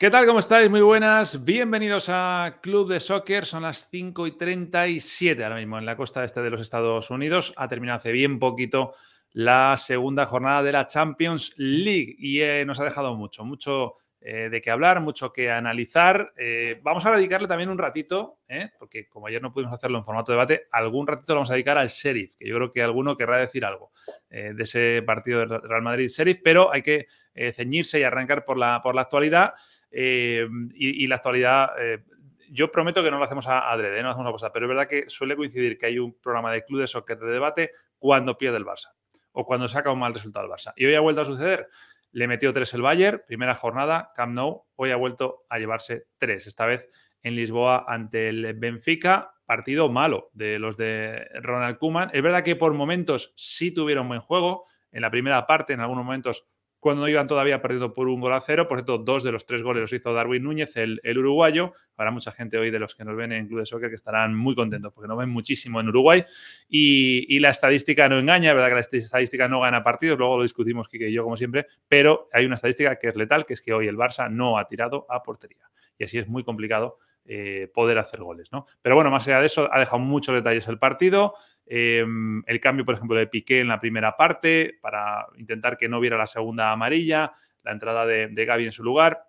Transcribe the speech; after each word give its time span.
¿Qué 0.00 0.08
tal? 0.08 0.24
¿Cómo 0.24 0.38
estáis? 0.38 0.70
Muy 0.70 0.80
buenas. 0.80 1.44
Bienvenidos 1.44 2.08
a 2.08 2.60
Club 2.62 2.88
de 2.88 3.00
Soccer. 3.00 3.44
Son 3.44 3.64
las 3.64 3.90
5 3.90 4.28
y 4.28 4.32
37 4.32 5.44
ahora 5.44 5.56
mismo 5.56 5.76
en 5.76 5.84
la 5.84 5.94
costa 5.94 6.24
este 6.24 6.40
de 6.40 6.48
los 6.48 6.62
Estados 6.62 7.10
Unidos. 7.10 7.52
Ha 7.58 7.68
terminado 7.68 7.98
hace 7.98 8.10
bien 8.10 8.38
poquito 8.38 8.94
la 9.32 9.76
segunda 9.76 10.24
jornada 10.24 10.62
de 10.62 10.72
la 10.72 10.86
Champions 10.86 11.52
League 11.58 12.16
y 12.18 12.40
eh, 12.40 12.64
nos 12.64 12.80
ha 12.80 12.84
dejado 12.84 13.14
mucho, 13.14 13.44
mucho 13.44 13.92
eh, 14.22 14.48
de 14.48 14.62
qué 14.62 14.70
hablar, 14.70 15.02
mucho 15.02 15.34
que 15.34 15.50
analizar. 15.50 16.32
Eh, 16.34 16.80
vamos 16.82 17.04
a 17.04 17.14
dedicarle 17.14 17.46
también 17.46 17.68
un 17.68 17.76
ratito, 17.76 18.38
porque 18.78 19.06
como 19.06 19.26
ayer 19.26 19.42
no 19.42 19.52
pudimos 19.52 19.74
hacerlo 19.74 19.98
en 19.98 20.04
formato 20.04 20.32
de 20.32 20.36
debate, 20.36 20.62
algún 20.72 21.06
ratito 21.08 21.34
lo 21.34 21.40
vamos 21.40 21.50
a 21.50 21.54
dedicar 21.54 21.76
al 21.76 21.88
Sheriff, 21.88 22.36
que 22.36 22.48
yo 22.48 22.54
creo 22.56 22.72
que 22.72 22.82
alguno 22.82 23.18
querrá 23.18 23.36
decir 23.36 23.66
algo 23.66 23.92
de 24.30 24.62
ese 24.62 25.02
partido 25.02 25.40
de 25.40 25.58
Real 25.58 25.82
Madrid-Sheriff, 25.82 26.40
pero 26.42 26.72
hay 26.72 26.80
que 26.80 27.06
ceñirse 27.52 28.00
y 28.00 28.02
arrancar 28.02 28.46
por 28.46 28.56
la, 28.56 28.80
por 28.82 28.94
la 28.94 29.02
actualidad. 29.02 29.54
Eh, 29.90 30.48
y, 30.74 31.06
la 31.06 31.16
actualidad, 31.16 31.70
eh, 31.78 32.04
yo 32.50 32.70
prometo 32.70 33.02
que 33.02 33.10
no 33.10 33.18
lo 33.18 33.24
hacemos 33.24 33.46
a 33.46 33.70
adrede, 33.70 33.98
no 34.02 34.08
lo 34.08 34.10
hacemos 34.10 34.28
a 34.28 34.32
pasar, 34.32 34.52
pero 34.52 34.66
es 34.66 34.68
verdad 34.68 34.88
que 34.88 35.08
suele 35.08 35.36
coincidir 35.36 35.78
que 35.78 35.86
hay 35.86 35.98
un 35.98 36.18
programa 36.20 36.52
de 36.52 36.64
club 36.64 36.80
de 36.80 36.86
soccer 36.86 37.18
de 37.18 37.30
debate 37.30 37.70
cuando 37.98 38.36
pierde 38.38 38.58
el 38.58 38.64
Barça 38.64 38.92
o 39.32 39.44
cuando 39.44 39.68
saca 39.68 39.92
un 39.92 39.98
mal 39.98 40.14
resultado 40.14 40.46
el 40.46 40.52
Barça. 40.52 40.72
Y 40.76 40.86
hoy 40.86 40.94
ha 40.94 41.00
vuelto 41.00 41.22
a 41.22 41.24
suceder. 41.24 41.68
Le 42.12 42.26
metió 42.26 42.52
tres 42.52 42.74
el 42.74 42.82
Bayern, 42.82 43.22
primera 43.26 43.54
jornada, 43.54 44.10
Camp 44.16 44.34
Nou, 44.34 44.64
hoy 44.74 44.90
ha 44.90 44.96
vuelto 44.96 45.44
a 45.48 45.58
llevarse 45.58 46.06
tres, 46.18 46.48
esta 46.48 46.66
vez 46.66 46.88
en 47.22 47.36
Lisboa 47.36 47.84
ante 47.86 48.28
el 48.28 48.54
Benfica, 48.54 49.34
partido 49.44 49.88
malo 49.88 50.30
de 50.32 50.58
los 50.58 50.76
de 50.76 51.28
Ronald 51.42 51.78
Koeman. 51.78 52.10
Es 52.12 52.22
verdad 52.22 52.42
que 52.42 52.56
por 52.56 52.72
momentos 52.74 53.32
sí 53.36 53.72
tuvieron 53.72 54.08
buen 54.08 54.20
juego, 54.20 54.64
en 54.92 55.02
la 55.02 55.10
primera 55.10 55.46
parte, 55.46 55.72
en 55.72 55.80
algunos 55.80 56.04
momentos 56.04 56.48
cuando 56.80 57.06
iban 57.06 57.28
todavía 57.28 57.60
perdiendo 57.60 57.92
por 57.92 58.08
un 58.08 58.20
gol 58.20 58.32
a 58.32 58.40
cero. 58.40 58.66
Por 58.66 58.78
cierto, 58.78 58.98
dos 58.98 59.22
de 59.22 59.30
los 59.30 59.46
tres 59.46 59.62
goles 59.62 59.82
los 59.82 59.92
hizo 59.92 60.12
Darwin 60.12 60.42
Núñez, 60.42 60.76
el, 60.76 61.00
uruguayo. 61.16 61.74
Habrá 61.96 62.10
mucha 62.10 62.32
gente 62.32 62.56
hoy 62.58 62.70
de 62.70 62.78
los 62.78 62.94
que 62.94 63.04
nos 63.04 63.14
ven 63.14 63.32
en 63.32 63.46
Club 63.46 63.60
de 63.60 63.66
Soccer 63.66 63.90
que 63.90 63.96
estarán 63.96 64.34
muy 64.34 64.54
contentos 64.54 64.92
porque 64.92 65.06
nos 65.06 65.18
ven 65.18 65.28
muchísimo 65.28 65.78
en 65.78 65.88
Uruguay. 65.88 66.24
Y, 66.68 67.38
la 67.40 67.50
estadística 67.50 68.08
no 68.08 68.18
engaña, 68.18 68.52
verdad 68.52 68.68
que 68.68 68.74
la 68.74 68.98
estadística 68.98 69.48
no 69.48 69.60
gana 69.60 69.82
partidos, 69.82 70.18
luego 70.18 70.38
lo 70.38 70.42
discutimos 70.42 70.88
Kike 70.88 71.08
y 71.08 71.12
yo 71.12 71.22
como 71.22 71.36
siempre, 71.38 71.66
pero 71.88 72.28
hay 72.32 72.44
una 72.44 72.56
estadística 72.56 72.96
que 72.96 73.08
es 73.08 73.16
letal, 73.16 73.46
que 73.46 73.54
es 73.54 73.62
que 73.62 73.72
hoy 73.72 73.86
el 73.86 73.96
Barça 73.96 74.30
no 74.30 74.58
ha 74.58 74.66
tirado 74.66 75.06
a 75.08 75.22
portería. 75.22 75.70
Y 75.98 76.04
así 76.04 76.18
es 76.18 76.28
muy 76.28 76.44
complicado 76.44 76.98
eh, 77.26 77.70
poder 77.72 77.98
hacer 77.98 78.20
goles, 78.20 78.50
¿no? 78.50 78.66
Pero 78.82 78.96
bueno, 78.96 79.10
más 79.10 79.28
allá 79.28 79.40
de 79.40 79.46
eso, 79.46 79.68
ha 79.72 79.78
dejado 79.78 79.98
muchos 79.98 80.34
detalles 80.34 80.66
el 80.68 80.78
partido. 80.78 81.34
Em, 81.72 82.42
el 82.48 82.58
cambio, 82.58 82.84
por 82.84 82.96
ejemplo, 82.96 83.16
de 83.16 83.28
Piqué 83.28 83.60
en 83.60 83.68
la 83.68 83.78
primera 83.78 84.16
parte 84.16 84.76
para 84.82 85.28
intentar 85.36 85.76
que 85.76 85.88
no 85.88 86.00
viera 86.00 86.18
la 86.18 86.26
segunda 86.26 86.72
amarilla, 86.72 87.32
la 87.62 87.70
entrada 87.70 88.04
de, 88.06 88.26
de 88.26 88.44
Gaby 88.44 88.64
en 88.64 88.72
su 88.72 88.82
lugar. 88.82 89.28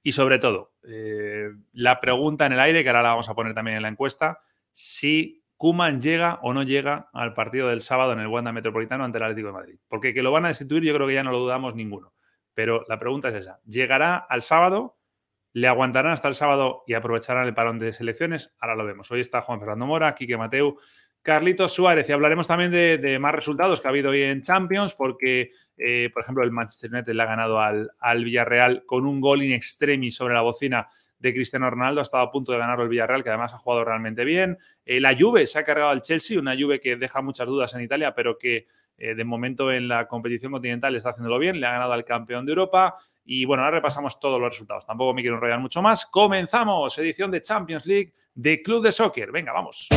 Y 0.00 0.12
sobre 0.12 0.38
todo, 0.38 0.74
eh, 0.86 1.50
la 1.72 2.00
pregunta 2.00 2.46
en 2.46 2.52
el 2.52 2.60
aire, 2.60 2.84
que 2.84 2.90
ahora 2.90 3.02
la 3.02 3.08
vamos 3.08 3.28
a 3.28 3.34
poner 3.34 3.54
también 3.54 3.78
en 3.78 3.82
la 3.82 3.88
encuesta, 3.88 4.38
si 4.70 5.42
Kuman 5.56 6.00
llega 6.00 6.38
o 6.42 6.52
no 6.52 6.62
llega 6.62 7.10
al 7.12 7.34
partido 7.34 7.68
del 7.68 7.80
sábado 7.80 8.12
en 8.12 8.20
el 8.20 8.28
Wanda 8.28 8.52
Metropolitano 8.52 9.02
ante 9.02 9.18
el 9.18 9.24
Atlético 9.24 9.48
de 9.48 9.54
Madrid. 9.54 9.78
Porque 9.88 10.14
que 10.14 10.22
lo 10.22 10.30
van 10.30 10.44
a 10.44 10.48
destituir 10.48 10.84
yo 10.84 10.94
creo 10.94 11.08
que 11.08 11.14
ya 11.14 11.24
no 11.24 11.32
lo 11.32 11.40
dudamos 11.40 11.74
ninguno. 11.74 12.14
Pero 12.54 12.84
la 12.88 13.00
pregunta 13.00 13.30
es 13.30 13.34
esa, 13.34 13.58
¿llegará 13.64 14.14
al 14.16 14.42
sábado? 14.42 14.96
¿Le 15.52 15.68
aguantarán 15.68 16.12
hasta 16.12 16.28
el 16.28 16.34
sábado 16.34 16.82
y 16.86 16.94
aprovecharán 16.94 17.46
el 17.46 17.54
parón 17.54 17.78
de 17.78 17.92
selecciones? 17.92 18.54
Ahora 18.58 18.74
lo 18.74 18.84
vemos. 18.84 19.10
Hoy 19.10 19.20
está 19.20 19.40
Juan 19.40 19.60
Fernando 19.60 19.86
Mora, 19.86 20.12
Quique 20.12 20.36
Mateu, 20.36 20.78
Carlitos 21.24 21.72
Suárez. 21.72 22.06
Y 22.06 22.12
hablaremos 22.12 22.46
también 22.46 22.70
de, 22.70 23.18
más 23.18 23.34
resultados 23.34 23.80
que 23.80 23.88
ha 23.88 23.90
habido 23.90 24.10
hoy 24.10 24.22
en 24.22 24.42
Champions, 24.42 24.94
porque, 24.94 25.52
eh, 25.78 26.10
por 26.12 26.22
ejemplo, 26.22 26.44
el 26.44 26.50
Manchester 26.50 26.92
United 26.92 27.14
le 27.14 27.22
ha 27.22 27.26
ganado 27.26 27.60
al, 27.60 27.90
Villarreal 28.24 28.84
con 28.84 29.06
un 29.06 29.22
gol 29.22 29.42
in 29.42 29.52
extremis 29.52 30.14
sobre 30.14 30.34
la 30.34 30.42
bocina 30.42 30.86
de 31.18 31.32
Cristiano 31.32 31.70
Ronaldo. 31.70 32.00
Ha 32.00 32.02
estado 32.02 32.24
a 32.24 32.30
punto 32.30 32.52
de 32.52 32.58
ganarlo 32.58 32.84
el 32.84 32.90
Villarreal, 32.90 33.24
que 33.24 33.30
además 33.30 33.54
ha 33.54 33.58
jugado 33.58 33.86
realmente 33.86 34.22
bien. 34.26 34.58
Eh, 34.84 35.00
la 35.00 35.16
Juve 35.18 35.46
se 35.46 35.58
ha 35.58 35.64
cargado 35.64 35.88
al 35.88 36.02
Chelsea, 36.02 36.38
una 36.38 36.54
Juve 36.54 36.78
que 36.78 36.96
deja 36.96 37.22
muchas 37.22 37.46
dudas 37.46 37.72
en 37.72 37.80
Italia, 37.80 38.14
pero 38.14 38.36
que 38.36 38.66
eh, 38.98 39.14
de 39.14 39.24
momento 39.24 39.72
en 39.72 39.88
la 39.88 40.06
competición 40.06 40.52
continental 40.52 40.94
está 40.94 41.08
haciéndolo 41.08 41.38
bien. 41.38 41.58
Le 41.58 41.66
ha 41.66 41.72
ganado 41.72 41.94
al 41.94 42.04
campeón 42.04 42.44
de 42.44 42.52
Europa. 42.52 42.96
Y 43.24 43.46
bueno, 43.46 43.64
ahora 43.64 43.78
repasamos 43.78 44.20
todos 44.20 44.38
los 44.38 44.50
resultados. 44.50 44.84
Tampoco 44.84 45.14
me 45.14 45.22
quiero 45.22 45.36
enrollar 45.36 45.58
mucho 45.58 45.80
más. 45.80 46.04
Comenzamos, 46.04 46.98
edición 46.98 47.30
de 47.30 47.40
Champions 47.40 47.86
League 47.86 48.12
de 48.34 48.60
Club 48.60 48.82
de 48.82 48.92
Soccer. 48.92 49.32
Venga, 49.32 49.54
vamos. 49.54 49.88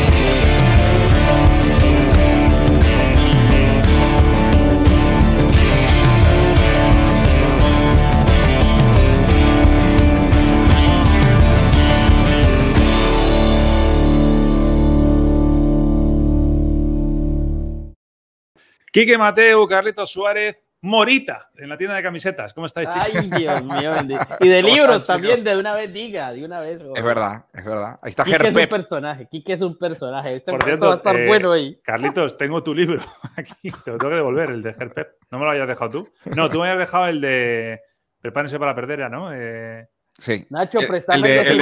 Quique 18.98 19.16
Mateo, 19.16 19.68
Carlitos 19.68 20.10
Suárez, 20.10 20.67
Morita, 20.82 21.50
en 21.56 21.70
la 21.70 21.78
tienda 21.78 21.96
de 21.96 22.04
camisetas. 22.04 22.54
¿Cómo 22.54 22.68
estáis, 22.68 22.90
chicos? 22.90 23.08
Ay, 23.14 23.30
Dios 23.42 23.64
mío. 23.64 23.94
Y 24.40 24.48
de 24.48 24.62
libros 24.62 25.04
también, 25.04 25.44
de 25.44 25.58
una 25.58 25.74
vez 25.74 25.92
diga, 25.92 26.32
de 26.32 26.46
una 26.46 26.62
vez. 26.62 26.80
Es 26.96 27.04
verdad, 27.04 27.46
es 27.54 27.66
verdad. 27.66 28.00
Ahí 28.02 28.12
está 28.12 28.24
Quique 28.24 28.48
es 28.48 28.56
un 28.56 28.68
personaje, 28.68 29.28
Quique 29.28 29.54
es 29.54 29.62
un 29.62 29.78
personaje. 29.78 30.36
Este 30.36 30.52
Por 30.52 30.64
cierto, 30.64 30.88
va 30.88 30.94
a 30.94 30.98
estar 30.98 31.16
eh, 31.16 31.28
bueno 31.28 31.52
ahí. 31.52 31.76
Carlitos, 31.84 32.38
tengo 32.38 32.62
tu 32.62 32.76
libro 32.76 33.02
aquí, 33.36 33.72
te 33.84 33.92
lo 33.92 33.98
tengo 33.98 34.10
que 34.10 34.16
devolver, 34.18 34.52
el 34.52 34.62
de 34.62 34.70
Herpep. 34.70 35.16
¿No 35.32 35.40
me 35.40 35.46
lo 35.46 35.52
hayas 35.52 35.68
dejado 35.68 35.90
tú? 35.90 36.10
No, 36.36 36.50
tú 36.50 36.60
me 36.60 36.66
habías 36.70 36.80
dejado 36.80 37.08
el 37.08 37.22
de 37.22 37.82
Prepárense 38.22 38.60
para 38.60 38.72
la 38.72 38.76
perdera, 38.76 39.10
¿no? 39.10 39.34
Eh... 39.34 39.88
Sí. 40.20 40.48
Nacho, 40.50 40.80
préstame 40.88 41.18
el, 41.20 41.24
de, 41.24 41.52
el, 41.52 41.62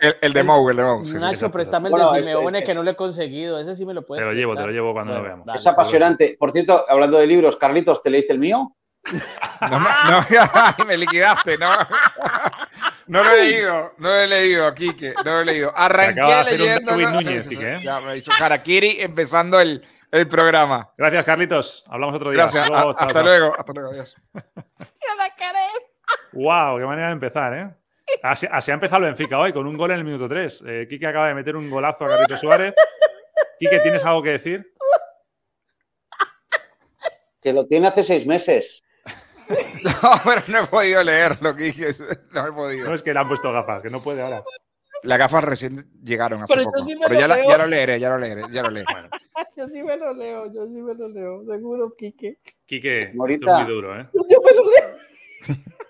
el, 0.00 0.16
el, 0.20 0.32
de 0.32 0.42
Mou, 0.42 0.68
el 0.68 0.76
de 0.76 0.82
Mou. 0.82 1.04
Nacho, 1.04 1.52
préstame 1.52 1.88
el 1.88 1.94
de 1.94 2.24
Simeone 2.24 2.64
que 2.64 2.74
no 2.74 2.82
lo 2.82 2.90
he 2.90 2.96
conseguido. 2.96 3.60
Ese 3.60 3.76
sí 3.76 3.86
me 3.86 3.94
lo 3.94 4.04
puedes. 4.04 4.22
Te 4.22 4.26
lo 4.26 4.32
llevo, 4.32 4.56
te 4.56 4.62
lo 4.62 4.70
llevo 4.70 4.92
cuando 4.92 5.14
lo 5.14 5.22
veamos. 5.22 5.46
Es 5.54 5.66
apasionante. 5.66 6.36
Por 6.38 6.50
cierto, 6.50 6.84
hablando 6.88 7.18
de 7.18 7.26
libros, 7.26 7.56
Carlitos, 7.56 8.02
¿te 8.02 8.10
leíste 8.10 8.32
el 8.32 8.38
mío? 8.38 8.72
No, 9.58 9.78
no, 9.78 10.84
me 10.84 10.96
liquidaste, 10.98 11.56
no. 11.56 11.70
No 13.08 13.22
lo 13.22 13.30
he 13.30 13.44
leído, 13.44 13.94
no 13.98 14.08
lo 14.08 14.16
he 14.16 14.26
leído, 14.26 14.74
Kike, 14.74 15.14
no 15.24 15.30
lo 15.30 15.40
he 15.40 15.44
leído. 15.44 15.72
Arranqué 15.76 16.44
leyendo. 16.50 16.96
No, 16.96 17.22
sí, 17.22 17.40
sí, 17.40 17.56
¿eh? 17.60 17.78
Ya 17.80 18.00
me 18.00 18.16
hizo 18.16 18.32
Harakiri 18.32 19.00
empezando 19.00 19.60
el, 19.60 19.86
el, 20.10 20.26
programa. 20.26 20.88
Gracias, 20.98 21.24
Carlitos. 21.24 21.84
Hablamos 21.88 22.16
otro 22.16 22.30
día. 22.30 22.38
Gracias. 22.38 22.64
Hasta 22.64 22.74
luego, 22.74 22.90
hasta, 22.98 23.22
luego 23.22 23.52
hasta 23.56 23.72
luego, 23.72 23.90
adiós. 23.90 24.16
la. 24.34 25.85
Wow, 26.36 26.78
qué 26.78 26.84
manera 26.84 27.06
de 27.06 27.14
empezar, 27.14 27.54
¿eh? 27.54 27.74
Así, 28.22 28.46
ha 28.46 28.74
empezado 28.74 28.98
el 29.02 29.14
Benfica 29.14 29.38
hoy, 29.38 29.52
con 29.52 29.66
un 29.66 29.76
gol 29.76 29.90
en 29.90 29.98
el 29.98 30.04
minuto 30.04 30.28
3. 30.28 30.64
Eh, 30.66 30.86
Quique 30.88 31.06
acaba 31.06 31.28
de 31.28 31.34
meter 31.34 31.56
un 31.56 31.68
golazo 31.70 32.04
a 32.04 32.08
Carlitos 32.08 32.40
Suárez. 32.40 32.74
Quique, 33.58 33.80
¿tienes 33.80 34.04
algo 34.04 34.22
que 34.22 34.30
decir? 34.30 34.72
Que 37.40 37.52
lo 37.52 37.66
tiene 37.66 37.86
hace 37.86 38.04
seis 38.04 38.26
meses. 38.26 38.82
No, 39.48 40.10
pero 40.24 40.42
no 40.48 40.64
he 40.64 40.66
podido 40.66 41.04
leerlo, 41.04 41.54
Quique. 41.54 41.92
No 42.32 42.48
he 42.48 42.52
podido. 42.52 42.88
No 42.88 42.94
es 42.94 43.02
que 43.02 43.12
le 43.12 43.20
han 43.20 43.28
puesto 43.28 43.52
gafas, 43.52 43.80
que 43.80 43.90
no 43.90 44.02
puede 44.02 44.20
ahora. 44.20 44.42
Las 45.04 45.18
gafas 45.18 45.44
recién 45.44 45.88
llegaron 46.02 46.42
hace 46.42 46.64
poco. 46.64 46.84
pero 46.84 47.14
ya, 47.14 47.28
ya, 47.28 47.58
lo 47.58 47.66
leeré, 47.66 48.00
ya 48.00 48.08
lo 48.08 48.18
leeré, 48.18 48.42
ya 48.50 48.62
lo 48.62 48.70
leeré. 48.70 48.92
Yo 49.56 49.68
sí 49.68 49.82
me 49.82 49.96
lo 49.96 50.12
leo, 50.12 50.52
yo 50.52 50.66
sí 50.66 50.82
me 50.82 50.94
lo 50.94 51.08
leo, 51.08 51.44
seguro, 51.46 51.94
Quique. 51.96 52.40
Quique, 52.66 53.00
esto 53.00 53.14
es 53.28 53.34
muy 53.34 53.64
duro, 53.64 53.98
¿eh? 53.98 54.06
Yo 54.12 54.40
me 54.42 54.52
lo 54.52 54.64
leo. 54.64 54.96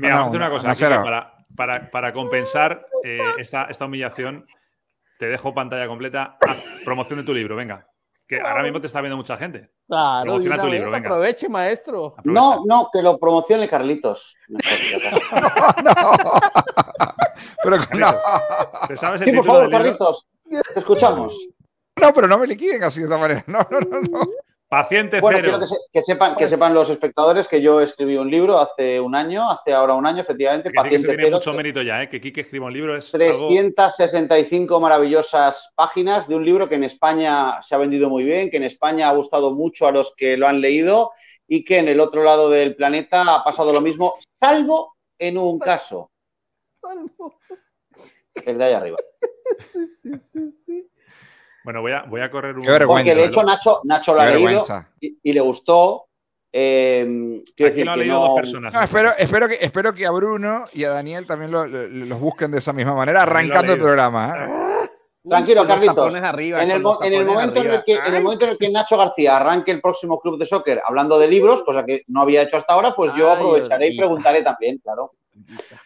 Mira, 0.00 0.14
vamos 0.14 0.28
a 0.64 0.70
hacer 0.70 0.88
una 0.88 1.02
cosa. 1.02 1.34
para, 1.54 1.90
para, 1.90 2.12
compensar 2.12 2.86
eh, 3.04 3.20
esta, 3.38 3.64
esta, 3.64 3.84
humillación, 3.84 4.46
te 5.18 5.26
dejo 5.26 5.52
pantalla 5.54 5.86
completa. 5.86 6.38
promoción 6.84 7.18
de 7.18 7.24
tu 7.24 7.34
libro, 7.34 7.54
venga. 7.54 7.86
Que 8.26 8.40
ahora 8.40 8.62
mismo 8.62 8.80
te 8.80 8.86
está 8.86 9.00
viendo 9.00 9.16
mucha 9.16 9.36
gente. 9.36 9.70
Claro, 9.86 10.22
Promociona 10.24 10.60
tu 10.60 10.68
libro, 10.68 10.90
venga. 10.90 11.08
Aproveche, 11.08 11.48
maestro. 11.48 12.14
No, 12.24 12.62
no, 12.64 12.88
que 12.92 13.02
lo 13.02 13.18
promocione 13.18 13.68
Carlitos. 13.68 14.36
no, 14.48 14.60
Pero 17.62 17.76
no. 17.98 18.14
¿Te 18.88 18.96
sabes 18.96 19.20
el 19.20 19.30
sí, 19.30 19.36
por 19.36 19.44
favor, 19.44 19.70
Carlitos. 19.70 20.26
Te 20.48 20.80
escuchamos. 20.80 21.36
No, 22.00 22.14
pero 22.14 22.26
no 22.26 22.38
me 22.38 22.46
liquiden 22.46 22.82
así 22.84 23.00
de 23.00 23.06
esta 23.06 23.18
manera. 23.18 23.44
No, 23.46 23.66
no, 23.70 23.80
no, 23.80 24.00
no. 24.00 24.20
Paciente 24.70 25.20
bueno, 25.20 25.40
quiero 25.40 25.58
que, 25.92 26.00
sepan, 26.00 26.36
que 26.36 26.48
sepan 26.48 26.72
los 26.72 26.88
espectadores 26.90 27.48
que 27.48 27.60
yo 27.60 27.80
escribí 27.80 28.16
un 28.16 28.30
libro 28.30 28.56
hace 28.56 29.00
un 29.00 29.16
año, 29.16 29.50
hace 29.50 29.72
ahora 29.72 29.94
un 29.94 30.06
año, 30.06 30.22
efectivamente. 30.22 30.70
Paciente 30.70 31.08
que 31.08 31.16
tiene 31.16 31.32
mucho 31.32 31.52
mérito 31.52 31.82
ya, 31.82 32.04
¿eh? 32.04 32.08
que 32.08 32.20
Quique 32.20 32.42
escriba 32.42 32.66
un 32.66 32.72
libro 32.72 32.96
es 32.96 33.10
365 33.10 34.78
maravillosas 34.78 35.72
páginas 35.74 36.28
de 36.28 36.36
un 36.36 36.44
libro 36.44 36.68
que 36.68 36.76
en 36.76 36.84
España 36.84 37.60
se 37.66 37.74
ha 37.74 37.78
vendido 37.78 38.08
muy 38.08 38.22
bien, 38.22 38.48
que 38.48 38.58
en 38.58 38.62
España 38.62 39.08
ha 39.08 39.12
gustado 39.12 39.52
mucho 39.52 39.88
a 39.88 39.90
los 39.90 40.14
que 40.16 40.36
lo 40.36 40.46
han 40.46 40.60
leído 40.60 41.10
y 41.48 41.64
que 41.64 41.78
en 41.78 41.88
el 41.88 41.98
otro 41.98 42.22
lado 42.22 42.48
del 42.48 42.76
planeta 42.76 43.34
ha 43.34 43.42
pasado 43.42 43.72
lo 43.72 43.80
mismo, 43.80 44.20
salvo 44.38 44.94
en 45.18 45.36
un 45.36 45.58
caso. 45.58 46.12
Salvo. 46.80 47.40
El 48.46 48.56
de 48.56 48.64
ahí 48.64 48.72
arriba. 48.72 48.96
Sí, 49.72 49.88
sí, 50.00 50.12
sí, 50.32 50.52
sí. 50.64 50.89
Bueno, 51.64 51.82
voy 51.82 51.92
a, 51.92 52.02
voy 52.02 52.20
a 52.20 52.30
correr 52.30 52.56
un. 52.56 52.62
Qué 52.62 52.86
Porque 52.86 53.14
de 53.14 53.24
hecho 53.24 53.42
Nacho, 53.42 53.80
Nacho 53.84 54.14
lo 54.14 54.20
ha 54.20 54.30
leído 54.30 54.62
y, 55.00 55.32
le 55.32 55.40
gustó. 55.40 56.06
Eh, 56.52 57.42
Aquí 57.64 57.84
lo 57.84 57.92
ha 57.92 57.96
leído 57.96 58.20
dos 58.20 58.30
personas. 58.34 58.74
espero, 58.74 59.10
espero, 59.18 59.48
que, 59.48 59.58
espero 59.60 59.92
que 59.92 60.06
a 60.06 60.10
Bruno 60.10 60.66
y 60.72 60.84
a 60.84 60.90
Daniel 60.90 61.26
también 61.26 61.52
los 61.52 62.20
busquen 62.20 62.50
de 62.50 62.58
esa 62.58 62.72
misma 62.72 62.94
manera, 62.94 63.22
arrancando 63.22 63.72
el 63.72 63.78
programa. 63.78 64.34
¿eh? 64.36 64.70
Tranquilo, 65.28 65.66
Carlitos. 65.66 66.14
en, 66.14 66.24
el, 66.24 67.24
momento 67.24 67.60
en, 67.60 67.70
el 67.70 67.84
que, 67.84 67.94
en 67.94 68.14
el 68.14 68.22
momento 68.22 68.46
en 68.46 68.52
el 68.52 68.58
que 68.58 68.70
Nacho 68.70 68.96
García 68.96 69.36
arranque 69.36 69.70
el 69.70 69.80
próximo 69.80 70.18
club 70.18 70.38
de 70.38 70.46
soccer 70.46 70.80
hablando 70.84 71.18
de 71.18 71.28
libros, 71.28 71.62
cosa 71.62 71.84
que 71.84 72.04
no 72.08 72.22
había 72.22 72.42
hecho 72.42 72.56
hasta 72.56 72.72
ahora, 72.72 72.94
pues 72.94 73.14
yo 73.14 73.30
aprovecharé 73.30 73.88
y 73.88 73.98
preguntaré 73.98 74.42
también, 74.42 74.78
claro. 74.78 75.12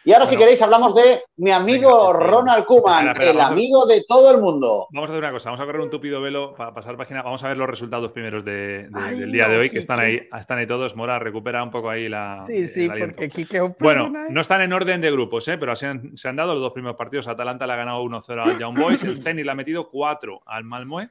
Y 0.03 0.13
ahora, 0.13 0.25
si 0.25 0.37
queréis, 0.37 0.61
hablamos 0.61 0.93
de 0.95 1.23
mi 1.37 1.51
amigo 1.51 2.13
Ronald 2.13 2.65
Kuman, 2.65 3.19
el 3.19 3.39
amigo 3.39 3.85
de 3.85 4.03
todo 4.07 4.31
el 4.31 4.39
mundo. 4.39 4.87
Vamos 4.91 5.09
a 5.09 5.13
hacer 5.13 5.23
una 5.23 5.31
cosa, 5.31 5.49
vamos 5.49 5.61
a 5.61 5.65
correr 5.65 5.81
un 5.81 5.89
tupido 5.89 6.21
velo 6.21 6.53
para 6.55 6.73
pasar 6.73 6.95
página. 6.97 7.23
Vamos 7.23 7.43
a 7.43 7.47
ver 7.47 7.57
los 7.57 7.69
resultados 7.69 8.13
primeros 8.13 8.45
del 8.45 9.31
día 9.31 9.47
de 9.47 9.57
hoy, 9.57 9.69
que 9.69 9.79
están 9.79 9.99
ahí, 9.99 10.27
están 10.37 10.57
ahí 10.57 10.67
todos. 10.67 10.95
Mora, 10.95 11.19
recupera 11.19 11.63
un 11.63 11.71
poco 11.71 11.89
ahí 11.89 12.07
la. 12.09 12.43
Sí, 12.45 12.67
sí, 12.67 12.87
porque 12.87 13.73
Bueno, 13.79 14.11
no 14.29 14.41
están 14.41 14.61
en 14.61 14.73
orden 14.73 15.01
de 15.01 15.11
grupos, 15.11 15.47
¿eh? 15.47 15.57
pero 15.57 15.75
se 15.75 15.87
han, 15.87 16.15
se 16.17 16.27
han 16.27 16.35
dado 16.35 16.53
los 16.53 16.61
dos 16.61 16.73
primeros 16.73 16.97
partidos. 16.97 17.27
Atalanta 17.27 17.65
le 17.65 17.73
ha 17.73 17.77
ganado 17.77 18.03
1-0 18.03 18.43
al 18.43 18.59
Young 18.59 18.77
Boys, 18.79 19.03
el 19.03 19.17
Zenit 19.17 19.45
le 19.45 19.51
ha 19.51 19.55
metido 19.55 19.89
4 19.89 20.41
al 20.45 20.63
Malmö. 20.63 21.07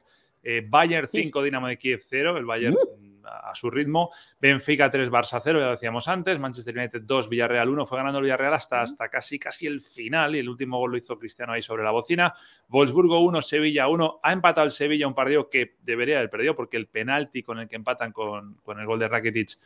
Eh, 0.47 0.61
Bayern 0.69 1.07
5, 1.07 1.41
Dinamo 1.41 1.67
de 1.67 1.77
Kiev 1.77 2.01
0. 2.07 2.37
El 2.37 2.45
Bayern 2.45 2.77
a 3.27 3.53
su 3.55 3.69
ritmo. 3.69 4.11
Benfica 4.39 4.89
3, 4.89 5.09
Barça 5.09 5.39
0, 5.41 5.59
ya 5.59 5.65
lo 5.65 5.71
decíamos 5.71 6.07
antes. 6.07 6.39
Manchester 6.39 6.77
United 6.77 7.01
2, 7.03 7.29
Villarreal 7.29 7.69
1. 7.69 7.85
Fue 7.85 7.97
ganando 7.97 8.19
el 8.19 8.25
Villarreal 8.25 8.53
hasta, 8.53 8.81
hasta 8.81 9.09
casi, 9.09 9.39
casi 9.39 9.67
el 9.67 9.81
final 9.81 10.35
y 10.35 10.39
el 10.39 10.49
último 10.49 10.79
gol 10.79 10.91
lo 10.91 10.97
hizo 10.97 11.17
Cristiano 11.17 11.53
ahí 11.53 11.61
sobre 11.61 11.83
la 11.83 11.91
bocina. 11.91 12.33
Wolfsburgo 12.67 13.19
1, 13.19 13.41
Sevilla 13.41 13.87
1. 13.87 14.19
Ha 14.23 14.33
empatado 14.33 14.65
el 14.65 14.71
Sevilla 14.71 15.07
un 15.07 15.15
partido 15.15 15.49
que 15.49 15.75
debería 15.81 16.17
haber 16.17 16.29
perdido 16.29 16.55
porque 16.55 16.77
el 16.77 16.87
penalti 16.87 17.43
con 17.43 17.59
el 17.59 17.67
que 17.67 17.75
empatan 17.75 18.11
con, 18.11 18.55
con 18.55 18.79
el 18.79 18.85
gol 18.85 18.99
de 18.99 19.07
Rakitic 19.07 19.57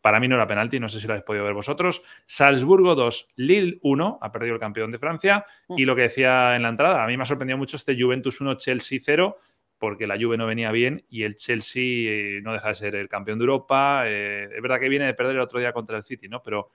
para 0.00 0.20
mí 0.20 0.28
no 0.28 0.36
era 0.36 0.46
penalti, 0.46 0.78
no 0.78 0.88
sé 0.88 1.00
si 1.00 1.06
lo 1.06 1.14
habéis 1.14 1.24
podido 1.24 1.44
ver 1.44 1.54
vosotros. 1.54 2.02
Salzburgo 2.24 2.94
2, 2.94 3.30
Lille 3.36 3.78
1, 3.82 4.18
ha 4.20 4.32
perdido 4.32 4.54
el 4.54 4.60
campeón 4.60 4.90
de 4.90 4.98
Francia. 4.98 5.44
Y 5.76 5.84
lo 5.84 5.96
que 5.96 6.02
decía 6.02 6.54
en 6.56 6.62
la 6.62 6.68
entrada, 6.68 7.02
a 7.02 7.06
mí 7.06 7.16
me 7.16 7.24
ha 7.24 7.26
sorprendido 7.26 7.58
mucho 7.58 7.76
este 7.76 8.00
Juventus 8.00 8.40
1, 8.40 8.54
Chelsea 8.54 9.00
0 9.02 9.36
porque 9.78 10.06
la 10.06 10.16
Juve 10.16 10.36
no 10.36 10.46
venía 10.46 10.72
bien 10.72 11.04
y 11.08 11.22
el 11.22 11.36
Chelsea 11.36 11.82
eh, 11.82 12.40
no 12.42 12.52
deja 12.52 12.68
de 12.68 12.74
ser 12.74 12.94
el 12.96 13.08
campeón 13.08 13.38
de 13.38 13.44
Europa. 13.44 14.02
Eh, 14.06 14.48
es 14.54 14.62
verdad 14.62 14.80
que 14.80 14.88
viene 14.88 15.06
de 15.06 15.14
perder 15.14 15.36
el 15.36 15.42
otro 15.42 15.58
día 15.58 15.72
contra 15.72 15.96
el 15.96 16.02
City, 16.02 16.28
¿no? 16.28 16.42
Pero 16.42 16.70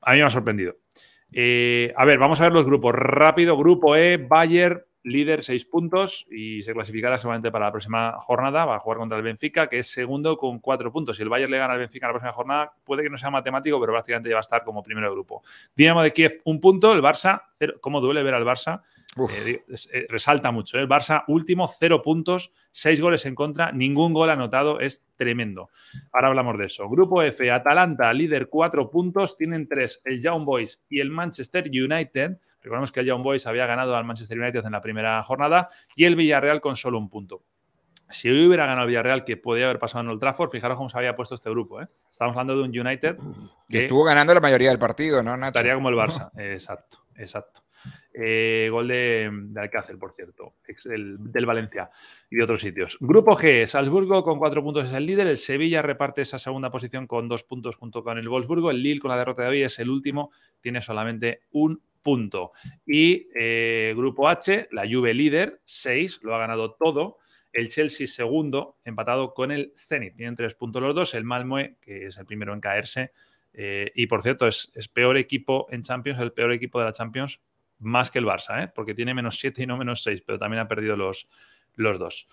a 0.00 0.12
mí 0.12 0.18
me 0.18 0.24
ha 0.24 0.30
sorprendido. 0.30 0.76
Eh, 1.32 1.92
a 1.96 2.04
ver, 2.04 2.18
vamos 2.18 2.40
a 2.40 2.44
ver 2.44 2.52
los 2.52 2.64
grupos. 2.64 2.94
Rápido, 2.94 3.56
grupo 3.56 3.94
E, 3.94 4.16
Bayern, 4.16 4.82
líder, 5.02 5.44
seis 5.44 5.64
puntos 5.64 6.26
y 6.30 6.62
se 6.62 6.72
clasificará 6.72 7.18
solamente 7.20 7.50
para 7.50 7.66
la 7.66 7.72
próxima 7.72 8.12
jornada. 8.18 8.64
Va 8.64 8.76
a 8.76 8.80
jugar 8.80 8.98
contra 8.98 9.18
el 9.18 9.24
Benfica, 9.24 9.68
que 9.68 9.78
es 9.80 9.86
segundo 9.92 10.36
con 10.36 10.58
cuatro 10.58 10.90
puntos. 10.90 11.16
Si 11.16 11.22
el 11.22 11.28
Bayern 11.28 11.50
le 11.50 11.58
gana 11.58 11.74
al 11.74 11.78
Benfica 11.78 12.06
en 12.06 12.08
la 12.08 12.14
próxima 12.14 12.32
jornada, 12.32 12.72
puede 12.84 13.02
que 13.02 13.10
no 13.10 13.18
sea 13.18 13.30
matemático, 13.30 13.78
pero 13.80 13.92
prácticamente 13.92 14.30
ya 14.30 14.36
va 14.36 14.40
a 14.40 14.42
estar 14.42 14.64
como 14.64 14.82
primero 14.82 15.08
de 15.08 15.12
grupo. 15.12 15.42
Dinamo 15.76 16.02
de 16.02 16.12
Kiev, 16.12 16.40
un 16.44 16.60
punto. 16.60 16.92
El 16.92 17.02
Barça. 17.02 17.42
¿cómo 17.80 18.00
duele 18.00 18.22
ver 18.22 18.34
al 18.34 18.44
Barça? 18.44 18.82
Eh, 19.18 19.64
eh, 19.92 20.06
resalta 20.08 20.50
mucho. 20.52 20.78
¿eh? 20.78 20.82
El 20.82 20.88
Barça 20.88 21.24
último, 21.26 21.68
cero 21.68 22.00
puntos, 22.00 22.52
seis 22.70 23.00
goles 23.00 23.26
en 23.26 23.34
contra, 23.34 23.72
ningún 23.72 24.12
gol 24.12 24.30
anotado, 24.30 24.78
es 24.78 25.04
tremendo. 25.16 25.70
Ahora 26.12 26.28
hablamos 26.28 26.56
de 26.58 26.66
eso. 26.66 26.88
Grupo 26.88 27.22
F, 27.22 27.50
Atalanta, 27.50 28.12
líder, 28.12 28.48
cuatro 28.48 28.88
puntos, 28.88 29.36
tienen 29.36 29.66
tres, 29.66 30.00
el 30.04 30.22
Young 30.22 30.44
Boys 30.44 30.82
y 30.88 31.00
el 31.00 31.10
Manchester 31.10 31.68
United. 31.68 32.38
Recordemos 32.62 32.92
que 32.92 33.00
el 33.00 33.06
Young 33.06 33.22
Boys 33.22 33.46
había 33.46 33.66
ganado 33.66 33.96
al 33.96 34.04
Manchester 34.04 34.38
United 34.38 34.64
en 34.64 34.72
la 34.72 34.80
primera 34.80 35.20
jornada 35.24 35.68
y 35.96 36.04
el 36.04 36.14
Villarreal 36.14 36.60
con 36.60 36.76
solo 36.76 36.98
un 36.98 37.08
punto. 37.08 37.42
Si 38.10 38.28
hoy 38.28 38.46
hubiera 38.46 38.66
ganado 38.66 38.82
el 38.82 38.88
Villarreal, 38.88 39.24
que 39.24 39.36
podía 39.36 39.64
haber 39.64 39.78
pasado 39.78 40.04
en 40.04 40.10
el 40.10 40.18
Trafford, 40.18 40.50
fijaros 40.50 40.76
cómo 40.76 40.88
se 40.88 40.98
había 40.98 41.14
puesto 41.16 41.34
este 41.34 41.48
grupo. 41.50 41.80
Estamos 41.80 42.32
hablando 42.32 42.56
de 42.56 42.62
un 42.62 42.86
United 42.86 43.16
que 43.68 43.82
estuvo 43.82 44.04
ganando 44.04 44.34
la 44.34 44.40
mayoría 44.40 44.70
del 44.70 44.78
partido, 44.78 45.22
¿no, 45.22 45.34
Estaría 45.44 45.74
como 45.74 45.88
el 45.88 45.96
Barça, 45.96 46.30
exacto, 46.36 46.98
exacto. 47.16 47.62
Eh, 48.12 48.68
gol 48.72 48.88
de, 48.88 49.30
Alcácer, 49.54 49.96
por 49.96 50.12
cierto, 50.12 50.54
del 50.84 51.46
Valencia 51.46 51.90
y 52.28 52.36
de 52.36 52.42
otros 52.42 52.60
sitios. 52.60 52.96
Grupo 52.98 53.36
G, 53.36 53.68
Salzburgo 53.68 54.24
con 54.24 54.38
cuatro 54.38 54.64
puntos 54.64 54.86
es 54.86 54.92
el 54.92 55.06
líder, 55.06 55.28
el 55.28 55.36
Sevilla 55.36 55.80
reparte 55.80 56.22
esa 56.22 56.38
segunda 56.38 56.70
posición 56.70 57.06
con 57.06 57.28
dos 57.28 57.44
puntos 57.44 57.76
junto 57.76 58.02
con 58.02 58.18
el 58.18 58.28
Wolfsburgo, 58.28 58.72
el 58.72 58.82
Lille 58.82 58.98
con 58.98 59.10
la 59.10 59.16
derrota 59.16 59.42
de 59.44 59.48
hoy 59.50 59.62
es 59.62 59.78
el 59.78 59.90
último, 59.90 60.32
tiene 60.60 60.80
solamente 60.80 61.42
un 61.52 61.80
punto. 62.02 62.50
Y 62.84 63.28
eh, 63.34 63.94
Grupo 63.96 64.28
H, 64.28 64.68
la 64.72 64.88
Juve 64.90 65.14
líder, 65.14 65.60
seis, 65.64 66.20
lo 66.22 66.34
ha 66.34 66.38
ganado 66.38 66.72
todo. 66.72 67.18
El 67.52 67.68
Chelsea 67.68 68.06
segundo, 68.06 68.78
empatado 68.84 69.34
con 69.34 69.50
el 69.52 69.72
Zenit. 69.76 70.16
Tienen 70.16 70.34
tres 70.34 70.54
puntos 70.54 70.82
los 70.82 70.94
dos. 70.94 71.14
El 71.14 71.24
Malmö, 71.24 71.76
que 71.80 72.06
es 72.06 72.16
el 72.16 72.24
primero 72.24 72.54
en 72.54 72.60
caerse. 72.60 73.12
Eh, 73.52 73.90
y 73.94 74.06
por 74.06 74.22
cierto, 74.22 74.46
es, 74.46 74.70
es, 74.74 74.86
peor 74.86 75.16
equipo 75.16 75.66
en 75.70 75.82
Champions, 75.82 76.20
el 76.20 76.32
peor 76.32 76.52
equipo 76.52 76.78
de 76.78 76.84
la 76.84 76.92
Champions 76.92 77.40
más 77.80 78.10
que 78.10 78.18
el 78.18 78.26
Barça, 78.26 78.64
¿eh? 78.64 78.72
porque 78.74 78.94
tiene 78.94 79.14
menos 79.14 79.38
7 79.38 79.62
y 79.62 79.66
no 79.66 79.76
menos 79.76 80.02
6, 80.02 80.22
pero 80.24 80.38
también 80.38 80.60
ha 80.60 80.68
perdido 80.68 80.96
los, 80.96 81.28
los 81.74 81.98
dos. 81.98 82.28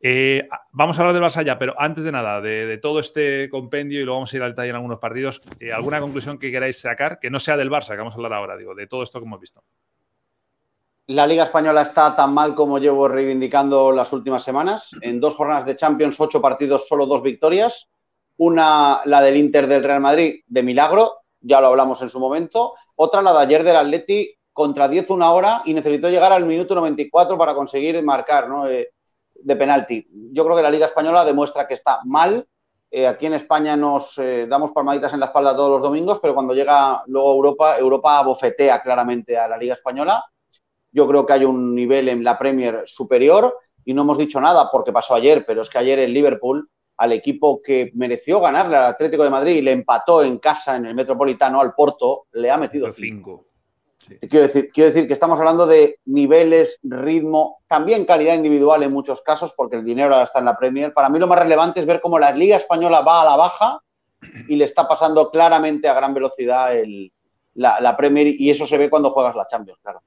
Eh, 0.00 0.46
vamos 0.72 0.98
a 0.98 1.00
hablar 1.00 1.14
del 1.14 1.22
Barça 1.22 1.44
ya, 1.44 1.58
pero 1.58 1.74
antes 1.78 2.04
de 2.04 2.12
nada, 2.12 2.40
de, 2.40 2.78
todo 2.78 3.00
este 3.00 3.48
compendio 3.50 4.00
y 4.00 4.04
luego 4.04 4.18
vamos 4.18 4.32
a 4.32 4.36
ir 4.36 4.42
al 4.42 4.50
detalle 4.50 4.70
en 4.70 4.76
algunos 4.76 4.98
partidos, 4.98 5.40
eh, 5.60 5.72
¿alguna 5.72 6.00
conclusión 6.00 6.38
que 6.38 6.50
queráis 6.50 6.80
sacar 6.80 7.18
que 7.18 7.30
no 7.30 7.38
sea 7.38 7.56
del 7.56 7.70
Barça, 7.70 7.92
que 7.92 7.98
vamos 7.98 8.14
a 8.14 8.16
hablar 8.16 8.34
ahora, 8.34 8.56
digo, 8.56 8.74
de 8.74 8.86
todo 8.86 9.02
esto 9.02 9.20
que 9.20 9.26
hemos 9.26 9.40
visto? 9.40 9.60
La 11.08 11.26
Liga 11.26 11.44
Española 11.44 11.82
está 11.82 12.16
tan 12.16 12.34
mal 12.34 12.54
como 12.56 12.78
llevo 12.78 13.06
reivindicando 13.06 13.92
las 13.92 14.12
últimas 14.12 14.42
semanas. 14.42 14.90
En 15.02 15.20
dos 15.20 15.34
jornadas 15.34 15.64
de 15.64 15.76
Champions, 15.76 16.18
ocho 16.18 16.42
partidos, 16.42 16.88
solo 16.88 17.06
dos 17.06 17.22
victorias. 17.22 17.88
Una, 18.38 19.02
la 19.04 19.22
del 19.22 19.36
Inter 19.36 19.68
del 19.68 19.84
Real 19.84 20.00
Madrid, 20.00 20.40
de 20.48 20.62
milagro, 20.64 21.20
ya 21.40 21.60
lo 21.60 21.68
hablamos 21.68 22.02
en 22.02 22.10
su 22.10 22.18
momento. 22.18 22.74
Otra, 22.96 23.22
la 23.22 23.32
de 23.32 23.38
ayer 23.38 23.62
del 23.62 23.76
Atleti, 23.76 24.35
contra 24.56 24.88
10 24.88 25.10
una 25.10 25.32
hora 25.32 25.60
y 25.66 25.74
necesitó 25.74 26.08
llegar 26.08 26.32
al 26.32 26.46
minuto 26.46 26.74
94 26.74 27.36
para 27.36 27.54
conseguir 27.54 28.02
marcar 28.02 28.48
¿no? 28.48 28.66
Eh, 28.66 28.88
de 29.34 29.54
penalti. 29.54 30.08
Yo 30.32 30.46
creo 30.46 30.56
que 30.56 30.62
la 30.62 30.70
Liga 30.70 30.86
Española 30.86 31.26
demuestra 31.26 31.68
que 31.68 31.74
está 31.74 32.00
mal. 32.06 32.48
Eh, 32.90 33.06
aquí 33.06 33.26
en 33.26 33.34
España 33.34 33.76
nos 33.76 34.16
eh, 34.16 34.46
damos 34.48 34.70
palmaditas 34.70 35.12
en 35.12 35.20
la 35.20 35.26
espalda 35.26 35.54
todos 35.54 35.68
los 35.68 35.82
domingos, 35.82 36.20
pero 36.22 36.32
cuando 36.32 36.54
llega 36.54 37.02
luego 37.06 37.34
Europa, 37.34 37.78
Europa 37.78 38.22
bofetea 38.22 38.80
claramente 38.80 39.36
a 39.36 39.46
la 39.46 39.58
Liga 39.58 39.74
Española. 39.74 40.24
Yo 40.90 41.06
creo 41.06 41.26
que 41.26 41.34
hay 41.34 41.44
un 41.44 41.74
nivel 41.74 42.08
en 42.08 42.24
la 42.24 42.38
Premier 42.38 42.84
superior 42.86 43.58
y 43.84 43.92
no 43.92 44.02
hemos 44.02 44.16
dicho 44.16 44.40
nada 44.40 44.70
porque 44.72 44.90
pasó 44.90 45.14
ayer, 45.14 45.44
pero 45.44 45.60
es 45.60 45.68
que 45.68 45.76
ayer 45.76 45.98
el 45.98 46.14
Liverpool, 46.14 46.66
al 46.96 47.12
equipo 47.12 47.60
que 47.60 47.90
mereció 47.94 48.40
ganarle 48.40 48.76
al 48.78 48.86
Atlético 48.86 49.22
de 49.22 49.28
Madrid 49.28 49.56
y 49.56 49.60
le 49.60 49.72
empató 49.72 50.22
en 50.22 50.38
casa 50.38 50.76
en 50.76 50.86
el 50.86 50.94
Metropolitano 50.94 51.60
al 51.60 51.74
Porto, 51.74 52.28
le 52.32 52.50
ha 52.50 52.56
metido 52.56 52.86
Quiero, 54.20 54.46
decir, 54.46 54.70
quiero 54.72 54.90
decir 54.90 55.06
que 55.06 55.12
estamos 55.12 55.38
hablando 55.38 55.66
de 55.66 55.98
niveles, 56.04 56.78
ritmo, 56.82 57.58
también 57.66 58.04
calidad 58.04 58.34
individual 58.34 58.82
en 58.82 58.92
muchos 58.92 59.20
casos, 59.22 59.52
porque 59.56 59.76
el 59.76 59.84
dinero 59.84 60.14
ahora 60.14 60.24
está 60.24 60.38
en 60.38 60.44
la 60.44 60.56
Premier. 60.56 60.92
Para 60.92 61.08
mí 61.08 61.18
lo 61.18 61.26
más 61.26 61.38
relevante 61.38 61.80
es 61.80 61.86
ver 61.86 62.00
cómo 62.00 62.18
la 62.18 62.32
Liga 62.32 62.56
Española 62.56 63.00
va 63.00 63.22
a 63.22 63.24
la 63.24 63.36
baja 63.36 63.80
y 64.48 64.56
le 64.56 64.64
está 64.64 64.86
pasando 64.88 65.30
claramente 65.30 65.88
a 65.88 65.94
gran 65.94 66.14
velocidad 66.14 66.70
la, 67.54 67.96
Premier 67.96 68.28
y 68.28 68.50
eso 68.50 68.66
se 68.66 68.78
ve 68.78 68.90
cuando 68.90 69.10
juegas 69.10 69.34
la 69.34 69.46
Champions, 69.46 69.78
claro. 69.82 70.02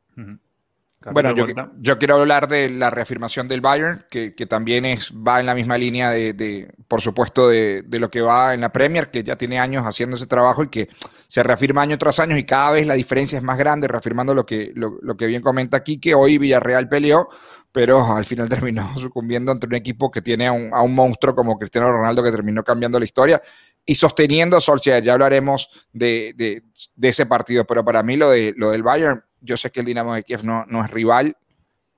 Bueno, 1.06 1.34
yo, 1.80 1.98
quiero 1.98 2.16
hablar 2.16 2.50
de 2.50 2.70
la 2.70 2.90
reafirmación 2.90 3.48
del 3.48 3.62
Bayern, 3.62 4.06
que, 4.10 4.32
también 4.50 4.84
es, 4.84 5.14
va 5.14 5.40
en 5.40 5.46
la 5.46 5.56
misma 5.56 5.78
línea 5.78 6.10
de, 6.10 6.70
por 6.90 7.00
supuesto, 7.00 7.48
de, 7.48 7.86
lo 7.90 8.12
que 8.12 8.20
va 8.20 8.54
en 8.54 8.60
la 8.60 8.74
Premier, 8.74 9.10
que 9.10 9.24
ya 9.24 9.38
tiene 9.38 9.60
años 9.60 9.86
haciendo 9.86 10.18
ese 10.18 10.28
trabajo 10.28 10.64
y 10.64 10.68
que 10.68 10.90
se 11.28 11.42
reafirma 11.42 11.84
año 11.84 11.98
tras 11.98 12.20
año 12.20 12.38
y 12.38 12.44
cada 12.44 12.72
vez 12.72 12.86
la 12.86 12.96
diferencia 12.96 13.38
es 13.38 13.44
más 13.44 13.58
grande, 13.58 13.88
reafirmando 13.88 14.34
lo 14.34 14.46
que, 14.46 14.74
lo, 14.76 15.16
que 15.16 15.28
bien 15.28 15.42
comenta 15.42 15.78
aquí, 15.78 16.02
que 16.02 16.14
hoy 16.14 16.38
Villarreal 16.38 16.90
peleó, 16.90 17.30
pero 17.72 18.04
al 18.14 18.26
final 18.26 18.50
terminó 18.50 18.86
sucumbiendo 18.98 19.54
ante 19.54 19.68
un 19.68 19.76
equipo 19.76 20.12
que 20.12 20.22
tiene 20.22 20.48
a 20.48 20.52
un, 20.52 20.94
monstruo 20.94 21.34
como 21.34 21.58
Cristiano 21.58 21.94
Ronaldo 21.94 22.24
que 22.24 22.32
terminó 22.32 22.62
cambiando 22.62 23.00
la 23.00 23.06
historia 23.06 23.42
y 23.86 23.96
sosteniendo 23.96 24.58
a 24.58 24.62
Solskjaer. 24.62 25.02
Ya 25.02 25.14
hablaremos 25.14 25.70
de, 25.94 26.34
de, 26.36 27.08
ese 27.08 27.26
partido, 27.26 27.66
pero 27.66 27.86
para 27.86 28.04
mí 28.04 28.18
lo, 28.18 28.32
de, 28.32 28.54
lo 28.58 28.72
del 28.72 28.84
Bayern 28.84 29.24
yo 29.42 29.58
sé 29.58 29.72
que 29.72 29.82
el 29.82 29.86
Dinamo 29.86 30.14
de 30.16 30.24
Kiev 30.24 30.44
no, 30.44 30.66
no 30.68 30.84
es 30.84 30.92
rival, 30.92 31.36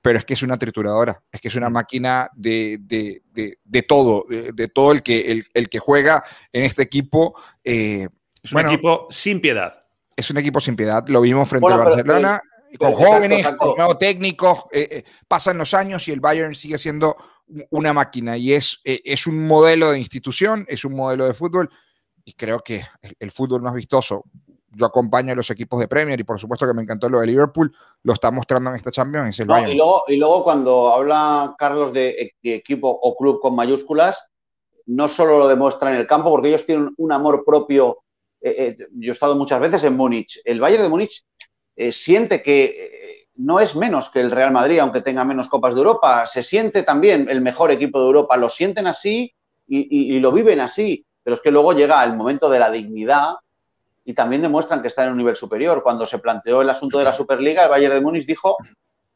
pero 0.02 0.18
es 0.18 0.24
que 0.24 0.34
es 0.34 0.42
una 0.42 0.58
trituradora, 0.58 1.22
es 1.30 1.40
que 1.40 1.48
es 1.48 1.54
una 1.54 1.70
máquina 1.70 2.28
de, 2.34 2.78
de, 2.80 3.82
todo, 3.82 4.26
de, 4.28 4.68
todo 4.68 4.90
el 4.92 5.02
que, 5.02 5.44
el, 5.54 5.68
que 5.68 5.78
juega 5.78 6.22
en 6.52 6.64
este 6.64 6.82
equipo. 6.82 7.40
Eh, 7.62 8.08
es 8.42 8.52
un 8.52 8.66
equipo 8.66 9.06
sin 9.10 9.40
piedad. 9.40 9.78
Es 10.16 10.28
un 10.30 10.38
equipo 10.38 10.60
sin 10.60 10.74
piedad, 10.74 11.06
lo 11.06 11.20
vimos 11.20 11.48
frente 11.48 11.72
a 11.72 11.76
Barcelona. 11.76 12.40
con 12.78 12.92
jóvenes, 12.92 13.46
con 13.56 13.76
nuevos 13.76 13.98
técnicos, 13.98 14.64
eh, 14.72 14.88
eh, 14.90 15.04
pasan 15.28 15.56
los 15.56 15.72
años 15.72 16.06
y 16.08 16.10
el 16.10 16.20
Bayern 16.20 16.54
sigue 16.56 16.78
siendo 16.78 17.16
una 17.70 17.92
máquina 17.92 18.36
y 18.36 18.54
es, 18.54 18.80
es 18.84 19.26
un 19.26 19.46
modelo 19.46 19.92
de 19.92 19.98
institución, 19.98 20.64
es 20.68 20.84
un 20.84 20.96
modelo 20.96 21.26
de 21.26 21.34
fútbol 21.34 21.70
y 22.24 22.32
creo 22.32 22.58
que 22.60 22.84
el 23.18 23.30
fútbol 23.30 23.62
más 23.62 23.74
vistoso 23.74 24.24
yo 24.74 24.86
acompaño 24.86 25.32
a 25.32 25.36
los 25.36 25.50
equipos 25.50 25.78
de 25.80 25.88
Premier 25.88 26.18
y 26.18 26.24
por 26.24 26.38
supuesto 26.38 26.66
que 26.66 26.74
me 26.74 26.82
encantó 26.82 27.08
lo 27.08 27.20
de 27.20 27.26
Liverpool, 27.26 27.74
lo 28.02 28.12
está 28.12 28.30
mostrando 28.30 28.70
en 28.70 28.76
esta 28.76 28.90
Champions, 28.90 29.38
y, 29.40 29.44
luego, 29.44 30.04
y 30.08 30.16
luego 30.16 30.44
cuando 30.44 30.92
habla 30.92 31.54
Carlos 31.58 31.92
de, 31.92 32.34
equipo 32.42 32.88
o 32.88 33.16
club 33.16 33.40
con 33.40 33.54
mayúsculas, 33.54 34.24
no 34.86 35.08
solo 35.08 35.38
lo 35.38 35.48
demuestra 35.48 35.90
en 35.90 35.96
el 35.96 36.06
campo, 36.06 36.30
porque 36.30 36.48
ellos 36.48 36.66
tienen 36.66 36.92
un 36.96 37.12
amor 37.12 37.44
propio. 37.44 37.98
Eh, 38.40 38.76
eh, 38.78 38.86
yo 38.94 39.12
he 39.12 39.14
estado 39.14 39.36
muchas 39.36 39.60
veces 39.60 39.84
en 39.84 39.96
Múnich. 39.96 40.40
El 40.44 40.60
Bayern 40.60 40.82
de 40.82 40.88
Múnich 40.88 41.24
eh, 41.76 41.92
siente 41.92 42.42
que 42.42 43.28
no 43.36 43.60
es 43.60 43.76
menos 43.76 44.10
que 44.10 44.20
el 44.20 44.30
Real 44.30 44.52
Madrid, 44.52 44.80
aunque 44.80 45.00
tenga 45.00 45.24
menos 45.24 45.48
Copas 45.48 45.74
de 45.74 45.80
Europa. 45.80 46.26
Se 46.26 46.42
siente 46.42 46.82
también 46.82 47.28
el 47.28 47.40
mejor 47.40 47.70
equipo 47.70 48.00
de 48.00 48.06
Europa. 48.06 48.36
Lo 48.36 48.48
sienten 48.48 48.86
así 48.86 49.32
y 49.68 50.18
lo 50.18 50.32
viven 50.32 50.60
así. 50.60 51.06
Pero 51.22 51.36
es 51.36 51.40
que 51.40 51.52
luego 51.52 51.72
llega 51.72 52.02
el 52.04 52.16
momento 52.16 52.50
de 52.50 52.58
la 52.58 52.70
dignidad 52.70 53.34
y 54.04 54.14
también 54.14 54.42
demuestran 54.42 54.82
que 54.82 54.88
están 54.88 55.06
en 55.06 55.12
un 55.12 55.18
nivel 55.18 55.36
superior. 55.36 55.82
Cuando 55.82 56.06
se 56.06 56.18
planteó 56.18 56.62
el 56.62 56.70
asunto 56.70 56.98
de 56.98 57.04
la 57.04 57.12
Superliga, 57.12 57.64
el 57.64 57.70
Bayern 57.70 57.94
de 57.94 58.00
Múnich 58.00 58.26
dijo, 58.26 58.56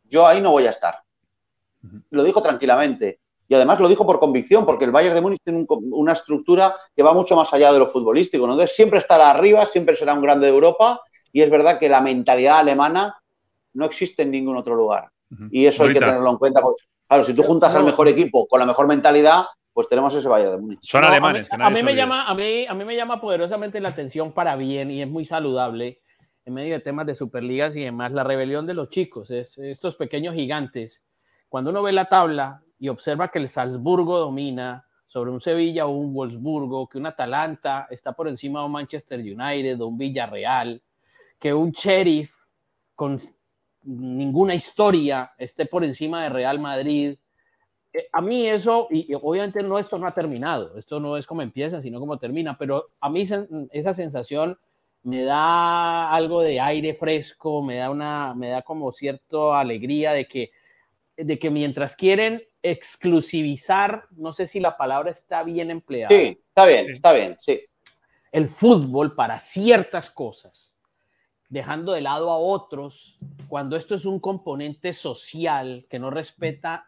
yo 0.04 0.26
ahí 0.26 0.40
no 0.40 0.52
voy 0.52 0.66
a 0.66 0.70
estar. 0.70 1.00
Lo 2.10 2.24
dijo 2.24 2.42
tranquilamente. 2.42 3.20
Y 3.48 3.54
además 3.54 3.78
lo 3.78 3.88
dijo 3.88 4.04
por 4.04 4.18
convicción, 4.18 4.66
porque 4.66 4.84
el 4.84 4.90
Bayern 4.90 5.14
de 5.14 5.20
Múnich 5.20 5.40
tiene 5.42 5.64
una 5.68 6.12
estructura 6.12 6.76
que 6.94 7.02
va 7.02 7.12
mucho 7.12 7.36
más 7.36 7.52
allá 7.52 7.72
de 7.72 7.78
lo 7.78 7.88
futbolístico. 7.88 8.44
Entonces 8.44 8.74
siempre 8.74 8.98
estará 8.98 9.30
arriba, 9.30 9.66
siempre 9.66 9.94
será 9.94 10.14
un 10.14 10.22
grande 10.22 10.46
de 10.46 10.52
Europa. 10.52 11.00
Y 11.32 11.42
es 11.42 11.50
verdad 11.50 11.78
que 11.78 11.88
la 11.88 12.00
mentalidad 12.00 12.58
alemana 12.58 13.16
no 13.74 13.84
existe 13.84 14.22
en 14.22 14.30
ningún 14.30 14.56
otro 14.56 14.74
lugar. 14.74 15.10
Y 15.50 15.66
eso 15.66 15.84
hay 15.84 15.92
que 15.92 15.98
tenerlo 15.98 16.30
en 16.30 16.38
cuenta. 16.38 16.60
claro, 17.08 17.24
si 17.24 17.34
tú 17.34 17.42
juntas 17.42 17.74
al 17.74 17.84
mejor 17.84 18.08
equipo 18.08 18.46
con 18.46 18.60
la 18.60 18.66
mejor 18.66 18.86
mentalidad, 18.86 19.46
pues 19.76 19.90
tenemos 19.90 20.14
ese 20.14 20.26
Bayern 20.26 20.52
de 20.52 20.56
Múnich. 20.56 20.78
Son 20.80 21.04
alemanes. 21.04 21.48
A 21.52 21.68
mí, 21.68 21.82
me 21.82 21.94
llama, 21.94 22.24
a, 22.24 22.34
mí, 22.34 22.64
a 22.66 22.72
mí 22.72 22.82
me 22.86 22.96
llama 22.96 23.20
poderosamente 23.20 23.78
la 23.78 23.90
atención 23.90 24.32
para 24.32 24.56
bien 24.56 24.90
y 24.90 25.02
es 25.02 25.08
muy 25.08 25.26
saludable 25.26 26.00
en 26.46 26.54
medio 26.54 26.72
de 26.72 26.80
temas 26.80 27.04
de 27.06 27.14
Superligas 27.14 27.76
y 27.76 27.82
demás, 27.82 28.14
la 28.14 28.24
rebelión 28.24 28.66
de 28.66 28.72
los 28.72 28.88
chicos, 28.88 29.30
es, 29.30 29.58
estos 29.58 29.96
pequeños 29.96 30.34
gigantes. 30.34 31.02
Cuando 31.50 31.72
uno 31.72 31.82
ve 31.82 31.92
la 31.92 32.08
tabla 32.08 32.62
y 32.78 32.88
observa 32.88 33.28
que 33.30 33.38
el 33.38 33.50
Salzburgo 33.50 34.18
domina 34.18 34.80
sobre 35.06 35.30
un 35.30 35.42
Sevilla 35.42 35.84
o 35.84 35.90
un 35.90 36.14
Wolfsburgo, 36.14 36.88
que 36.88 36.96
un 36.96 37.04
Atalanta 37.04 37.86
está 37.90 38.14
por 38.14 38.28
encima 38.28 38.60
de 38.60 38.66
un 38.66 38.72
Manchester 38.72 39.20
United 39.20 39.78
o 39.82 39.88
un 39.88 39.98
Villarreal, 39.98 40.82
que 41.38 41.52
un 41.52 41.70
Sheriff 41.72 42.34
con 42.94 43.18
ninguna 43.82 44.54
historia 44.54 45.32
esté 45.36 45.66
por 45.66 45.84
encima 45.84 46.22
de 46.22 46.30
Real 46.30 46.60
Madrid, 46.60 47.18
a 48.12 48.20
mí 48.20 48.46
eso, 48.46 48.88
y, 48.90 49.12
obviamente 49.14 49.62
no, 49.62 49.78
esto 49.78 49.98
no 49.98 50.06
ha 50.06 50.12
terminado, 50.12 50.78
esto 50.78 51.00
no 51.00 51.16
es 51.16 51.26
como 51.26 51.42
empieza, 51.42 51.80
sino 51.80 52.00
como 52.00 52.18
termina, 52.18 52.56
pero 52.58 52.84
a 53.00 53.10
mí 53.10 53.26
esa 53.72 53.94
sensación 53.94 54.56
me 55.02 55.22
da 55.22 56.10
algo 56.10 56.42
de 56.42 56.60
aire 56.60 56.94
fresco, 56.94 57.62
me 57.62 57.76
da 57.76 57.90
una, 57.90 58.34
me 58.34 58.48
da 58.48 58.62
como 58.62 58.92
cierta 58.92 59.58
alegría 59.58 60.12
de 60.12 60.26
que, 60.26 60.50
de 61.16 61.38
que 61.38 61.48
mientras 61.50 61.94
quieren 61.94 62.42
exclusivizar, 62.62 64.04
no 64.10 64.32
sé 64.32 64.46
si 64.46 64.58
la 64.58 64.76
palabra 64.76 65.12
está 65.12 65.44
bien 65.44 65.70
empleada. 65.70 66.08
Sí, 66.08 66.40
está 66.48 66.66
bien, 66.66 66.90
está 66.90 67.12
bien, 67.12 67.36
sí. 67.38 67.62
El 68.32 68.48
fútbol 68.48 69.14
para 69.14 69.38
ciertas 69.38 70.10
cosas, 70.10 70.74
dejando 71.48 71.92
de 71.92 72.00
lado 72.00 72.30
a 72.30 72.38
otros, 72.38 73.16
cuando 73.46 73.76
esto 73.76 73.94
es 73.94 74.04
un 74.04 74.18
componente 74.18 74.92
social 74.92 75.84
que 75.88 76.00
no 76.00 76.10
respeta 76.10 76.86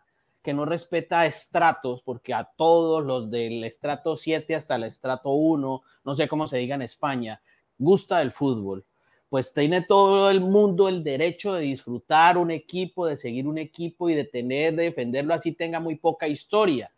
que 0.49 0.55
no 0.55 0.65
respeta 0.65 1.27
estratos, 1.27 2.01
porque 2.03 2.33
a 2.33 2.43
todos 2.57 3.05
los 3.05 3.31
del 3.31 3.65
estrato 3.65 4.17
7 4.17 4.55
hasta 4.55 4.77
el 4.77 4.85
estrato 4.85 5.33
1, 5.33 5.83
no 6.07 6.15
sé 6.15 6.27
cómo 6.27 6.47
se 6.47 6.57
diga 6.57 6.75
en 6.75 6.81
España, 6.81 7.43
gusta 7.77 8.23
el 8.23 8.31
fútbol, 8.31 8.87
pues 9.29 9.53
tiene 9.53 9.83
todo 9.83 10.31
el 10.31 10.41
mundo 10.41 10.89
el 10.89 11.05
derecho 11.05 11.53
de 11.53 11.61
disfrutar 11.61 12.39
un 12.39 12.51
equipo, 12.51 13.05
de 13.05 13.19
seguir 13.19 13.47
un 13.47 13.59
equipo 13.59 14.09
y 14.09 14.15
de 14.15 14.25
tener, 14.25 14.75
de 14.75 14.85
defenderlo 14.85 15.35
así 15.35 15.53
tenga 15.53 15.81
muy 15.81 15.97
poca 15.97 16.27
historia. 16.27 16.91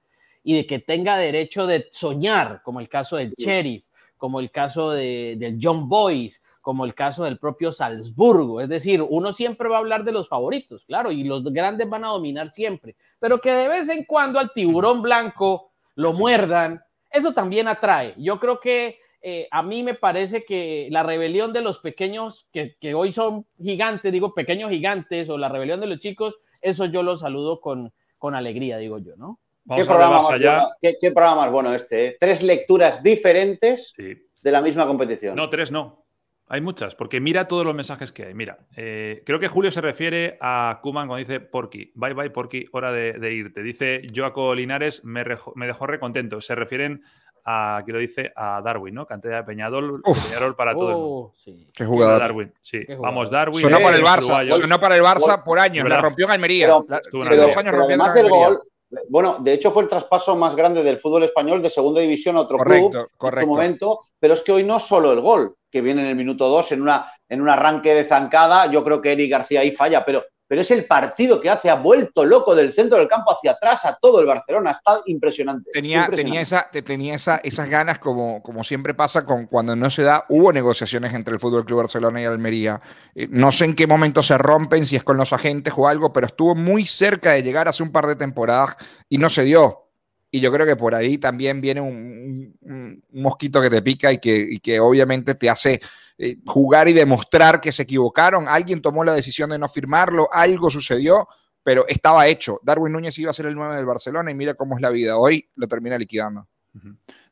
Y 0.45 0.55
de 0.55 0.65
que 0.65 0.79
tenga 0.79 1.17
derecho 1.17 1.67
de 1.67 1.89
soñar, 1.91 2.63
como 2.63 2.79
el 2.79 2.89
caso 2.89 3.17
del 3.17 3.31
Sheriff, 3.31 3.83
como 4.21 4.39
el 4.39 4.51
caso 4.51 4.91
de, 4.91 5.35
del 5.39 5.59
John 5.61 5.89
Boyce, 5.89 6.41
como 6.61 6.85
el 6.85 6.95
caso 6.95 7.25
del 7.25 7.39
propio 7.39 7.73
Salzburgo. 7.73 8.61
Es 8.61 8.69
decir, 8.69 9.01
uno 9.01 9.33
siempre 9.33 9.67
va 9.67 9.77
a 9.77 9.79
hablar 9.79 10.05
de 10.05 10.13
los 10.13 10.29
favoritos, 10.29 10.85
claro, 10.85 11.11
y 11.11 11.25
los 11.25 11.43
grandes 11.45 11.89
van 11.89 12.05
a 12.05 12.09
dominar 12.09 12.51
siempre, 12.51 12.97
pero 13.19 13.39
que 13.39 13.51
de 13.51 13.67
vez 13.67 13.89
en 13.89 14.05
cuando 14.05 14.39
al 14.39 14.53
tiburón 14.53 15.01
blanco 15.01 15.73
lo 15.95 16.13
muerdan, 16.13 16.83
eso 17.11 17.33
también 17.33 17.67
atrae. 17.67 18.15
Yo 18.19 18.39
creo 18.39 18.61
que 18.61 18.99
eh, 19.23 19.49
a 19.51 19.63
mí 19.63 19.83
me 19.83 19.95
parece 19.95 20.45
que 20.45 20.89
la 20.91 21.03
rebelión 21.03 21.55
de 21.55 21.63
los 21.63 21.79
pequeños, 21.79 22.47
que, 22.53 22.77
que, 22.79 22.93
hoy 22.93 23.13
son 23.13 23.47
gigantes, 23.57 24.13
digo 24.13 24.35
pequeños 24.35 24.71
gigantes, 24.71 25.31
o 25.31 25.39
la 25.39 25.49
rebelión 25.49 25.81
de 25.81 25.87
los 25.87 25.99
chicos, 25.99 26.37
eso 26.61 26.85
yo 26.85 27.03
lo 27.03 27.17
saludo 27.17 27.59
con, 27.63 27.91
con 28.19 28.35
alegría, 28.35 28.77
digo 28.77 28.99
yo, 28.99 29.17
¿no? 29.17 29.41
¿Qué, 29.77 29.85
programa 29.85 30.17
más 30.17 30.29
Bueno, 30.29 30.69
¿qué, 30.81 31.11
programa 31.13 31.37
más 31.37 31.51
bueno 31.51 31.75
este? 31.75 32.07
¿eh? 32.07 32.17
Tres 32.19 32.43
lecturas 32.43 33.03
diferentes 33.03 33.93
de 33.97 34.51
la 34.51 34.61
misma 34.61 34.87
competición. 34.87 35.37
No, 35.37 35.49
tres 35.49 35.71
no. 35.71 36.05
Hay 36.53 36.61
muchas, 36.61 36.97
porque 36.97 37.21
mira 37.21 37.47
todos 37.47 37.65
los 37.65 37.77
mensajes 37.77 38.11
que 38.11 38.25
hay. 38.25 38.35
Mira, 38.35 38.57
eh, 38.75 39.23
creo 39.25 39.39
que 39.39 39.47
Julio 39.47 39.71
se 39.71 39.81
refiere 39.81 40.37
a 40.41 40.81
Kuman 40.83 41.07
cuando 41.07 41.25
dice 41.25 41.39
Porky. 41.39 41.93
Bye 41.95 42.13
bye, 42.13 42.31
Porky, 42.31 42.67
hora 42.73 42.91
de, 42.91 43.33
irte. 43.33 43.63
Dice 43.63 44.03
Joaco 44.13 44.53
Linares, 44.53 45.05
me, 45.05 45.23
me 45.55 45.67
dejó 45.69 45.87
recontento. 45.87 46.41
Se 46.41 46.57
refieren 46.57 47.05
a, 47.45 47.83
que 47.87 47.93
lo 47.93 47.99
dice, 47.99 48.33
a 48.35 48.61
Darwin, 48.63 48.95
¿no? 48.95 49.07
Cantera 49.07 49.39
de 49.39 49.45
Peñadol, 49.45 50.03
Peñarol 50.03 50.57
para 50.57 50.75
todo 50.75 50.91
el 50.91 50.97
mundo. 50.97 51.11
Oh, 51.11 51.35
Qué 51.75 51.85
jugador. 51.85 52.21
Darwin, 52.21 52.53
sí. 52.61 52.85
Vamos, 52.99 53.31
Darwin. 53.31 53.61
Sonó 53.61 53.81
para 53.81 53.97
el 53.97 54.03
Barça, 54.03 54.51
sonó 54.51 54.81
para 54.81 54.97
el 54.97 55.03
Barça 55.03 55.43
por 55.45 55.59
años, 55.59 55.89
la 55.89 55.99
rompió 55.99 56.27
en 56.27 56.33
Almería. 56.33 56.67
Pero, 56.67 57.37
dos 57.37 57.57
años 57.57 57.75
además 57.75 58.15
del 58.15 58.29
gol, 58.29 58.61
bueno, 59.09 59.39
de 59.41 59.53
hecho 59.53 59.71
fue 59.71 59.83
el 59.85 59.89
traspaso 59.89 60.37
más 60.37 60.57
grande 60.57 60.83
del 60.83 60.99
fútbol 60.99 61.25
español 61.25 61.63
de 61.63 61.71
segunda 61.71 62.01
división 62.01 62.37
a 62.37 62.41
otro 62.41 62.59
club 62.59 62.95
en 62.95 63.41
su 63.41 63.47
momento, 63.47 64.01
pero 64.19 64.35
es 64.35 64.43
que 64.43 64.53
hoy 64.53 64.65
no 64.65 64.79
solo 64.79 65.13
el 65.13 65.21
gol, 65.21 65.57
que 65.71 65.81
viene 65.81 66.03
en 66.03 66.09
el 66.09 66.17
minuto 66.17 66.49
2 66.49 66.73
en, 66.73 66.83
una, 66.83 67.13
en 67.29 67.41
un 67.41 67.49
arranque 67.49 67.95
de 67.95 68.05
zancada, 68.05 68.71
yo 68.71 68.83
creo 68.83 69.01
que 69.01 69.13
Eric 69.13 69.31
García 69.31 69.61
ahí 69.61 69.71
falla, 69.71 70.05
pero 70.05 70.25
pero 70.51 70.63
es 70.63 70.71
el 70.73 70.85
partido 70.85 71.41
que 71.41 71.49
hace, 71.49 71.71
ha 71.71 71.77
vuelto 71.77 72.25
loco 72.25 72.57
del 72.57 72.73
centro 72.73 72.99
del 72.99 73.07
campo 73.07 73.33
hacia 73.33 73.53
atrás 73.53 73.85
a 73.85 73.97
todo 74.03 74.19
el 74.19 74.27
Barcelona, 74.27 74.73
está 74.73 75.01
impresionante. 75.07 75.71
Tenía, 75.73 76.09
tenía, 76.13 76.41
esa, 76.41 76.69
tenía 76.73 77.15
esa, 77.15 77.37
esas 77.37 77.69
ganas, 77.69 78.01
como, 78.01 78.43
como 78.43 78.65
siempre 78.65 78.93
pasa 78.93 79.25
con 79.25 79.47
cuando 79.47 79.77
no 79.77 79.89
se 79.91 80.03
da, 80.03 80.25
hubo 80.29 80.53
negociaciones 80.53 81.15
entre 81.15 81.35
el 81.35 81.39
Fútbol 81.39 81.65
Club 81.65 81.79
Barcelona 81.79 82.21
y 82.21 82.25
Almería. 82.25 82.81
Eh, 83.15 83.29
no 83.31 83.53
sé 83.53 83.67
en 83.67 83.77
qué 83.77 83.87
momento 83.87 84.25
se 84.25 84.37
rompen, 84.39 84.85
si 84.85 84.97
es 84.97 85.05
con 85.05 85.17
los 85.17 85.33
agentes 85.33 85.73
o 85.77 85.87
algo, 85.87 86.13
pero 86.13 86.27
estuvo 86.27 86.57
muy 86.57 86.85
cerca 86.85 87.31
de 87.31 87.45
llegar 87.45 87.69
hace 87.69 87.85
un 87.85 87.93
par 87.93 88.09
de 88.09 88.17
temporadas 88.17 88.75
y 89.09 89.19
no 89.19 89.31
se 89.31 89.45
dio. 89.45 89.87
Y 90.33 90.41
yo 90.41 90.51
creo 90.51 90.67
que 90.67 90.75
por 90.75 90.97
ahí 90.97 91.17
también 91.19 91.61
viene 91.61 91.81
un, 91.81 93.05
mosquito 93.13 93.61
que 93.61 93.71
te 93.71 93.83
pica 93.83 94.13
y 94.13 94.19
que, 94.19 94.49
y 94.51 94.59
que 94.59 94.81
obviamente 94.81 95.37
te 95.37 95.49
hace 95.49 95.81
eh, 96.23 96.37
jugar 96.45 96.87
y 96.87 96.93
demostrar 96.93 97.63
que 97.63 97.73
se 97.73 97.85
equivocaron. 97.85 98.47
Alguien 98.47 98.83
tomó 98.83 99.05
la 99.05 99.15
decisión 99.15 99.49
de 99.49 99.59
no 99.59 99.69
firmarlo, 99.71 100.29
algo 100.31 100.69
sucedió, 100.71 101.27
pero 101.63 101.87
estaba 101.89 102.27
hecho. 102.27 102.61
Darwin 102.63 102.93
Núñez 102.93 103.19
iba 103.19 103.31
a 103.31 103.35
ser 103.35 103.47
el 103.47 103.55
9 103.55 103.77
del 103.77 103.87
Barcelona 103.87 104.31
y 104.31 104.35
mira 104.35 104.53
cómo 104.53 104.77
es 104.77 104.83
la 104.83 104.91
vida. 104.91 105.17
Hoy 105.17 105.49
lo 105.55 105.67
termina 105.67 105.97
liquidando. 105.97 106.47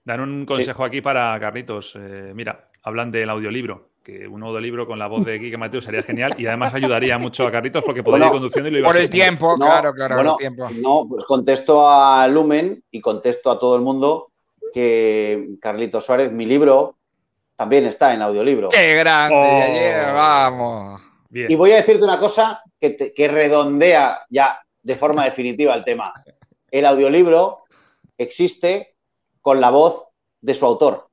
Dan 0.02 0.21
un 0.21 0.47
consejo 0.47 0.85
aquí 0.85 1.02
para 1.02 1.38
Carlitos. 1.38 1.97
Eh, 1.97 2.33
mira, 2.35 2.66
hablan 2.83 3.12
del 3.12 3.28
audiolibro 3.28 3.90
que 4.02 4.26
un 4.26 4.42
audiolibro 4.42 4.87
con 4.87 4.99
la 4.99 5.07
voz 5.07 5.26
de 5.26 5.38
Quique 5.38 5.59
Mateo 5.59 5.83
sería 5.83 6.02
genial 6.02 6.35
y 6.38 6.47
además 6.47 6.73
ayudaría 6.73 7.18
mucho 7.18 7.47
a 7.47 7.52
Carlitos 7.52 7.85
porque 7.85 8.02
podría 8.02 8.28
ir 8.28 8.33
conduciendo 8.33 8.71
y 8.71 8.73
lo 8.73 8.78
iba 8.78 8.88
Por 8.88 8.97
el 8.97 9.11
tiempo, 9.11 9.54
claro, 9.57 9.92
claro, 9.92 10.33
el 10.33 10.37
tiempo. 10.38 10.66
No, 10.80 11.07
pues 11.07 11.26
contesto 11.26 11.87
a 11.87 12.26
Lumen 12.26 12.83
y 12.90 13.02
contesto 13.02 13.50
a 13.50 13.59
todo 13.59 13.76
el 13.76 13.83
mundo 13.83 14.28
que 14.73 15.57
Carlitos 15.61 16.07
Suárez, 16.07 16.33
mi 16.33 16.47
libro, 16.47 16.98
también 17.59 17.87
está 17.87 18.15
en 18.15 18.23
audiolibro. 18.23 18.69
¡Qué 18.69 18.95
grande! 18.95 19.35
Oh. 19.35 20.15
vamos. 20.15 21.00
Y 21.33 21.57
voy 21.57 21.73
a 21.73 21.77
decirte 21.77 22.05
una 22.05 22.21
cosa 22.21 22.62
que, 22.81 23.12
que 23.12 23.29
redondea 23.29 24.25
ya 24.31 24.62
de 24.81 24.95
forma 24.95 25.25
definitiva 25.25 25.75
el 25.75 25.85
tema. 25.85 26.12
El 26.71 26.87
audiolibro 26.87 27.65
existe 28.17 28.95
con 29.43 29.61
la 29.61 29.71
voz 29.71 30.05
de 30.41 30.55
su 30.55 30.65
autor. 30.67 31.08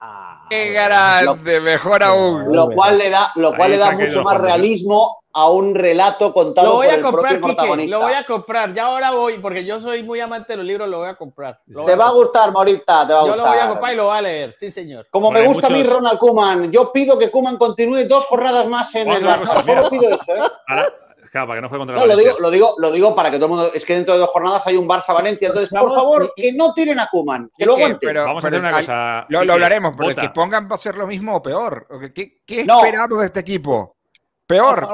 Ah, 0.00 0.46
¡Qué 0.48 0.72
grande! 0.72 1.60
mejor 1.60 2.02
aún. 2.02 2.54
Lo 2.54 2.70
cual 2.70 2.96
le 2.96 3.10
da, 3.10 3.30
lo 3.34 3.54
cual 3.54 3.72
le 3.72 3.76
da 3.76 3.92
mucho 3.92 4.22
más 4.22 4.38
realismo 4.38 5.20
a 5.32 5.48
un 5.50 5.74
relato 5.74 6.32
contado 6.32 6.68
lo 6.68 6.74
voy 6.76 6.86
por 6.86 6.92
a 6.92 6.96
el 6.96 7.02
comprar, 7.02 7.32
propio 7.32 7.46
protagonista. 7.46 7.96
Lo 7.96 8.02
voy 8.02 8.14
a 8.14 8.24
comprar, 8.24 8.74
ya 8.74 8.86
ahora 8.86 9.12
voy, 9.12 9.38
porque 9.38 9.64
yo 9.64 9.78
soy 9.78 10.02
muy 10.02 10.18
amante 10.18 10.54
de 10.54 10.56
los 10.56 10.66
libros, 10.66 10.88
lo 10.88 10.98
voy 10.98 11.08
a 11.08 11.14
comprar. 11.14 11.60
te 11.86 11.96
va 11.96 12.08
a 12.08 12.12
gustar, 12.12 12.50
Morita, 12.50 13.06
te 13.06 13.12
va 13.12 13.20
a 13.20 13.26
yo 13.26 13.28
gustar. 13.28 13.36
Yo 13.36 13.36
lo 13.36 13.50
voy 13.50 13.58
a 13.58 13.68
comprar 13.68 13.92
y 13.92 13.96
lo 13.96 14.04
voy 14.04 14.16
a 14.16 14.22
leer, 14.22 14.54
sí, 14.58 14.70
señor. 14.70 15.06
Como 15.10 15.30
me 15.30 15.42
gusta 15.42 15.68
a 15.68 15.70
mí 15.70 15.82
Ronald 15.84 16.18
Koeman, 16.18 16.72
yo 16.72 16.90
pido 16.92 17.18
que 17.18 17.30
Koeman 17.30 17.58
continúe 17.58 18.06
dos 18.08 18.26
jornadas 18.26 18.66
más 18.66 18.92
en 18.94 19.08
el 19.08 19.24
Barça. 19.24 19.62
Solo 19.62 19.90
pido 19.90 20.14
eso, 20.14 20.34
¿eh? 20.34 20.82
Claro, 21.30 21.46
para 21.46 21.58
que 21.58 21.62
no 21.62 21.68
fue 21.68 21.78
contra 21.78 21.96
no, 21.96 22.06
lo 22.06 22.16
digo, 22.16 22.36
lo 22.40 22.50
digo, 22.50 22.74
lo 22.78 22.90
digo 22.90 23.14
para 23.14 23.30
que 23.30 23.36
todo 23.36 23.46
el 23.46 23.50
mundo. 23.50 23.70
Es 23.72 23.84
que 23.84 23.94
dentro 23.94 24.14
de 24.14 24.20
dos 24.20 24.30
jornadas 24.30 24.66
hay 24.66 24.76
un 24.76 24.88
Barça-Valencia. 24.88 25.48
Entonces, 25.48 25.70
por 25.70 25.94
favor, 25.94 26.32
que 26.34 26.52
no 26.52 26.74
tiren 26.74 26.98
a 26.98 27.06
Kuman. 27.06 27.48
Que 27.56 27.66
lo 27.66 27.76
Pero, 28.00 28.24
Vamos 28.24 28.44
a 28.44 28.48
hacer 28.48 28.60
una 28.60 28.72
cosa. 28.72 29.26
Lo, 29.28 29.52
hablaremos, 29.52 29.94
pero 29.96 30.10
el 30.10 30.16
que 30.16 30.30
pongan 30.30 30.68
va 30.68 30.74
a 30.74 30.78
ser 30.78 30.96
lo 30.96 31.06
mismo 31.06 31.36
o 31.36 31.42
peor. 31.42 31.86
¿Qué, 32.12 32.42
qué 32.44 32.62
esperamos 32.62 33.20
de 33.20 33.26
este 33.26 33.40
equipo? 33.40 33.96
Peor. 34.44 34.88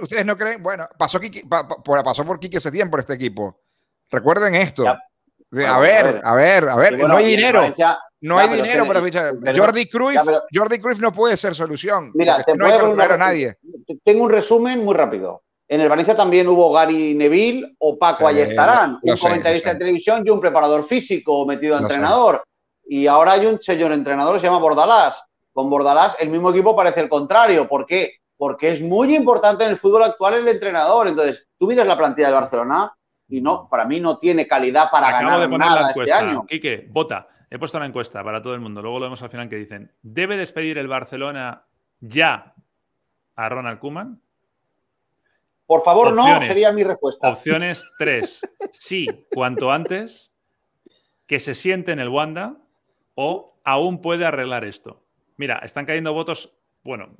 ¿Ustedes, 0.00 0.26
no. 0.26 0.36
creen? 0.36 0.60
Bueno, 0.60 0.88
pasó, 0.98 1.20
pasó 2.02 2.24
por 2.26 2.40
Quique 2.40 2.58
Setién 2.58 2.90
por 2.90 2.98
este 2.98 3.14
equipo. 3.14 3.60
Recuerden 4.10 4.56
esto. 4.56 4.84
a, 4.84 4.98
ver, 5.78 6.20
a 6.24 6.34
ver, 6.34 6.68
a 6.68 6.74
ver, 6.74 6.98
no 7.06 7.16
hay 7.16 7.26
dinero. 7.26 7.72
no 8.22 8.38
hay 8.38 8.48
dinero 8.48 8.84
para 8.84 9.00
fichar. 9.00 9.34
Jordi 9.56 9.86
Cruyff, 9.86 10.22
Jordi 10.52 10.80
Cruyff 10.80 10.98
no 10.98 11.12
puede 11.12 11.36
ser 11.36 11.54
solución. 11.54 12.10
Mira, 12.14 12.42
te 12.42 12.56
no 12.56 12.66
hay 12.66 12.72
a 12.72 13.16
nadie. 13.16 13.58
Tengo 14.02 14.24
un 14.24 14.30
resumen 14.30 14.84
muy 14.84 14.96
rápido. 14.96 15.44
En 15.68 15.82
el 15.82 15.88
Valencia 15.88 16.16
también 16.16 16.48
hubo 16.48 16.72
Gary 16.72 17.14
Neville 17.14 17.74
o 17.78 17.98
Paco 17.98 18.26
ahí 18.26 18.40
estarán, 18.40 18.98
un 19.02 19.16
comentarista 19.16 19.74
de 19.74 19.78
televisión 19.78 20.22
y 20.24 20.30
un 20.30 20.40
preparador 20.40 20.84
físico 20.84 21.44
metido 21.44 21.76
a 21.76 21.80
entrenador. 21.80 22.42
Y 22.86 23.06
ahora 23.06 23.32
hay 23.32 23.44
un 23.44 23.60
señor 23.60 23.92
entrenador 23.92 24.34
que 24.34 24.40
se 24.40 24.46
llama 24.46 24.60
Bordalás. 24.60 25.22
Con 25.52 25.68
Bordalás 25.68 26.16
el 26.20 26.30
mismo 26.30 26.50
equipo 26.50 26.74
parece 26.74 27.00
el 27.00 27.10
contrario. 27.10 27.68
¿Por 27.68 27.84
qué? 27.84 28.14
Porque 28.38 28.72
es 28.72 28.80
muy 28.80 29.14
importante 29.14 29.64
en 29.64 29.70
el 29.70 29.76
fútbol 29.76 30.04
actual 30.04 30.34
el 30.34 30.48
entrenador. 30.48 31.06
Entonces, 31.06 31.46
tú 31.58 31.66
miras 31.66 31.86
la 31.86 31.98
plantilla 31.98 32.28
del 32.28 32.36
Barcelona 32.36 32.90
y 33.28 33.42
no, 33.42 33.68
para 33.68 33.84
mí 33.84 34.00
no 34.00 34.18
tiene 34.18 34.46
calidad 34.46 34.90
para 34.90 35.10
ganar 35.10 35.50
nada 35.50 35.90
este 35.90 36.12
año. 36.12 36.46
Quique, 36.46 36.86
vota. 36.88 37.28
He 37.50 37.58
puesto 37.58 37.76
una 37.76 37.86
encuesta 37.86 38.24
para 38.24 38.40
todo 38.40 38.54
el 38.54 38.60
mundo. 38.60 38.80
Luego 38.80 38.98
lo 38.98 39.06
vemos 39.06 39.22
al 39.22 39.30
final 39.30 39.50
que 39.50 39.56
dicen, 39.56 39.92
¿debe 40.00 40.38
despedir 40.38 40.78
el 40.78 40.88
Barcelona 40.88 41.66
ya 42.00 42.54
a 43.34 43.48
Ronald 43.50 43.80
Koeman? 43.80 44.22
Por 45.68 45.82
favor, 45.82 46.14
no, 46.14 46.24
sería 46.40 46.72
mi 46.72 46.82
respuesta. 46.82 47.28
Opciones 47.28 47.86
3. 47.98 48.40
Sí, 48.72 49.06
cuanto 49.30 49.70
antes, 49.70 50.32
que 51.26 51.38
se 51.40 51.54
siente 51.54 51.92
en 51.92 51.98
el 51.98 52.08
Wanda 52.08 52.56
o 53.14 53.60
aún 53.64 54.00
puede 54.00 54.24
arreglar 54.24 54.64
esto. 54.64 55.04
Mira, 55.36 55.58
están 55.62 55.84
cayendo 55.84 56.14
votos, 56.14 56.56
bueno, 56.82 57.10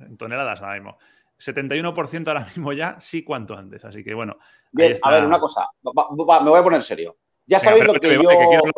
en 0.00 0.16
toneladas 0.16 0.62
ahora 0.62 0.76
mismo. 0.76 0.96
71% 1.38 2.28
ahora 2.28 2.46
mismo 2.46 2.72
ya, 2.72 2.98
sí, 2.98 3.22
cuanto 3.22 3.54
antes. 3.54 3.84
Así 3.84 4.02
que 4.02 4.14
bueno. 4.14 4.38
Bien, 4.72 4.94
a 5.02 5.10
ver, 5.10 5.26
una 5.26 5.38
cosa, 5.38 5.68
me 5.82 6.50
voy 6.50 6.58
a 6.58 6.64
poner 6.64 6.82
serio. 6.82 7.18
Ya 7.44 7.60
sabéis 7.60 7.84
lo 7.84 7.92
que 7.92 8.14
yo. 8.14 8.22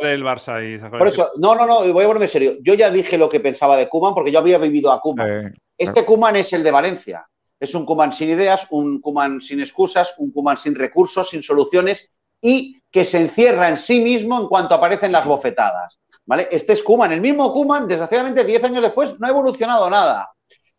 del 0.02 0.24
Barça 0.24 0.60
y 0.60 0.76
Por 0.90 1.06
eso, 1.06 1.30
no, 1.36 1.54
no, 1.54 1.66
no, 1.66 1.92
voy 1.92 2.02
a 2.02 2.06
ponerme 2.08 2.26
serio. 2.26 2.56
Yo 2.62 2.74
ya 2.74 2.90
dije 2.90 3.16
lo 3.16 3.28
que 3.28 3.38
pensaba 3.38 3.76
de 3.76 3.88
Kuman 3.88 4.12
porque 4.12 4.32
yo 4.32 4.40
había 4.40 4.58
vivido 4.58 4.90
a 4.90 5.00
Kuman. 5.00 5.54
este 5.76 6.04
Kuman 6.04 6.34
es 6.34 6.52
el 6.52 6.64
de 6.64 6.72
Valencia. 6.72 7.28
Es 7.60 7.74
un 7.74 7.84
Kuman 7.84 8.12
sin 8.12 8.30
ideas, 8.30 8.66
un 8.70 9.00
Kuman 9.00 9.40
sin 9.40 9.60
excusas, 9.60 10.14
un 10.18 10.32
Kuman 10.32 10.58
sin 10.58 10.74
recursos, 10.74 11.30
sin 11.30 11.42
soluciones 11.42 12.12
y 12.40 12.80
que 12.90 13.04
se 13.04 13.20
encierra 13.20 13.68
en 13.68 13.76
sí 13.76 14.00
mismo 14.00 14.40
en 14.40 14.48
cuanto 14.48 14.74
aparecen 14.74 15.12
las 15.12 15.26
bofetadas. 15.26 15.98
¿vale? 16.24 16.48
Este 16.50 16.74
es 16.74 16.82
Kuman. 16.82 17.12
El 17.12 17.20
mismo 17.20 17.52
Kuman, 17.52 17.88
desgraciadamente, 17.88 18.44
10 18.44 18.64
años 18.64 18.82
después, 18.82 19.18
no 19.18 19.26
ha 19.26 19.30
evolucionado 19.30 19.90
nada. 19.90 20.30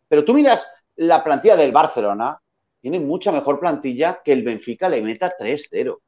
Pero 0.08 0.24
tú 0.24 0.32
miras 0.32 0.66
la 0.96 1.22
plantilla 1.22 1.56
del 1.56 1.72
Barcelona, 1.72 2.40
tiene 2.80 2.98
mucha 3.00 3.30
mejor 3.30 3.60
plantilla 3.60 4.20
que 4.24 4.32
el 4.32 4.42
Benfica 4.42 4.88
le 4.88 5.02
meta 5.02 5.34
3-0. 5.38 5.92
O 5.92 6.00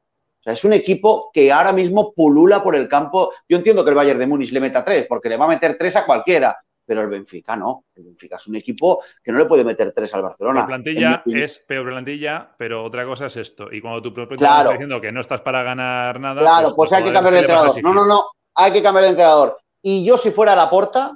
sea, 0.43 0.53
es 0.53 0.63
un 0.65 0.73
equipo 0.73 1.29
que 1.33 1.51
ahora 1.51 1.71
mismo 1.71 2.13
pulula 2.13 2.63
por 2.63 2.75
el 2.75 2.87
campo. 2.87 3.31
Yo 3.47 3.57
entiendo 3.57 3.83
que 3.83 3.91
el 3.91 3.95
Bayern 3.95 4.19
de 4.19 4.27
Múnich 4.27 4.51
le 4.51 4.59
meta 4.59 4.83
3, 4.83 5.05
porque 5.07 5.29
le 5.29 5.37
va 5.37 5.45
a 5.45 5.49
meter 5.49 5.77
3 5.77 5.95
a 5.97 6.05
cualquiera, 6.05 6.57
pero 6.85 7.01
el 7.01 7.07
Benfica 7.07 7.55
no. 7.55 7.85
El 7.95 8.03
Benfica 8.03 8.37
es 8.37 8.47
un 8.47 8.55
equipo 8.55 9.03
que 9.23 9.31
no 9.31 9.37
le 9.37 9.45
puede 9.45 9.63
meter 9.63 9.91
tres 9.93 10.13
al 10.13 10.23
Barcelona. 10.23 10.61
La 10.61 10.67
plantilla 10.67 11.23
es 11.25 11.59
peor 11.59 11.87
plantilla, 11.87 12.53
pero 12.57 12.83
otra 12.83 13.05
cosa 13.05 13.27
es 13.27 13.37
esto. 13.37 13.71
Y 13.71 13.81
cuando 13.81 14.01
tu 14.01 14.13
propio 14.13 14.37
claro. 14.37 14.63
está 14.63 14.71
diciendo 14.73 14.99
que 15.01 15.11
no 15.11 15.21
estás 15.21 15.41
para 15.41 15.63
ganar 15.63 16.19
nada. 16.19 16.41
Claro, 16.41 16.75
pues, 16.75 16.89
pues 16.89 16.93
hay 16.93 17.03
que 17.03 17.13
cambiar 17.13 17.33
de 17.33 17.39
entrenador. 17.41 17.83
No, 17.83 17.93
no, 17.93 18.05
no. 18.05 18.23
Hay 18.55 18.71
que 18.71 18.83
cambiar 18.83 19.05
de 19.05 19.09
entrenador. 19.11 19.57
Y 19.81 20.05
yo, 20.05 20.17
si 20.17 20.31
fuera 20.31 20.53
a 20.53 20.55
la 20.55 20.69
porta 20.69 21.15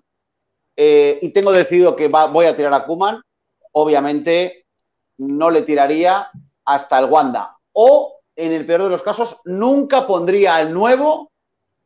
eh, 0.75 1.19
y 1.21 1.29
tengo 1.29 1.51
decidido 1.51 1.95
que 1.95 2.07
voy 2.07 2.45
a 2.45 2.55
tirar 2.55 2.73
a 2.73 2.85
Kuman, 2.85 3.21
obviamente 3.73 4.65
no 5.17 5.49
le 5.49 5.63
tiraría 5.63 6.29
hasta 6.65 6.99
el 6.99 7.05
Wanda. 7.05 7.57
O, 7.73 8.19
en 8.35 8.51
el 8.51 8.65
peor 8.65 8.83
de 8.83 8.89
los 8.89 9.03
casos, 9.03 9.39
nunca 9.45 10.05
pondría 10.05 10.55
al 10.55 10.73
nuevo 10.73 11.31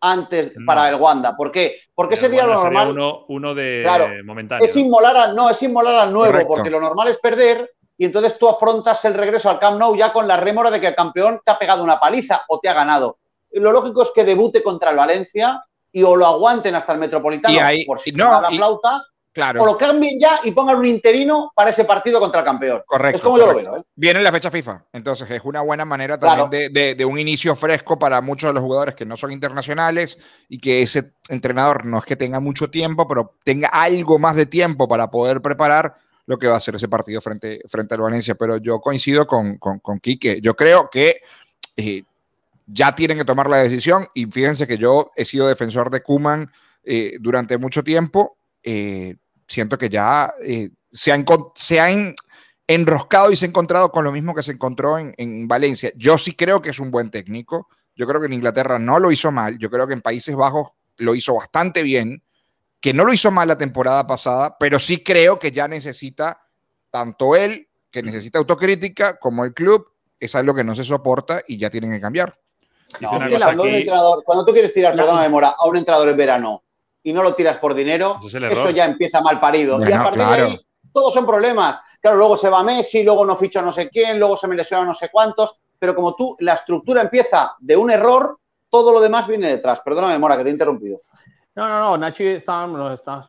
antes 0.01 0.51
para 0.65 0.89
el 0.89 0.95
Wanda. 0.95 1.37
¿Por 1.37 1.51
qué? 1.51 1.81
Porque 1.93 2.15
ese 2.15 2.27
día 2.27 2.45
lo 2.45 2.55
normal. 2.55 2.89
Uno, 2.89 3.25
uno, 3.29 3.53
de 3.53 3.81
claro, 3.83 4.09
momentáneo. 4.23 4.65
Es 4.65 4.75
inmolar 4.75 5.15
al, 5.15 5.35
no, 5.35 5.49
es 5.49 5.61
inmolar 5.61 5.95
al 5.95 6.11
nuevo, 6.11 6.47
porque 6.47 6.69
lo 6.69 6.79
normal 6.79 7.07
es 7.07 7.17
perder 7.17 7.71
y 7.97 8.05
entonces 8.05 8.37
tú 8.39 8.49
afrontas 8.49 9.05
el 9.05 9.13
regreso 9.13 9.49
al 9.49 9.59
Camp 9.59 9.79
Nou 9.79 9.95
ya 9.95 10.11
con 10.11 10.27
la 10.27 10.35
rémora 10.35 10.71
de 10.71 10.81
que 10.81 10.87
el 10.87 10.95
campeón 10.95 11.39
te 11.45 11.51
ha 11.51 11.59
pegado 11.59 11.83
una 11.83 11.99
paliza 11.99 12.41
o 12.47 12.59
te 12.59 12.67
ha 12.67 12.73
ganado. 12.73 13.19
Y 13.51 13.59
lo 13.59 13.71
lógico 13.71 14.01
es 14.01 14.09
que 14.13 14.23
debute 14.23 14.63
contra 14.63 14.89
el 14.89 14.97
Valencia 14.97 15.63
y 15.91 16.01
o 16.01 16.15
lo 16.15 16.25
aguanten 16.25 16.73
hasta 16.73 16.93
el 16.93 16.99
Metropolitano 16.99 17.55
por 17.85 17.99
si 17.99 18.11
no, 18.11 18.41
la 18.41 18.49
flauta 18.49 19.03
Claro. 19.33 19.63
O 19.63 19.65
lo 19.65 19.77
cambien 19.77 20.19
ya 20.19 20.41
y 20.43 20.51
pongan 20.51 20.77
un 20.77 20.85
interino 20.85 21.53
para 21.55 21.69
ese 21.69 21.85
partido 21.85 22.19
contra 22.19 22.39
el 22.39 22.45
campeón. 22.45 22.83
Correcto. 22.85 23.17
Es 23.17 23.23
como 23.23 23.37
yo 23.37 23.47
lo 23.47 23.55
veo. 23.55 23.77
¿eh? 23.77 23.83
Viene 23.95 24.21
la 24.21 24.31
fecha 24.31 24.51
FIFA. 24.51 24.87
Entonces 24.91 25.29
es 25.31 25.41
una 25.45 25.61
buena 25.61 25.85
manera 25.85 26.19
también 26.19 26.73
de, 26.73 27.05
un 27.05 27.17
inicio 27.17 27.55
fresco 27.55 27.97
para 27.97 28.19
muchos 28.19 28.49
de 28.49 28.53
los 28.53 28.63
jugadores 28.63 28.93
que 28.93 29.05
no 29.05 29.15
son 29.15 29.31
internacionales 29.31 30.19
y 30.49 30.59
que 30.59 30.81
ese 30.81 31.13
entrenador 31.29 31.85
no 31.85 31.99
es 31.99 32.03
que 32.03 32.17
tenga 32.17 32.41
mucho 32.41 32.69
tiempo, 32.69 33.07
pero 33.07 33.35
tenga 33.45 33.69
algo 33.69 34.19
más 34.19 34.35
de 34.35 34.45
tiempo 34.45 34.87
para 34.87 35.09
poder 35.09 35.41
preparar 35.41 35.95
lo 36.25 36.37
que 36.37 36.47
va 36.47 36.57
a 36.57 36.59
ser 36.59 36.75
ese 36.75 36.89
partido 36.89 37.21
frente, 37.21 37.61
frente 37.69 37.95
al 37.95 38.01
Valencia. 38.01 38.35
Pero 38.35 38.57
yo 38.57 38.81
coincido 38.81 39.25
con, 39.27 39.57
con, 39.59 39.79
con 39.79 39.99
Quique. 39.99 40.41
Yo 40.41 40.55
creo 40.55 40.89
que 40.91 41.21
eh, 41.77 42.03
ya 42.67 42.93
tienen 42.95 43.17
que 43.17 43.25
tomar 43.25 43.49
la 43.49 43.57
decisión 43.57 44.07
y 44.13 44.25
fíjense 44.25 44.67
que 44.67 44.77
yo 44.77 45.09
he 45.15 45.23
sido 45.23 45.47
defensor 45.47 45.89
de 45.89 46.01
Kuman 46.01 46.51
eh, 46.83 47.17
durante 47.19 47.57
mucho 47.57 47.83
tiempo 47.83 48.37
eh, 48.63 49.15
siento 49.47 49.77
que 49.77 49.89
ya 49.89 50.31
eh, 50.45 50.69
se, 50.89 51.11
han, 51.11 51.25
se 51.55 51.79
han 51.79 52.15
enroscado 52.67 53.31
y 53.31 53.35
se 53.35 53.45
ha 53.45 53.49
encontrado 53.49 53.91
con 53.91 54.03
lo 54.03 54.11
mismo 54.11 54.33
que 54.33 54.43
se 54.43 54.53
encontró 54.53 54.97
en, 54.97 55.13
en, 55.17 55.47
Valencia. 55.47 55.91
Yo 55.95 56.17
sí 56.17 56.35
creo 56.35 56.61
que 56.61 56.69
es 56.69 56.79
un 56.79 56.91
buen 56.91 57.09
técnico. 57.09 57.67
Yo 57.95 58.07
creo 58.07 58.19
que 58.19 58.27
en 58.27 58.33
Inglaterra 58.33 58.79
no 58.79 58.99
lo 58.99 59.11
hizo 59.11 59.31
mal. 59.31 59.57
Yo 59.57 59.69
creo 59.69 59.87
que 59.87 59.93
en 59.93 60.01
Países 60.01 60.35
Bajos 60.35 60.69
lo 60.97 61.15
hizo 61.15 61.35
bastante 61.35 61.83
bien. 61.83 62.23
Que 62.79 62.93
no 62.93 63.05
lo 63.05 63.13
hizo 63.13 63.29
mal 63.29 63.47
la 63.47 63.57
temporada 63.57 64.07
pasada, 64.07 64.57
pero 64.59 64.79
sí 64.79 65.03
creo 65.03 65.37
que 65.37 65.51
ya 65.51 65.67
necesita 65.67 66.41
tanto 66.89 67.35
él, 67.35 67.69
que 67.91 68.01
necesita 68.01 68.39
autocrítica, 68.39 69.19
como 69.19 69.45
el 69.45 69.53
club. 69.53 69.85
Es 70.19 70.35
algo 70.35 70.55
que 70.55 70.63
no 70.63 70.75
se 70.75 70.83
soporta 70.83 71.41
y 71.47 71.57
ya 71.57 71.69
tienen 71.69 71.91
que 71.91 71.99
cambiar. 71.99 72.37
cuando, 72.99 74.45
tú 74.45 74.53
quieres 74.53 74.73
tirar, 74.73 74.95
perdona, 74.95 75.23
de 75.23 75.29
mora, 75.29 75.55
a 75.57 75.67
un 75.67 75.77
entrenador 75.77 76.09
en 76.09 76.17
verano 76.17 76.63
y 77.03 77.13
no 77.13 77.23
lo 77.23 77.35
tiras 77.35 77.57
por 77.57 77.73
dinero, 77.73 78.19
eso 78.23 78.69
ya 78.69 78.85
empieza 78.85 79.21
mal 79.21 79.39
parido. 79.39 79.79
y 79.87 79.91
a 79.91 80.03
partir 80.03 80.23
de 80.23 80.33
ahí, 80.33 80.59
todos 80.93 81.13
son 81.13 81.25
problemas. 81.25 81.79
Claro, 81.99 82.17
luego 82.17 82.37
se 82.37 82.49
va 82.49 82.63
Messi, 82.63 83.03
luego 83.03 83.25
no 83.25 83.35
ficha 83.35 83.61
no 83.61 83.71
sé 83.71 83.89
quién, 83.89 84.19
luego 84.19 84.35
se 84.35 84.47
me 84.47 84.55
lesiona 84.55 84.85
no 84.85 84.93
sé 84.93 85.09
cuántos, 85.11 85.59
pero 85.77 85.95
como 85.95 86.15
tú, 86.15 86.35
la 86.39 86.53
estructura 86.53 87.01
empieza 87.01 87.55
de 87.59 87.75
un 87.75 87.91
error, 87.91 88.37
todo 88.69 88.91
lo 88.91 89.01
demás 89.01 89.27
viene 89.27 89.49
detrás. 89.49 89.81
Perdóname, 89.81 90.17
Mora, 90.17 90.37
que 90.37 90.43
te 90.43 90.49
he 90.49 90.53
interrumpido. 90.53 91.01
No, 91.53 91.67
no, 91.67 91.79
no, 91.79 91.97
Nachi 91.97 92.25
está, 92.27 92.65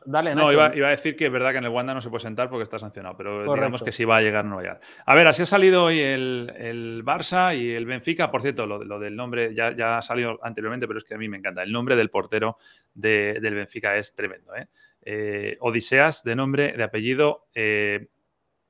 dale, 0.07 0.35
No, 0.37 0.53
iba, 0.53 0.67
a 0.67 0.91
decir 0.91 1.17
que 1.17 1.27
es 1.27 1.33
verdad 1.33 1.51
que 1.51 1.59
en 1.59 1.65
el 1.65 1.71
Wanda 1.71 1.93
no 1.93 2.01
se 2.01 2.09
puede 2.09 2.23
sentar 2.23 2.49
porque 2.49 2.63
está 2.63 2.79
sancionado, 2.79 3.17
pero 3.17 3.53
digamos 3.53 3.83
que 3.83 3.91
si 3.91 4.05
va 4.05 4.19
a 4.19 4.23
llegar, 4.23 4.45
no 4.45 4.57
va 4.57 4.61
a 4.61 4.65
llegar. 4.65 4.81
A 5.05 5.15
ver, 5.17 5.27
así 5.27 5.43
ha 5.43 5.47
salido 5.47 5.85
hoy 5.85 5.99
el, 5.99 7.03
Barça 7.05 7.57
y 7.59 7.73
el 7.73 7.85
Benfica. 7.85 8.31
Por 8.31 8.43
cierto, 8.43 8.65
lo, 8.65 8.99
del 9.01 9.17
nombre 9.17 9.53
ya, 9.57 9.75
ya, 9.75 9.99
ha 9.99 10.03
salido 10.03 10.39
anteriormente, 10.43 10.87
pero 10.87 10.99
es 10.99 11.05
que 11.05 11.15
a 11.15 11.19
mí 11.19 11.29
me 11.29 11.37
encanta. 11.37 11.65
El 11.65 11.73
nombre 11.73 11.97
del 11.97 12.11
portero 12.11 12.59
del 12.95 13.55
Benfica 13.55 13.97
es 13.97 14.15
tremendo. 14.15 14.55
¿eh? 14.55 14.69
¿eh? 15.03 15.57
Odiseas, 15.59 16.23
de 16.23 16.37
nombre, 16.37 16.75
de 16.77 16.85
apellido. 16.85 17.49
Eh, 17.55 18.07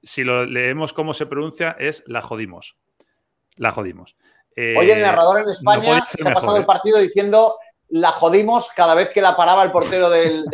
si 0.03 0.25
lo 0.25 0.47
leemos 0.47 0.95
cómo 0.95 1.13
se 1.13 1.27
pronuncia, 1.27 1.77
es 1.79 2.05
la 2.07 2.23
jodimos. 2.23 2.79
La 3.57 3.71
jodimos. 3.71 4.17
Oye, 4.57 4.95
el 4.95 5.03
narrador 5.03 5.43
en 5.43 5.51
España 5.51 6.07
se 6.07 6.27
ha 6.27 6.33
pasado 6.33 6.57
el 6.57 6.65
partido 6.65 6.99
diciendo 6.99 7.57
la 7.93 8.11
jodimos 8.11 8.71
cada 8.75 8.95
vez 8.95 9.11
que 9.11 9.21
la 9.21 9.37
paraba 9.37 9.63
el 9.63 9.71
portero 9.71 10.09
del, 10.09 10.47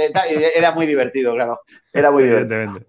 era 0.56 0.72
muy 0.72 0.86
divertido, 0.86 1.34
claro. 1.34 1.60
Era 1.92 2.10
muy 2.10 2.24
divertido. 2.24 2.80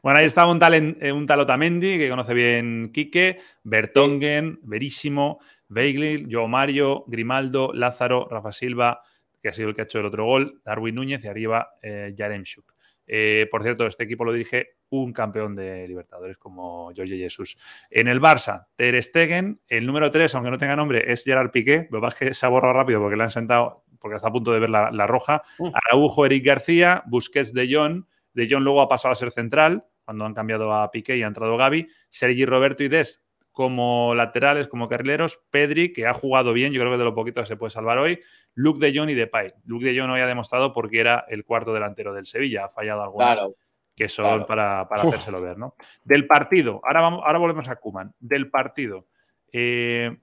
Bueno, 0.00 0.20
ahí 0.20 0.26
está 0.26 0.46
un 0.46 0.60
tal, 0.60 0.74
eh, 1.00 1.10
un 1.10 1.26
tal 1.26 1.40
Otamendi, 1.40 1.98
que 1.98 2.08
conoce 2.08 2.32
bien 2.32 2.92
Quique, 2.94 3.40
Bertongen, 3.64 4.60
Verísimo, 4.62 5.40
Beigli, 5.68 6.28
Joe 6.30 6.46
Mario, 6.46 7.02
Grimaldo, 7.08 7.72
Lázaro, 7.74 8.28
Rafa 8.30 8.52
Silva, 8.52 9.02
que 9.42 9.48
ha 9.48 9.52
sido 9.52 9.70
el 9.70 9.74
que 9.74 9.80
ha 9.80 9.84
hecho 9.84 9.98
el 9.98 10.06
otro 10.06 10.24
gol, 10.24 10.60
Darwin 10.64 10.94
Núñez 10.94 11.24
y 11.24 11.28
arriba 11.28 11.70
eh, 11.82 12.12
Yaremchuk. 12.14 12.76
Eh, 13.08 13.46
por 13.50 13.62
cierto, 13.62 13.86
este 13.86 14.04
equipo 14.04 14.24
lo 14.24 14.32
dirige 14.32 14.76
un 14.88 15.12
campeón 15.12 15.54
de 15.54 15.86
Libertadores 15.86 16.36
como 16.38 16.92
Jorge 16.96 17.16
Jesús. 17.16 17.56
En 17.90 18.08
el 18.08 18.20
Barça, 18.20 18.66
Ter 18.76 19.00
Stegen, 19.02 19.60
el 19.68 19.86
número 19.86 20.10
3, 20.10 20.34
aunque 20.34 20.50
no 20.50 20.58
tenga 20.58 20.76
nombre, 20.76 21.12
es 21.12 21.24
Gerard 21.24 21.50
Piqué. 21.50 21.88
Lo 21.90 21.98
que 21.98 22.02
pasa 22.02 22.16
es 22.24 22.28
que 22.28 22.34
se 22.34 22.46
ha 22.46 22.48
borrado 22.48 22.74
rápido 22.74 23.00
porque 23.00 23.16
le 23.16 23.24
han 23.24 23.30
sentado, 23.30 23.84
porque 24.00 24.16
está 24.16 24.28
a 24.28 24.32
punto 24.32 24.52
de 24.52 24.60
ver 24.60 24.70
la, 24.70 25.06
roja. 25.06 25.42
Uh. 25.58 25.70
Araujo, 25.72 26.26
Eric 26.26 26.44
García, 26.44 27.02
Busquets 27.06 27.52
de 27.52 27.68
Jong. 27.72 28.04
De 28.32 28.48
Jong 28.50 28.62
luego 28.62 28.82
ha 28.82 28.88
pasado 28.88 29.12
a 29.12 29.14
ser 29.14 29.30
central 29.30 29.86
cuando 30.04 30.24
han 30.24 30.34
cambiado 30.34 30.72
a 30.72 30.90
Piqué 30.90 31.16
y 31.16 31.22
ha 31.22 31.26
entrado 31.26 31.56
Gaby. 31.56 31.88
Sergi 32.08 32.44
Roberto 32.44 32.84
y 32.84 32.88
Des 32.88 33.26
como 33.56 34.14
laterales, 34.14 34.68
como 34.68 34.86
carrileros, 34.86 35.40
Pedri, 35.48 35.90
que 35.90 36.06
ha 36.06 36.12
jugado 36.12 36.52
bien, 36.52 36.74
yo 36.74 36.80
creo 36.82 36.92
que 36.92 36.98
de 36.98 37.04
lo 37.04 37.14
poquito 37.14 37.40
que 37.40 37.46
se 37.46 37.56
puede 37.56 37.70
salvar 37.70 37.96
hoy, 37.96 38.20
Luke 38.52 38.78
de 38.78 38.94
Jong 38.94 39.08
y 39.08 39.14
Depay. 39.14 39.48
Luke 39.64 39.82
de 39.82 39.98
Jong 39.98 40.10
hoy 40.10 40.20
ha 40.20 40.26
demostrado 40.26 40.74
porque 40.74 41.00
era 41.00 41.24
el 41.26 41.42
cuarto 41.46 41.72
delantero 41.72 42.12
del 42.12 42.26
Sevilla, 42.26 42.66
ha 42.66 42.68
fallado 42.68 43.02
algunas 43.02 43.40
que 43.94 44.10
son 44.10 44.44
para, 44.44 44.82
hacérselo 44.82 45.40
ver, 45.40 45.56
¿no? 45.56 45.74
Del 46.04 46.26
partido, 46.26 46.82
ahora, 46.84 47.00
vamos, 47.00 47.22
ahora 47.24 47.38
volvemos 47.38 47.66
a 47.70 47.76
Kuman, 47.76 48.12
del 48.20 48.50
partido. 48.50 49.06
Eh, 49.50 50.14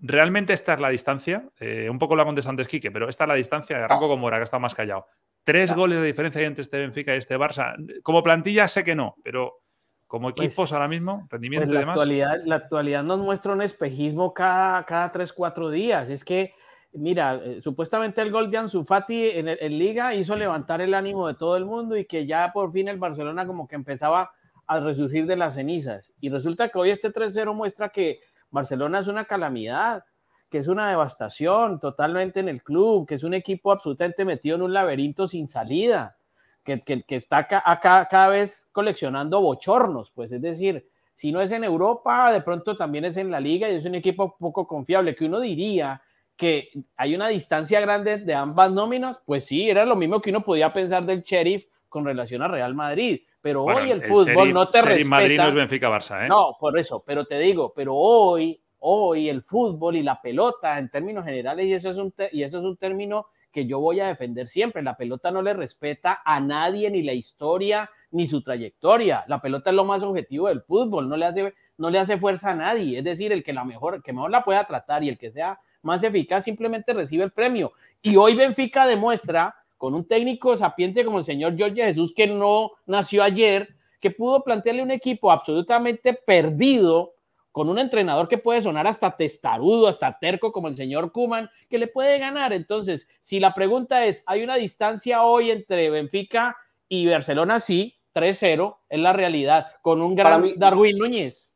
realmente 0.00 0.52
esta 0.52 0.74
es 0.74 0.80
la 0.80 0.88
distancia, 0.88 1.48
eh, 1.58 1.88
un 1.90 1.98
poco 1.98 2.16
la 2.16 2.24
contesta 2.24 2.50
antes 2.50 2.68
Quique, 2.68 2.90
pero 2.90 3.08
esta 3.08 3.24
es 3.24 3.28
la 3.28 3.34
distancia, 3.34 3.84
arranco 3.84 4.08
con 4.08 4.20
Mora, 4.20 4.38
que 4.38 4.44
está 4.44 4.58
más 4.58 4.74
callado. 4.74 5.06
Tres 5.44 5.74
goles 5.74 6.00
de 6.00 6.06
diferencia 6.06 6.42
entre 6.42 6.62
este 6.62 6.78
Benfica 6.78 7.14
y 7.14 7.18
este 7.18 7.38
Barça. 7.38 7.74
Como 8.02 8.22
plantilla 8.22 8.68
sé 8.68 8.84
que 8.84 8.94
no, 8.94 9.16
pero 9.22 9.60
como 10.06 10.32
pues, 10.32 10.46
equipos 10.46 10.72
ahora 10.72 10.88
mismo, 10.88 11.26
rendimiento 11.30 11.66
pues 11.66 11.76
y 11.76 11.80
demás. 11.80 11.94
Actualidad, 11.94 12.40
la 12.44 12.56
actualidad 12.56 13.02
nos 13.04 13.20
muestra 13.20 13.52
un 13.52 13.62
espejismo 13.62 14.34
cada, 14.34 14.84
cada 14.84 15.12
3, 15.12 15.32
4 15.32 15.70
días. 15.70 16.10
Es 16.10 16.24
que, 16.24 16.50
mira, 16.92 17.36
eh, 17.36 17.62
supuestamente 17.62 18.20
el 18.20 18.30
gol 18.30 18.50
de 18.50 18.58
Ansu 18.58 18.84
Fati 18.84 19.30
en, 19.30 19.48
en, 19.48 19.78
Liga 19.78 20.14
hizo 20.14 20.34
levantar 20.34 20.80
el 20.80 20.94
ánimo 20.94 21.28
de 21.28 21.34
todo 21.34 21.56
el 21.56 21.64
mundo 21.64 21.96
y 21.96 22.06
que 22.06 22.26
ya 22.26 22.50
por 22.52 22.72
fin 22.72 22.88
el 22.88 22.98
Barcelona 22.98 23.46
como 23.46 23.68
que 23.68 23.76
empezaba 23.76 24.32
a 24.66 24.80
resurgir 24.80 25.26
de 25.26 25.36
las 25.36 25.54
cenizas. 25.54 26.12
Y 26.20 26.28
resulta 26.28 26.68
que 26.68 26.78
hoy 26.78 26.90
este 26.90 27.10
3-0 27.10 27.54
muestra 27.54 27.88
que 27.88 28.20
Barcelona 28.50 29.00
es 29.00 29.08
una 29.08 29.24
calamidad, 29.24 30.04
que 30.50 30.58
es 30.58 30.66
una 30.66 30.88
devastación 30.88 31.78
totalmente 31.78 32.40
en 32.40 32.48
el 32.48 32.62
club, 32.62 33.06
que 33.06 33.14
es 33.14 33.24
un 33.24 33.34
equipo 33.34 33.72
absolutamente 33.72 34.24
metido 34.24 34.56
en 34.56 34.62
un 34.62 34.72
laberinto 34.72 35.26
sin 35.26 35.48
salida 35.48 36.16
que, 36.64 37.04
está 37.08 37.38
acá, 37.38 38.06
cada 38.10 38.28
vez 38.28 38.68
coleccionando 38.72 39.40
bochornos, 39.40 40.10
pues 40.10 40.32
es 40.32 40.42
decir, 40.42 40.88
si 41.14 41.32
no 41.32 41.40
es 41.40 41.52
en 41.52 41.64
Europa, 41.64 42.32
de 42.32 42.42
pronto 42.42 42.76
también 42.76 43.04
es 43.04 43.16
en 43.16 43.30
la 43.30 43.40
liga 43.40 43.68
y 43.68 43.76
es 43.76 43.84
un 43.84 43.94
equipo 43.94 44.36
poco 44.38 44.66
confiable, 44.66 45.14
que 45.14 45.24
uno 45.24 45.40
diría 45.40 46.02
que 46.36 46.70
hay 46.96 47.14
una 47.14 47.28
distancia 47.28 47.80
grande 47.80 48.18
de 48.18 48.34
ambas 48.34 48.72
nóminas, 48.72 49.20
pues 49.26 49.44
sí, 49.44 49.68
era 49.68 49.84
lo 49.84 49.96
mismo 49.96 50.20
que 50.20 50.30
uno 50.30 50.42
podía 50.42 50.72
pensar 50.72 51.04
del 51.04 51.22
Sheriff 51.22 51.66
con 51.90 52.06
relación 52.06 52.40
a 52.40 52.48
Real 52.48 52.74
Madrid, 52.74 53.20
pero 53.42 53.64
hoy 53.64 53.90
el, 53.90 54.02
fútbol 54.02 54.54
no 54.54 54.70
te 54.70 54.80
respeta. 54.80 55.08
Madrid 55.10 55.36
no 55.36 55.48
es 55.48 55.54
Benfica 55.54 55.90
Barça, 55.90 56.24
¿eh? 56.24 56.28
No, 56.28 56.56
por 56.58 56.78
eso, 56.78 57.02
pero 57.06 57.26
te 57.26 57.38
digo, 57.38 57.74
pero 57.76 57.94
hoy, 57.94 58.58
hoy 58.78 59.28
el 59.28 59.42
fútbol 59.42 59.96
y 59.96 60.02
la 60.02 60.18
pelota 60.18 60.78
en 60.78 60.88
términos 60.88 61.24
generales 61.24 61.66
y 61.66 61.74
eso 61.74 61.90
es 61.90 61.98
un 61.98 62.14
y 62.32 62.42
eso 62.42 62.58
es 62.58 62.64
un 62.64 62.78
término 62.78 63.26
que 63.52 63.66
yo 63.66 63.80
voy 63.80 64.00
a 64.00 64.06
defender 64.06 64.46
siempre. 64.46 64.82
La 64.82 64.96
pelota 64.96 65.30
no 65.30 65.42
le 65.42 65.52
respeta 65.54 66.22
a 66.24 66.40
nadie, 66.40 66.90
ni 66.90 67.02
la 67.02 67.12
historia, 67.12 67.90
ni 68.12 68.26
su 68.26 68.42
trayectoria. 68.42 69.24
La 69.28 69.40
pelota 69.40 69.70
es 69.70 69.76
lo 69.76 69.84
más 69.84 70.02
objetivo 70.02 70.48
del 70.48 70.62
fútbol, 70.62 71.08
no 71.08 71.16
le 71.16 71.26
hace, 71.26 71.54
no 71.78 71.90
le 71.90 71.98
hace 71.98 72.18
fuerza 72.18 72.50
a 72.50 72.54
nadie. 72.54 72.98
Es 72.98 73.04
decir, 73.04 73.32
el 73.32 73.42
que, 73.42 73.52
la 73.52 73.64
mejor, 73.64 74.02
que 74.02 74.12
mejor 74.12 74.30
la 74.30 74.44
pueda 74.44 74.64
tratar 74.66 75.02
y 75.04 75.08
el 75.08 75.18
que 75.18 75.30
sea 75.30 75.60
más 75.82 76.02
eficaz 76.02 76.44
simplemente 76.44 76.92
recibe 76.92 77.24
el 77.24 77.32
premio. 77.32 77.72
Y 78.02 78.16
hoy 78.16 78.34
Benfica 78.34 78.86
demuestra, 78.86 79.54
con 79.80 79.94
un 79.94 80.04
técnico 80.04 80.58
sapiente 80.58 81.06
como 81.06 81.20
el 81.20 81.24
señor 81.24 81.58
Jorge 81.58 81.86
Jesús, 81.86 82.12
que 82.14 82.26
no 82.26 82.72
nació 82.84 83.22
ayer, 83.22 83.70
que 83.98 84.10
pudo 84.10 84.44
plantearle 84.44 84.82
un 84.82 84.90
equipo 84.90 85.32
absolutamente 85.32 86.12
perdido 86.12 87.14
con 87.50 87.70
un 87.70 87.78
entrenador 87.78 88.28
que 88.28 88.36
puede 88.36 88.60
sonar 88.60 88.86
hasta 88.86 89.16
testarudo, 89.16 89.88
hasta 89.88 90.18
terco 90.18 90.52
como 90.52 90.68
el 90.68 90.76
señor 90.76 91.12
Kuman, 91.12 91.48
que 91.70 91.78
le 91.78 91.86
puede 91.86 92.18
ganar. 92.18 92.52
Entonces, 92.52 93.08
si 93.20 93.40
la 93.40 93.54
pregunta 93.54 94.04
es, 94.04 94.22
¿hay 94.26 94.42
una 94.42 94.56
distancia 94.56 95.22
hoy 95.22 95.50
entre 95.50 95.88
Benfica 95.88 96.58
y 96.86 97.06
Barcelona? 97.06 97.58
Sí, 97.58 97.94
3-0 98.14 98.76
es 98.86 99.00
la 99.00 99.14
realidad, 99.14 99.68
con 99.80 100.02
un 100.02 100.14
gran 100.14 100.58
Darwin 100.58 100.98
Núñez. 100.98 101.54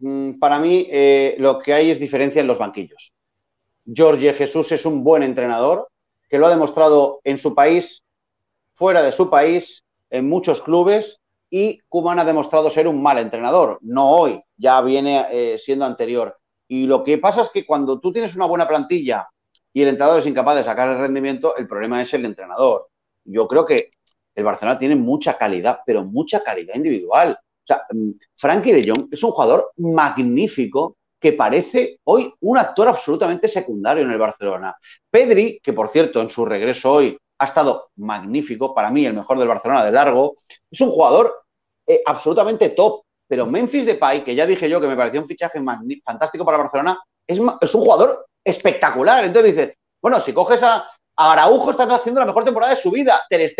Mm, 0.00 0.32
para 0.40 0.58
mí, 0.58 0.88
eh, 0.90 1.36
lo 1.38 1.60
que 1.60 1.74
hay 1.74 1.92
es 1.92 2.00
diferencia 2.00 2.40
en 2.40 2.48
los 2.48 2.58
banquillos. 2.58 3.12
Jorge 3.86 4.34
Jesús 4.34 4.72
es 4.72 4.84
un 4.84 5.04
buen 5.04 5.22
entrenador 5.22 5.91
que 6.32 6.38
lo 6.38 6.46
ha 6.46 6.50
demostrado 6.50 7.20
en 7.24 7.36
su 7.36 7.54
país, 7.54 8.02
fuera 8.72 9.02
de 9.02 9.12
su 9.12 9.28
país, 9.28 9.84
en 10.08 10.30
muchos 10.30 10.62
clubes 10.62 11.20
y 11.50 11.80
Kuman 11.90 12.18
ha 12.18 12.24
demostrado 12.24 12.70
ser 12.70 12.88
un 12.88 13.02
mal 13.02 13.18
entrenador, 13.18 13.78
no 13.82 14.10
hoy, 14.10 14.42
ya 14.56 14.80
viene 14.80 15.26
eh, 15.30 15.58
siendo 15.58 15.84
anterior. 15.84 16.38
Y 16.68 16.86
lo 16.86 17.04
que 17.04 17.18
pasa 17.18 17.42
es 17.42 17.50
que 17.50 17.66
cuando 17.66 18.00
tú 18.00 18.12
tienes 18.12 18.34
una 18.34 18.46
buena 18.46 18.66
plantilla 18.66 19.28
y 19.74 19.82
el 19.82 19.88
entrenador 19.88 20.20
es 20.20 20.26
incapaz 20.26 20.56
de 20.56 20.64
sacar 20.64 20.88
el 20.88 21.00
rendimiento, 21.00 21.54
el 21.58 21.68
problema 21.68 22.00
es 22.00 22.14
el 22.14 22.24
entrenador. 22.24 22.88
Yo 23.24 23.46
creo 23.46 23.66
que 23.66 23.90
el 24.34 24.44
Barcelona 24.44 24.78
tiene 24.78 24.96
mucha 24.96 25.36
calidad, 25.36 25.80
pero 25.84 26.02
mucha 26.02 26.42
calidad 26.42 26.76
individual. 26.76 27.38
O 27.38 27.66
sea, 27.66 27.82
mm, 27.92 28.12
Frankie 28.36 28.72
de 28.72 28.90
Jong 28.90 29.08
es 29.12 29.22
un 29.22 29.32
jugador 29.32 29.70
magnífico 29.76 30.96
que 31.22 31.34
parece 31.34 32.00
hoy 32.04 32.34
un 32.40 32.58
actor 32.58 32.88
absolutamente 32.88 33.46
secundario 33.46 34.04
en 34.04 34.10
el 34.10 34.18
Barcelona. 34.18 34.76
Pedri, 35.08 35.60
que 35.62 35.72
por 35.72 35.88
cierto 35.88 36.20
en 36.20 36.28
su 36.28 36.44
regreso 36.44 36.92
hoy 36.92 37.16
ha 37.38 37.44
estado 37.44 37.90
magnífico, 37.96 38.74
para 38.74 38.90
mí 38.90 39.06
el 39.06 39.14
mejor 39.14 39.38
del 39.38 39.46
Barcelona 39.46 39.84
de 39.84 39.92
largo, 39.92 40.34
es 40.68 40.80
un 40.80 40.90
jugador 40.90 41.44
eh, 41.86 42.02
absolutamente 42.04 42.70
top. 42.70 43.02
Pero 43.28 43.46
Memphis 43.46 43.86
Depay, 43.86 44.24
que 44.24 44.34
ya 44.34 44.46
dije 44.46 44.68
yo 44.68 44.80
que 44.80 44.88
me 44.88 44.96
pareció 44.96 45.22
un 45.22 45.28
fichaje 45.28 45.60
fantástico 46.04 46.44
para 46.44 46.58
Barcelona, 46.58 47.00
es, 47.26 47.38
un 47.38 47.56
jugador 47.58 48.26
espectacular. 48.44 49.24
Entonces 49.24 49.54
dices, 49.54 49.74
bueno, 50.02 50.20
si 50.20 50.32
coges 50.32 50.62
a, 50.62 50.84
Araujo, 51.16 51.70
estás 51.70 51.88
haciendo 51.88 52.20
la 52.20 52.26
mejor 52.26 52.44
temporada 52.44 52.74
de 52.74 52.80
su 52.80 52.90
vida. 52.90 53.22
Ter 53.30 53.40
es 53.40 53.54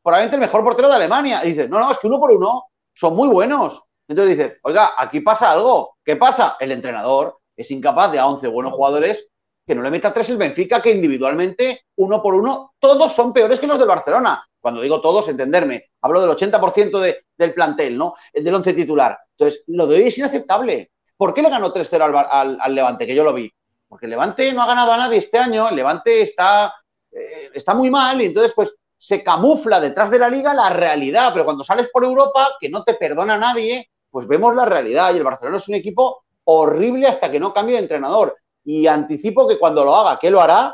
probablemente 0.00 0.36
el 0.36 0.40
mejor 0.40 0.62
portero 0.62 0.88
de 0.88 0.94
Alemania. 0.94 1.44
Y 1.44 1.48
dices, 1.48 1.68
no, 1.68 1.80
no, 1.80 1.90
es 1.90 1.98
que 1.98 2.06
uno 2.06 2.20
por 2.20 2.30
uno 2.30 2.64
son 2.94 3.16
muy 3.16 3.28
buenos. 3.28 3.82
Entonces 4.08 4.36
dices, 4.36 4.58
oiga, 4.62 4.92
aquí 4.96 5.20
pasa 5.20 5.52
algo. 5.52 5.96
¿Qué 6.04 6.16
pasa? 6.16 6.56
El 6.60 6.72
entrenador 6.72 7.38
es 7.56 7.70
incapaz 7.70 8.12
de 8.12 8.18
a 8.18 8.26
11 8.26 8.48
buenos 8.48 8.72
jugadores 8.72 9.28
que 9.66 9.74
no 9.74 9.82
le 9.82 9.90
meta 9.90 10.12
tres 10.12 10.28
el 10.28 10.36
Benfica, 10.36 10.82
que 10.82 10.90
individualmente, 10.90 11.86
uno 11.96 12.22
por 12.22 12.34
uno, 12.34 12.74
todos 12.78 13.12
son 13.12 13.32
peores 13.32 13.58
que 13.58 13.66
los 13.66 13.78
del 13.78 13.88
Barcelona. 13.88 14.46
Cuando 14.60 14.82
digo 14.82 15.00
todos, 15.00 15.28
entenderme. 15.28 15.90
Hablo 16.02 16.20
del 16.20 16.30
80% 16.30 17.22
del 17.36 17.54
plantel, 17.54 17.96
¿no? 17.96 18.14
El 18.32 18.44
del 18.44 18.54
11 18.54 18.74
titular. 18.74 19.18
Entonces, 19.36 19.62
lo 19.68 19.86
de 19.86 19.96
hoy 19.96 20.08
es 20.08 20.18
inaceptable. 20.18 20.92
¿Por 21.16 21.32
qué 21.32 21.42
le 21.42 21.50
ganó 21.50 21.72
3-0 21.72 22.58
al, 22.60 22.74
Levante? 22.74 23.06
Que 23.06 23.14
yo 23.14 23.24
lo 23.24 23.32
vi. 23.32 23.50
Porque 23.88 24.06
el 24.06 24.10
Levante 24.10 24.52
no 24.52 24.62
ha 24.62 24.66
ganado 24.66 24.92
a 24.92 24.96
nadie 24.96 25.18
este 25.18 25.38
año. 25.38 25.68
El 25.68 25.76
Levante 25.76 26.22
está, 26.22 26.74
eh, 27.10 27.50
está 27.54 27.74
muy 27.74 27.90
mal 27.90 28.20
y 28.20 28.26
entonces, 28.26 28.52
pues, 28.54 28.74
se 28.96 29.22
camufla 29.22 29.80
detrás 29.80 30.10
de 30.10 30.18
la 30.18 30.30
liga 30.30 30.54
la 30.54 30.70
realidad. 30.70 31.30
Pero 31.32 31.44
cuando 31.44 31.64
sales 31.64 31.88
por 31.92 32.04
Europa, 32.04 32.56
que 32.58 32.70
no 32.70 32.84
te 32.84 32.94
perdona 32.94 33.36
nadie, 33.36 33.90
pues 34.14 34.28
vemos 34.28 34.54
la 34.54 34.64
realidad. 34.64 35.12
Y 35.12 35.16
el 35.16 35.24
Barcelona 35.24 35.56
es 35.56 35.66
un 35.66 35.74
equipo 35.74 36.22
horrible 36.44 37.08
hasta 37.08 37.32
que 37.32 37.40
no 37.40 37.52
cambie 37.52 37.74
de 37.74 37.82
entrenador. 37.82 38.36
Y 38.64 38.86
anticipo 38.86 39.48
que 39.48 39.58
cuando 39.58 39.84
lo 39.84 39.96
haga, 39.96 40.20
¿qué 40.20 40.30
lo 40.30 40.40
hará? 40.40 40.72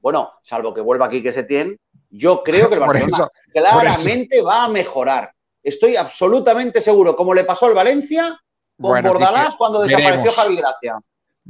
Bueno, 0.00 0.32
salvo 0.42 0.74
que 0.74 0.80
vuelva 0.80 1.06
aquí 1.06 1.22
que 1.22 1.30
se 1.30 1.44
tiene, 1.44 1.76
yo 2.10 2.42
creo 2.42 2.68
que 2.68 2.74
el 2.74 2.80
Barcelona 2.80 3.28
claramente 3.52 4.42
va 4.42 4.64
a 4.64 4.68
mejorar. 4.68 5.32
Estoy 5.62 5.94
absolutamente 5.94 6.80
seguro, 6.80 7.14
como 7.14 7.32
le 7.34 7.44
pasó 7.44 7.66
al 7.66 7.74
Valencia 7.74 8.36
con 8.80 9.00
Bordalás 9.00 9.54
cuando 9.54 9.82
desapareció 9.82 10.32
Javi 10.32 10.56
Gracia. 10.56 10.98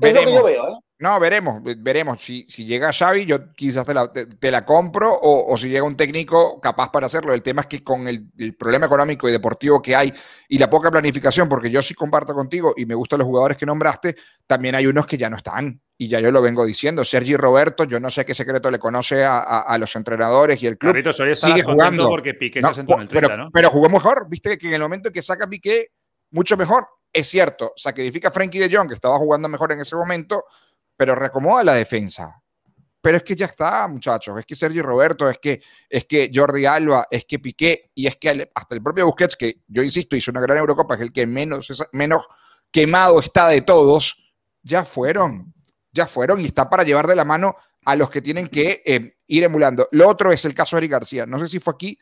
Es 0.00 0.14
lo 0.14 0.20
que 0.20 0.32
yo 0.32 0.44
veo, 0.44 0.68
¿eh? 0.68 0.78
No, 0.98 1.20
veremos, 1.20 1.60
veremos. 1.78 2.22
Si, 2.22 2.46
si 2.48 2.64
llega 2.64 2.90
Xavi, 2.90 3.26
yo 3.26 3.52
quizás 3.52 3.84
te 3.84 4.50
la, 4.50 4.64
compro, 4.64 5.14
o, 5.20 5.54
si 5.58 5.68
llega 5.68 5.82
un 5.82 5.96
técnico 5.96 6.58
capaz 6.58 6.90
para 6.90 7.04
hacerlo. 7.04 7.34
El 7.34 7.42
tema 7.42 7.62
es 7.62 7.66
que 7.66 7.84
con 7.84 8.08
el, 8.08 8.30
problema 8.58 8.86
económico 8.86 9.28
y 9.28 9.32
deportivo 9.32 9.82
que 9.82 9.94
hay 9.94 10.10
y 10.48 10.56
la 10.56 10.70
poca 10.70 10.90
planificación, 10.90 11.50
porque 11.50 11.70
yo 11.70 11.82
sí 11.82 11.92
comparto 11.92 12.32
contigo 12.32 12.72
y 12.78 12.86
me 12.86 12.94
gustan 12.94 13.18
los 13.18 13.26
jugadores 13.26 13.58
que 13.58 13.66
nombraste, 13.66 14.16
también 14.46 14.74
hay 14.74 14.86
unos 14.86 15.06
que 15.06 15.18
ya 15.18 15.28
no 15.28 15.36
están. 15.36 15.82
Y 15.98 16.08
ya 16.08 16.20
yo 16.20 16.30
lo 16.30 16.40
vengo 16.40 16.64
diciendo. 16.64 17.04
Sergi 17.04 17.36
Roberto, 17.36 17.84
yo 17.84 18.00
no 18.00 18.08
sé 18.08 18.24
qué 18.24 18.32
secreto 18.32 18.70
le 18.70 18.78
conoce 18.78 19.22
a, 19.22 19.76
los 19.78 19.94
entrenadores 19.96 20.62
y 20.62 20.66
el 20.66 20.78
club. 20.78 20.94
sigue 21.34 21.62
jugando 21.62 22.08
porque 22.08 22.32
Piqué 22.32 22.62
se 22.62 22.80
en 22.80 23.00
el 23.00 23.08
30, 23.08 23.08
pero, 23.10 23.36
¿no? 23.36 23.50
pero 23.52 23.70
jugó 23.70 23.90
mejor. 23.90 24.26
Viste 24.30 24.56
que 24.56 24.68
en 24.68 24.74
el 24.74 24.80
momento 24.80 25.10
que 25.10 25.20
saca 25.20 25.46
Piqué, 25.46 25.90
mucho 26.30 26.56
mejor. 26.56 26.86
Es 27.12 27.28
cierto, 27.28 27.72
sacrifica 27.76 28.28
a 28.28 28.32
Frankie 28.32 28.58
de 28.58 28.74
Jong, 28.74 28.88
que 28.88 28.94
estaba 28.94 29.18
jugando 29.18 29.48
mejor 29.48 29.72
en 29.72 29.80
ese 29.80 29.96
momento, 29.96 30.44
pero 30.96 31.14
reacomoda 31.14 31.64
la 31.64 31.74
defensa. 31.74 32.42
Pero 33.00 33.18
es 33.18 33.22
que 33.22 33.36
ya 33.36 33.46
está, 33.46 33.86
muchachos. 33.88 34.38
Es 34.38 34.44
que 34.44 34.56
Sergio 34.56 34.82
Roberto, 34.82 35.30
es 35.30 35.38
que, 35.38 35.62
es 35.88 36.06
que 36.06 36.30
Jordi 36.34 36.66
Alba, 36.66 37.06
es 37.10 37.24
que 37.24 37.38
Piqué, 37.38 37.90
y 37.94 38.06
es 38.06 38.16
que 38.16 38.50
hasta 38.54 38.74
el 38.74 38.82
propio 38.82 39.06
Busquets, 39.06 39.36
que 39.36 39.62
yo 39.68 39.82
insisto, 39.82 40.16
hizo 40.16 40.30
una 40.30 40.40
gran 40.40 40.58
Eurocopa, 40.58 40.96
es 40.96 41.00
el 41.00 41.12
que 41.12 41.26
menos, 41.26 41.70
menos 41.92 42.26
quemado 42.70 43.20
está 43.20 43.48
de 43.48 43.60
todos, 43.60 44.16
ya 44.62 44.84
fueron. 44.84 45.54
ya 45.92 46.06
fueron 46.06 46.40
y 46.40 46.46
está 46.46 46.68
para 46.68 46.82
llevar 46.82 47.06
de 47.06 47.16
la 47.16 47.24
mano 47.24 47.56
a 47.84 47.94
los 47.94 48.10
que 48.10 48.20
tienen 48.20 48.48
que 48.48 48.82
eh, 48.84 49.16
ir 49.28 49.44
emulando. 49.44 49.88
Lo 49.92 50.08
otro 50.08 50.32
es 50.32 50.44
el 50.44 50.54
caso 50.54 50.76
de 50.76 50.80
Eric 50.80 50.90
García. 50.90 51.24
No 51.24 51.38
sé 51.38 51.48
si 51.48 51.60
fue 51.60 51.72
aquí 51.74 51.98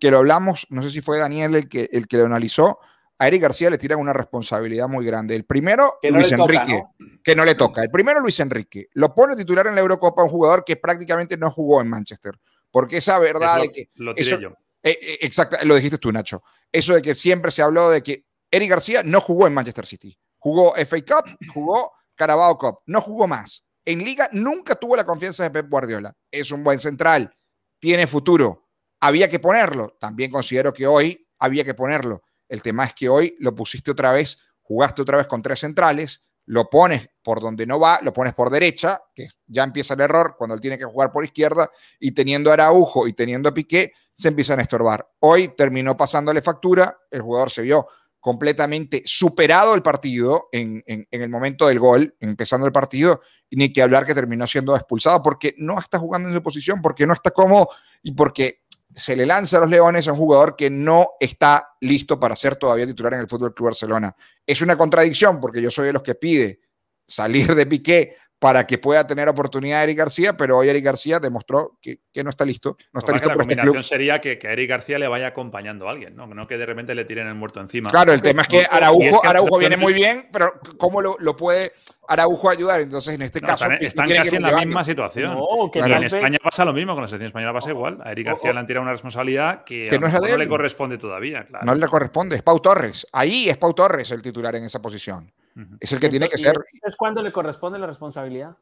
que 0.00 0.10
lo 0.10 0.18
hablamos, 0.18 0.66
no 0.70 0.82
sé 0.82 0.90
si 0.90 1.00
fue 1.00 1.18
Daniel 1.18 1.56
el 1.56 1.68
que, 1.68 1.90
el 1.92 2.06
que 2.06 2.16
lo 2.16 2.26
analizó. 2.26 2.78
A 3.18 3.28
Eric 3.28 3.42
García 3.42 3.70
le 3.70 3.78
tiran 3.78 3.98
una 3.98 4.12
responsabilidad 4.12 4.88
muy 4.88 5.06
grande. 5.06 5.36
El 5.36 5.44
primero, 5.44 5.98
Luis 6.02 6.32
Enrique, 6.32 6.84
que 7.22 7.36
no 7.36 7.44
le 7.44 7.54
toca. 7.54 7.82
El 7.82 7.90
primero, 7.90 8.20
Luis 8.20 8.40
Enrique. 8.40 8.88
Lo 8.94 9.14
pone 9.14 9.36
titular 9.36 9.66
en 9.66 9.74
la 9.74 9.80
Eurocopa 9.80 10.24
un 10.24 10.30
jugador 10.30 10.64
que 10.64 10.76
prácticamente 10.76 11.36
no 11.36 11.50
jugó 11.50 11.80
en 11.80 11.88
Manchester. 11.88 12.34
Porque 12.70 12.96
esa 12.96 13.18
verdad 13.18 13.60
de 13.60 13.70
que. 13.70 13.90
Lo 13.94 14.14
tiré 14.14 14.40
yo. 14.40 14.54
Eh, 14.82 14.98
eh, 15.00 15.18
exacto, 15.22 15.56
lo 15.62 15.76
dijiste 15.76 15.98
tú, 15.98 16.12
Nacho. 16.12 16.42
Eso 16.70 16.94
de 16.94 17.00
que 17.00 17.14
siempre 17.14 17.50
se 17.50 17.62
habló 17.62 17.88
de 17.88 18.02
que 18.02 18.26
Eric 18.50 18.70
García 18.70 19.02
no 19.02 19.20
jugó 19.20 19.46
en 19.46 19.54
Manchester 19.54 19.86
City. 19.86 20.18
Jugó 20.38 20.74
FA 20.74 20.96
Cup, 21.00 21.38
jugó 21.54 21.92
Carabao 22.14 22.58
Cup, 22.58 22.80
no 22.86 23.00
jugó 23.00 23.26
más. 23.26 23.66
En 23.84 24.04
liga 24.04 24.28
nunca 24.32 24.74
tuvo 24.74 24.96
la 24.96 25.06
confianza 25.06 25.44
de 25.44 25.50
Pep 25.50 25.70
Guardiola. 25.70 26.14
Es 26.30 26.50
un 26.50 26.62
buen 26.62 26.78
central, 26.78 27.34
tiene 27.78 28.06
futuro. 28.06 28.68
Había 29.00 29.28
que 29.28 29.38
ponerlo. 29.38 29.96
También 29.98 30.30
considero 30.30 30.72
que 30.72 30.86
hoy 30.86 31.26
había 31.38 31.64
que 31.64 31.74
ponerlo. 31.74 32.22
El 32.48 32.62
tema 32.62 32.84
es 32.84 32.94
que 32.94 33.08
hoy 33.08 33.36
lo 33.38 33.54
pusiste 33.54 33.90
otra 33.90 34.12
vez, 34.12 34.38
jugaste 34.62 35.02
otra 35.02 35.18
vez 35.18 35.26
con 35.26 35.42
tres 35.42 35.60
centrales, 35.60 36.24
lo 36.46 36.68
pones 36.68 37.08
por 37.22 37.40
donde 37.40 37.66
no 37.66 37.80
va, 37.80 38.00
lo 38.02 38.12
pones 38.12 38.34
por 38.34 38.50
derecha, 38.50 39.00
que 39.14 39.28
ya 39.46 39.64
empieza 39.64 39.94
el 39.94 40.00
error 40.00 40.34
cuando 40.36 40.54
él 40.54 40.60
tiene 40.60 40.78
que 40.78 40.84
jugar 40.84 41.10
por 41.10 41.24
izquierda, 41.24 41.70
y 41.98 42.12
teniendo 42.12 42.50
a 42.50 42.54
Araujo 42.54 43.08
y 43.08 43.14
teniendo 43.14 43.52
Piqué, 43.54 43.92
se 44.14 44.28
empiezan 44.28 44.58
a 44.58 44.62
estorbar. 44.62 45.08
Hoy 45.20 45.48
terminó 45.56 45.96
pasándole 45.96 46.42
factura, 46.42 46.98
el 47.10 47.22
jugador 47.22 47.50
se 47.50 47.62
vio 47.62 47.86
completamente 48.20 49.02
superado 49.04 49.74
el 49.74 49.82
partido 49.82 50.48
en, 50.50 50.82
el 50.86 51.28
momento 51.28 51.66
del 51.66 51.78
gol, 51.78 52.16
empezando 52.20 52.66
el 52.66 52.72
partido, 52.72 53.20
y 53.50 53.56
ni 53.56 53.70
que 53.70 53.82
hablar 53.82 54.06
que 54.06 54.14
terminó 54.14 54.46
siendo 54.46 54.74
expulsado 54.74 55.22
porque 55.22 55.54
no 55.58 55.78
está 55.78 55.98
jugando 55.98 56.30
en 56.30 56.34
su 56.34 56.42
posición, 56.42 56.80
porque 56.80 57.06
no 57.06 57.12
está 57.12 57.32
cómodo 57.32 57.68
y 58.02 58.12
porque 58.12 58.62
se 58.94 59.16
le 59.16 59.26
lanza 59.26 59.56
a 59.56 59.60
los 59.60 59.70
Leones 59.70 60.06
a 60.06 60.12
un 60.12 60.18
jugador 60.18 60.54
que 60.54 60.70
no 60.70 61.10
está 61.18 61.74
listo 61.80 62.18
para 62.18 62.36
ser 62.36 62.56
todavía 62.56 62.86
titular 62.86 63.14
en 63.14 63.20
el 63.20 63.28
Fútbol 63.28 63.52
Club 63.52 63.66
Barcelona. 63.66 64.14
Es 64.46 64.62
una 64.62 64.76
contradicción 64.76 65.40
porque 65.40 65.60
yo 65.60 65.70
soy 65.70 65.86
de 65.86 65.92
los 65.92 66.02
que 66.02 66.14
pide 66.14 66.60
salir 67.06 67.54
de 67.54 67.66
Piqué 67.66 68.16
para 68.44 68.66
que 68.66 68.76
pueda 68.76 69.06
tener 69.06 69.26
oportunidad 69.26 69.82
Eric 69.84 69.96
García, 69.96 70.36
pero 70.36 70.58
hoy 70.58 70.68
Eric 70.68 70.84
García 70.84 71.18
demostró 71.18 71.78
que, 71.80 71.96
no 72.22 72.28
está 72.28 72.44
listo. 72.44 72.76
No 72.92 72.98
está 72.98 73.12
listo 73.12 73.28
la 73.28 73.36
este 73.36 73.42
combinación 73.42 73.82
sería 73.82 74.20
que, 74.20 74.38
que, 74.38 74.48
a 74.48 74.52
Eric 74.52 74.68
García 74.68 74.98
le 74.98 75.08
vaya 75.08 75.28
acompañando 75.28 75.88
a 75.88 75.92
alguien, 75.92 76.14
¿no? 76.14 76.46
que 76.46 76.58
de 76.58 76.66
repente 76.66 76.94
le 76.94 77.06
tiren 77.06 77.26
el 77.26 77.36
muerto 77.36 77.60
encima. 77.60 77.88
Claro, 77.88 78.12
el 78.12 78.20
tema 78.20 78.42
es 78.42 78.48
que 78.48 78.66
Araujo, 78.70 79.24
Araujo 79.24 79.56
viene 79.56 79.78
muy 79.78 79.94
bien, 79.94 80.28
pero 80.30 80.60
¿cómo 80.76 81.00
lo, 81.00 81.16
lo 81.20 81.34
puede 81.34 81.72
Araujo 82.06 82.50
ayudar. 82.50 82.82
Entonces, 82.82 83.14
en 83.14 83.22
este 83.22 83.40
caso. 83.40 83.66
Están, 83.80 84.10
casi 84.10 84.36
en 84.36 84.42
la 84.42 84.58
misma 84.58 84.84
situación. 84.84 85.38
en 85.72 86.04
España 86.04 86.38
pasa 86.44 86.66
lo 86.66 86.74
mismo, 86.74 86.92
con 86.92 87.00
la 87.00 87.08
selección 87.08 87.28
española 87.28 87.54
pasa 87.54 87.70
igual. 87.70 87.98
A 88.04 88.12
Eric 88.12 88.26
García 88.26 88.52
le 88.52 88.58
han 88.58 88.66
tirado 88.66 88.82
una 88.82 88.92
responsabilidad 88.92 89.64
que, 89.64 89.88
no, 89.98 90.36
le 90.36 90.48
corresponde 90.48 90.98
todavía. 90.98 91.46
No 91.62 91.74
le 91.74 91.86
corresponde, 91.86 92.36
es 92.36 92.42
Pau 92.42 92.60
Torres. 92.60 93.06
Ahí 93.10 93.48
es 93.48 93.56
Pau 93.56 93.72
Torres 93.72 94.10
el 94.10 94.20
titular 94.20 94.54
en 94.54 94.64
esa 94.64 94.82
posición. 94.82 95.32
Es 95.80 95.92
el 95.92 96.00
que 96.00 96.08
tiene 96.08 96.28
que 96.28 96.38
ser. 96.38 96.56
¿Es 96.82 96.96
cuándo 96.96 97.22
le 97.22 97.32
corresponde 97.32 97.78
la 97.78 97.86
responsabilidad? 97.86 98.56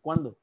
¿Cuándo? 0.00 0.36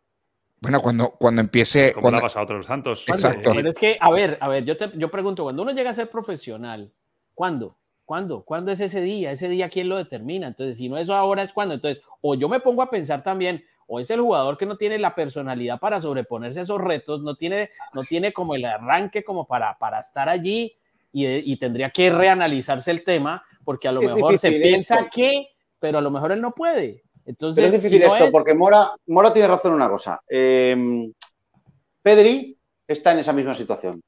Bueno, 0.60 0.80
cuando, 0.82 1.12
cuando 1.12 1.42
empiece. 1.42 1.94
Como 1.94 2.10
cuando... 2.10 2.28
a 2.28 2.42
otros 2.42 2.66
santos. 2.66 3.06
Exacto. 3.08 3.52
Pero 3.54 3.70
es 3.70 3.78
que, 3.78 3.98
a 4.00 4.12
ver, 4.12 4.38
a 4.42 4.48
ver, 4.48 4.66
yo, 4.66 4.78
te, 4.78 4.92
yo 4.96 5.10
pregunto, 5.10 5.44
cuando 5.44 5.62
uno 5.64 5.72
llega 5.72 5.92
a 5.92 5.96
ser 5.96 6.10
profesional, 6.10 6.92
¿cuándo? 7.34 7.68
¿Cuándo? 8.06 8.44
¿Cuándo 8.44 8.72
es 8.72 8.80
ese 8.80 9.02
día? 9.02 9.32
Ese 9.32 9.48
día, 9.48 9.70
¿quién 9.70 9.90
lo 9.90 9.98
determina? 9.98 10.48
Entonces, 10.48 10.78
si 10.78 10.90
no 10.90 10.98
eso 10.98 11.16
ahora 11.16 11.44
es 11.44 11.54
cuando. 11.54 11.76
Entonces, 11.76 12.04
o 12.22 12.36
yo 12.36 12.50
me 12.50 12.60
pongo 12.60 12.82
a 12.82 12.90
pensar 12.90 13.24
también, 13.24 13.64
o 13.88 14.00
es 14.00 14.10
el 14.10 14.22
jugador 14.22 14.58
que 14.58 14.66
no 14.66 14.78
tiene 14.78 15.00
la 15.00 15.16
personalidad 15.16 15.80
para 15.80 16.02
sobreponerse 16.02 16.60
a 16.60 16.64
esos 16.64 16.82
retos, 16.82 17.22
no 17.22 17.36
tiene, 17.36 17.72
no 17.94 18.04
tiene 18.04 18.34
como 18.34 18.56
el 18.56 18.66
arranque 18.66 19.24
como 19.24 19.46
para, 19.46 19.78
para 19.78 20.00
estar 20.00 20.30
allí 20.30 20.76
y, 21.14 21.58
tendría 21.58 21.90
que 21.90 22.10
reanalizarse 22.10 22.92
el 22.92 23.04
tema, 23.04 23.42
porque 23.64 23.88
a 23.88 23.92
lo 23.92 24.02
mejor 24.02 24.38
se 24.38 24.52
piensa 24.52 25.10
que, 25.10 25.51
pero 25.82 25.98
a 25.98 26.02
lo 26.02 26.12
mejor 26.12 26.32
él 26.32 26.40
no 26.40 26.52
puede. 26.52 27.04
Entonces, 27.26 27.66
es 27.66 27.74
difícil 27.74 28.04
esto, 28.04 28.32
porque 28.32 28.54
Mora, 28.54 28.94
Mora 29.08 29.34
tiene 29.34 29.48
razón 29.48 29.72
en 29.72 29.76
una 29.76 29.90
cosa. 29.90 30.22
Eh, 30.30 31.12
Pedri 32.02 32.58
está 32.88 33.12
en 33.12 33.20
esa 33.20 33.34
misma 33.34 33.56
situación. 33.56 34.02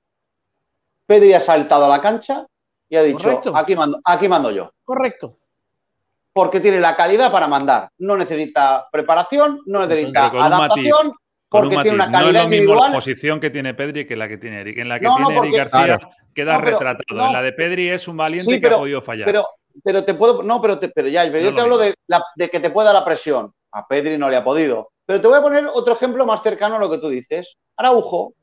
Pedri 1.06 1.34
ha 1.34 1.40
saltado 1.40 1.86
a 1.86 1.90
la 1.90 2.02
cancha 2.02 2.46
y 2.88 2.96
ha 2.96 3.04
dicho, 3.04 3.42
aquí 3.56 3.76
mando, 3.76 4.00
aquí 4.06 4.28
mando 4.28 4.52
yo. 4.52 4.72
Correcto. 4.86 5.38
Porque 6.32 6.60
tiene 6.60 6.80
la 6.80 6.96
calidad 6.96 7.32
para 7.32 7.48
mandar. 7.48 7.90
No 7.98 8.16
necesita 8.16 8.88
preparación, 8.92 9.62
no 9.66 9.86
necesita 9.86 10.28
adaptación, 10.28 11.14
porque 11.50 11.76
tiene 11.78 11.92
una 11.92 12.12
calidad 12.12 12.32
no 12.32 12.38
es 12.38 12.44
lo 12.44 12.50
mismo 12.50 12.76
la 12.76 12.92
posición 12.92 13.40
que 13.40 13.52
tiene 13.52 13.74
Pedri 13.76 14.08
que 14.08 14.16
la 14.16 14.28
que 14.28 14.38
tiene 14.38 14.62
Eric. 14.62 14.78
En 14.80 14.90
la 14.90 15.00
que 15.00 15.08
tiene 15.08 15.38
Eric 15.38 15.56
García 15.56 16.00
queda 16.34 16.58
retratado. 16.58 17.28
en 17.28 17.34
la 17.34 17.42
de 17.42 17.52
Pedri 17.52 17.90
es 17.90 18.08
un 18.08 18.18
valiente 18.18 18.60
que 18.60 18.68
ha 18.68 18.78
podido 18.78 19.02
fallar. 19.02 19.26
Pero, 19.26 19.46
pero 19.84 20.04
te 20.04 20.14
puedo, 20.14 20.44
no, 20.44 20.62
pero, 20.62 20.80
pero 20.94 21.08
ya, 21.08 21.26
yo 21.26 21.56
te 21.56 21.62
hablo 21.62 21.78
de, 21.78 21.96
de 22.36 22.50
que 22.50 22.60
te 22.60 22.70
pueda 22.70 22.94
la 22.94 23.06
presión. 23.06 23.54
A 23.72 23.88
Pedri 23.88 24.18
no 24.18 24.30
le 24.30 24.36
ha 24.36 24.44
podido. 24.44 24.92
Pero 25.06 25.20
te 25.20 25.28
voy 25.28 25.38
a 25.38 25.42
poner 25.42 25.66
otro 25.68 25.94
ejemplo 25.94 26.26
más 26.26 26.44
cercano 26.44 26.76
a 26.76 26.80
lo 26.80 26.90
que 26.90 27.00
tú 27.00 27.10
dices. 27.10 27.56
Araujo 27.76 28.34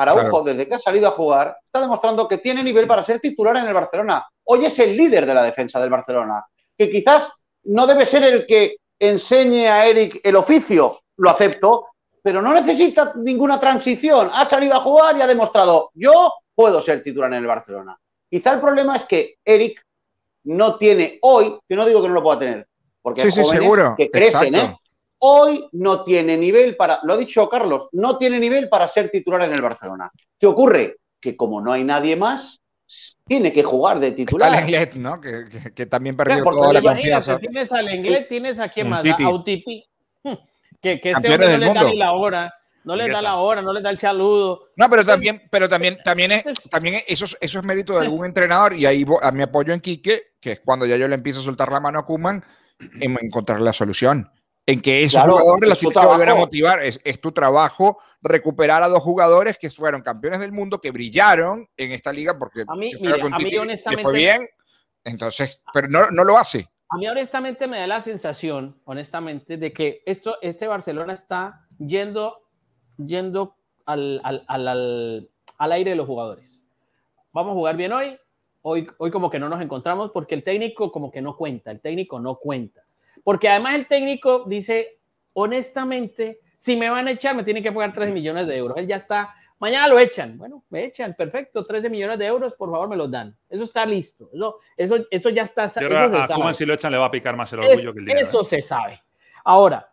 Araujo, 0.00 0.42
desde 0.42 0.66
que 0.66 0.74
ha 0.74 0.78
salido 0.78 1.08
a 1.08 1.12
jugar, 1.12 1.56
está 1.64 1.80
demostrando 1.80 2.26
que 2.26 2.38
tiene 2.38 2.62
nivel 2.62 2.86
para 2.86 3.02
ser 3.02 3.20
titular 3.20 3.56
en 3.56 3.66
el 3.66 3.74
Barcelona. 3.74 4.26
Hoy 4.44 4.64
es 4.64 4.78
el 4.78 4.96
líder 4.96 5.26
de 5.26 5.34
la 5.34 5.42
defensa 5.42 5.80
del 5.80 5.90
Barcelona, 5.90 6.44
que 6.76 6.90
quizás 6.90 7.30
no 7.64 7.86
debe 7.86 8.06
ser 8.06 8.22
el 8.24 8.46
que 8.46 8.76
enseñe 8.98 9.66
a 9.66 9.86
Eric 9.86 10.20
el 10.24 10.36
oficio, 10.36 11.00
lo 11.16 11.30
acepto, 11.30 11.88
pero 12.22 12.40
no 12.40 12.54
necesita 12.54 13.12
ninguna 13.16 13.60
transición. 13.60 14.30
Ha 14.32 14.46
salido 14.46 14.74
a 14.74 14.80
jugar 14.80 15.16
y 15.16 15.20
ha 15.20 15.26
demostrado, 15.26 15.90
yo 15.94 16.32
puedo 16.54 16.80
ser 16.80 17.02
titular 17.02 17.30
en 17.32 17.40
el 17.40 17.46
Barcelona. 17.46 17.98
Quizá 18.28 18.54
el 18.54 18.60
problema 18.60 18.96
es 18.96 19.04
que 19.04 19.34
Eric 19.44 19.84
no 20.44 20.76
tiene 20.76 21.18
hoy, 21.22 21.58
que 21.68 21.76
no 21.76 21.86
digo 21.86 22.02
que 22.02 22.08
no 22.08 22.14
lo 22.14 22.22
pueda 22.22 22.38
tener, 22.38 22.68
porque 23.02 23.22
hay 23.22 23.30
jóvenes 23.30 23.94
que 23.96 24.10
crecen, 24.10 24.54
¿eh? 24.54 24.76
hoy 25.18 25.68
no 25.72 26.02
tiene 26.04 26.36
nivel 26.36 26.76
para, 26.76 27.00
lo 27.02 27.14
ha 27.14 27.16
dicho 27.16 27.48
Carlos, 27.48 27.88
no 27.92 28.16
tiene 28.18 28.38
nivel 28.38 28.68
para 28.68 28.88
ser 28.88 29.10
titular 29.10 29.42
en 29.42 29.52
el 29.52 29.62
Barcelona. 29.62 30.10
¿Qué 30.38 30.46
ocurre? 30.46 30.96
Que 31.20 31.36
como 31.36 31.60
no 31.60 31.72
hay 31.72 31.84
nadie 31.84 32.16
más, 32.16 32.60
tiene 33.24 33.52
que 33.52 33.62
jugar 33.62 34.00
de 34.00 34.12
titular. 34.12 34.52
Está 34.52 34.60
Lenglet, 34.60 34.94
¿no? 34.94 35.20
Que, 35.20 35.86
también 35.86 36.16
perdió 36.16 36.42
toda 36.42 36.72
la 36.72 36.82
confianza. 36.82 37.38
Tienes 37.38 37.72
a 37.72 37.82
Lenglet, 37.82 38.28
tienes 38.28 38.58
a 38.58 38.68
quién 38.68 38.88
más, 38.88 39.06
a 39.06 39.24
Autiti. 39.24 39.84
Que, 40.80 40.98
que 40.98 41.10
este 41.10 41.30
hombre 41.30 41.58
no 41.58 41.58
le 41.58 41.74
da 41.74 41.84
ni 41.84 41.96
la 41.98 42.12
hora. 42.12 42.54
No 42.84 42.96
le 42.96 43.08
da 43.08 43.20
la 43.20 43.36
hora, 43.36 43.62
no 43.62 43.72
le 43.72 43.82
da 43.82 43.90
el 43.90 43.98
saludo. 43.98 44.70
No, 44.76 44.88
pero 44.88 45.04
también, 45.04 45.38
pero 45.50 45.68
también, 45.68 45.98
también 46.04 46.32
es, 46.32 46.44
también 46.70 46.96
eso, 47.06 47.26
eso 47.40 47.58
es 47.58 47.64
mérito 47.64 47.92
de 47.94 48.06
algún 48.06 48.24
entrenador, 48.24 48.74
y 48.74 48.86
ahí 48.86 49.04
a 49.22 49.30
mi 49.32 49.42
apoyo 49.42 49.72
en 49.72 49.80
Quique, 49.80 50.34
que 50.40 50.52
es 50.52 50.60
cuando 50.60 50.86
ya 50.86 50.96
yo 50.96 51.08
le 51.08 51.14
empiezo 51.14 51.40
a 51.40 51.42
soltar 51.42 51.70
la 51.70 51.80
mano 51.80 51.98
a 51.98 52.04
Kuman, 52.04 52.42
en 53.00 53.18
encontrar 53.20 53.60
la 53.60 53.72
solución 53.72 54.30
en 54.70 54.80
que 54.80 55.02
esos 55.02 55.22
jugadores 55.22 55.68
los 55.68 55.78
tienes 55.78 55.98
que 55.98 56.06
volver 56.06 56.28
a 56.28 56.34
motivar. 56.34 56.80
Es, 56.82 57.20
tu 57.20 57.32
trabajo 57.32 57.98
recuperar 58.22 58.82
a 58.82 58.88
dos 58.88 59.02
jugadores 59.02 59.58
que 59.58 59.68
fueron 59.68 60.02
campeones 60.02 60.40
del 60.40 60.52
mundo, 60.52 60.80
que 60.80 60.92
brillaron 60.92 61.68
en 61.76 61.92
esta 61.92 62.12
liga 62.12 62.38
porque 62.38 62.64
a 62.66 62.76
mí, 62.76 62.90
honestamente, 63.56 64.02
fue 64.02 64.12
bien. 64.12 64.46
Entonces, 65.02 65.64
pero 65.72 65.88
no, 65.88 66.10
no, 66.10 66.24
lo 66.24 66.38
hace. 66.38 66.68
A 66.88 66.96
mí 66.98 67.08
honestamente 67.08 67.66
me 67.66 67.78
da 67.78 67.86
la 67.86 68.00
sensación, 68.00 68.80
honestamente, 68.84 69.56
de 69.56 69.72
que 69.72 70.02
esto, 70.06 70.36
este 70.42 70.66
Barcelona 70.68 71.14
está 71.14 71.66
yendo, 71.78 72.42
yendo 73.06 73.56
al, 73.86 74.20
al, 74.24 74.44
al, 74.46 75.28
al 75.58 75.72
aire 75.72 75.90
de 75.90 75.96
los 75.96 76.06
jugadores. 76.06 76.62
Vamos 77.32 77.52
a 77.52 77.54
jugar 77.54 77.76
bien 77.76 77.92
hoy. 77.92 78.18
Hoy, 78.62 78.86
hoy 78.98 79.10
como 79.10 79.30
que 79.30 79.38
no 79.38 79.48
nos 79.48 79.60
encontramos 79.60 80.10
porque 80.10 80.34
el 80.34 80.44
técnico 80.44 80.92
como 80.92 81.10
que 81.10 81.22
no 81.22 81.36
cuenta, 81.36 81.70
el 81.70 81.80
técnico 81.80 82.20
no 82.20 82.36
cuenta. 82.36 82.82
Porque 83.24 83.48
además 83.48 83.74
el 83.74 83.86
técnico 83.86 84.44
dice, 84.46 84.88
honestamente, 85.34 86.40
si 86.56 86.76
me 86.76 86.90
van 86.90 87.08
a 87.08 87.12
echar, 87.12 87.34
me 87.34 87.42
tienen 87.42 87.62
que 87.62 87.72
pagar 87.72 87.92
13 87.92 88.12
millones 88.12 88.46
de 88.46 88.56
euros. 88.56 88.76
Él 88.76 88.86
ya 88.86 88.96
está, 88.96 89.32
mañana 89.58 89.88
lo 89.88 89.98
echan. 89.98 90.36
Bueno, 90.36 90.62
me 90.68 90.84
echan, 90.84 91.14
perfecto, 91.14 91.64
13 91.64 91.88
millones 91.88 92.18
de 92.18 92.26
euros, 92.26 92.54
por 92.54 92.70
favor, 92.70 92.88
me 92.88 92.96
los 92.96 93.10
dan. 93.10 93.34
Eso 93.48 93.64
está 93.64 93.86
listo. 93.86 94.28
Eso, 94.32 94.58
eso, 94.76 94.96
eso 95.10 95.30
ya 95.30 95.42
está. 95.44 95.68
Yo 95.80 95.88
eso 95.88 96.20
se 96.20 96.26
sabe. 96.26 96.54
si 96.54 96.66
lo 96.66 96.74
echan 96.74 96.92
le 96.92 96.98
va 96.98 97.06
a 97.06 97.10
picar 97.10 97.36
más 97.36 97.52
el 97.54 97.60
orgullo 97.60 97.92
que 97.94 98.00
el 98.00 98.04
dinero. 98.04 98.20
Eso 98.20 98.42
¿eh? 98.42 98.44
se 98.44 98.62
sabe. 98.62 99.02
Ahora, 99.44 99.90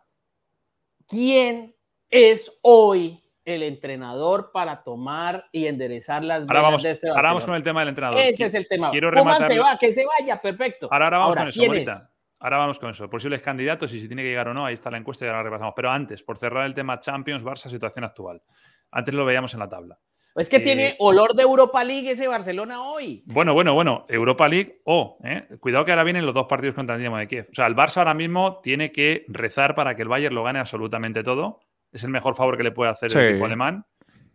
¿quién 1.06 1.72
es 2.10 2.52
hoy 2.62 3.22
el 3.44 3.62
entrenador 3.62 4.50
para 4.52 4.82
tomar 4.82 5.46
y 5.52 5.66
enderezar 5.66 6.22
las 6.22 6.42
ahora 6.42 6.60
vamos, 6.60 6.82
de 6.82 6.90
este 6.90 7.08
Ahora 7.08 7.28
vamos 7.28 7.44
con 7.46 7.54
el 7.54 7.62
tema 7.62 7.80
del 7.80 7.90
entrenador. 7.90 8.20
Ese 8.20 8.44
es 8.44 8.54
el 8.54 8.68
tema. 8.68 8.90
Quiero 8.90 9.10
rematar. 9.10 9.48
se 9.48 9.58
va, 9.58 9.78
que 9.78 9.92
se 9.92 10.04
vaya, 10.04 10.40
perfecto. 10.40 10.88
Ahora, 10.90 11.06
ahora 11.06 11.18
vamos 11.18 11.36
con 11.36 11.48
eso. 11.48 11.92
Ahora 12.40 12.58
vamos 12.58 12.78
con 12.78 12.90
eso. 12.90 13.10
Posibles 13.10 13.42
candidatos 13.42 13.92
y 13.92 14.00
si 14.00 14.06
tiene 14.06 14.22
que 14.22 14.28
llegar 14.28 14.48
o 14.48 14.54
no, 14.54 14.64
ahí 14.64 14.74
está 14.74 14.90
la 14.90 14.98
encuesta 14.98 15.24
y 15.24 15.28
ahora 15.28 15.38
la 15.38 15.44
repasamos. 15.44 15.74
Pero 15.74 15.90
antes, 15.90 16.22
por 16.22 16.36
cerrar 16.36 16.66
el 16.66 16.74
tema 16.74 17.00
Champions, 17.00 17.42
Barça, 17.42 17.68
situación 17.68 18.04
actual. 18.04 18.42
Antes 18.90 19.14
lo 19.14 19.24
veíamos 19.24 19.54
en 19.54 19.60
la 19.60 19.68
tabla. 19.68 19.98
Es 20.36 20.48
que 20.48 20.60
tiene 20.60 20.94
olor 21.00 21.34
de 21.34 21.42
Europa 21.42 21.82
League 21.82 22.12
ese 22.12 22.28
Barcelona 22.28 22.82
hoy. 22.82 23.24
Bueno, 23.26 23.54
bueno, 23.54 23.74
bueno. 23.74 24.06
Europa 24.08 24.46
League 24.46 24.82
o, 24.84 25.18
¿eh? 25.24 25.48
cuidado 25.58 25.84
que 25.84 25.90
ahora 25.90 26.04
vienen 26.04 26.24
los 26.24 26.34
dos 26.34 26.46
partidos 26.46 26.76
contra 26.76 26.94
el 26.94 27.00
Dinamo 27.00 27.18
de 27.18 27.26
Kiev. 27.26 27.48
O 27.50 27.54
sea, 27.54 27.66
el 27.66 27.74
Barça 27.74 27.96
ahora 27.98 28.14
mismo 28.14 28.60
tiene 28.60 28.92
que 28.92 29.24
rezar 29.26 29.74
para 29.74 29.96
que 29.96 30.02
el 30.02 30.08
Bayern 30.08 30.34
lo 30.34 30.44
gane 30.44 30.60
absolutamente 30.60 31.24
todo. 31.24 31.58
Es 31.92 32.04
el 32.04 32.10
mejor 32.10 32.34
favor 32.34 32.56
que 32.56 32.62
le 32.62 32.72
puede 32.72 32.90
hacer 32.90 33.10
el 33.14 33.30
equipo 33.30 33.46
alemán. 33.46 33.84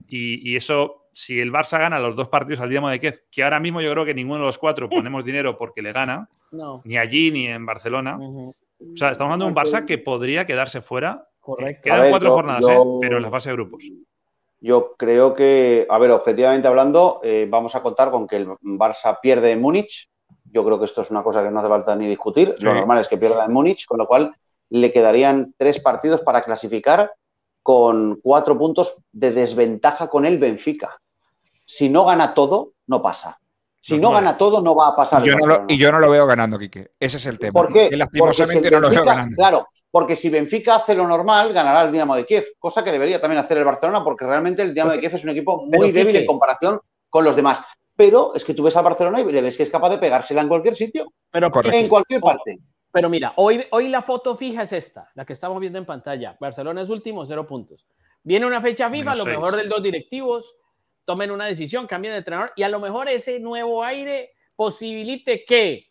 Y, 0.08 0.56
eso, 0.56 1.08
si 1.13 1.39
el 1.39 1.52
Barça 1.52 1.80
gana 1.80 2.00
los 2.00 2.16
dos 2.16 2.28
partidos 2.28 2.62
al 2.62 2.70
Dinamo 2.70 2.89
de 2.89 3.00
Kiev, 3.00 3.24
que 3.32 3.44
ahora 3.44 3.60
mismo 3.60 3.82
yo 3.82 3.92
creo 3.92 4.06
que 4.06 4.13
ninguno 4.13 4.42
de 4.42 4.46
los 4.46 4.58
cuatro 4.58 4.89
ponemos 4.89 5.26
dinero 5.26 5.56
porque 5.58 5.82
le 5.82 5.92
gana, 5.92 6.30
ni 6.84 6.98
allí 6.98 7.32
ni 7.32 7.48
en 7.48 7.66
Barcelona. 7.66 8.20
O 8.20 8.54
sea, 8.96 9.10
estamos 9.10 9.34
hablando 9.34 9.46
de 9.46 9.52
un 9.52 9.56
Barça 9.56 9.86
que 9.86 9.98
podría 9.98 10.46
quedarse 10.46 10.82
fuera. 10.82 11.28
Correcto. 11.39 11.82
Quedan 11.84 12.10
cuatro 12.10 12.32
jornadas, 12.32 12.66
¿eh? 12.66 12.78
pero 13.02 13.18
en 13.18 13.24
la 13.24 13.30
fase 13.30 13.50
de 13.50 13.56
grupos. 13.56 13.84
Yo 14.60 14.96
creo 14.98 15.34
que, 15.34 15.86
a 15.89 15.98
ver, 15.98 16.12
objetivamente 16.12 16.68
hablando, 16.68 17.20
eh, 17.24 17.48
vamos 17.50 17.76
a 17.76 17.82
contar 17.82 18.12
con 18.12 18.28
que 18.28 18.38
el 18.38 18.48
Barça 18.48 19.20
pierde 19.22 19.52
en 19.52 19.62
Múnich. 19.62 20.10
Yo 20.46 20.63
creo 20.63 20.80
que 20.80 20.86
esto 20.86 21.02
es 21.02 21.12
una 21.12 21.24
cosa 21.24 21.44
que 21.44 21.52
no 21.52 21.60
hace 21.60 21.70
falta 21.70 21.96
ni 21.96 22.08
discutir. 22.08 22.56
Lo 22.62 22.74
normal 22.74 23.00
es 23.00 23.08
que 23.08 23.18
pierda 23.18 23.46
en 23.46 23.52
Múnich, 23.52 23.86
con 23.86 23.98
lo 23.98 24.08
cual 24.08 24.34
le 24.70 24.92
quedarían 24.92 25.54
tres 25.58 25.80
partidos 25.80 26.22
para 26.22 26.44
clasificar 26.44 27.12
con 27.63 28.19
cuatro 28.21 28.58
puntos 28.58 28.97
de 29.12 29.32
desventaja 29.32 30.10
con 30.10 30.26
el 30.26 30.38
Benfica. 30.38 30.99
Si 31.65 31.89
no 31.89 32.06
gana 32.06 32.34
todo, 32.34 32.73
no 32.88 33.02
pasa. 33.02 33.39
Si 33.80 33.97
no, 33.97 34.12
gana 34.12 34.38
todo, 34.38 34.62
no 34.62 34.76
va 34.76 34.89
a 34.89 34.95
pasar. 34.95 35.21
y 35.67 35.78
yo 35.78 35.91
no 35.91 35.99
lo 35.99 36.10
veo 36.10 36.26
ganando, 36.26 36.58
Quique. 36.58 36.91
Ese 36.97 37.17
es 37.17 37.26
el 37.26 37.38
tema. 37.38 37.52
¿Por 37.52 37.71
qué? 37.71 37.89
lastimosamente 37.91 38.71
no 38.71 38.80
lo 38.80 38.89
veo 38.89 39.04
ganando. 39.04 39.36
Claro, 39.36 39.67
porque 39.91 40.15
si 40.15 40.30
Benfica 40.30 40.76
hace 40.76 40.95
lo 40.95 41.06
normal, 41.06 41.52
ganará 41.52 41.84
el 41.84 41.91
Dinamo 41.91 42.15
de 42.15 42.26
Kiev, 42.26 42.45
cosa 42.60 42.82
que 42.82 42.93
debería 42.93 43.19
también 43.19 43.43
hacer 43.43 43.58
el 43.58 43.65
Barcelona, 43.65 44.02
porque 44.02 44.26
realmente 44.26 44.62
el 44.62 44.73
Dinamo 44.73 44.91
de 44.91 45.02
Kiev 45.02 45.15
es 45.15 45.23
un 45.26 45.32
equipo 45.32 45.65
muy 45.65 45.91
débil 45.91 46.15
en 46.15 46.26
comparación 46.26 46.80
con 47.10 47.26
los 47.26 47.36
demás. 47.36 47.62
Pero 47.95 48.34
es 48.36 48.45
que 48.45 48.54
tú 48.54 48.63
ves 48.63 48.76
al 48.78 48.86
Barcelona 48.86 49.19
y 49.19 49.26
le 49.30 49.41
ves 49.41 49.58
que 49.58 49.63
es 49.63 49.69
capaz 49.69 49.89
de 49.89 49.97
pegársela 49.97 50.41
en 50.41 50.47
cualquier 50.47 50.78
sitio. 50.78 51.12
Pero 51.30 51.52
en 51.65 51.88
cualquier 51.88 52.21
parte. 52.21 52.60
Pero 52.93 53.10
mira, 53.10 53.34
hoy, 53.38 53.65
hoy 53.71 53.89
la 53.89 54.03
foto 54.03 54.38
fija 54.38 54.63
es 54.63 54.71
esta, 54.71 55.12
la 55.15 55.25
que 55.25 55.34
estamos 55.34 55.60
viendo 55.60 55.79
en 55.79 55.86
pantalla. 55.86 56.38
Barcelona 56.39 56.84
es 56.84 56.89
último, 56.89 57.25
cero 57.25 57.45
puntos. 57.47 57.88
Viene 58.21 58.45
una 58.45 58.62
fecha 58.62 58.88
viva, 58.88 59.12
a 59.12 59.15
lo 59.15 59.25
mejor 59.25 59.56
de 59.56 59.67
dos 59.67 59.82
directivos 59.82 60.56
tomen 61.06 61.32
una 61.32 61.45
decisión, 61.45 61.88
cambien 61.88 62.13
de 62.13 62.19
entrenador 62.19 62.53
y 62.56 62.63
a 62.63 62.69
lo 62.69 62.79
mejor 62.79 63.10
ese 63.10 63.39
nuevo 63.39 63.84
aire 63.84 64.32
posibilite 64.56 65.43
que 65.43 65.89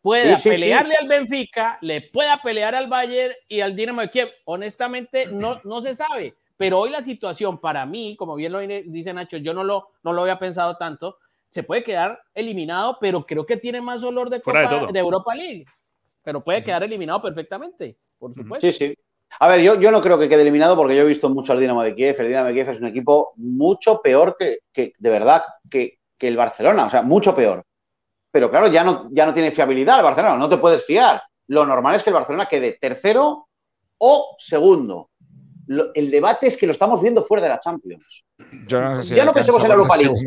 pueda 0.00 0.38
pelearle 0.38 0.94
al 0.94 1.08
Benfica, 1.08 1.78
le 1.80 2.02
pueda 2.02 2.40
pelear 2.42 2.74
al 2.74 2.88
Bayern 2.88 3.34
y 3.48 3.60
al 3.60 3.74
Dinamo 3.74 4.02
de 4.02 4.10
Kiev. 4.10 4.30
Honestamente, 4.44 5.26
no, 5.26 5.60
no 5.64 5.80
se 5.80 5.94
sabe. 5.94 6.34
Pero 6.56 6.78
hoy 6.78 6.90
la 6.90 7.02
situación 7.02 7.58
para 7.58 7.86
mí, 7.86 8.14
como 8.16 8.34
bien 8.36 8.52
lo 8.52 8.60
dice 8.60 9.12
Nacho, 9.12 9.38
yo 9.38 9.54
no 9.54 9.64
lo, 9.64 9.88
no 10.02 10.12
lo 10.12 10.22
había 10.22 10.38
pensado 10.38 10.76
tanto, 10.76 11.18
se 11.48 11.62
puede 11.62 11.82
quedar 11.82 12.22
eliminado, 12.34 12.98
pero 13.00 13.22
creo 13.24 13.44
que 13.44 13.56
tiene 13.56 13.80
más 13.80 14.02
olor 14.02 14.30
de, 14.30 14.40
de, 14.92 14.98
Europa 14.98 15.34
League. 15.34 15.66
Pero 16.22 16.42
puede 16.42 16.62
quedar 16.62 16.82
eliminado 16.82 17.20
perfectamente, 17.20 17.96
por 18.18 18.32
supuesto. 18.34 18.66
Sí, 18.70 18.72
sí. 18.72 18.94
A 19.40 19.48
ver, 19.48 19.60
yo, 19.60 19.80
yo 19.80 19.90
no 19.90 20.00
creo 20.00 20.18
que 20.18 20.28
quede 20.28 20.42
eliminado 20.42 20.76
porque 20.76 20.94
yo 20.94 21.02
he 21.02 21.06
visto 21.06 21.30
mucho 21.30 21.52
al 21.52 21.60
Dinamo 21.60 21.82
de 21.82 21.94
Kiev. 21.94 22.20
El 22.20 22.28
Dinamo 22.28 22.48
de 22.48 22.54
Kiev 22.54 22.68
es 22.68 22.80
un 22.80 22.86
equipo 22.86 23.32
mucho 23.36 24.00
peor 24.02 24.36
que, 24.38 24.60
de 24.74 25.10
verdad, 25.10 25.42
que, 25.70 25.98
el 26.20 26.36
Barcelona. 26.36 26.86
O 26.86 26.90
sea, 26.90 27.02
mucho 27.02 27.34
peor. 27.34 27.64
Pero 28.30 28.48
claro, 28.48 28.68
ya 28.68 28.84
no, 28.84 29.08
ya 29.10 29.26
no 29.26 29.34
tiene 29.34 29.50
fiabilidad 29.50 29.98
el 29.98 30.04
Barcelona. 30.04 30.36
No 30.36 30.48
te 30.48 30.58
puedes 30.58 30.84
fiar. 30.84 31.20
Lo 31.48 31.66
normal 31.66 31.96
es 31.96 32.04
que 32.04 32.10
el 32.10 32.14
Barcelona 32.14 32.46
quede 32.46 32.78
tercero 32.80 33.48
o 33.98 34.36
segundo. 34.38 35.10
el 35.66 36.10
debate 36.10 36.46
es 36.46 36.56
que 36.56 36.66
lo 36.66 36.72
estamos 36.72 37.02
viendo 37.02 37.24
fuera 37.24 37.42
de 37.42 37.48
la 37.48 37.58
Champions. 37.58 38.24
ya 38.68 39.24
no 39.24 39.32
pensemos 39.32 39.62
en 39.62 39.68
la 39.68 39.74
Europa 39.74 39.96
League. 39.96 40.26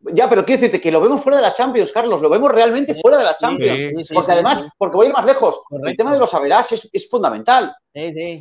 Ya, 0.00 0.28
pero 0.28 0.44
quiero 0.44 0.60
decirte 0.60 0.80
que 0.80 0.92
lo 0.92 1.00
vemos 1.00 1.20
fuera 1.22 1.38
de 1.38 1.42
la 1.42 1.52
Champions, 1.52 1.90
Carlos, 1.90 2.22
lo 2.22 2.30
vemos 2.30 2.52
realmente 2.52 2.94
fuera 2.94 3.18
de 3.18 3.24
la 3.24 3.36
Champions. 3.36 4.08
porque 4.12 4.32
además, 4.32 4.64
porque 4.76 4.96
voy 4.96 5.06
a 5.06 5.08
ir 5.08 5.14
más 5.14 5.24
lejos, 5.24 5.60
el 5.84 5.96
tema 5.96 6.12
de 6.12 6.20
los 6.20 6.32
averás 6.34 6.72
es, 6.72 7.10
fundamental. 7.10 7.74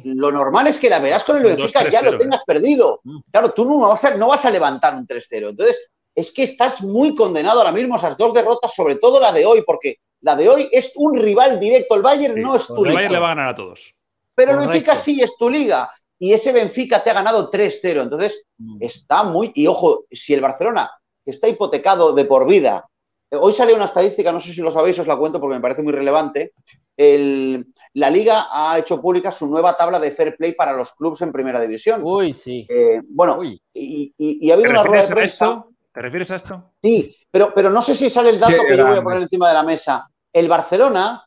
Lo 0.04 0.32
normal 0.32 0.67
es 0.67 0.78
que 0.78 0.89
la 0.89 1.00
verás 1.00 1.24
con 1.24 1.38
el 1.38 1.43
Benfica 1.43 1.89
ya 1.89 2.02
lo 2.04 2.17
tengas 2.17 2.43
perdido. 2.43 3.02
Mm. 3.04 3.20
Claro, 3.32 3.52
tú 3.54 3.65
no 3.65 3.80
vas, 3.80 4.04
a, 4.06 4.15
no 4.15 4.28
vas 4.28 4.46
a 4.46 4.52
levantar 4.52 4.96
un 4.96 5.08
3-0. 5.08 5.50
Entonces, 5.50 5.89
es 6.13 6.32
que 6.32 6.43
estás 6.43 6.82
muy 6.82 7.15
condenado 7.15 7.60
ahora 7.60 7.72
mismo 7.72 7.96
a 7.96 7.98
esas 7.98 8.17
dos 8.17 8.34
derrotas, 8.34 8.74
sobre 8.74 8.96
todo 8.96 9.20
la 9.20 9.32
de 9.32 9.46
hoy, 9.46 9.63
porque 9.65 9.98
la 10.22 10.36
de 10.36 10.50
hoy 10.50 10.70
es 10.72 10.91
un 10.96 11.17
rival 11.17 11.60
directo. 11.60 11.96
El 11.96 12.04
Bayern 12.04 12.39
no 12.39 12.56
es 12.56 12.67
tu 12.67 12.86
liga. 12.86 12.89
El 12.89 12.96
Bayern 12.96 13.13
le 13.13 13.20
va 13.20 13.26
a 13.26 13.36
ganar 13.36 13.50
a 13.50 13.56
todos. 13.56 13.96
Pero 14.36 14.52
el 14.52 14.67
Benfica 14.67 14.96
sí 14.96 15.22
es 15.22 15.36
tu 15.38 15.50
liga. 15.50 15.91
Y 16.20 16.34
ese 16.34 16.52
Benfica 16.52 17.04
te 17.04 17.10
ha 17.10 17.13
ganado 17.13 17.50
3-0. 17.50 18.02
Entonces, 18.04 18.43
mm. 18.58 18.78
está 18.80 19.24
muy. 19.24 19.52
Y 19.56 19.65
ojo, 19.65 20.06
si 20.12 20.36
el 20.36 20.41
Barcelona 20.41 20.91
está 21.32 21.48
hipotecado 21.48 22.13
de 22.13 22.26
por 22.26 22.48
vida. 22.48 22.88
Hoy 23.32 23.54
salió 23.54 23.76
una 23.76 23.86
estadística, 23.86 24.32
no 24.32 24.40
sé 24.40 24.54
si 24.54 24.62
lo 24.62 24.72
sabéis, 24.72 25.00
os 25.00 25.08
la 25.08 25.18
cuento 25.18 25.40
porque 25.40 25.56
me 25.56 25.62
parece 25.62 25.84
muy 25.84 25.92
relevante. 25.92 26.54
la 26.96 28.10
Liga 28.10 28.48
ha 28.50 28.80
hecho 28.80 29.02
pública 29.02 29.32
su 29.32 29.48
nueva 29.48 29.76
tabla 29.76 30.00
de 30.00 30.12
fair 30.12 30.38
play 30.38 30.54
para 30.54 30.74
los 30.74 30.94
clubes 30.94 31.22
en 31.22 31.34
primera 31.34 31.60
división. 31.60 32.02
Uy, 32.04 32.34
sí. 32.34 32.66
Eh, 32.70 33.02
bueno, 33.06 33.40
Y, 33.74 34.50
ha 34.50 34.54
habido 34.54 34.72
una 34.72 34.84
rueda 34.84 35.04
de 35.04 35.13
prensa. 35.13 35.66
¿Te 35.94 36.02
refieres 36.02 36.32
a 36.32 36.36
esto? 36.36 36.72
Sí, 36.82 37.16
pero, 37.30 37.52
pero 37.54 37.70
no 37.70 37.82
sé 37.82 37.96
si 37.96 38.10
sale 38.10 38.30
el 38.30 38.40
dato 38.40 38.63
que 38.66 38.78
yo 38.78 38.88
voy 38.88 38.98
a 38.98 39.04
poner 39.04 39.24
encima 39.24 39.50
de 39.50 39.54
la 39.56 39.63
mesa. 39.63 40.10
El 40.32 40.48
Barcelona 40.48 41.26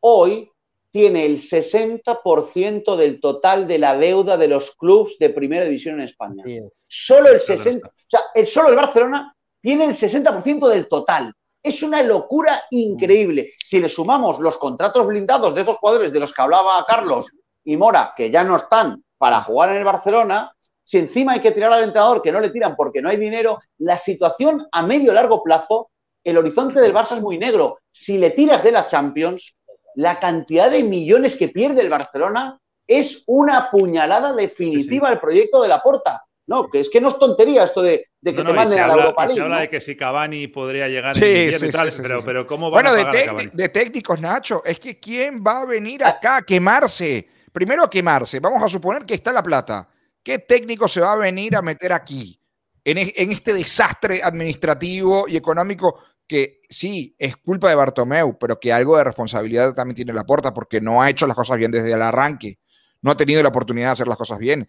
hoy 0.00 0.51
tiene 0.92 1.24
el 1.24 1.38
60% 1.38 2.96
del 2.96 3.18
total 3.18 3.66
de 3.66 3.78
la 3.78 3.96
deuda 3.96 4.36
de 4.36 4.46
los 4.46 4.76
clubes 4.76 5.16
de 5.18 5.30
primera 5.30 5.64
división 5.64 5.96
en 5.96 6.02
España. 6.02 6.44
Solo 6.88 7.30
el 7.30 7.40
60%, 7.40 7.86
o 7.86 7.90
sea, 8.06 8.20
el, 8.34 8.46
solo 8.46 8.68
el 8.68 8.76
Barcelona 8.76 9.34
tiene 9.60 9.84
el 9.84 9.94
60% 9.94 10.68
del 10.68 10.88
total. 10.88 11.32
Es 11.62 11.82
una 11.82 12.02
locura 12.02 12.64
increíble. 12.70 13.52
Si 13.58 13.80
le 13.80 13.88
sumamos 13.88 14.38
los 14.38 14.58
contratos 14.58 15.06
blindados 15.06 15.54
de 15.54 15.62
estos 15.62 15.76
jugadores 15.76 16.12
de 16.12 16.20
los 16.20 16.34
que 16.34 16.42
hablaba 16.42 16.84
Carlos 16.86 17.30
y 17.64 17.76
Mora, 17.76 18.12
que 18.14 18.30
ya 18.30 18.44
no 18.44 18.56
están 18.56 19.02
para 19.16 19.40
jugar 19.42 19.70
en 19.70 19.76
el 19.76 19.84
Barcelona, 19.84 20.52
si 20.84 20.98
encima 20.98 21.32
hay 21.32 21.40
que 21.40 21.52
tirar 21.52 21.72
al 21.72 21.84
entrenador, 21.84 22.20
que 22.20 22.32
no 22.32 22.40
le 22.40 22.50
tiran 22.50 22.76
porque 22.76 23.00
no 23.00 23.08
hay 23.08 23.16
dinero, 23.16 23.60
la 23.78 23.96
situación 23.96 24.66
a 24.70 24.82
medio 24.82 25.12
largo 25.12 25.42
plazo, 25.42 25.90
el 26.22 26.36
horizonte 26.36 26.80
del 26.80 26.92
Barça 26.92 27.16
es 27.16 27.22
muy 27.22 27.38
negro. 27.38 27.78
Si 27.90 28.18
le 28.18 28.30
tiras 28.30 28.62
de 28.62 28.72
la 28.72 28.86
Champions, 28.86 29.54
la 29.94 30.20
cantidad 30.20 30.70
de 30.70 30.82
millones 30.82 31.36
que 31.36 31.48
pierde 31.48 31.82
el 31.82 31.90
Barcelona 31.90 32.58
es 32.86 33.22
una 33.26 33.70
puñalada 33.70 34.32
definitiva 34.32 35.08
al 35.08 35.20
proyecto 35.20 35.62
de 35.62 35.68
la 35.68 35.82
Porta. 35.82 36.24
No, 36.46 36.68
que 36.68 36.80
es 36.80 36.90
que 36.90 37.00
no 37.00 37.08
es 37.08 37.18
tontería 37.18 37.62
esto 37.62 37.80
de, 37.82 38.10
que 38.22 38.32
te 38.32 38.42
manden 38.42 38.80
a 38.80 38.88
la 38.88 38.94
Europa 38.94 39.26
League. 39.26 39.36
Se 39.36 39.42
habla 39.42 39.60
de 39.60 39.68
que 39.68 39.80
si 39.80 39.96
Cavani 39.96 40.48
podría 40.48 40.88
llegar 40.88 41.16
en 41.16 41.52
sí, 41.52 41.70
tal, 41.70 41.90
pero, 42.02 42.22
pero, 42.24 42.46
¿cómo 42.46 42.70
va 42.70 42.82
bueno, 42.82 42.90
a 42.90 43.12
de, 43.12 43.50
de 43.52 43.68
técnicos, 43.68 44.20
Nacho, 44.20 44.62
es 44.64 44.80
que 44.80 44.98
¿quién 44.98 45.42
va 45.42 45.60
a 45.60 45.64
venir 45.64 46.04
acá 46.04 46.38
a 46.38 46.42
quemarse? 46.42 47.28
Primero 47.52 47.84
a 47.84 47.90
quemarse, 47.90 48.40
vamos 48.40 48.62
a 48.62 48.68
suponer 48.68 49.04
que 49.04 49.14
está 49.14 49.32
la 49.32 49.42
plata. 49.42 49.88
¿Qué 50.22 50.40
técnico 50.40 50.88
se 50.88 51.00
va 51.00 51.12
a 51.12 51.16
venir 51.16 51.54
a 51.54 51.62
meter 51.62 51.92
aquí? 51.92 52.38
En, 52.84 52.98
en 52.98 53.30
este 53.30 53.54
desastre 53.54 54.20
administrativo 54.22 55.28
y 55.28 55.36
económico 55.36 56.00
que 56.32 56.60
sí, 56.66 57.14
es 57.18 57.36
culpa 57.36 57.68
de 57.68 57.74
Bartomeu, 57.74 58.38
pero 58.38 58.58
que 58.58 58.72
algo 58.72 58.96
de 58.96 59.04
responsabilidad 59.04 59.74
también 59.74 59.96
tiene 59.96 60.14
la 60.14 60.24
puerta 60.24 60.54
porque 60.54 60.80
no 60.80 61.02
ha 61.02 61.10
hecho 61.10 61.26
las 61.26 61.36
cosas 61.36 61.58
bien 61.58 61.70
desde 61.70 61.92
el 61.92 62.00
arranque. 62.00 62.58
No 63.02 63.10
ha 63.10 63.16
tenido 63.18 63.42
la 63.42 63.50
oportunidad 63.50 63.88
de 63.88 63.92
hacer 63.92 64.08
las 64.08 64.16
cosas 64.16 64.38
bien. 64.38 64.66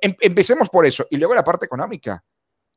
Em, 0.00 0.14
empecemos 0.20 0.70
por 0.70 0.86
eso. 0.86 1.04
Y 1.10 1.16
luego 1.16 1.34
la 1.34 1.42
parte 1.42 1.66
económica. 1.66 2.22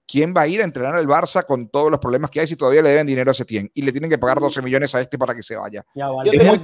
¿Quién 0.08 0.34
va 0.36 0.42
a 0.42 0.48
ir 0.48 0.62
a 0.62 0.64
entrenar 0.64 0.96
al 0.96 1.06
Barça 1.06 1.46
con 1.46 1.70
todos 1.70 1.92
los 1.92 2.00
problemas 2.00 2.32
que 2.32 2.40
hay 2.40 2.48
si 2.48 2.56
todavía 2.56 2.82
le 2.82 2.90
deben 2.90 3.06
dinero 3.06 3.30
a 3.30 3.36
Setién 3.36 3.70
y 3.72 3.84
le 3.84 3.92
tienen 3.92 4.10
que 4.10 4.18
pagar 4.18 4.40
12 4.40 4.64
millones 4.64 4.96
a 4.96 5.02
este 5.02 5.20
para 5.20 5.36
que 5.36 5.44
se 5.44 5.56
vaya? 5.56 5.84
es, 5.94 6.62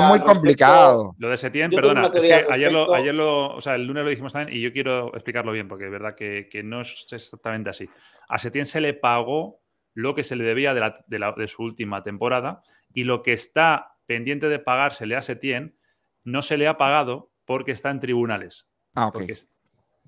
muy, 0.00 0.20
complicado. 0.20 1.16
Lo 1.18 1.30
de 1.30 1.36
Setién, 1.36 1.72
perdona, 1.72 2.08
es 2.14 2.22
que 2.22 2.46
ayer 2.48 2.70
lo, 2.70 2.94
ayer 2.94 3.14
lo, 3.14 3.56
o 3.56 3.60
sea, 3.60 3.74
el 3.74 3.84
lunes 3.84 4.04
lo 4.04 4.10
dijimos 4.10 4.32
también 4.32 4.56
y 4.56 4.60
yo 4.60 4.72
quiero 4.72 5.12
explicarlo 5.14 5.50
bien 5.50 5.66
porque 5.66 5.86
es 5.86 5.90
verdad 5.90 6.14
que, 6.14 6.48
que 6.48 6.62
no 6.62 6.82
es 6.82 7.06
exactamente 7.10 7.70
así. 7.70 7.88
A 8.28 8.38
Setién 8.38 8.66
se 8.66 8.80
le 8.80 8.94
pagó 8.94 9.63
lo 9.94 10.14
que 10.14 10.24
se 10.24 10.36
le 10.36 10.44
debía 10.44 10.74
de, 10.74 11.48
su 11.48 11.62
última 11.62 12.02
temporada 12.02 12.62
y 12.92 13.04
lo 13.04 13.22
que 13.22 13.32
está 13.32 13.96
pendiente 14.06 14.48
de 14.48 14.58
pagársele 14.58 15.16
a 15.16 15.22
Setien 15.22 15.76
no 16.24 16.42
se 16.42 16.56
le 16.56 16.68
ha 16.68 16.76
pagado 16.76 17.30
porque 17.44 17.72
está 17.72 17.90
en 17.90 18.00
tribunales. 18.00 18.66
Ah, 18.94 19.08
ok. 19.08 19.22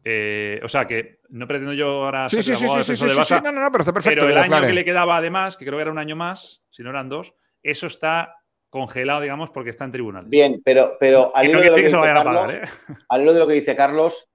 Eh, 0.09 0.61
o 0.62 0.68
sea 0.68 0.87
que 0.87 1.20
no 1.31 1.49
pretendo 1.49 1.72
yo 1.72 2.05
ahora. 2.05 2.29
Sí, 2.29 2.42
sí, 2.42 2.55
sí, 2.55 2.66
sí, 2.68 2.96
sí, 2.96 3.09
sí, 3.25 3.35
no, 3.42 3.53
no, 3.53 3.72
pero 3.72 3.83
está 3.83 3.92
perfecto. 3.92 4.25
Pero 4.25 4.31
el 4.31 4.53
año 4.53 4.66
que 4.66 4.72
le 4.72 4.85
quedaba 4.85 5.16
además, 5.16 5.57
que 5.57 5.64
creo 5.64 5.79
que 5.79 5.83
era 5.83 5.90
un 5.90 5.99
año 5.99 6.14
más, 6.14 6.62
si 6.70 6.83
no 6.83 6.90
eran 6.90 7.09
dos, 7.09 7.35
eso 7.62 7.87
está 7.87 8.37
congelado, 8.70 9.20
digamos, 9.20 9.51
porque 9.51 9.70
está 9.70 9.85
en 9.85 9.92
tribunales. 9.92 10.31
Bien, 10.31 10.61
pero, 10.64 10.96
pero 11.01 11.35
al 11.35 11.49
hilo 11.49 11.61
de, 11.61 11.70
lo 11.70 11.75
que 11.75 11.83
dice 11.83 12.01
Carlos, 12.01 12.53
¿eh? 12.53 12.62
al 13.09 13.22
hilo 13.22 13.33
de 13.33 13.38
lo 13.38 13.46
que 13.49 13.55
dice 13.55 13.77
Carlos, 13.77 14.29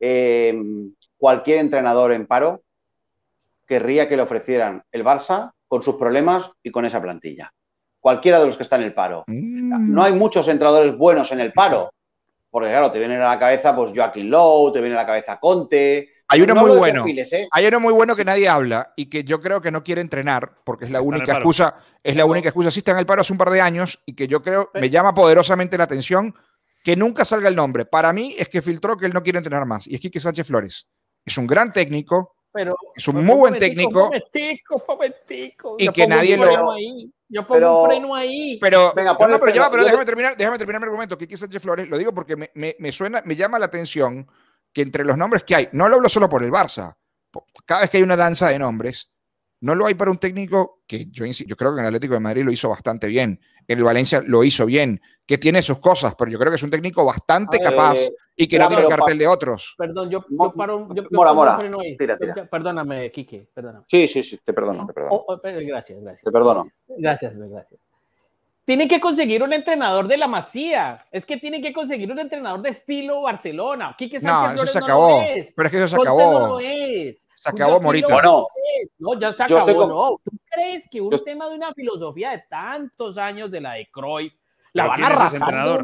eh, 0.00 0.58
cualquier 1.16 1.58
entrenador 1.58 2.12
en 2.12 2.26
paro 2.26 2.62
querría 3.68 4.08
que 4.08 4.16
le 4.16 4.22
ofrecieran 4.22 4.82
el 4.90 5.04
Barça 5.04 5.52
con 5.68 5.82
sus 5.82 5.96
problemas 5.96 6.50
y 6.62 6.70
con 6.72 6.86
esa 6.86 7.00
plantilla. 7.00 7.52
Cualquiera 8.00 8.40
de 8.40 8.46
los 8.46 8.56
que 8.56 8.62
está 8.62 8.76
en 8.76 8.84
el 8.84 8.94
paro. 8.94 9.24
Mm. 9.26 9.92
No 9.92 10.02
hay 10.02 10.14
muchos 10.14 10.48
entrenadores 10.48 10.96
buenos 10.96 11.30
en 11.30 11.40
el 11.40 11.52
paro, 11.52 11.92
porque 12.50 12.70
claro, 12.70 12.90
te 12.90 12.98
viene 12.98 13.16
a 13.16 13.28
la 13.28 13.38
cabeza 13.38 13.76
pues 13.76 13.92
Joaquín 13.94 14.30
Lowe, 14.30 14.72
te 14.72 14.80
viene 14.80 14.96
a 14.96 15.00
la 15.00 15.06
cabeza 15.06 15.38
Conte, 15.38 16.08
Hay 16.28 16.40
uno 16.40 16.54
muy 16.54 16.76
bueno. 16.76 17.04
¿eh? 17.06 17.48
Hay 17.50 17.66
uno 17.66 17.80
muy 17.80 17.92
bueno 17.92 18.16
que 18.16 18.24
nadie 18.24 18.48
habla 18.48 18.94
y 18.96 19.06
que 19.06 19.24
yo 19.24 19.40
creo 19.40 19.60
que 19.60 19.70
no 19.70 19.84
quiere 19.84 20.00
entrenar 20.00 20.62
porque 20.64 20.86
es 20.86 20.90
la 20.90 21.02
única 21.02 21.34
excusa. 21.34 21.76
Es 22.02 22.16
la 22.16 22.24
única 22.24 22.48
excusa. 22.48 22.70
Sí 22.70 22.80
está 22.80 22.92
en 22.92 22.98
el 22.98 23.06
paro 23.06 23.20
hace 23.20 23.32
un 23.32 23.38
par 23.38 23.50
de 23.50 23.60
años 23.60 24.02
y 24.06 24.14
que 24.14 24.26
yo 24.26 24.42
creo 24.42 24.70
me 24.74 24.88
llama 24.88 25.12
poderosamente 25.12 25.76
la 25.76 25.84
atención 25.84 26.34
que 26.82 26.96
nunca 26.96 27.26
salga 27.26 27.48
el 27.48 27.56
nombre. 27.56 27.84
Para 27.84 28.14
mí 28.14 28.34
es 28.38 28.48
que 28.48 28.62
filtró 28.62 28.96
que 28.96 29.06
él 29.06 29.12
no 29.12 29.22
quiere 29.22 29.38
entrenar 29.38 29.66
más. 29.66 29.86
Y 29.86 29.94
es 29.94 30.00
Quique 30.00 30.20
Sánchez 30.20 30.46
Flores. 30.46 30.88
Es 31.24 31.36
un 31.36 31.46
gran 31.46 31.72
técnico. 31.72 32.36
Pero, 32.58 32.76
es 32.92 33.06
un 33.06 33.24
muy 33.24 33.36
buen 33.36 33.56
técnico. 33.56 34.10
y 35.78 35.88
que 35.90 36.08
nadie 36.08 36.36
lo. 36.36 36.74
Yo 37.28 37.46
pongo 37.46 37.82
un 37.82 37.88
freno 37.88 38.14
ahí. 38.16 38.58
Pero, 38.60 38.92
Venga, 38.96 39.16
pero, 39.16 39.38
pero 39.38 39.84
déjame 39.84 40.04
terminar, 40.04 40.36
déjame 40.36 40.58
terminar 40.58 40.80
mi 40.80 40.86
argumento. 40.86 41.16
Quique 41.16 41.36
Sánchez 41.36 41.62
Flores, 41.62 41.88
lo 41.88 41.96
digo 41.96 42.12
porque 42.12 42.34
me, 42.34 42.50
me, 42.54 42.74
me, 42.80 42.90
suena, 42.90 43.22
me 43.24 43.36
llama 43.36 43.60
la 43.60 43.66
atención 43.66 44.26
que 44.72 44.82
entre 44.82 45.04
los 45.04 45.16
nombres 45.16 45.44
que 45.44 45.54
hay, 45.54 45.68
no 45.70 45.88
lo 45.88 45.96
hablo 45.96 46.08
solo 46.08 46.28
por 46.28 46.42
el 46.42 46.50
Barça, 46.50 46.96
cada 47.64 47.82
vez 47.82 47.90
que 47.90 47.98
hay 47.98 48.02
una 48.02 48.16
danza 48.16 48.48
de 48.48 48.58
nombres, 48.58 49.12
no 49.60 49.74
lo 49.74 49.86
hay 49.86 49.94
para 49.94 50.10
un 50.10 50.18
técnico 50.18 50.82
que 50.86 51.06
yo, 51.10 51.24
yo 51.26 51.56
creo 51.56 51.74
que 51.74 51.80
en 51.80 51.84
el 51.84 51.88
Atlético 51.88 52.14
de 52.14 52.20
Madrid 52.20 52.44
lo 52.44 52.52
hizo 52.52 52.68
bastante 52.68 53.06
bien, 53.06 53.40
en 53.66 53.78
el 53.78 53.84
Valencia 53.84 54.22
lo 54.24 54.44
hizo 54.44 54.66
bien, 54.66 55.00
que 55.26 55.38
tiene 55.38 55.62
sus 55.62 55.78
cosas, 55.78 56.14
pero 56.16 56.30
yo 56.30 56.38
creo 56.38 56.50
que 56.50 56.56
es 56.56 56.62
un 56.62 56.70
técnico 56.70 57.04
bastante 57.04 57.58
capaz 57.58 57.98
y 58.36 58.46
que 58.46 58.58
no 58.58 58.68
tiene 58.68 58.82
el 58.82 58.88
cartel 58.88 59.18
de 59.18 59.26
otros. 59.26 59.74
Perdón, 59.76 60.10
yo, 60.10 60.24
paro 60.56 60.88
yo, 60.94 61.02
mora, 61.10 61.32
mora. 61.32 61.58
Tira, 61.98 62.16
tira. 62.16 62.48
Perdóname, 62.48 63.10
Quique, 63.10 63.46
perdóname. 63.54 63.84
Sí, 63.88 64.06
sí, 64.06 64.22
sí, 64.22 64.38
te 64.44 64.52
perdono, 64.52 64.86
te 64.86 64.92
perdono. 64.92 65.14
Oh, 65.16 65.34
oh, 65.34 65.40
gracias, 65.42 66.00
gracias. 66.00 66.22
Te 66.22 66.30
perdono. 66.30 66.66
Gracias, 66.88 67.36
gracias. 67.36 67.80
Tiene 68.68 68.86
que 68.86 69.00
conseguir 69.00 69.42
un 69.42 69.54
entrenador 69.54 70.06
de 70.06 70.18
la 70.18 70.26
Masía. 70.26 71.02
Es 71.10 71.24
que 71.24 71.38
tiene 71.38 71.62
que 71.62 71.72
conseguir 71.72 72.12
un 72.12 72.18
entrenador 72.18 72.60
de 72.60 72.68
estilo 72.68 73.22
Barcelona. 73.22 73.94
Quique 73.96 74.20
Sánchez 74.20 74.56
no, 74.56 74.62
eso 74.62 74.72
se 74.72 74.78
acabó. 74.78 75.22
Pero 75.56 75.66
es 75.66 75.70
que 75.70 75.76
eso 75.78 75.88
se 75.88 75.96
acabó. 75.96 76.60
Se 76.60 77.48
acabó, 77.48 77.80
Morita. 77.80 78.20
No, 78.20 78.46
no, 78.98 79.18
ya 79.18 79.32
se 79.32 79.44
acabó. 79.44 79.86
No. 79.86 80.20
¿Tú 80.22 80.36
crees 80.50 80.86
que 80.90 81.00
un 81.00 81.18
tema 81.24 81.48
de 81.48 81.54
una 81.54 81.72
filosofía 81.72 82.32
de 82.32 82.44
tantos 82.50 83.16
años 83.16 83.50
de 83.50 83.62
la 83.62 83.72
de 83.72 83.88
Cruyff 83.90 84.34
la 84.74 84.84
van 84.84 85.02
a 85.02 85.06
arrasar 85.06 85.78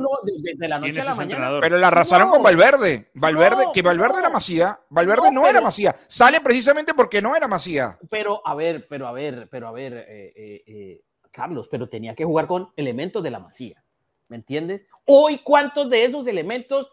de, 0.58 0.68
la 0.68 0.78
noche 0.78 1.00
a 1.00 1.04
la 1.04 1.14
mañana. 1.14 1.58
Pero 1.62 1.78
la 1.78 1.88
arrasaron 1.88 2.28
con 2.28 2.42
Valverde. 2.42 3.10
Valverde, 3.14 3.64
que 3.72 3.80
Valverde 3.80 4.18
era 4.18 4.28
Masía. 4.28 4.78
Valverde 4.90 5.32
no, 5.32 5.46
era 5.46 5.62
Masía. 5.62 5.94
Sale 6.06 6.42
precisamente 6.42 6.92
porque 6.92 7.22
no 7.22 7.34
era 7.34 7.48
Masía. 7.48 7.98
Pero 8.10 8.46
a 8.46 8.54
ver, 8.54 8.86
pero 8.86 9.08
a 9.08 9.12
ver, 9.12 9.48
pero 9.50 9.68
a 9.68 9.72
ver, 9.72 9.94
eh, 10.06 10.32
eh, 10.36 10.64
eh 10.66 11.04
Carlos, 11.34 11.68
pero 11.68 11.88
tenía 11.88 12.14
que 12.14 12.24
jugar 12.24 12.46
con 12.46 12.70
elementos 12.76 13.22
de 13.22 13.30
la 13.30 13.40
Masía. 13.40 13.82
¿Me 14.28 14.36
entiendes? 14.36 14.86
Hoy, 15.04 15.38
¿cuántos 15.42 15.90
de 15.90 16.04
esos 16.04 16.26
elementos 16.26 16.90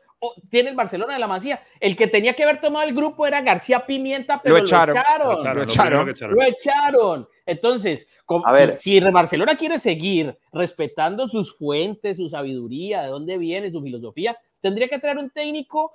tiene 0.49 0.71
el 0.71 0.75
Barcelona 0.75 1.13
de 1.13 1.19
la 1.19 1.27
Masía? 1.27 1.61
El 1.79 1.95
que 1.95 2.07
tenía 2.07 2.33
que 2.33 2.43
haber 2.43 2.59
tomado 2.59 2.85
el 2.87 2.93
grupo 2.93 3.25
era 3.25 3.41
García 3.41 3.85
Pimienta, 3.85 4.41
pero 4.41 4.57
lo 4.57 4.61
echaron. 4.61 4.95
Lo 4.95 5.63
echaron. 5.63 6.13
Lo 6.31 6.43
echaron. 6.43 7.29
Entonces, 7.45 8.07
si, 8.75 8.99
si, 8.99 8.99
Barcelona 8.99 9.55
quiere 9.55 9.79
seguir 9.79 10.37
respetando 10.51 11.27
sus 11.27 11.55
fuentes, 11.55 12.17
su 12.17 12.27
sabiduría, 12.27 13.03
de 13.03 13.09
dónde 13.09 13.37
viene, 13.37 13.71
su 13.71 13.81
filosofía, 13.81 14.35
tendría 14.59 14.89
que 14.89 14.99
traer 14.99 15.17
un 15.19 15.29
técnico 15.29 15.93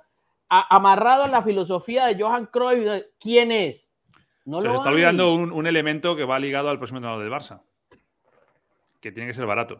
amarrado 0.49 1.25
a 1.25 1.27
la 1.27 1.43
filosofía 1.43 2.05
de 2.07 2.21
Johan 2.21 2.47
Cruyff. 2.47 3.03
¿Quién 3.19 3.51
es? 3.51 3.91
No 4.45 4.61
Se, 4.61 4.67
está 4.69 4.89
olvidando 4.89 5.33
un, 5.33 5.51
un, 5.51 5.67
elemento 5.67 6.15
que 6.15 6.23
va 6.23 6.39
ligado 6.39 6.69
al 6.69 6.77
próximo 6.77 6.99
entrenador 6.99 7.21
del 7.21 7.33
Barça 7.33 7.61
que 9.07 9.13
tiene 9.13 9.29
que 9.29 9.33
ser 9.33 9.45
barato. 9.45 9.79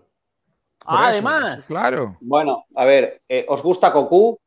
además. 0.86 1.65
Claro. 1.67 2.17
Bueno, 2.21 2.65
a 2.75 2.86
ver, 2.86 3.17
eh, 3.28 3.45
¿os 3.49 3.61
gusta 3.61 3.91
Cocu? 3.91 4.39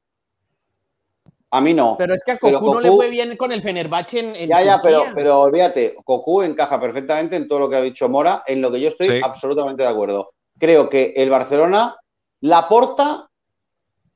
A 1.51 1.61
mí 1.61 1.75
no. 1.75 1.97
Pero 1.99 2.15
es 2.15 2.25
que 2.25 2.33
a 2.33 2.39
Cocu, 2.39 2.75
no 2.75 2.81
le 2.81 2.91
fue 2.91 3.11
bien 3.11 3.37
con 3.37 3.53
el 3.53 3.63
Fenerbahce 3.63 4.21
en, 4.21 4.49
Ya, 4.49 4.63
ya, 4.63 4.81
pero, 4.83 5.05
pero 5.15 5.41
olvídate, 5.41 5.97
Cocu 6.03 6.43
encaja 6.43 6.81
perfectamente 6.81 7.37
en 7.37 7.47
todo 7.47 7.59
lo 7.59 7.69
que 7.69 7.77
ha 7.77 7.83
dicho 7.83 8.09
Mora, 8.09 8.43
en 8.47 8.63
lo 8.63 8.71
que 8.71 8.81
yo 8.81 8.89
estoy 8.89 9.21
absolutamente 9.23 9.83
de 9.83 9.89
acuerdo. 9.89 10.31
Creo 10.59 10.89
que 10.89 11.13
el 11.17 11.29
Barcelona, 11.29 11.97
la 12.41 12.67
porta 12.67 13.29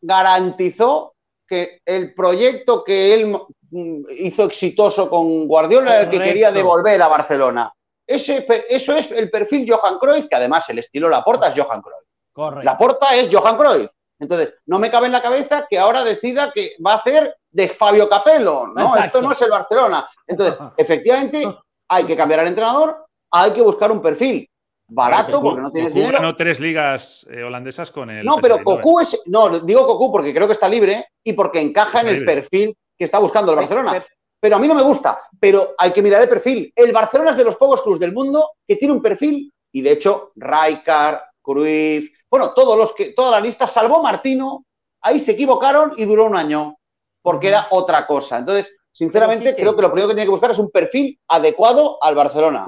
garantizó 0.00 1.14
que 1.46 1.80
el 1.84 2.14
proyecto 2.14 2.84
que 2.84 3.12
él 3.12 3.36
mm, 3.70 4.04
hizo 4.18 4.44
exitoso 4.44 5.10
con 5.10 5.46
Guardiola 5.46 5.94
era 5.94 6.02
el 6.04 6.10
que 6.10 6.20
quería 6.20 6.50
devolver 6.50 7.02
a 7.02 7.08
Barcelona. 7.08 7.70
Ese, 8.06 8.46
eso 8.68 8.96
es 8.96 9.10
el 9.10 9.30
perfil 9.30 9.70
Johan 9.70 9.98
Cruyff, 9.98 10.28
que 10.28 10.36
además 10.36 10.68
el 10.68 10.78
estilo 10.78 11.08
Laporta 11.08 11.48
es 11.48 11.54
Johan 11.54 11.80
Cruyff. 11.80 12.06
Correcto. 12.32 12.64
Laporta 12.64 13.14
es 13.14 13.34
Johan 13.34 13.56
Cruyff. 13.56 13.90
Entonces, 14.18 14.54
no 14.66 14.78
me 14.78 14.90
cabe 14.90 15.06
en 15.06 15.12
la 15.12 15.22
cabeza 15.22 15.66
que 15.68 15.78
ahora 15.78 16.04
decida 16.04 16.50
que 16.52 16.72
va 16.84 16.92
a 16.92 16.96
hacer 16.96 17.36
de 17.50 17.68
Fabio 17.68 18.08
Capello, 18.08 18.66
¿no? 18.66 18.96
Esto 18.96 19.22
no 19.22 19.32
es 19.32 19.40
el 19.42 19.50
Barcelona. 19.50 20.08
Entonces, 20.26 20.58
efectivamente, 20.76 21.46
hay 21.88 22.04
que 22.04 22.16
cambiar 22.16 22.40
al 22.40 22.48
entrenador, 22.48 23.06
hay 23.30 23.52
que 23.52 23.62
buscar 23.62 23.90
un 23.90 24.00
perfil 24.00 24.48
barato 24.86 25.40
porque 25.40 25.62
no 25.62 25.70
tienes 25.70 25.94
dinero. 25.94 26.20
No 26.20 26.36
tres 26.36 26.60
ligas 26.60 27.26
eh, 27.30 27.42
holandesas 27.42 27.90
con 27.90 28.10
el. 28.10 28.24
No, 28.24 28.36
pero 28.36 28.62
Cocu 28.62 29.00
es. 29.00 29.20
No, 29.26 29.48
digo 29.60 29.86
Cocu 29.86 30.12
porque 30.12 30.34
creo 30.34 30.46
que 30.46 30.52
está 30.52 30.68
libre 30.68 31.06
y 31.22 31.32
porque 31.32 31.60
encaja 31.60 32.00
en 32.00 32.08
el 32.08 32.24
perfil 32.24 32.76
que 32.96 33.04
está 33.04 33.18
buscando 33.18 33.52
el 33.52 33.58
Barcelona 33.58 34.04
pero 34.44 34.56
a 34.56 34.58
mí 34.58 34.68
no 34.68 34.74
me 34.74 34.82
gusta. 34.82 35.18
Pero 35.40 35.74
hay 35.78 35.90
que 35.90 36.02
mirar 36.02 36.20
el 36.20 36.28
perfil. 36.28 36.70
El 36.76 36.92
Barcelona 36.92 37.30
es 37.30 37.38
de 37.38 37.44
los 37.44 37.56
pocos 37.56 37.80
clubes 37.80 37.98
del 37.98 38.12
mundo 38.12 38.50
que 38.68 38.76
tiene 38.76 38.92
un 38.92 39.00
perfil, 39.00 39.50
y 39.72 39.80
de 39.80 39.92
hecho, 39.92 40.32
Rijkaard, 40.36 41.18
Cruyff, 41.40 42.10
bueno, 42.30 42.52
todos 42.52 42.76
los 42.76 42.92
que, 42.92 43.14
toda 43.14 43.30
la 43.30 43.40
lista, 43.40 43.66
salvo 43.66 44.02
Martino, 44.02 44.66
ahí 45.00 45.18
se 45.18 45.32
equivocaron 45.32 45.94
y 45.96 46.04
duró 46.04 46.26
un 46.26 46.36
año, 46.36 46.76
porque 47.22 47.48
era 47.48 47.68
otra 47.70 48.06
cosa. 48.06 48.36
Entonces, 48.36 48.76
sinceramente, 48.92 49.56
creo 49.56 49.74
que 49.74 49.80
lo 49.80 49.88
primero 49.88 50.08
que 50.08 50.14
tiene 50.14 50.26
que 50.26 50.32
buscar 50.32 50.50
es 50.50 50.58
un 50.58 50.70
perfil 50.70 51.18
adecuado 51.26 51.96
al 52.02 52.14
Barcelona. 52.14 52.66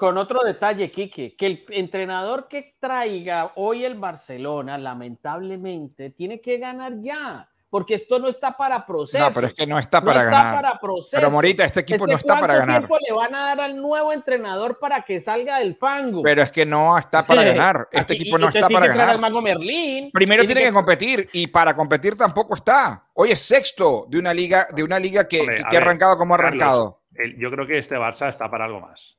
Con, 0.00 0.18
otro 0.18 0.40
detalle, 0.42 0.90
Quique, 0.90 1.36
que 1.36 1.46
el 1.46 1.64
entrenador 1.68 2.48
que 2.48 2.74
traiga 2.80 3.52
hoy 3.54 3.84
el 3.84 3.94
Barcelona, 3.94 4.76
lamentablemente, 4.76 6.10
tiene 6.10 6.40
que 6.40 6.58
ganar 6.58 6.94
ya 6.98 7.48
porque 7.72 7.94
esto 7.94 8.18
no 8.18 8.28
está 8.28 8.54
para 8.54 8.84
proceso. 8.84 9.24
No, 9.24 9.32
pero 9.32 9.46
es 9.46 9.54
que 9.54 9.66
no 9.66 9.78
está 9.78 10.04
para 10.04 10.24
no 10.24 10.30
ganar. 10.30 10.46
Está 10.56 10.60
para 10.60 10.78
proceso. 10.78 11.16
Pero 11.16 11.30
Morita, 11.30 11.64
este 11.64 11.80
equipo 11.80 12.06
no 12.06 12.16
está 12.16 12.38
para 12.38 12.56
ganar. 12.56 12.86
¿Cuánto 12.86 12.98
tiempo 12.98 12.98
le 13.08 13.16
van 13.16 13.34
a 13.34 13.46
dar 13.46 13.60
al 13.62 13.80
nuevo 13.80 14.12
entrenador 14.12 14.78
para 14.78 15.00
que 15.00 15.22
salga 15.22 15.58
del 15.58 15.74
fango? 15.74 16.22
Pero 16.22 16.42
es 16.42 16.50
que 16.50 16.66
no 16.66 16.98
está 16.98 17.26
para 17.26 17.42
ganar. 17.54 17.88
Este 17.90 18.12
equipo 18.12 18.36
no 18.36 18.48
está 18.48 18.68
para 18.68 18.88
ganar. 18.88 19.18
Merlín, 19.42 20.10
Primero 20.12 20.44
tiene 20.44 20.64
que... 20.64 20.72
competir 20.72 21.26
y 21.32 21.46
para 21.46 21.74
competir 21.74 22.14
tampoco 22.14 22.56
está. 22.56 23.00
Hoy 23.14 23.30
es 23.30 23.40
sexto 23.40 24.04
de 24.06 24.18
una 24.18 24.34
liga, 24.34 24.66
de 24.76 24.84
una 24.84 24.98
liga 24.98 25.26
que, 25.26 25.40
ha 25.40 25.74
arrancado 25.74 26.18
como 26.18 26.34
ha 26.34 26.36
arrancado. 26.36 27.04
yo 27.38 27.50
creo 27.50 27.66
que 27.66 27.78
este 27.78 27.96
Barça 27.96 28.28
está 28.28 28.50
para 28.50 28.66
algo 28.66 28.80
más. 28.80 29.16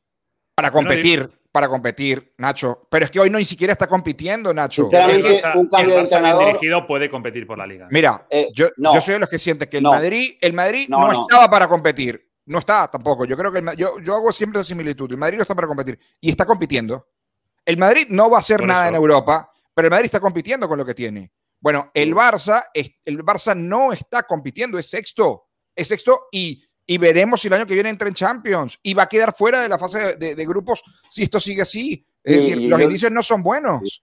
Para 0.54 0.70
competir 0.70 1.28
para 1.54 1.70
competir, 1.70 2.34
Nacho. 2.40 2.82
Pero 2.90 3.06
es 3.06 3.12
que 3.12 3.20
hoy 3.20 3.30
no 3.30 3.38
ni 3.38 3.46
siquiera 3.46 3.74
está 3.74 3.86
compitiendo, 3.86 4.52
Nacho. 4.56 4.88
un 4.88 5.70
cambio 5.70 5.96
de 5.96 6.00
entrenador 6.00 6.48
dirigido 6.48 6.88
puede 6.88 7.12
competir 7.12 7.46
por 7.46 7.60
la 7.60 7.68
liga. 7.68 7.88
Mira, 7.92 8.26
eh, 8.28 8.50
yo, 8.56 8.70
yo, 8.76 9.00
soy 9.00 9.14
de 9.14 9.20
los 9.20 9.30
que 9.30 9.38
siente 9.38 9.70
que 9.70 9.78
el 9.78 9.84
Madrid, 9.84 10.32
el 10.42 10.54
Madrid 10.54 10.88
no, 10.90 11.12
estaba 11.12 11.48
para 11.52 11.68
competir. 11.68 12.28
No 12.48 12.58
está 12.58 12.90
tampoco. 12.90 13.26
Yo 13.26 13.38
creo 13.38 13.52
que 13.52 13.62
yo, 13.78 14.00
yo 14.00 14.16
hago 14.16 14.34
siempre 14.34 14.60
esa 14.60 14.68
similitud. 14.68 15.12
El 15.12 15.18
Madrid 15.20 15.38
no 15.38 15.44
está 15.44 15.54
para 15.54 15.68
competir 15.68 15.98
y 16.20 16.32
está 16.32 16.44
compitiendo. 16.44 17.08
El 17.64 17.78
Madrid 17.78 18.08
no 18.10 18.32
va 18.32 18.38
a 18.38 18.40
hacer 18.40 18.66
nada 18.66 18.88
en 18.88 18.96
Europa, 18.96 19.52
pero 19.76 19.86
el 19.86 19.92
Madrid 19.92 20.06
está 20.06 20.20
compitiendo 20.20 20.68
con 20.68 20.80
lo 20.80 20.86
que 20.86 20.96
tiene. 20.96 21.32
Bueno, 21.62 21.92
el 21.94 22.16
Barça, 22.16 22.64
el 22.74 23.20
Barça 23.24 23.56
no 23.56 23.94
está 23.94 24.24
compitiendo, 24.24 24.80
es 24.80 24.90
sexto. 24.90 25.50
Es 25.76 25.88
sexto 25.88 26.30
y 26.32 26.64
y 26.86 26.98
veremos 26.98 27.42
si 27.42 27.48
el 27.48 27.54
año 27.54 27.66
que 27.66 27.74
viene 27.74 27.90
entra 27.90 28.08
en 28.08 28.14
Champions 28.14 28.78
y 28.84 28.94
va 28.94 29.04
a 29.04 29.10
quedar 29.10 29.34
fuera 29.34 29.62
de 29.62 29.70
la 29.70 29.78
fase 29.78 30.18
de, 30.18 30.46
grupos 30.46 30.84
si 31.10 31.24
esto 31.24 31.40
sigue 31.40 31.62
así. 31.62 32.06
Es 32.24 32.36
decir, 32.36 32.58
los 32.70 32.82
indicios 32.82 33.12
no 33.12 33.22
son 33.22 33.44
buenos. 33.44 34.02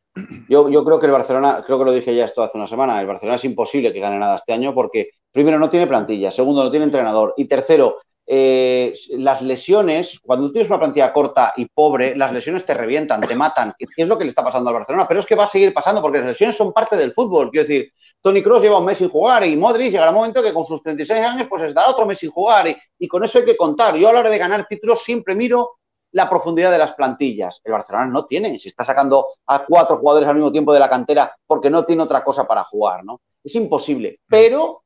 Yo, 0.49 0.69
yo, 0.69 0.85
creo 0.85 1.01
que 1.01 1.07
el 1.07 1.13
Barcelona, 1.13 1.63
creo 1.65 1.79
que 1.79 1.85
lo 1.87 1.93
dije 1.93 2.15
ya 2.15 2.27
esto 2.27 2.43
hace 2.43 2.59
una 2.59 2.67
semana, 2.67 3.01
el 3.01 3.07
Barcelona 3.07 3.37
es 3.37 3.45
imposible 3.45 3.93
que 3.93 4.01
gane 4.01 4.19
nada 4.19 4.37
este 4.37 4.53
año 4.53 4.75
porque 4.75 5.11
primero 5.33 5.59
no 5.59 5.71
tiene 5.71 5.87
plantilla, 5.87 6.31
segundo 6.31 6.63
no 6.63 6.71
tiene 6.71 6.85
entrenador 6.85 7.33
y 7.39 7.47
tercero 7.47 7.97
eh, 8.27 8.95
las 9.11 9.43
lesiones, 9.43 10.21
cuando 10.21 10.53
tienes 10.53 10.71
una 10.71 10.79
plantilla 10.79 11.13
corta 11.13 11.53
y 11.57 11.67
pobre, 11.67 12.15
las 12.17 12.33
lesiones 12.33 12.65
te 12.65 12.75
revientan, 12.75 13.21
te 13.21 13.35
matan. 13.35 13.75
¿Qué 13.77 13.87
es 13.97 14.09
lo 14.09 14.17
que 14.17 14.25
le 14.25 14.29
está 14.29 14.45
pasando 14.45 14.71
al 14.71 14.77
Barcelona? 14.77 15.09
Pero 15.09 15.21
es 15.21 15.27
que 15.27 15.35
va 15.35 15.45
a 15.45 15.49
seguir 15.49 15.75
pasando 15.75 16.01
porque 16.01 16.19
las 16.19 16.29
lesiones 16.29 16.57
son 16.57 16.73
parte 16.73 16.97
del 16.97 17.13
fútbol. 17.13 17.51
Quiero 17.51 17.67
decir, 17.67 17.93
Tony 18.23 18.43
Cross 18.43 18.63
lleva 18.63 18.79
un 18.79 18.85
mes 18.85 18.99
sin 18.99 19.09
jugar 19.09 19.45
y 19.45 19.57
Modric 19.57 19.91
llegará 19.91 20.11
un 20.11 20.17
momento 20.17 20.43
que 20.43 20.53
con 20.53 20.65
sus 20.67 20.83
36 20.83 21.21
años 21.21 21.49
pues 21.49 21.63
les 21.63 21.75
dará 21.75 21.91
otro 21.91 22.07
mes 22.07 22.19
sin 22.19 22.31
jugar 22.31 22.67
y, 22.99 23.09
con 23.09 23.25
eso 23.25 23.39
hay 23.39 23.45
que 23.45 23.57
contar. 23.57 23.97
Yo 23.97 24.09
a 24.09 24.13
la 24.13 24.21
hora 24.21 24.31
de 24.31 24.39
ganar 24.39 24.67
títulos 24.69 25.03
siempre 25.03 25.35
miro 25.35 25.79
la 26.13 26.29
profundidad 26.29 26.71
de 26.71 26.79
las 26.79 26.93
plantillas. 26.93 27.61
El 27.65 27.73
Barcelona 27.73 28.07
no 28.07 28.27
tiene, 28.27 28.59
si 28.59 28.69
está 28.69 28.85
sacando 28.85 29.29
a 29.47 29.65
cuatro 29.65 29.97
jugadores 29.97 30.29
al 30.29 30.37
mismo 30.37 30.53
tiempo 30.53 30.73
de 30.73 30.81
la 30.81 30.89
cantera 30.89 31.35
porque 31.47 31.71
no 31.71 31.85
tiene 31.85 32.03
otra 32.03 32.23
cosa 32.23 32.47
para 32.47 32.65
jugar, 32.65 33.05
¿no? 33.05 33.21
Es 33.43 33.55
imposible, 33.55 34.21
pero 34.29 34.83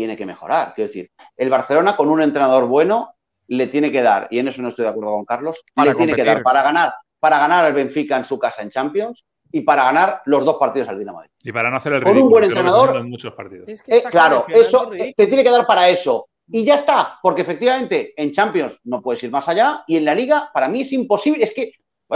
tiene 0.00 0.16
que 0.16 0.24
mejorar. 0.24 0.72
Quiero 0.74 0.88
decir, 0.88 1.10
el 1.36 1.50
Barcelona 1.50 1.94
con 1.94 2.08
un 2.08 2.22
entrenador 2.22 2.66
bueno 2.66 3.16
le 3.48 3.66
tiene 3.66 3.92
que 3.92 4.00
dar, 4.00 4.28
y 4.30 4.38
en 4.38 4.48
eso 4.48 4.62
no 4.62 4.68
estoy 4.68 4.84
de 4.84 4.88
acuerdo 4.88 5.10
con 5.10 5.26
Carlos, 5.26 5.62
le 5.76 5.94
tiene 5.94 6.14
que 6.14 6.24
dar 6.24 6.42
para 6.42 6.62
ganar, 6.62 6.94
para 7.18 7.38
ganar 7.38 7.66
el 7.66 7.74
Benfica 7.74 8.16
en 8.16 8.24
su 8.24 8.38
casa 8.38 8.62
en 8.62 8.70
Champions 8.70 9.26
y 9.52 9.60
para 9.60 9.84
ganar 9.84 10.22
los 10.24 10.42
dos 10.46 10.56
partidos 10.56 10.88
al 10.88 10.98
Dinamo. 10.98 11.22
Y 11.42 11.52
para 11.52 11.68
no 11.68 11.76
hacer 11.76 11.92
el 11.92 12.00
ridículo, 12.00 12.18
Con 12.18 12.24
un 12.24 12.30
buen 12.30 12.44
entrenador. 12.44 13.04
muchos 13.04 13.34
partidos. 13.34 13.68
Eh, 13.68 14.02
claro, 14.10 14.46
eso 14.48 14.88
te 14.88 15.26
tiene 15.26 15.44
que 15.44 15.50
dar 15.50 15.66
para 15.66 15.86
eso. 15.90 16.28
y 16.50 16.64
ya 16.64 16.76
está, 16.76 17.18
porque 17.22 17.42
efectivamente 17.42 18.14
en 18.16 18.32
Champions 18.32 18.80
no 18.84 19.02
puedes 19.02 19.22
ir 19.22 19.30
más 19.30 19.50
allá 19.50 19.84
y 19.86 19.98
en 19.98 20.06
la 20.06 20.14
Liga 20.14 20.50
para 20.54 20.68
mí 20.68 20.80
es 20.80 20.92
imposible, 20.94 21.44
es 21.44 21.52
que, 21.52 21.74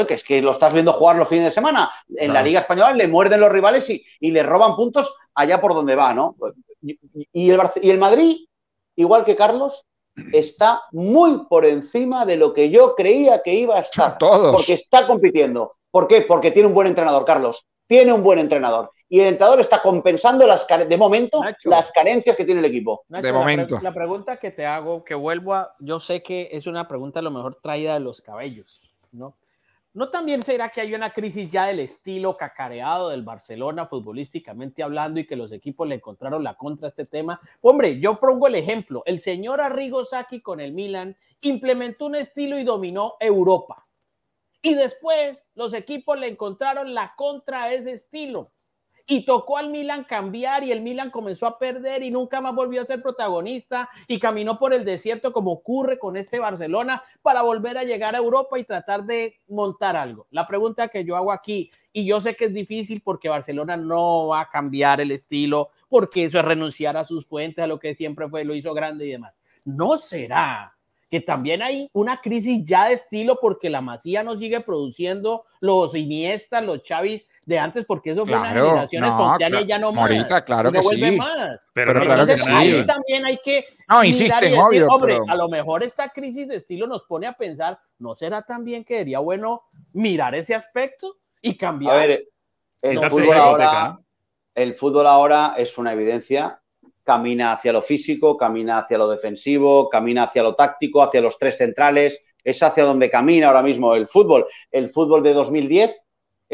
es 0.09 0.24
que 0.24 0.41
lo 0.41 0.53
estás 0.53 0.72
viendo 0.72 0.95
jugar 0.95 1.16
los 1.16 1.28
fines 1.28 1.45
de 1.45 1.51
semana, 1.51 1.91
en 2.16 2.32
la 2.32 2.41
Liga 2.41 2.61
Española 2.61 2.95
le 2.95 3.09
muerden 3.09 3.41
los 3.41 3.53
rivales 3.53 3.91
y, 3.91 4.03
y, 4.20 4.30
le 4.30 4.43
roban 4.43 4.74
puntos 4.74 5.14
allá 5.35 5.61
por 5.61 5.74
donde 5.74 5.97
va, 5.97 6.14
¿no? 6.14 6.37
Y, 6.82 7.51
el, 7.51 7.61
y 7.82 7.91
el 7.91 7.99
Madrid, 7.99 8.47
igual 8.97 9.24
que 9.24 9.37
Carlos, 9.37 9.85
está 10.32 10.82
muy 10.93 11.47
por 11.49 11.64
encima 11.64 12.24
de 12.24 12.37
lo 12.37 12.53
que 12.53 12.70
yo 12.70 12.95
creía 12.95 13.43
que 13.43 13.55
iba 13.55 13.76
a 13.76 13.80
estar. 13.80 14.18
Todos. 14.18 14.55
Porque 14.55 14.74
está 14.74 15.07
compitiendo. 15.07 15.76
¿Por 15.91 16.07
qué? 16.07 16.22
Porque 16.22 16.51
tiene 16.51 16.68
un 16.68 16.74
buen 16.74 16.87
entrenador, 16.87 17.24
Carlos. 17.24 17.66
Tiene 17.87 18.12
un 18.12 18.22
buen 18.22 18.39
entrenador 18.39 18.91
y 19.14 19.20
el 19.20 19.28
entrenador 19.28 19.61
está 19.61 19.80
compensando 19.80 20.45
las 20.45 20.66
de 20.66 20.97
momento 20.97 21.41
las 21.64 21.93
carencias 21.93 22.37
que 22.37 22.45
tiene 22.45 22.59
el 22.59 22.64
equipo. 22.64 23.05
de 23.09 23.32
momento. 23.32 23.78
La, 23.80 23.93
pregunta 23.93 24.39
que 24.39 24.51
te 24.51 24.66
hago, 24.66 25.05
que 25.05 25.14
vuelvo 25.14 25.55
a, 25.55 25.74
yo 25.78 26.01
sé 26.01 26.20
que 26.22 26.49
es 26.51 26.66
una 26.66 26.89
pregunta 26.89 27.20
a 27.20 27.22
lo 27.22 27.30
mejor 27.30 27.61
traída 27.62 27.95
de 27.95 28.01
los 28.01 28.20
cabellos, 28.20 28.80
¿no? 29.12 29.37
¿No 29.95 30.11
también 30.11 30.42
será 30.42 30.70
que 30.70 30.80
hay 30.80 30.92
una 30.92 31.12
crisis 31.12 31.49
ya 31.49 31.66
del 31.66 31.78
estilo 31.78 32.36
cacareado 32.36 33.11
del 33.11 33.22
Barcelona 33.22 33.86
futbolísticamente 33.86 34.82
hablando 34.82 35.20
y 35.20 35.26
que 35.26 35.36
los 35.36 35.53
equipos 35.53 35.86
le 35.86 35.95
encontraron 35.95 36.42
la 36.42 36.57
contra 36.57 36.86
a 36.86 36.90
este 36.90 37.05
tema? 37.05 37.40
Hombre, 37.61 38.01
yo 38.01 38.18
pongo 38.18 38.49
el 38.49 38.57
ejemplo. 38.57 39.05
El 39.07 39.20
señor 39.20 39.61
Arrigo 39.61 40.05
Sacchi 40.05 40.40
con 40.40 40.59
el 40.59 40.72
Milan 40.72 41.16
implementó 41.42 42.07
un 42.07 42.16
estilo 42.16 42.59
y 42.59 42.64
dominó 42.64 43.14
Europa. 43.20 43.76
Y 44.62 44.74
después 44.74 45.45
los 45.55 45.72
equipos 45.72 46.18
le 46.18 46.26
encontraron 46.26 46.92
la 46.92 47.14
contra 47.16 47.62
a 47.62 47.72
ese 47.72 47.92
estilo 47.92 48.49
y 49.07 49.25
tocó 49.25 49.59
al 49.59 49.71
Milan 49.71 50.05
cambiar 50.05 50.65
y 50.65 50.73
el 50.73 50.81
Milan 50.81 51.11
comenzó 51.11 51.47
a 51.47 51.59
perder 51.59 52.03
y 52.03 52.11
nunca 52.11 52.41
más 52.41 52.55
volvió 52.55 52.83
a 52.83 52.87
ser 52.87 53.03
protagonista 53.03 53.89
y 54.09 54.19
caminó 54.19 54.59
por 54.59 54.73
el 54.73 54.85
desierto 54.85 55.33
como 55.33 55.53
ocurre 55.53 55.99
con 55.99 56.17
este 56.17 56.39
Barcelona 56.39 57.03
para 57.23 57.43
volver 57.43 57.79
a 57.79 57.85
llegar 57.85 58.15
a 58.15 58.19
Europa 58.19 58.59
y 58.59 58.65
tratar 58.65 59.05
de 59.05 59.41
montar 59.49 59.97
algo. 59.97 60.27
La 60.31 60.47
pregunta 60.47 60.89
que 60.89 61.05
yo 61.05 61.17
hago 61.17 61.33
aquí, 61.33 61.71
y 61.93 62.05
yo 62.07 62.21
sé 62.21 62.35
que 62.35 62.47
es 62.47 62.55
difícil 62.55 63.03
porque 63.03 63.29
Barcelona 63.29 63.77
no 63.77 64.29
va 64.29 64.41
a 64.41 64.49
cambiar 64.49 65.01
el 65.01 65.11
estilo, 65.11 65.71
porque 65.89 66.25
eso 66.25 66.39
es 66.39 66.45
renunciar 66.45 66.97
a 66.97 67.05
sus 67.05 67.27
fuentes, 67.27 67.63
a 67.63 67.69
lo 67.69 67.79
que 67.79 67.95
siempre 67.95 68.29
fue, 68.29 68.45
lo 68.45 68.55
hizo 68.55 68.75
grande 68.75 69.07
y 69.07 69.11
demás. 69.11 69.37
¿No 69.65 69.99
será 69.99 70.73
que 71.11 71.21
también 71.21 71.63
hay 71.63 71.89
una 71.93 72.21
crisis 72.21 72.65
ya 72.65 72.87
de 72.87 72.95
estilo 72.95 73.39
porque 73.41 73.71
la 73.71 73.81
Masía 73.81 74.25
no 74.25 74.37
sigue 74.37 74.61
produciendo 74.61 75.45
los 75.61 75.95
Iniesta, 75.95 76.61
los 76.61 76.83
Chavis 76.83 77.25
de 77.47 77.59
antes, 77.59 77.84
porque 77.84 78.11
eso 78.11 78.24
fue 78.24 78.36
una 78.36 78.49
generación 78.49 79.05
espontánea 79.05 79.61
y 79.61 79.66
ya 79.66 79.78
no 79.78 79.92
más. 79.92 80.11
Ahorita, 80.11 80.45
claro 80.45 80.72
que 80.72 80.80
vuelve 80.80 81.11
sí. 81.11 81.16
Más. 81.16 81.70
Pero, 81.74 82.01
claro 82.01 82.26
que 82.26 82.38
sí. 82.38 82.49
Ahí 82.51 82.86
también 82.86 83.24
hay 83.24 83.38
que. 83.45 83.64
No, 83.88 84.05
insisten, 84.05 84.59
obvio. 84.59 84.86
Hombre, 84.88 85.18
a 85.26 85.34
lo 85.36 85.49
mejor 85.49 85.82
esta 85.82 86.09
crisis 86.09 86.49
de 86.49 86.57
estilo 86.57 86.86
nos 86.86 87.05
pone 87.05 87.26
a 87.26 87.32
pensar, 87.34 87.78
¿no 87.99 88.14
será 88.14 88.42
también 88.42 88.84
que 88.84 88.99
sería 88.99 89.18
bueno 89.18 89.62
mirar 89.95 90.34
ese 90.34 90.55
aspecto 90.55 91.16
y 91.40 91.57
cambiar? 91.57 91.95
A 91.95 91.99
ver, 91.99 92.28
el, 92.82 93.11
fútbol, 93.11 93.36
ahora, 93.36 93.99
el 94.55 94.74
fútbol 94.74 95.07
ahora 95.07 95.55
es 95.57 95.76
una 95.78 95.92
evidencia. 95.92 96.61
Camina 97.03 97.53
hacia 97.53 97.72
lo 97.72 97.82
físico, 97.82 98.36
camina 98.38 98.78
hacia 98.78 98.97
lo 98.97 99.09
defensivo, 99.09 99.90
camina 99.90 100.24
hacia 100.24 100.42
lo 100.42 100.55
táctico, 100.55 101.03
hacia 101.03 101.20
los 101.20 101.38
tres 101.38 101.59
centrales. 101.59 102.22
Es 102.42 102.62
hacia 102.62 102.84
donde 102.84 103.11
camina 103.11 103.49
ahora 103.49 103.62
mismo 103.62 103.95
el 103.95 104.09
fútbol. 104.09 104.47
El 104.70 104.90
fútbol 104.90 105.22
de 105.22 105.34
2010 105.34 106.04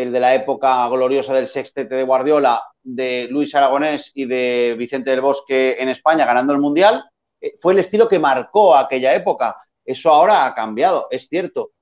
el 0.02 0.12
de 0.12 0.20
la 0.20 0.34
época 0.34 0.88
gloriosa 0.88 1.34
del 1.34 1.48
sextete 1.48 1.94
de 1.94 2.02
Guardiola, 2.02 2.62
de 2.82 3.28
Luis 3.30 3.54
Aragonés 3.54 4.12
y 4.14 4.24
de 4.24 4.74
Vicente 4.78 5.10
del 5.10 5.20
Bosque 5.20 5.76
en 5.78 5.88
España 5.88 6.24
ganando 6.24 6.52
el 6.52 6.60
Mundial, 6.60 7.04
eh, 7.40 7.54
fue 7.58 7.72
el 7.72 7.78
estilo 7.78 8.08
que 8.08 8.18
marcó 8.18 8.74
aquella 8.74 9.14
época. 9.14 9.56
Eso 9.84 10.10
ahora 10.10 10.46
ha 10.46 10.54
cambiado, 10.54 11.08
es 11.10 11.28
cierto, 11.28 11.72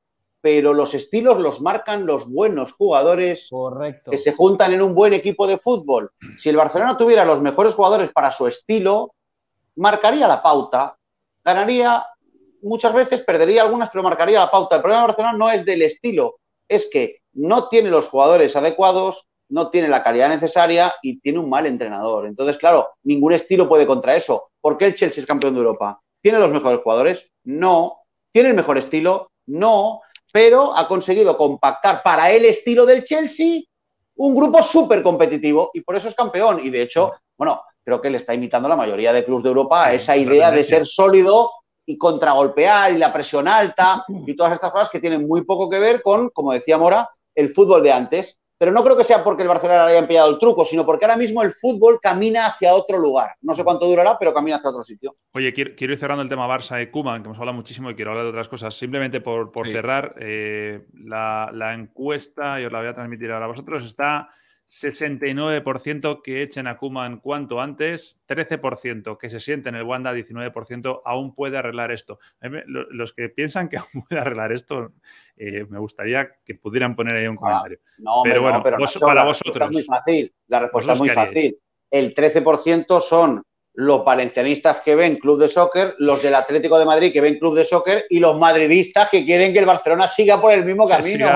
pero 0.41 0.73
los 0.73 0.95
estilos 0.95 1.39
los 1.39 1.61
marcan 1.61 2.07
los 2.07 2.31
buenos 2.31 2.73
jugadores 2.73 3.49
que 4.11 4.19
se 4.19 4.33
juntan 4.33 4.73
en 4.73 4.83
un 4.83 4.95
buen 4.95 5.13
equipo 5.13 5.47
de 5.47 5.59
fútbol. 5.59 6.13
Si 6.39 6.49
el 6.49 6.57
Barcelona 6.57 6.97
tuviera 6.97 7.25
los 7.25 7.41
mejores 7.41 7.75
jugadores 7.75 8.11
para 8.13 8.33
su 8.33 8.47
estilo, 8.47 9.15
marcaría 9.77 10.29
la 10.29 10.43
pauta, 10.43 10.97
ganaría 11.45 12.07
muchas 12.63 12.93
veces, 12.93 13.25
perdería 13.25 13.63
algunas, 13.63 13.91
pero 13.91 14.03
marcaría 14.03 14.41
la 14.41 14.51
pauta. 14.51 14.77
El 14.77 14.83
problema 14.83 15.03
de 15.03 15.09
Barcelona 15.09 15.37
no 15.37 15.51
es 15.51 15.65
del 15.65 15.83
estilo, 15.83 16.39
es 16.69 16.89
que 16.91 17.18
no 17.33 17.69
tiene 17.69 17.91
los 17.91 18.09
jugadores 18.09 18.57
adecuados, 18.57 19.29
no 19.49 19.71
tiene 19.71 19.89
la 19.89 20.03
calidad 20.03 20.29
necesaria 20.29 20.95
y 21.03 21.21
tiene 21.21 21.39
un 21.39 21.49
mal 21.49 21.67
entrenador. 21.67 22.27
Entonces, 22.27 22.59
claro, 22.59 22.89
ningún 23.03 23.33
estilo 23.33 23.69
puede 23.69 23.87
contra 23.87 24.17
eso. 24.17 24.51
¿Por 24.61 24.77
qué 24.77 24.87
el 24.87 24.95
Chelsea 24.95 25.23
es 25.23 25.27
campeón 25.27 25.55
de 25.55 25.61
Europa? 25.61 26.01
¿Tiene 26.21 26.39
los 26.39 26.53
mejores 26.53 26.81
jugadores? 26.83 27.27
No. 27.45 28.01
¿Tiene 28.33 28.51
el 28.51 28.55
mejor 28.55 28.79
estilo? 28.79 29.31
No. 29.47 30.03
Pero 30.33 30.77
ha 30.77 30.87
conseguido 30.87 31.37
compactar 31.37 32.03
para 32.03 32.31
el 32.31 32.45
estilo 32.45 32.85
del 32.85 33.05
Chelsea 33.05 33.63
un 34.17 34.35
grupo 34.35 34.63
súper 34.63 35.03
competitivo 35.03 35.71
y 35.73 35.81
por 35.81 35.97
eso 35.97 36.09
es 36.09 36.15
campeón. 36.15 36.61
Y 36.63 36.71
de 36.71 36.83
hecho, 36.83 37.13
bueno, 37.37 37.63
creo 37.83 38.01
que 38.01 38.11
le 38.11 38.19
está 38.19 38.35
imitando 38.35 38.69
la 38.69 38.77
mayoría 38.77 39.13
de 39.13 39.25
clubes 39.25 39.45
de 39.45 39.49
Europa 39.49 39.87
a 39.87 39.95
esa 39.95 40.17
idea 40.17 40.51
de 40.51 40.65
ser 40.65 40.87
sólido 40.87 41.51
y 41.87 41.97
contragolpear 41.97 42.93
y 42.93 42.99
la 42.99 43.13
presión 43.13 43.49
alta 43.49 44.05
y 44.27 44.35
todas 44.35 44.53
estas 44.53 44.71
cosas 44.71 44.91
que 44.91 45.01
tienen 45.01 45.27
muy 45.27 45.45
poco 45.45 45.71
que 45.71 45.79
ver 45.79 46.03
con, 46.03 46.29
como 46.31 46.53
decía 46.53 46.77
Mora, 46.77 47.09
el 47.39 47.51
fútbol 47.51 47.83
de 47.83 47.93
antes. 47.93 48.39
Pero 48.61 48.73
no 48.73 48.83
creo 48.83 48.97
que 48.97 49.05
sea 49.05 49.23
porque 49.23 49.43
el 49.43 49.49
Barcelona 49.49 49.87
le 49.87 49.97
haya 49.97 50.09
pillado 50.09 50.31
el 50.31 50.39
truco, 50.41 50.65
sino 50.65 50.85
porque 50.85 51.05
ahora 51.05 51.17
mismo 51.17 51.43
el 51.43 51.53
fútbol 51.53 52.01
camina 52.03 52.47
hacia 52.47 52.75
otro 52.75 52.99
lugar. 52.99 53.37
No 53.41 53.55
sé 53.55 53.63
cuánto 53.63 53.87
durará, 53.87 54.19
pero 54.19 54.35
camina 54.35 54.57
hacia 54.57 54.71
otro 54.71 54.83
sitio. 54.83 55.15
Oye, 55.33 55.53
quiero, 55.53 55.93
ir 55.93 55.97
cerrando 55.97 56.25
el 56.25 56.29
tema 56.29 56.49
Barça 56.49 56.83
y 56.83 56.91
Kuman, 56.91 57.23
que 57.23 57.29
hemos 57.29 57.39
hablado 57.39 57.55
muchísimo 57.55 57.89
y 57.89 57.95
quiero 57.95 58.11
hablar 58.11 58.25
de 58.25 58.31
otras 58.31 58.49
cosas. 58.49 58.75
Simplemente 58.75 59.21
por, 59.21 59.53
cerrar, 59.65 60.17
eh, 60.19 60.87
la, 60.93 61.51
la, 61.55 61.73
encuesta, 61.73 62.61
y 62.61 62.65
os 62.65 62.73
la 62.73 62.81
voy 62.81 62.89
a 62.89 62.95
transmitir 62.95 63.31
ahora 63.31 63.45
a 63.45 63.49
vosotros, 63.49 63.87
está 63.87 64.29
69% 64.69 66.21
que 66.23 66.43
echen 66.43 66.69
a 66.69 66.77
Kuman 66.77 67.21
cuanto 67.21 67.59
antes, 67.59 68.21
13% 68.29 69.17
que 69.17 69.31
se 69.31 69.41
sienten 69.41 69.75
en 69.75 69.81
el 69.81 69.87
Wanda, 69.87 70.13
19% 70.13 71.01
aún 71.07 71.35
puede 71.35 71.57
arreglar 71.57 71.91
esto. 71.91 72.19
Los 72.67 73.15
que 73.15 73.31
piensan 73.31 73.71
que 73.71 73.79
aún 73.79 74.05
puede 74.07 74.21
arreglar 74.21 74.53
esto, 74.53 74.93
eh, 75.39 75.65
me 75.71 75.79
gustaría 75.79 76.31
que 76.45 76.55
pudieran 76.55 76.95
poner 76.95 77.17
ahí 77.17 77.27
un 77.27 77.37
ah, 77.37 77.41
comentario. 77.41 77.79
pero 78.23 78.43
bueno, 78.43 78.63
para 78.63 78.77
vosotros. 79.25 79.69
Es 79.69 79.73
muy 79.73 79.85
fácil, 79.85 80.35
la 80.49 80.61
respuesta 80.61 80.93
es 80.93 80.99
muy 80.99 81.09
fácil. 81.09 81.59
El 81.91 82.15
13% 82.15 83.01
son 83.01 83.43
los 83.73 84.05
valencianistas 84.05 84.83
que 84.85 84.95
ven 84.95 85.17
club 85.17 85.39
de 85.39 85.49
soccer, 85.49 85.95
los 85.99 86.23
del 86.23 86.35
Atlético 86.35 86.79
de 86.79 86.85
Madrid 86.85 87.11
que 87.11 87.23
ven 87.23 87.39
club 87.39 87.55
de 87.55 87.65
soccer 87.65 88.05
y 88.11 88.19
los 88.19 88.39
madridistas 88.39 89.09
que 89.09 89.25
quieren 89.25 89.55
que 89.55 89.61
el 89.61 89.67
Barcelona 89.67 90.09
siga 90.09 90.39
por 90.39 90.53
el 90.53 90.67
mismo 90.67 90.87
camino. 90.87 91.27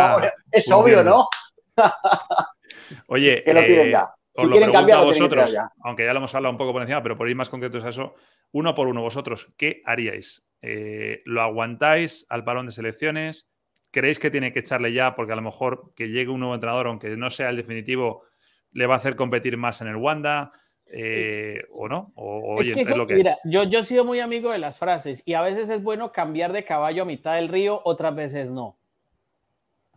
es 0.50 0.70
obvio, 0.70 1.02
¿no? 1.02 1.28
Oye, 3.06 3.42
que 3.44 3.54
lo 3.54 3.64
tienen 3.64 3.88
eh, 3.88 3.90
ya. 3.90 4.14
os 4.34 4.46
lo 4.46 4.56
pregunto 4.56 4.94
a 4.94 5.04
vosotros, 5.04 5.56
aunque 5.80 6.04
ya 6.04 6.12
lo 6.12 6.18
hemos 6.18 6.34
hablado 6.34 6.52
un 6.52 6.58
poco 6.58 6.72
por 6.72 6.82
encima, 6.82 7.02
pero 7.02 7.16
por 7.16 7.28
ir 7.28 7.36
más 7.36 7.48
concretos 7.48 7.84
a 7.84 7.90
eso, 7.90 8.14
uno 8.52 8.74
por 8.74 8.88
uno, 8.88 9.02
vosotros, 9.02 9.52
¿qué 9.56 9.82
haríais? 9.84 10.46
Eh, 10.60 11.22
¿Lo 11.24 11.42
aguantáis 11.42 12.26
al 12.28 12.44
parón 12.44 12.66
de 12.66 12.72
selecciones? 12.72 13.48
¿Creéis 13.90 14.18
que 14.18 14.30
tiene 14.30 14.52
que 14.52 14.60
echarle 14.60 14.92
ya? 14.92 15.14
Porque 15.14 15.32
a 15.32 15.36
lo 15.36 15.42
mejor 15.42 15.92
que 15.94 16.08
llegue 16.08 16.30
un 16.30 16.40
nuevo 16.40 16.54
entrenador, 16.54 16.86
aunque 16.86 17.16
no 17.16 17.30
sea 17.30 17.50
el 17.50 17.56
definitivo, 17.56 18.24
le 18.72 18.86
va 18.86 18.94
a 18.94 18.98
hacer 18.98 19.16
competir 19.16 19.56
más 19.56 19.80
en 19.80 19.88
el 19.88 19.96
Wanda. 19.96 20.52
Eh, 20.94 21.62
o 21.74 21.88
no, 21.88 22.12
o, 22.16 22.56
oye, 22.56 22.74
es, 22.78 22.96
lo 22.96 23.06
que 23.06 23.14
Mira, 23.14 23.38
yo, 23.44 23.62
yo 23.62 23.78
he 23.78 23.84
sido 23.84 24.04
muy 24.04 24.20
amigo 24.20 24.50
de 24.50 24.58
las 24.58 24.78
frases 24.78 25.22
y 25.24 25.32
a 25.32 25.40
veces 25.40 25.70
es 25.70 25.82
bueno 25.82 26.12
cambiar 26.12 26.52
de 26.52 26.64
caballo 26.64 27.04
a 27.04 27.06
mitad 27.06 27.36
del 27.36 27.48
río, 27.48 27.80
otras 27.84 28.14
veces 28.14 28.50
no 28.50 28.76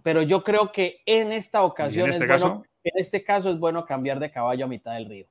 pero 0.06 0.22
yo 0.22 0.43
creo 0.43 0.72
que 0.72 1.02
en 1.08 1.32
esta 1.32 1.64
ocasión, 1.64 2.06
en 2.06 2.12
este, 2.12 2.28
caso? 2.28 2.64
En 2.86 3.00
este 3.00 3.24
caso 3.24 3.50
es 3.50 3.60
bueno 3.60 3.86
cambiar 3.86 4.20
de 4.20 4.32
caballo 4.32 4.66
a 4.66 4.68
mitad 4.68 4.94
del 4.94 5.10
río. 5.10 5.26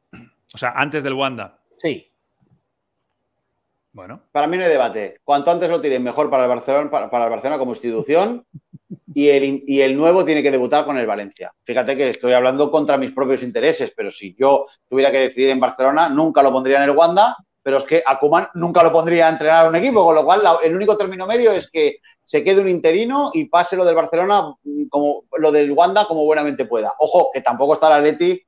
O 0.53 0.59
sea, 0.59 0.73
antes 0.77 1.03
del 1.03 1.15
Wanda. 1.15 1.59
Sí. 1.79 2.07
Bueno. 3.93 4.23
Para 4.33 4.49
mí 4.49 4.57
no 4.57 4.65
hay 4.65 4.71
debate. 4.71 5.21
Cuanto 5.23 5.53
antes 5.53 5.71
lo 5.71 5.81
tiren, 5.81 6.03
mejor 6.03 6.29
para 6.29 6.45
el 6.45 6.49
Barcelona, 6.49 6.91
para, 6.91 7.07
el 7.07 7.31
Barcelona 7.31 7.59
como 7.59 7.73
institución. 7.73 8.45
Y 9.17 9.29
el, 9.29 9.63
y 9.65 9.81
el, 9.81 9.97
nuevo 9.97 10.25
tiene 10.25 10.43
que 10.43 10.51
debutar 10.51 10.85
con 10.85 10.99
el 10.99 11.07
Valencia. 11.07 11.55
Fíjate 11.63 11.97
que 11.97 12.11
estoy 12.11 12.33
hablando 12.33 12.69
contra 12.69 12.97
mis 12.97 13.13
propios 13.13 13.45
intereses, 13.45 13.93
pero 13.97 14.11
si 14.11 14.35
yo 14.35 14.67
tuviera 14.89 15.13
que 15.13 15.21
decidir 15.21 15.51
en 15.51 15.61
Barcelona, 15.61 16.09
nunca 16.09 16.43
lo 16.43 16.51
pondría 16.51 16.79
en 16.79 16.91
el 16.91 16.97
Wanda, 16.97 17.37
pero 17.65 17.79
es 17.79 17.85
que 17.85 18.03
a 18.07 18.21
nunca 18.55 18.83
lo 18.83 18.93
pondría 18.93 19.27
a 19.27 19.31
entrenar 19.31 19.65
a 19.65 19.69
un 19.71 19.75
equipo, 19.75 20.05
con 20.05 20.15
lo 20.15 20.23
cual 20.23 20.43
el 20.63 20.77
único 20.77 20.99
término 20.99 21.27
medio 21.27 21.51
es 21.51 21.69
que 21.71 21.97
se 22.23 22.45
quede 22.45 22.61
un 22.61 22.69
interino 22.69 23.31
y 23.33 23.47
pase 23.47 23.75
lo 23.75 23.87
del 23.87 23.95
Barcelona 23.95 24.55
mm, 24.63 24.89
como 24.89 25.25
lo 25.39 25.51
del 25.51 25.73
Wanda 25.73 26.05
como 26.05 26.25
buenamente 26.25 26.67
pueda. 26.67 26.93
Ojo, 26.99 27.31
que 27.33 27.41
tampoco 27.41 27.73
está 27.73 27.87
el 27.87 28.05
Atleti 28.05 28.41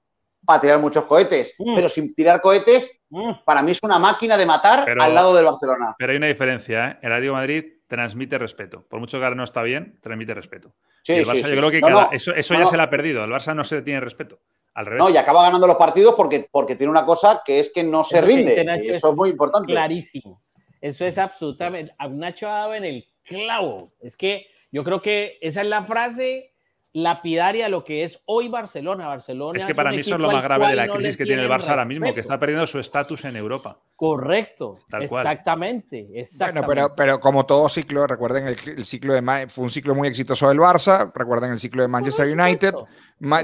para 0.44 0.60
tirar 0.60 0.78
muchos 0.78 1.04
cohetes, 1.04 1.54
mm. 1.58 1.74
pero 1.74 1.88
sin 1.88 2.14
tirar 2.14 2.42
cohetes, 2.42 3.00
mm. 3.08 3.44
para 3.46 3.62
mí 3.62 3.72
es 3.72 3.82
una 3.82 3.98
máquina 3.98 4.36
de 4.36 4.44
matar 4.44 4.88
al 4.88 5.14
lado 5.14 5.34
del 5.34 5.46
Barcelona. 5.46 5.94
Pero 5.98 6.12
hay 6.12 6.18
una 6.18 6.28
diferencia, 6.28 6.88
¿eh? 6.88 6.98
El 7.00 7.12
Atlético 7.12 7.34
Madrid 7.34 7.64
transmite 7.86 8.36
respeto. 8.36 8.86
Por 8.86 9.00
mucho 9.00 9.18
que 9.18 9.24
ahora 9.24 9.36
no 9.36 9.44
está 9.44 9.62
bien, 9.62 9.98
transmite 10.02 10.34
respeto. 10.34 10.74
Sí, 11.02 11.14
el 11.14 11.24
Barça, 11.24 11.48
yo 11.48 11.56
creo 11.56 11.70
que 11.70 11.80
eso, 12.16 12.34
ya 12.34 12.66
se 12.66 12.76
le 12.76 12.82
ha 12.82 12.90
perdido. 12.90 13.24
El 13.24 13.30
Barça 13.30 13.54
no 13.54 13.64
se 13.64 13.76
le 13.76 13.82
tiene 13.82 14.00
respeto. 14.00 14.40
Al 14.76 14.84
revés. 14.84 15.02
No, 15.02 15.08
y 15.08 15.16
acaba 15.16 15.42
ganando 15.42 15.66
los 15.66 15.76
partidos 15.76 16.14
porque, 16.14 16.48
porque 16.52 16.76
tiene 16.76 16.90
una 16.90 17.06
cosa 17.06 17.40
que 17.42 17.60
es 17.60 17.72
que 17.72 17.82
no 17.82 18.04
se 18.04 18.20
rinde. 18.20 18.60
eso 18.94 19.10
es 19.10 19.16
muy 19.16 19.30
importante. 19.30 19.72
Clarísimo. 19.72 20.38
Eso 20.82 21.06
es 21.06 21.16
absolutamente. 21.16 21.94
Nacho 22.10 22.46
ha 22.46 22.58
dado 22.58 22.74
en 22.74 22.84
el 22.84 23.06
clavo. 23.24 23.88
Es 24.00 24.18
que 24.18 24.46
yo 24.70 24.84
creo 24.84 25.00
que 25.00 25.38
esa 25.40 25.62
es 25.62 25.66
la 25.66 25.82
frase 25.82 26.55
lapidaria 26.92 27.68
lo 27.68 27.84
que 27.84 28.04
es 28.04 28.20
hoy 28.26 28.48
Barcelona. 28.48 29.06
Barcelona 29.06 29.58
es 29.58 29.66
que 29.66 29.74
para 29.74 29.90
mí 29.90 29.98
eso 29.98 30.14
es 30.14 30.20
lo 30.20 30.30
más 30.30 30.42
grave 30.42 30.68
de 30.68 30.76
la 30.76 30.88
crisis 30.88 31.16
que 31.16 31.24
tiene 31.24 31.42
el 31.42 31.50
Barça 31.50 31.68
ahora 31.68 31.84
mismo, 31.84 32.12
que 32.14 32.20
está 32.20 32.38
perdiendo 32.38 32.66
su 32.66 32.78
estatus 32.78 33.24
en 33.24 33.36
Europa. 33.36 33.78
Correcto, 33.94 34.76
exactamente, 35.00 36.04
exactamente. 36.14 36.66
Bueno, 36.66 36.88
pero, 36.94 36.96
pero 36.96 37.20
como 37.20 37.46
todo 37.46 37.68
ciclo, 37.68 38.06
recuerden 38.06 38.46
el, 38.46 38.84
ciclo 38.84 39.14
de 39.14 39.46
fue 39.48 39.64
un 39.64 39.70
ciclo 39.70 39.94
muy 39.94 40.08
exitoso 40.08 40.48
del 40.48 40.58
Barça, 40.58 41.10
recuerden 41.14 41.52
el 41.52 41.58
ciclo 41.58 41.82
de 41.82 41.88
Manchester 41.88 42.28
United, 42.28 42.74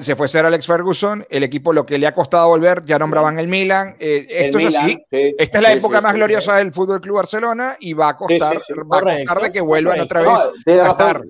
se 0.00 0.14
fue 0.14 0.28
ser 0.28 0.44
Alex 0.44 0.66
Ferguson, 0.66 1.26
el 1.30 1.42
equipo 1.42 1.72
lo 1.72 1.86
que 1.86 1.98
le 1.98 2.06
ha 2.06 2.12
costado 2.12 2.48
volver, 2.48 2.84
ya 2.84 2.98
nombraban 2.98 3.38
el 3.38 3.48
Milan, 3.48 3.96
eh, 3.98 4.26
esto 4.28 4.58
es 4.58 4.76
así, 4.76 5.02
esta 5.10 5.58
es 5.58 5.62
la 5.62 5.72
época 5.72 6.00
más 6.00 6.14
gloriosa 6.14 6.56
del 6.56 6.72
Fútbol 6.72 7.00
Club 7.00 7.16
Barcelona 7.16 7.76
y 7.80 7.94
va 7.94 8.10
a 8.10 8.16
costar, 8.16 8.58
va 8.58 8.98
a 8.98 9.00
costar 9.00 9.40
de 9.40 9.52
que 9.52 9.60
vuelvan 9.62 10.00
otra 10.00 10.20
vez 10.20 10.48
a 10.66 10.88
estar 10.88 11.22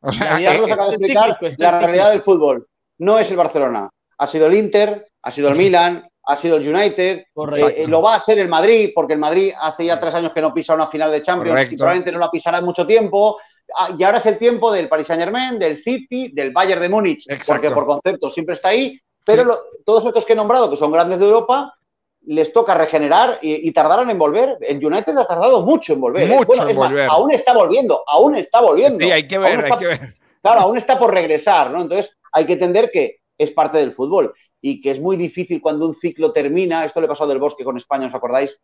o 0.00 0.12
sea, 0.12 0.40
eh, 0.40 0.46
explicar 0.46 1.38
la 1.58 1.78
realidad 1.80 2.10
del 2.10 2.22
fútbol. 2.22 2.66
No 2.98 3.18
es 3.18 3.30
el 3.30 3.36
Barcelona. 3.36 3.90
Ha 4.18 4.26
sido 4.26 4.46
el 4.46 4.54
Inter, 4.54 5.06
ha 5.22 5.30
sido 5.30 5.48
el 5.48 5.56
Milan, 5.56 6.06
ha 6.24 6.36
sido 6.36 6.56
el 6.56 6.74
United. 6.74 7.24
Eh, 7.56 7.86
lo 7.86 8.02
va 8.02 8.14
a 8.14 8.20
ser 8.20 8.38
el 8.38 8.48
Madrid, 8.48 8.90
porque 8.94 9.14
el 9.14 9.18
Madrid 9.18 9.52
hace 9.58 9.84
ya 9.86 9.98
tres 9.98 10.14
años 10.14 10.32
que 10.32 10.40
no 10.40 10.52
pisa 10.52 10.74
una 10.74 10.86
final 10.86 11.10
de 11.10 11.22
Champions 11.22 11.72
y 11.72 11.76
probablemente 11.76 12.12
no 12.12 12.18
la 12.18 12.30
pisará 12.30 12.58
en 12.58 12.64
mucho 12.64 12.86
tiempo. 12.86 13.38
Ah, 13.76 13.94
y 13.96 14.02
ahora 14.02 14.18
es 14.18 14.26
el 14.26 14.38
tiempo 14.38 14.72
del 14.72 14.88
Paris 14.88 15.06
Saint 15.06 15.22
Germain, 15.22 15.58
del 15.58 15.82
City, 15.82 16.32
del 16.32 16.50
Bayern 16.50 16.80
de 16.80 16.88
Múnich, 16.88 17.24
porque 17.46 17.70
por 17.70 17.86
concepto 17.86 18.30
siempre 18.30 18.54
está 18.54 18.68
ahí. 18.68 18.98
Pero 19.24 19.58
todos 19.84 20.06
estos 20.06 20.24
que 20.24 20.32
he 20.32 20.36
nombrado, 20.36 20.70
que 20.70 20.76
son 20.76 20.90
grandes 20.90 21.18
de 21.18 21.26
Europa, 21.26 21.72
les 22.26 22.52
toca 22.52 22.74
regenerar 22.74 23.38
y, 23.42 23.70
tardaron 23.72 24.10
en 24.10 24.18
volver. 24.18 24.58
El 24.60 24.84
United 24.84 25.16
ha 25.16 25.26
tardado 25.26 25.62
mucho 25.62 25.94
en 25.94 26.00
volver. 26.00 26.30
¿eh? 26.30 26.38
En 26.68 26.76
volver. 26.76 27.08
aún 27.08 27.32
está 27.32 27.52
volviendo, 27.52 28.02
aún 28.06 28.36
está 28.36 28.60
volviendo. 28.60 28.98
Sí, 28.98 29.10
hay 29.10 29.26
que 29.26 29.38
ver, 29.38 29.64
hay 29.64 29.78
que 29.78 29.86
ver. 29.86 30.14
Claro, 30.42 30.60
aún 30.60 30.78
está 30.78 30.98
por 30.98 31.12
regresar, 31.12 31.70
¿no? 31.70 31.82
Entonces 31.82 32.16
hay 32.32 32.46
que 32.46 32.54
entender 32.54 32.90
que 32.90 33.20
es 33.36 33.50
parte 33.52 33.78
del 33.78 33.92
fútbol 33.92 34.34
y 34.60 34.80
que 34.80 34.90
es 34.90 35.00
muy 35.00 35.16
difícil 35.16 35.60
cuando 35.60 35.86
un 35.86 35.94
ciclo 35.94 36.32
termina, 36.32 36.84
esto 36.84 37.00
le 37.00 37.08
pasó 37.08 37.26
del 37.26 37.38
Bosque 37.38 37.64
con 37.64 37.76
España, 37.76 38.06
¿os 38.06 38.14
acordáis? 38.14 38.58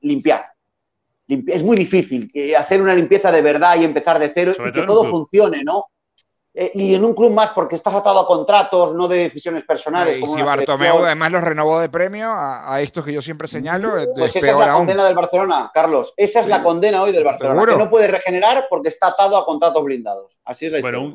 limpiar. 0.00 0.46
Es 1.28 1.62
muy 1.62 1.76
difícil 1.76 2.30
eh, 2.34 2.56
hacer 2.56 2.80
una 2.80 2.94
limpieza 2.94 3.30
de 3.30 3.42
verdad 3.42 3.78
y 3.78 3.84
empezar 3.84 4.18
de 4.18 4.30
cero 4.30 4.52
y 4.58 4.72
que 4.72 4.82
todo 4.82 5.04
funcione, 5.04 5.62
¿no? 5.62 5.84
Eh, 6.52 6.72
y 6.74 6.94
en 6.96 7.04
un 7.04 7.14
club 7.14 7.32
más 7.32 7.52
porque 7.52 7.76
estás 7.76 7.94
atado 7.94 8.18
a 8.18 8.26
contratos, 8.26 8.92
no 8.94 9.06
de 9.06 9.18
decisiones 9.18 9.64
personales. 9.64 10.18
Y 10.20 10.26
si 10.26 10.42
Bartomeu 10.42 11.04
además 11.04 11.30
los 11.30 11.44
renovó 11.44 11.80
de 11.80 11.88
premio 11.88 12.28
a, 12.32 12.80
estos 12.80 13.04
que 13.04 13.12
yo 13.12 13.22
siempre 13.22 13.46
señalo. 13.46 13.92
Pues 14.16 14.34
esa 14.34 14.50
es 14.50 14.56
la 14.56 14.72
condena 14.72 15.04
del 15.04 15.14
Barcelona, 15.14 15.70
Carlos. 15.72 16.12
Esa 16.16 16.40
es 16.40 16.48
la 16.48 16.62
condena 16.62 17.02
hoy 17.02 17.12
del 17.12 17.22
Barcelona. 17.22 17.64
Que 17.66 17.76
no 17.76 17.88
puede 17.88 18.08
regenerar 18.08 18.66
porque 18.68 18.88
está 18.88 19.08
atado 19.08 19.36
a 19.36 19.44
contratos 19.46 19.84
blindados. 19.84 20.36
Así 20.44 20.66
es 20.66 20.72
la 20.72 20.80
bueno, 20.80 21.12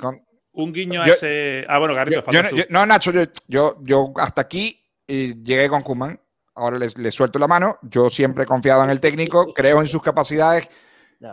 un, 0.54 0.72
guiño 0.72 1.02
a 1.02 1.06
ese. 1.06 1.66
Ah, 1.68 1.80
bueno, 1.80 1.94
Garrido, 1.94 2.24
No, 2.70 2.86
Nacho, 2.86 3.12
yo, 3.48 3.76
yo, 3.82 4.14
hasta 4.16 4.42
aquí 4.42 4.82
eh, 5.06 5.36
llegué 5.44 5.68
con 5.68 5.84
Kuman. 5.84 6.18
Ahora 6.58 6.80
les, 6.80 6.98
les 6.98 7.14
suelto 7.14 7.40
la 7.40 7.48
mano. 7.48 7.78
Yo 7.82 8.10
siempre 8.10 8.44
he 8.44 8.48
confiado 8.48 8.86
en 8.86 8.90
el 8.90 9.02
técnico, 9.02 9.54
creo 9.54 9.82
en 9.82 9.88
sus 9.88 10.02
capacidades 10.02 10.70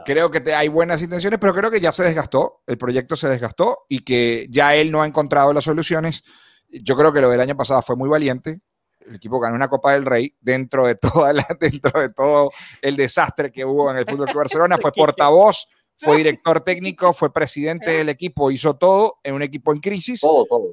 Creo 0.05 0.31
que 0.31 0.55
hay 0.55 0.69
buenas 0.69 1.03
intenciones, 1.03 1.39
pero 1.39 1.55
creo 1.55 1.71
que 1.71 1.81
ya 1.81 1.93
se 1.93 2.05
desgastó, 2.05 2.63
el 2.67 2.79
proyecto 2.79 3.17
se 3.17 3.29
desgastó 3.29 3.85
y 3.89 4.01
que 4.01 4.47
ya 4.49 4.75
él 4.75 4.91
no 4.91 5.03
ha 5.03 5.07
encontrado 5.07 5.53
las 5.53 5.65
soluciones. 5.65 6.25
Yo 6.69 6.97
creo 6.97 7.13
que 7.13 7.21
lo 7.21 7.29
del 7.29 7.41
año 7.41 7.57
pasado 7.57 7.83
fue 7.83 7.97
muy 7.97 8.09
valiente. 8.09 8.59
El 9.07 9.17
equipo 9.17 9.41
ganó 9.41 9.57
una 9.57 9.69
Copa 9.69 9.93
del 9.93 10.05
Rey 10.05 10.35
dentro 10.41 10.87
de, 10.87 10.95
toda 10.95 11.33
la, 11.33 11.47
dentro 11.61 12.01
de 12.01 12.09
todo 12.11 12.51
el 12.81 12.97
desastre 12.97 13.51
que 13.51 13.65
hubo 13.65 13.91
en 13.91 13.99
el 13.99 14.07
Fútbol 14.07 14.27
de 14.27 14.35
Barcelona. 14.35 14.79
Fue 14.79 14.93
portavoz, 14.97 15.67
fue 15.97 16.17
director 16.17 16.61
técnico, 16.61 17.13
fue 17.13 17.33
presidente 17.33 17.91
del 17.91 18.09
equipo, 18.09 18.51
hizo 18.51 18.77
todo 18.77 19.19
en 19.23 19.35
un 19.35 19.43
equipo 19.43 19.73
en 19.73 19.81
crisis 19.81 20.21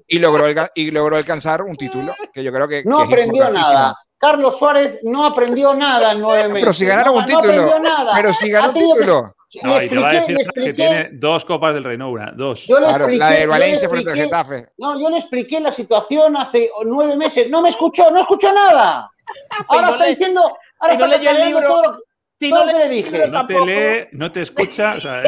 Y, 0.07 0.19
logró, 0.19 0.45
y 0.75 0.91
logró 0.91 1.17
alcanzar 1.17 1.63
un 1.63 1.75
título 1.75 2.13
que 2.33 2.43
yo 2.43 2.51
creo 2.53 2.67
que. 2.67 2.83
No 2.85 2.99
aprendió 2.99 3.49
nada. 3.49 3.95
Carlos 4.19 4.59
Suárez 4.59 4.99
no 5.03 5.25
aprendió 5.25 5.73
nada 5.73 6.11
en 6.11 6.19
nueve 6.19 6.49
meses. 6.49 6.61
Pero 6.61 6.73
si 6.73 6.85
ganaron 6.85 7.15
un 7.15 7.25
título. 7.25 7.71
Pero 8.15 8.33
si 8.33 8.51
ganó 8.51 8.67
un 8.67 8.73
título. 8.73 9.35
No, 9.63 9.81
y 9.81 9.89
te 9.89 9.97
va 9.97 10.09
a 10.09 10.13
decir 10.13 10.37
que 10.53 10.73
tiene 10.73 11.09
dos 11.13 11.43
Copas 11.43 11.73
del 11.73 11.83
Reino, 11.83 12.11
una, 12.11 12.31
dos. 12.31 12.67
Yo 12.67 12.79
le 12.79 12.87
expliqué, 12.87 13.17
la 13.17 13.31
de 13.31 13.47
Valencia 13.47 13.89
frente 13.89 14.11
al 14.11 14.17
Getafe. 14.17 14.67
No, 14.77 14.99
yo 14.99 15.09
le 15.09 15.17
expliqué 15.17 15.59
la 15.59 15.71
situación 15.71 16.37
hace 16.37 16.69
nueve 16.85 17.15
meses. 17.15 17.49
No 17.49 17.61
me 17.61 17.69
escuchó, 17.69 18.11
no 18.11 18.19
escuchó 18.19 18.53
nada. 18.53 19.09
Ahora 19.67 19.91
está 19.91 20.05
diciendo. 20.05 20.57
Ahora 20.79 20.93
está 20.93 21.07
leyendo 21.07 21.39
el 21.39 21.47
libro. 21.47 21.67
Todo 21.67 21.81
lo, 21.81 21.99
si 22.39 22.51
no 22.51 22.65
le, 22.65 22.89
dije. 22.89 23.27
No 23.27 23.47
te 23.47 23.65
lee, 23.65 24.07
no 24.11 24.31
te 24.31 24.41
escucha. 24.41 24.95
O 24.97 25.01
sea, 25.01 25.23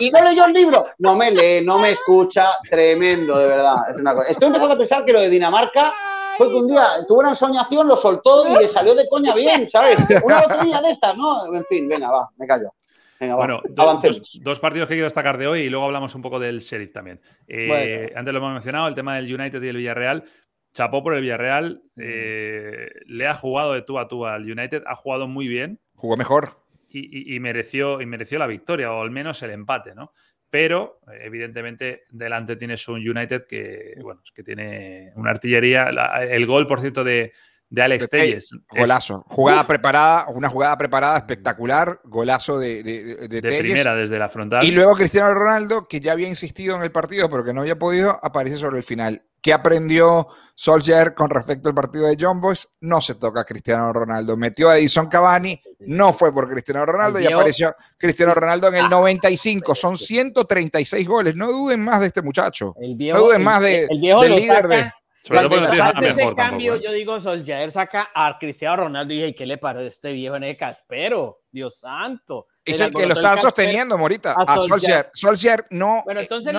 y 0.00 0.10
no 0.10 0.22
leyó 0.22 0.46
el 0.46 0.52
libro. 0.52 0.86
No 0.98 1.14
me 1.14 1.30
lee, 1.30 1.64
no 1.64 1.78
me 1.78 1.90
escucha. 1.90 2.46
Tremendo, 2.68 3.38
de 3.38 3.46
verdad. 3.46 3.76
Es 3.92 4.00
una 4.00 4.14
cosa. 4.14 4.30
Estoy 4.30 4.46
empezando 4.46 4.74
a 4.74 4.78
pensar 4.78 5.04
que 5.04 5.12
lo 5.12 5.20
de 5.20 5.28
Dinamarca 5.28 5.92
fue 6.38 6.48
que 6.48 6.54
un 6.54 6.68
día 6.68 6.86
tuvo 7.06 7.20
una 7.20 7.30
ensoñación, 7.30 7.88
lo 7.88 7.96
soltó 7.96 8.46
y 8.48 8.62
le 8.62 8.68
salió 8.68 8.94
de 8.94 9.08
coña 9.08 9.34
bien, 9.34 9.68
¿sabes? 9.70 10.00
Una 10.24 10.42
lotería 10.42 10.80
de 10.80 10.90
estas, 10.90 11.16
¿no? 11.16 11.54
En 11.54 11.64
fin, 11.64 11.88
venga, 11.88 12.10
va, 12.10 12.28
me 12.36 12.46
callo. 12.46 12.72
Venga, 13.20 13.36
bueno, 13.36 13.62
dos, 13.68 14.58
partidos 14.58 14.88
que 14.88 14.94
quiero 14.94 15.04
destacar 15.04 15.38
de 15.38 15.46
hoy 15.46 15.60
y 15.60 15.70
luego 15.70 15.86
hablamos 15.86 16.14
un 16.16 16.22
poco 16.22 16.40
del 16.40 16.58
Sheriff 16.58 16.92
también. 16.92 17.20
Eh, 17.46 18.10
antes 18.16 18.32
lo 18.32 18.40
hemos 18.40 18.52
mencionado, 18.52 18.88
el 18.88 18.96
tema 18.96 19.14
del 19.14 19.32
United 19.32 19.62
y 19.62 19.68
el 19.68 19.76
Villarreal. 19.76 20.24
Chapó 20.72 21.04
por 21.04 21.14
el 21.14 21.20
Villarreal, 21.20 21.82
eh, 21.98 22.88
le 23.06 23.26
ha 23.28 23.34
jugado 23.34 23.74
de 23.74 23.82
tú 23.82 23.98
a 23.98 24.08
tú 24.08 24.26
al 24.26 24.50
United, 24.50 24.82
ha 24.86 24.96
jugado 24.96 25.28
muy 25.28 25.46
bien. 25.46 25.78
Jugó 25.94 26.16
mejor. 26.16 26.62
Y, 26.94 27.40
mereció, 27.40 28.02
y 28.02 28.06
mereció 28.06 28.38
la 28.38 28.46
victoria, 28.46 28.92
o 28.92 29.00
al 29.00 29.10
menos 29.10 29.42
el 29.42 29.50
empate, 29.50 29.94
¿no? 29.94 30.12
Pero 30.52 31.00
evidentemente 31.22 32.02
delante 32.10 32.56
tienes 32.56 32.86
un 32.86 32.96
United 32.96 33.46
que, 33.48 33.94
bueno, 34.02 34.20
que 34.34 34.42
tiene 34.42 35.10
una 35.16 35.30
artillería. 35.30 35.88
el 36.20 36.44
gol, 36.44 36.66
por 36.66 36.78
cierto, 36.78 37.02
de, 37.02 37.32
Alex 37.74 38.10
Telles. 38.10 38.50
Golazo. 38.68 39.24
Jugada 39.28 39.66
preparada, 39.66 40.26
una 40.28 40.50
jugada 40.50 40.76
preparada 40.76 41.16
espectacular, 41.16 42.00
golazo 42.04 42.58
de, 42.58 42.82
de, 42.82 43.28
de, 43.28 43.40
primera 43.40 43.96
desde 43.96 44.18
la 44.18 44.28
frontal. 44.28 44.62
Y 44.62 44.72
luego 44.72 44.94
Cristiano 44.94 45.32
Ronaldo, 45.32 45.88
que 45.88 46.00
ya 46.00 46.12
había 46.12 46.28
insistido 46.28 46.76
en 46.76 46.82
el 46.82 46.92
partido, 46.92 47.30
pero 47.30 47.44
que 47.44 47.54
no 47.54 47.62
había 47.62 47.78
podido, 47.78 48.20
aparece 48.22 48.58
sobre 48.58 48.76
el 48.76 48.84
final. 48.84 49.24
¿Qué 49.42 49.52
aprendió 49.52 50.28
Solskjaer 50.54 51.14
con 51.14 51.28
respecto 51.28 51.68
al 51.68 51.74
partido 51.74 52.06
de 52.06 52.16
John 52.18 52.40
Boys? 52.40 52.68
No 52.80 53.00
se 53.00 53.16
toca 53.16 53.40
a 53.40 53.44
Cristiano 53.44 53.92
Ronaldo. 53.92 54.36
Metió 54.36 54.70
a 54.70 54.78
Edison 54.78 55.08
Cavani, 55.08 55.60
no 55.80 56.12
fue 56.12 56.32
por 56.32 56.48
Cristiano 56.48 56.86
Ronaldo 56.86 57.18
y 57.18 57.26
apareció 57.26 57.74
Cristiano 57.98 58.34
Ronaldo 58.34 58.68
en 58.68 58.76
el 58.76 58.88
95. 58.88 59.74
Son 59.74 59.98
136 59.98 61.08
goles. 61.08 61.34
No 61.34 61.50
duden 61.50 61.82
más 61.82 62.00
de 62.00 62.06
este 62.06 62.22
muchacho. 62.22 62.72
no 62.78 63.18
duden 63.18 63.42
más 63.42 63.60
de, 63.60 63.88
del 63.88 64.36
líder 64.36 64.68
de. 64.68 64.92
Sobre 65.24 65.48
todo 65.48 66.04
ese 66.04 66.34
cambio, 66.34 66.76
yo 66.76 66.92
digo, 66.92 67.20
Solskjaer 67.20 67.70
saca 67.70 68.10
a 68.12 68.38
Cristiano 68.38 68.76
Ronaldo 68.76 69.12
y 69.12 69.18
dije, 69.18 69.34
¿qué 69.34 69.46
le 69.46 69.56
paró 69.56 69.80
este 69.80 70.12
viejo 70.12 70.34
en 70.36 70.44
el 70.44 70.56
caspero? 70.56 71.42
Dios 71.50 71.78
santo. 71.78 72.46
Es 72.64 72.80
el, 72.80 72.92
que 72.92 73.06
lo 73.06 73.14
está 73.14 73.36
sosteniendo, 73.36 73.98
Morita, 73.98 74.34
a, 74.36 74.56
Solskjaer. 74.56 75.10
Solskjaer, 75.12 75.66
no, 75.70 76.04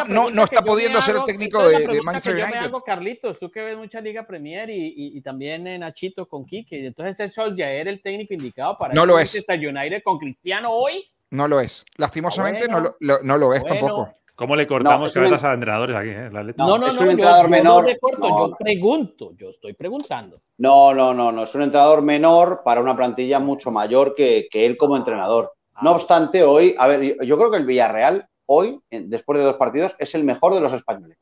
no, 0.07 0.29
no, 0.29 0.43
está 0.43 0.61
pudiendo 0.61 1.01
ser 1.01 1.15
el 1.15 1.23
técnico 1.23 1.65
de, 1.67 2.01
Manchester 2.01 2.35
United. 2.35 2.59
Yo 2.59 2.65
hago, 2.65 2.83
Carlitos, 2.83 3.39
tú 3.39 3.49
que 3.49 3.61
ves 3.61 3.77
mucha 3.77 4.01
Liga 4.01 4.27
Premier 4.27 4.69
y, 4.69 4.93
y, 4.95 5.21
también 5.21 5.65
en 5.67 5.79
Nachito 5.79 6.27
con 6.27 6.45
Kike, 6.45 6.87
entonces 6.87 7.19
es 7.19 7.33
Solskjaer 7.33 7.87
el 7.87 8.01
técnico 8.01 8.33
indicado 8.33 8.77
para 8.77 8.93
no 8.93 9.05
lo 9.05 9.17
es. 9.17 9.33
United 9.47 10.03
con 10.03 10.17
Cristiano 10.17 10.71
hoy. 10.71 11.09
No 11.31 11.47
lo 11.47 11.59
es. 11.59 11.85
Lastimosamente 11.97 12.67
no, 12.67 12.79
lo, 12.99 13.19
no 13.23 13.37
lo 13.37 13.53
es 13.53 13.63
tampoco. 13.63 14.13
¿Cómo 14.35 14.55
le 14.55 14.65
cortamos 14.65 15.13
cabezas 15.13 15.43
a 15.43 15.53
entrenadores 15.53 15.95
aquí? 15.95 16.09
Eh? 16.09 16.29
no, 16.57 16.77
no, 16.77 16.87
es 16.87 16.97
un 16.97 17.11
entrenador 17.11 17.49
menor. 17.49 17.87
Yo, 17.87 18.55
pregunto, 18.57 19.31
yo 19.37 19.49
estoy 19.49 19.73
preguntando. 19.73 20.37
No, 20.57 20.93
no, 20.93 21.13
no, 21.13 21.31
no. 21.31 21.43
Es 21.43 21.53
un 21.53 21.61
entrenador 21.61 22.01
menor 22.01 22.61
para 22.65 22.81
una 22.81 22.95
plantilla 22.95 23.39
mucho 23.39 23.69
mayor 23.69 24.15
que, 24.15 24.47
que 24.49 24.65
él 24.65 24.75
como 24.75 24.97
entrenador. 24.97 25.51
No 25.82 25.91
obstante, 25.91 26.43
hoy, 26.43 26.76
a 26.78 26.88
ver, 26.88 27.17
yo 27.26 27.38
creo 27.38 27.51
que 27.51 27.57
el 27.57 27.65
Villarreal, 27.65 28.28
hoy, 28.45 28.80
después 28.89 29.39
de 29.39 29.45
dos 29.45 29.55
partidos, 29.55 29.95
es 29.97 30.13
el 30.15 30.24
mejor 30.24 30.53
de 30.53 30.61
los 30.61 30.74
españoles. 30.74 31.17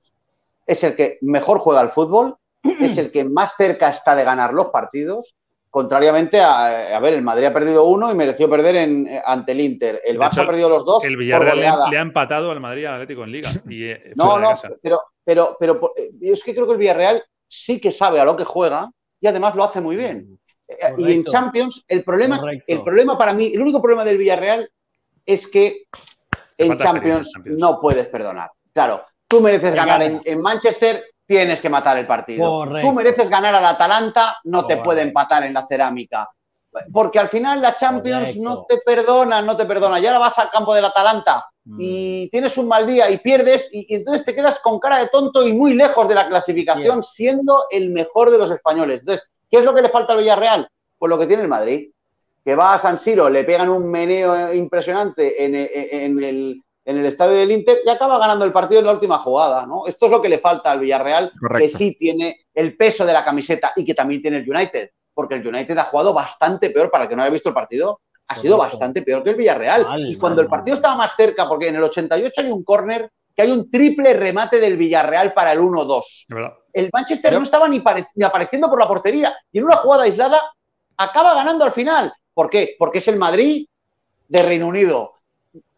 Es 0.67 0.83
el 0.83 0.95
que 0.95 1.17
mejor 1.21 1.59
juega 1.59 1.81
al 1.81 1.91
fútbol, 1.91 2.35
es 2.81 2.97
el 2.97 3.11
que 3.11 3.23
más 3.23 3.55
cerca 3.55 3.89
está 3.89 4.15
de 4.15 4.23
ganar 4.23 4.53
los 4.53 4.67
partidos, 4.67 5.35
contrariamente 5.71 6.41
a, 6.41 6.97
a 6.97 6.99
ver, 6.99 7.13
el 7.13 7.21
Madrid 7.21 7.45
ha 7.45 7.53
perdido 7.53 7.85
uno 7.85 8.11
y 8.11 8.15
mereció 8.15 8.49
perder 8.49 8.75
en, 8.75 9.09
ante 9.25 9.53
el 9.53 9.61
Inter. 9.61 10.01
El 10.03 10.19
Barça 10.19 10.43
ha 10.43 10.45
perdido 10.45 10.69
los 10.69 10.85
dos. 10.85 11.03
El 11.05 11.15
Villarreal 11.15 11.89
le, 11.89 11.97
ha 11.97 12.01
empatado 12.01 12.51
al 12.51 12.59
Madrid 12.59 12.85
Atlético 12.85 13.23
en 13.23 13.31
Liga. 13.31 13.51
Eh, 13.69 14.11
no, 14.15 14.37
no, 14.37 14.53
pero, 14.83 15.01
pero, 15.23 15.55
pero 15.57 15.93
eh, 15.95 16.11
es 16.21 16.43
que 16.43 16.53
creo 16.53 16.67
que 16.67 16.73
el 16.73 16.77
Villarreal 16.77 17.23
sí 17.47 17.79
que 17.79 17.91
sabe 17.91 18.19
a 18.19 18.25
lo 18.25 18.35
que 18.35 18.43
juega 18.43 18.91
y 19.21 19.27
además 19.27 19.55
lo 19.55 19.63
hace 19.63 19.79
muy 19.79 19.95
bien. 19.95 20.37
Y 20.97 21.11
en 21.11 21.25
Champions, 21.25 21.83
el 21.87 22.03
problema, 22.03 22.41
el 22.67 22.83
problema 22.83 23.17
para 23.17 23.33
mí, 23.33 23.51
el 23.53 23.61
único 23.61 23.81
problema 23.81 24.05
del 24.05 24.17
Villarreal 24.17 24.69
es 25.25 25.47
que 25.47 25.83
en 26.57 26.77
Champions, 26.77 27.33
no 27.45 27.79
puedes 27.79 28.07
perdonar. 28.09 28.51
Claro, 28.73 29.03
tú 29.27 29.41
mereces 29.41 29.73
ganar 29.73 30.01
en, 30.01 30.41
Manchester, 30.41 31.03
tienes 31.25 31.61
que 31.61 31.69
matar 31.69 31.97
el 31.97 32.07
partido. 32.07 32.65
Tú 32.81 32.93
mereces 32.93 33.29
ganar 33.29 33.55
al 33.55 33.65
Atalanta, 33.65 34.37
no 34.43 34.65
te 34.65 34.77
puede 34.77 35.01
empatar 35.01 35.43
en 35.43 35.53
la 35.53 35.65
cerámica. 35.65 36.29
porque 36.93 37.19
al 37.19 37.27
final 37.27 37.61
la 37.61 37.75
Champions 37.75 38.37
no 38.37 38.65
te 38.65 38.77
perdona, 38.85 39.41
no 39.41 39.57
te 39.57 39.65
perdona. 39.65 39.99
Y 39.99 40.05
ahora 40.05 40.19
vas 40.19 40.37
al 40.39 40.49
campo 40.49 40.73
del 40.73 40.85
Atalanta 40.85 41.45
y 41.77 42.25
mm. 42.25 42.29
tienes 42.31 42.57
un 42.57 42.67
mal 42.67 42.87
día 42.87 43.09
y 43.11 43.19
pierdes 43.19 43.69
y, 43.71 43.93
entonces 43.93 44.25
te 44.25 44.33
quedas 44.33 44.59
con 44.59 44.79
cara 44.79 44.97
de 44.97 45.09
tonto 45.09 45.45
y 45.47 45.53
muy 45.53 45.73
lejos 45.73 46.07
de 46.07 46.15
la 46.15 46.27
clasificación 46.27 47.03
siendo 47.03 47.65
el 47.69 47.91
mejor 47.91 48.31
de 48.31 48.37
los 48.37 48.51
españoles. 48.51 49.01
Entonces, 49.01 49.27
¿qué 49.51 49.57
es 49.57 49.63
lo 49.63 49.75
que 49.75 49.81
le 49.81 49.89
falta 49.89 50.13
al 50.13 50.19
Villarreal? 50.19 50.67
Pues 50.97 51.09
lo 51.09 51.19
que 51.19 51.27
tiene 51.27 51.43
el 51.43 51.49
Madrid, 51.49 51.91
que 52.43 52.55
va 52.55 52.73
a 52.73 52.79
San 52.79 52.97
Siro, 52.97 53.29
le 53.29 53.43
pegan 53.43 53.69
un 53.69 53.91
meneo 53.91 54.53
impresionante 54.53 55.43
en, 55.45 55.55
el, 56.23 57.05
estadio 57.05 57.37
del 57.37 57.51
Inter 57.51 57.79
y 57.85 57.89
acaba 57.89 58.17
ganando 58.17 58.45
el 58.45 58.53
partido 58.53 58.79
en 58.79 58.85
la 58.85 58.93
última 58.93 59.19
jugada, 59.19 59.65
¿no? 59.65 59.85
Esto 59.85 60.05
es 60.05 60.11
lo 60.11 60.21
que 60.21 60.29
le 60.29 60.39
falta 60.39 60.71
al 60.71 60.79
Villarreal, 60.79 61.31
que 61.57 61.69
sí 61.69 61.95
tiene 61.97 62.47
el 62.53 62.75
peso 62.77 63.05
de 63.05 63.13
la 63.13 63.23
camiseta 63.23 63.73
y 63.75 63.85
que 63.85 63.93
también 63.93 64.21
tiene 64.21 64.37
el 64.37 64.49
United, 64.49 64.89
porque 65.13 65.35
el 65.35 65.45
United 65.45 65.77
ha 65.77 65.83
jugado 65.83 66.13
bastante 66.13 66.69
peor, 66.69 66.89
para 66.89 67.03
el 67.03 67.09
que 67.09 67.15
no 67.15 67.21
haya 67.21 67.31
visto 67.31 67.49
el 67.49 67.55
partido, 67.55 67.99
ha 68.27 68.35
sido 68.35 68.57
bastante 68.57 69.01
peor 69.01 69.23
que 69.23 69.31
el 69.31 69.35
Villarreal. 69.35 69.85
y 70.07 70.17
cuando 70.17 70.41
el 70.41 70.47
partido 70.47 70.75
estaba 70.75 70.95
más 70.95 71.15
cerca, 71.15 71.47
porque 71.47 71.67
en 71.67 71.75
el 71.75 71.83
88 71.83 72.41
hay 72.41 72.51
un 72.51 72.63
córner 72.63 73.11
que 73.41 73.47
hay 73.47 73.57
un 73.57 73.69
triple 73.69 74.13
remate 74.13 74.59
del 74.59 74.77
Villarreal 74.77 75.33
para 75.33 75.51
el 75.51 75.59
1-2. 75.59 76.25
El 76.73 76.89
Manchester 76.93 77.33
no 77.33 77.43
estaba 77.43 77.67
ni, 77.67 77.81
apareciendo 78.23 78.69
por 78.69 78.79
la 78.79 78.87
portería 78.87 79.35
y 79.51 79.57
en 79.57 79.65
una 79.65 79.77
jugada 79.77 80.03
aislada 80.03 80.39
acaba 80.97 81.33
ganando 81.33 81.65
al 81.65 81.71
final. 81.71 82.13
¿Por 82.33 82.49
qué? 82.49 82.75
Porque 82.77 82.99
es 82.99 83.07
el 83.07 83.17
Madrid 83.17 83.67
de 84.27 84.43
Reino 84.43 84.67
Unido. 84.67 85.13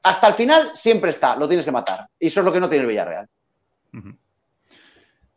Hasta 0.04 0.28
el 0.28 0.34
final 0.34 0.72
siempre 0.76 1.12
está, 1.12 1.36
lo 1.36 1.48
tienes 1.48 1.66
que 1.66 1.72
matar. 1.72 2.08
Y 2.20 2.28
eso 2.28 2.42
es 2.42 2.46
lo 2.46 2.52
que 2.52 2.60
no 2.60 2.70
tiene 2.70 2.84
el 2.84 2.90
Villarreal. 2.90 3.28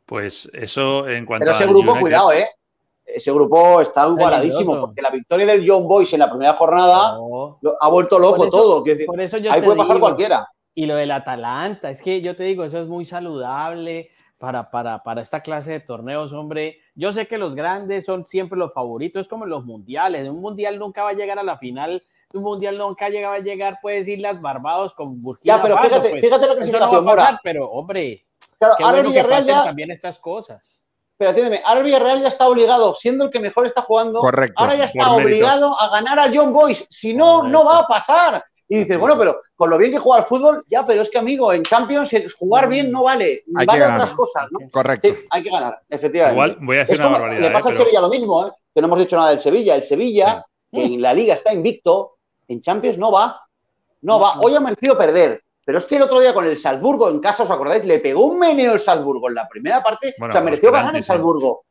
Pues 0.04 0.50
eso 0.52 1.08
en 1.08 1.24
cuanto 1.24 1.44
Pero 1.44 1.56
ese 1.56 1.66
grupo, 1.66 1.98
cuidado, 1.98 2.32
¿eh? 2.32 2.48
ese 3.04 3.32
grupo 3.32 3.80
está 3.80 4.06
igualadísimo, 4.08 4.80
porque 4.80 5.00
la 5.00 5.10
victoria 5.10 5.46
del 5.46 5.64
John 5.68 5.86
Boyce 5.86 6.16
en 6.16 6.20
la 6.20 6.30
primera 6.30 6.54
jornada 6.54 7.16
ha 7.80 7.88
vuelto 7.88 8.18
loco 8.18 8.50
todo. 8.50 8.84
ahí 8.84 9.62
puede 9.62 9.76
pasar 9.76 10.00
cualquiera. 10.00 10.48
Y 10.76 10.86
lo 10.86 10.94
del 10.94 11.10
Atalanta, 11.10 11.90
es 11.90 12.02
que 12.02 12.20
yo 12.20 12.36
te 12.36 12.44
digo, 12.44 12.62
eso 12.62 12.78
es 12.80 12.86
muy 12.86 13.04
saludable 13.04 14.08
para, 14.38 14.62
para, 14.70 15.02
para 15.02 15.22
esta 15.22 15.40
clase 15.40 15.72
de 15.72 15.80
torneos, 15.80 16.32
hombre. 16.32 16.78
Yo 16.94 17.12
sé 17.12 17.26
que 17.26 17.38
los 17.38 17.54
grandes 17.54 18.04
son 18.04 18.26
siempre 18.26 18.58
los 18.58 18.72
favoritos, 18.72 19.22
es 19.22 19.28
como 19.28 19.44
en 19.44 19.50
los 19.50 19.64
mundiales. 19.64 20.28
Un 20.28 20.40
mundial 20.40 20.78
nunca 20.78 21.02
va 21.02 21.10
a 21.10 21.14
llegar 21.14 21.38
a 21.38 21.42
la 21.42 21.58
final 21.58 22.02
un 22.34 22.42
mundial 22.42 22.76
nunca 22.76 23.08
llegaba 23.08 23.36
a 23.36 23.40
llegar, 23.40 23.78
puedes 23.80 24.06
las 24.20 24.40
Barbados 24.40 24.94
con 24.94 25.20
Burkina 25.22 25.56
Ya, 25.56 25.62
pero 25.62 25.78
fíjate, 25.78 26.10
pues, 26.10 26.20
fíjate 26.24 26.46
la 26.46 26.54
clasificación, 26.54 27.04
no 27.04 27.14
pasar, 27.14 27.40
Pero, 27.42 27.70
hombre, 27.70 28.20
claro, 28.58 28.74
qué 28.76 28.84
bueno 28.84 29.12
que 29.12 29.24
pasen 29.24 29.46
ya... 29.46 29.64
también 29.64 29.90
estas 29.90 30.18
cosas 30.18 30.82
pero 31.18 31.30
atiéndeme, 31.30 31.62
ahora 31.64 31.80
el 31.80 31.86
Villarreal 31.86 32.20
ya 32.20 32.28
está 32.28 32.46
obligado, 32.46 32.94
siendo 32.94 33.24
el 33.24 33.30
que 33.30 33.40
mejor 33.40 33.64
está 33.66 33.80
jugando, 33.80 34.20
Correcto, 34.20 34.62
ahora 34.62 34.74
ya 34.74 34.84
está 34.84 35.12
obligado 35.12 35.74
a 35.80 35.88
ganar 35.88 36.18
a 36.18 36.30
John 36.30 36.52
Boyce. 36.52 36.86
Si 36.90 37.14
no, 37.14 37.42
no 37.44 37.64
va 37.64 37.78
a 37.78 37.86
pasar. 37.86 38.44
Y 38.68 38.78
dices, 38.78 38.98
bueno, 38.98 39.16
pero 39.16 39.40
con 39.54 39.70
lo 39.70 39.78
bien 39.78 39.92
que 39.92 39.98
juega 39.98 40.20
al 40.22 40.26
fútbol, 40.26 40.64
ya, 40.68 40.84
pero 40.84 41.02
es 41.02 41.10
que, 41.10 41.18
amigo, 41.18 41.52
en 41.52 41.62
Champions 41.62 42.10
jugar 42.36 42.68
bien 42.68 42.90
no 42.90 43.04
vale, 43.04 43.44
hay 43.54 43.66
vale 43.66 43.84
otras 43.84 44.12
cosas, 44.12 44.46
¿no? 44.50 44.58
Correcto. 44.70 45.08
hay 45.30 45.42
que 45.42 45.50
ganar, 45.50 45.80
efectivamente. 45.88 46.34
Igual 46.34 46.58
voy 46.60 46.76
a 46.76 46.80
decir 46.80 46.98
una 46.98 47.08
barbaridad. 47.10 47.40
Le 47.40 47.50
pasa 47.50 47.68
¿eh? 47.68 47.72
al 47.72 47.78
Sevilla 47.78 48.00
lo 48.00 48.08
mismo, 48.08 48.46
¿eh? 48.46 48.50
que 48.74 48.80
no 48.80 48.88
hemos 48.88 48.98
dicho 48.98 49.16
nada 49.16 49.30
del 49.30 49.38
Sevilla. 49.38 49.76
El 49.76 49.84
Sevilla, 49.84 50.44
que 50.72 50.84
en 50.84 51.00
la 51.00 51.14
Liga 51.14 51.34
está 51.34 51.52
invicto, 51.52 52.16
en 52.48 52.60
Champions 52.60 52.98
no 52.98 53.12
va. 53.12 53.40
No 54.02 54.18
va. 54.18 54.40
Hoy 54.40 54.54
ha 54.54 54.60
merecido 54.60 54.98
perder. 54.98 55.42
Pero 55.64 55.78
es 55.78 55.86
que 55.86 55.96
el 55.96 56.02
otro 56.02 56.20
día 56.20 56.32
con 56.32 56.44
el 56.44 56.58
Salzburgo 56.58 57.10
en 57.10 57.18
casa, 57.18 57.42
¿os 57.42 57.50
acordáis? 57.50 57.84
Le 57.84 57.98
pegó 57.98 58.26
un 58.26 58.38
meneo 58.38 58.74
el 58.74 58.80
Salzburgo 58.80 59.28
en 59.28 59.34
la 59.34 59.48
primera 59.48 59.82
parte. 59.82 60.14
o 60.20 60.30
sea, 60.30 60.40
mereció 60.40 60.70
ganar 60.70 60.94
el 60.94 61.02
Salzburgo. 61.02 61.64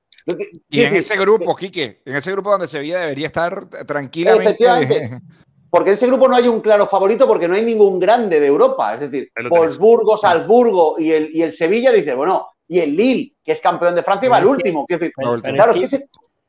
Y 0.69 0.81
en 0.81 0.95
ese 0.95 1.17
grupo, 1.17 1.55
Quique, 1.55 2.01
en 2.03 2.15
ese 2.15 2.31
grupo 2.31 2.51
donde 2.51 2.67
Sevilla 2.67 2.99
debería 2.99 3.27
estar 3.27 3.69
tranquilamente. 3.85 4.49
Efectivamente. 4.49 5.19
Porque 5.75 5.89
en 5.89 5.95
ese 5.95 6.07
grupo 6.07 6.29
no 6.29 6.37
hay 6.37 6.47
un 6.47 6.61
claro 6.61 6.87
favorito 6.87 7.27
porque 7.27 7.49
no 7.49 7.55
hay 7.55 7.65
ningún 7.65 7.99
grande 7.99 8.39
de 8.39 8.47
Europa. 8.47 8.93
Es 8.93 9.01
decir, 9.01 9.29
Wolfsburgo, 9.49 10.15
Salzburgo 10.15 10.95
y 10.97 11.11
el, 11.11 11.35
y 11.35 11.41
el 11.41 11.51
Sevilla 11.51 11.91
dice, 11.91 12.15
bueno, 12.15 12.47
y 12.65 12.79
el 12.79 12.95
Lille, 12.95 13.33
que 13.43 13.51
es 13.51 13.59
campeón 13.59 13.93
de 13.93 14.01
Francia, 14.01 14.29
va 14.29 14.37
al 14.37 14.45
último. 14.45 14.85
claro, 14.85 15.73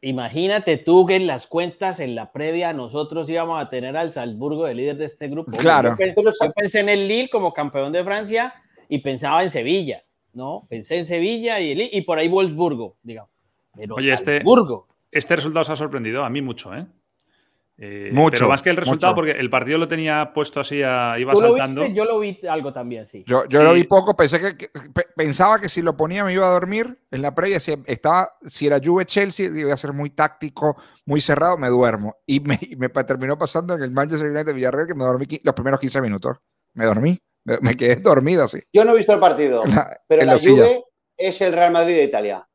Imagínate 0.00 0.76
tú 0.76 1.04
que 1.06 1.16
en 1.16 1.26
las 1.26 1.48
cuentas, 1.48 1.98
en 1.98 2.14
la 2.14 2.30
previa, 2.30 2.72
nosotros 2.72 3.28
íbamos 3.28 3.60
a 3.60 3.68
tener 3.68 3.96
al 3.96 4.12
Salzburgo 4.12 4.64
de 4.64 4.74
líder 4.74 4.96
de 4.96 5.06
este 5.06 5.26
grupo. 5.26 5.50
Claro. 5.56 5.96
Yo 5.98 6.52
pensé, 6.54 6.78
en 6.78 6.88
el 6.88 7.08
Lille 7.08 7.28
como 7.28 7.52
campeón 7.52 7.92
de 7.92 8.04
Francia 8.04 8.54
y 8.88 8.98
pensaba 8.98 9.42
en 9.42 9.50
Sevilla, 9.50 10.02
¿no? 10.34 10.62
Pensé 10.70 10.98
en 10.98 11.06
Sevilla 11.06 11.58
y, 11.58 11.72
el, 11.72 11.80
y 11.92 12.00
por 12.02 12.20
ahí 12.20 12.28
Wolfsburgo, 12.28 12.94
digamos. 13.02 13.32
Oye, 13.90 14.12
este, 14.12 14.40
este 15.10 15.34
resultado 15.34 15.64
se 15.64 15.72
ha 15.72 15.76
sorprendido 15.76 16.24
a 16.24 16.30
mí 16.30 16.40
mucho, 16.40 16.72
¿eh? 16.72 16.86
Eh 17.78 18.08
mucho. 18.12 18.38
Pero 18.38 18.48
más 18.48 18.62
que 18.62 18.70
el 18.70 18.76
resultado, 18.76 19.14
porque 19.14 19.32
el 19.32 19.50
partido 19.50 19.78
lo 19.78 19.86
tenía 19.86 20.32
puesto 20.32 20.60
así, 20.60 20.76
iba 20.76 21.34
saltando. 21.34 21.86
Yo 21.86 22.04
lo 22.04 22.18
vi 22.18 22.38
algo 22.48 22.72
también, 22.72 23.06
sí. 23.06 23.24
Yo, 23.26 23.44
lo 23.48 23.72
vi 23.74 23.84
poco, 23.84 24.16
pensé 24.16 24.40
que, 24.56 24.70
pensaba 25.14 25.60
que 25.60 25.68
si 25.68 25.82
lo 25.82 25.96
ponía 25.96 26.24
me 26.24 26.32
iba 26.32 26.46
a 26.46 26.52
dormir 26.52 26.98
en 27.10 27.22
la 27.22 27.34
previa. 27.34 27.60
Si, 27.60 27.74
estaba, 27.86 28.36
si 28.42 28.66
era 28.66 28.80
Juve 28.82 29.04
Chelsea, 29.04 29.50
iba 29.54 29.72
a 29.72 29.76
ser 29.76 29.92
muy 29.92 30.10
táctico, 30.10 30.76
muy 31.04 31.20
cerrado, 31.20 31.58
me 31.58 31.68
duermo. 31.68 32.16
Y 32.26 32.40
me, 32.40 32.56
terminó 33.06 33.38
pasando 33.38 33.74
en 33.74 33.82
el 33.82 33.90
Manchester 33.90 34.30
United 34.30 34.54
Villarreal 34.54 34.86
que 34.86 34.94
me 34.94 35.04
dormí 35.04 35.26
los 35.42 35.54
primeros 35.54 35.80
15 35.80 36.00
minutos. 36.00 36.36
Me 36.74 36.84
dormí, 36.84 37.18
me, 37.44 37.76
quedé 37.76 37.96
dormido 37.96 38.44
así. 38.44 38.60
Yo 38.72 38.84
no 38.84 38.92
he 38.92 38.96
visto 38.96 39.12
el 39.12 39.20
partido, 39.20 39.64
pero 40.08 40.24
la, 40.24 40.32
la 40.32 40.38
Juve 40.38 40.84
es 41.16 41.40
el 41.40 41.52
Real 41.52 41.72
Madrid 41.72 41.94
de 41.94 42.04
Italia. 42.04 42.45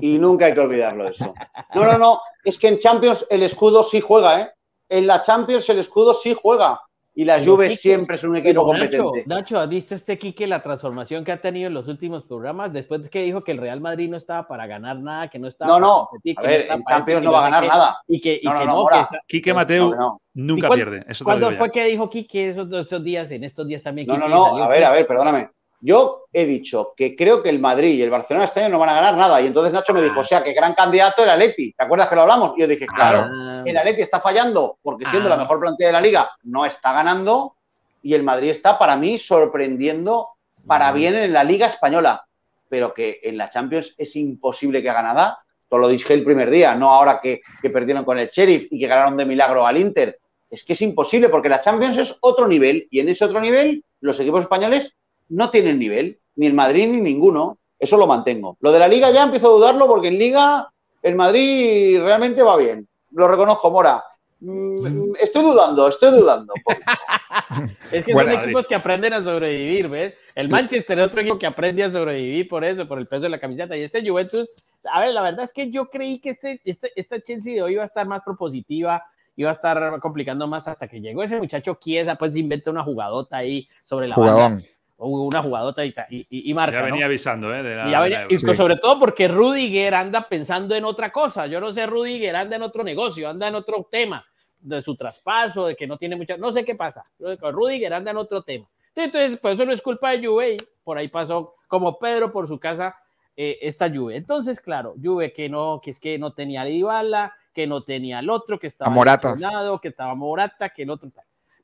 Y 0.00 0.18
nunca 0.18 0.46
hay 0.46 0.54
que 0.54 0.60
olvidarlo 0.60 1.08
eso. 1.08 1.32
No, 1.74 1.84
no, 1.84 1.98
no. 1.98 2.20
Es 2.44 2.58
que 2.58 2.68
en 2.68 2.78
Champions 2.78 3.26
el 3.30 3.42
escudo 3.42 3.82
sí 3.84 4.00
juega, 4.00 4.40
¿eh? 4.40 4.50
En 4.88 5.06
la 5.06 5.22
Champions 5.22 5.68
el 5.68 5.78
escudo 5.78 6.14
sí 6.14 6.34
juega. 6.40 6.80
Y 7.12 7.24
la 7.24 7.42
Juve 7.44 7.76
siempre 7.76 8.14
es 8.14 8.24
un 8.24 8.36
equipo 8.36 8.64
competente. 8.64 9.24
Nacho, 9.26 9.58
¿has 9.58 9.68
visto 9.68 9.94
este 9.94 10.16
Quique 10.16 10.46
la 10.46 10.62
transformación 10.62 11.24
que 11.24 11.32
ha 11.32 11.40
tenido 11.40 11.66
en 11.66 11.74
los 11.74 11.88
últimos 11.88 12.24
programas? 12.24 12.72
Después 12.72 13.02
de 13.02 13.10
que 13.10 13.22
dijo 13.22 13.42
que 13.42 13.50
el 13.50 13.58
Real 13.58 13.80
Madrid 13.80 14.08
no 14.08 14.16
estaba 14.16 14.46
para 14.46 14.66
ganar 14.66 14.98
nada, 15.00 15.28
que 15.28 15.38
no 15.38 15.48
estaba. 15.48 15.72
No, 15.72 15.80
no. 15.80 16.08
a 16.36 16.42
ver, 16.42 16.68
en 16.70 16.84
Champions 16.84 17.22
no 17.22 17.32
va 17.32 17.40
a 17.40 17.50
ganar 17.50 17.66
nada. 17.66 18.00
Y 18.06 18.20
que, 18.20 18.40
no, 18.44 18.58
que 18.58 18.64
no, 18.64 18.86
Quique 19.26 19.52
Mateo 19.52 20.20
nunca 20.34 20.70
pierde. 20.70 21.04
¿Cuándo 21.22 21.50
fue 21.56 21.70
que 21.70 21.84
dijo 21.84 22.08
Quique 22.08 22.50
esos, 22.50 22.72
esos, 22.72 23.02
días? 23.02 23.30
En 23.32 23.42
estos 23.42 23.66
días 23.66 23.82
también. 23.82 24.06
No, 24.06 24.16
no, 24.16 24.28
no. 24.28 24.56
A 24.62 24.68
ver, 24.68 24.84
a 24.84 24.92
ver, 24.92 25.06
perdóname. 25.06 25.50
Yo 25.82 26.26
he 26.32 26.44
dicho 26.44 26.92
que 26.94 27.16
creo 27.16 27.42
que 27.42 27.48
el 27.48 27.58
Madrid 27.58 27.94
y 27.94 28.02
el 28.02 28.10
Barcelona 28.10 28.44
este 28.44 28.60
año 28.60 28.70
no 28.70 28.78
van 28.78 28.90
a 28.90 28.94
ganar 28.94 29.16
nada. 29.16 29.40
Y 29.40 29.46
entonces 29.46 29.72
Nacho 29.72 29.94
me 29.94 30.02
dijo, 30.02 30.20
o 30.20 30.24
sea, 30.24 30.44
que 30.44 30.52
gran 30.52 30.74
candidato 30.74 31.22
el 31.22 31.30
Atleti. 31.30 31.72
¿Te 31.72 31.84
acuerdas 31.84 32.08
que 32.08 32.16
lo 32.16 32.22
hablamos? 32.22 32.52
Y 32.56 32.60
yo 32.60 32.66
dije, 32.66 32.86
claro, 32.86 33.26
ah. 33.26 33.62
el 33.64 33.76
Atleti 33.76 34.02
está 34.02 34.20
fallando 34.20 34.78
porque 34.82 35.06
siendo 35.06 35.28
la 35.28 35.36
ah. 35.36 35.38
mejor 35.38 35.58
plantilla 35.58 35.88
de 35.88 35.92
la 35.94 36.00
liga 36.00 36.30
no 36.42 36.66
está 36.66 36.92
ganando. 36.92 37.56
Y 38.02 38.14
el 38.14 38.22
Madrid 38.22 38.50
está, 38.50 38.78
para 38.78 38.96
mí, 38.96 39.18
sorprendiendo 39.18 40.28
para 40.66 40.88
ah. 40.88 40.92
bien 40.92 41.14
en 41.14 41.32
la 41.32 41.44
liga 41.44 41.66
española. 41.66 42.26
Pero 42.68 42.92
que 42.92 43.20
en 43.22 43.38
la 43.38 43.48
Champions 43.48 43.94
es 43.96 44.14
imposible 44.16 44.82
que 44.82 44.90
haga 44.90 45.02
nada. 45.02 45.38
Todo 45.68 45.80
lo 45.80 45.88
dije 45.88 46.12
el 46.12 46.24
primer 46.24 46.50
día, 46.50 46.74
no 46.74 46.90
ahora 46.90 47.20
que, 47.20 47.40
que 47.62 47.70
perdieron 47.70 48.04
con 48.04 48.18
el 48.18 48.28
Sheriff 48.28 48.66
y 48.70 48.78
que 48.78 48.86
ganaron 48.86 49.16
de 49.16 49.24
milagro 49.24 49.66
al 49.66 49.78
Inter. 49.78 50.18
Es 50.50 50.64
que 50.64 50.74
es 50.74 50.82
imposible 50.82 51.28
porque 51.28 51.48
la 51.48 51.60
Champions 51.60 51.96
es 51.96 52.16
otro 52.20 52.46
nivel 52.46 52.86
y 52.90 53.00
en 53.00 53.08
ese 53.08 53.24
otro 53.24 53.40
nivel 53.40 53.84
los 54.00 54.18
equipos 54.18 54.42
españoles 54.42 54.94
no 55.30 55.50
tienen 55.50 55.78
nivel, 55.78 56.20
ni 56.36 56.46
el 56.46 56.54
Madrid 56.54 56.88
ni 56.88 57.00
ninguno. 57.00 57.58
Eso 57.78 57.96
lo 57.96 58.06
mantengo. 58.06 58.58
Lo 58.60 58.72
de 58.72 58.78
la 58.78 58.88
Liga 58.88 59.10
ya 59.10 59.24
empiezo 59.24 59.46
a 59.48 59.56
dudarlo 59.56 59.86
porque 59.86 60.08
en 60.08 60.18
Liga 60.18 60.70
el 61.02 61.14
Madrid 61.14 61.98
realmente 62.02 62.42
va 62.42 62.56
bien. 62.56 62.86
Lo 63.12 63.26
reconozco, 63.26 63.70
Mora. 63.70 64.04
Mm, 64.40 65.14
estoy 65.20 65.42
dudando, 65.42 65.88
estoy 65.88 66.18
dudando. 66.18 66.52
es 67.92 68.04
que 68.04 68.12
son 68.12 68.30
equipos 68.30 68.66
que 68.66 68.74
aprenden 68.74 69.12
a 69.12 69.22
sobrevivir, 69.22 69.88
¿ves? 69.88 70.14
El 70.34 70.48
Manchester 70.48 70.98
es 70.98 71.06
otro 71.06 71.20
equipo 71.20 71.38
que 71.38 71.46
aprende 71.46 71.84
a 71.84 71.90
sobrevivir 71.90 72.48
por 72.48 72.64
eso, 72.64 72.86
por 72.86 72.98
el 72.98 73.06
peso 73.06 73.22
de 73.22 73.28
la 73.30 73.38
camiseta. 73.38 73.76
Y 73.76 73.82
este 73.82 74.06
Juventus, 74.06 74.48
a 74.90 75.00
ver, 75.00 75.12
la 75.12 75.22
verdad 75.22 75.44
es 75.44 75.52
que 75.52 75.70
yo 75.70 75.90
creí 75.90 76.20
que 76.20 76.30
este, 76.30 76.60
este, 76.64 76.92
esta 76.96 77.20
Chelsea 77.20 77.54
de 77.54 77.62
hoy 77.62 77.74
iba 77.74 77.82
a 77.82 77.86
estar 77.86 78.06
más 78.06 78.22
propositiva, 78.22 79.04
iba 79.36 79.50
a 79.50 79.54
estar 79.54 80.00
complicando 80.00 80.46
más 80.46 80.68
hasta 80.68 80.88
que 80.88 81.00
llegó 81.00 81.22
ese 81.22 81.36
muchacho 81.36 81.78
Chiesa, 81.80 82.16
pues 82.16 82.36
inventa 82.36 82.70
una 82.70 82.84
jugadota 82.84 83.38
ahí 83.38 83.68
sobre 83.84 84.08
la 84.08 84.16
banda 84.16 84.62
una 85.00 85.42
jugadota 85.42 85.84
y, 85.84 85.94
y, 86.10 86.54
marca. 86.54 86.78
Ya 86.78 86.82
venía 86.82 87.06
avisando, 87.06 87.54
¿eh? 87.54 88.26
y 88.28 88.38
sobre 88.38 88.76
todo 88.76 88.98
porque 88.98 89.28
Rudiger 89.28 89.94
anda 89.94 90.22
pensando 90.22 90.74
en 90.74 90.84
otra 90.84 91.10
cosa. 91.10 91.46
Yo 91.46 91.60
no 91.60 91.72
sé, 91.72 91.86
Rudiger 91.86 92.36
anda 92.36 92.56
en 92.56 92.62
otro 92.62 92.84
negocio, 92.84 93.28
anda 93.28 93.48
en 93.48 93.54
otro 93.54 93.88
tema 93.90 94.24
de 94.60 94.82
su 94.82 94.96
traspaso, 94.96 95.66
de 95.66 95.76
que 95.76 95.86
no 95.86 95.96
tiene 95.96 96.16
mucha. 96.16 96.36
No 96.36 96.52
sé 96.52 96.64
qué 96.64 96.74
pasa. 96.74 97.02
Rudiger 97.18 97.94
anda 97.94 98.10
en 98.10 98.18
otro 98.18 98.42
tema. 98.42 98.68
Entonces, 98.94 99.38
pues 99.40 99.54
eso 99.54 99.64
no 99.64 99.72
es 99.72 99.82
culpa 99.82 100.10
de 100.10 100.26
Juve. 100.26 100.56
Por 100.84 100.98
ahí 100.98 101.08
pasó 101.08 101.54
como 101.68 101.98
Pedro 101.98 102.30
por 102.30 102.48
su 102.48 102.58
casa 102.58 102.94
eh, 103.36 103.58
esta 103.62 103.88
Juve. 103.88 104.16
Entonces, 104.16 104.60
claro, 104.60 104.94
Juve 105.02 105.32
que 105.32 105.48
no, 105.48 105.80
que 105.82 105.90
es 105.90 106.00
que 106.00 106.18
no 106.18 106.32
tenía 106.32 106.62
a 106.62 107.32
que 107.52 107.66
no 107.66 107.80
tenía 107.80 108.18
al 108.18 108.30
otro, 108.30 108.58
que 108.58 108.68
estaba 108.68 108.90
Morata. 108.90 109.36
que 109.80 109.88
estaba 109.88 110.14
Morata, 110.14 110.68
que 110.68 110.82
el 110.82 110.90
otro. 110.90 111.10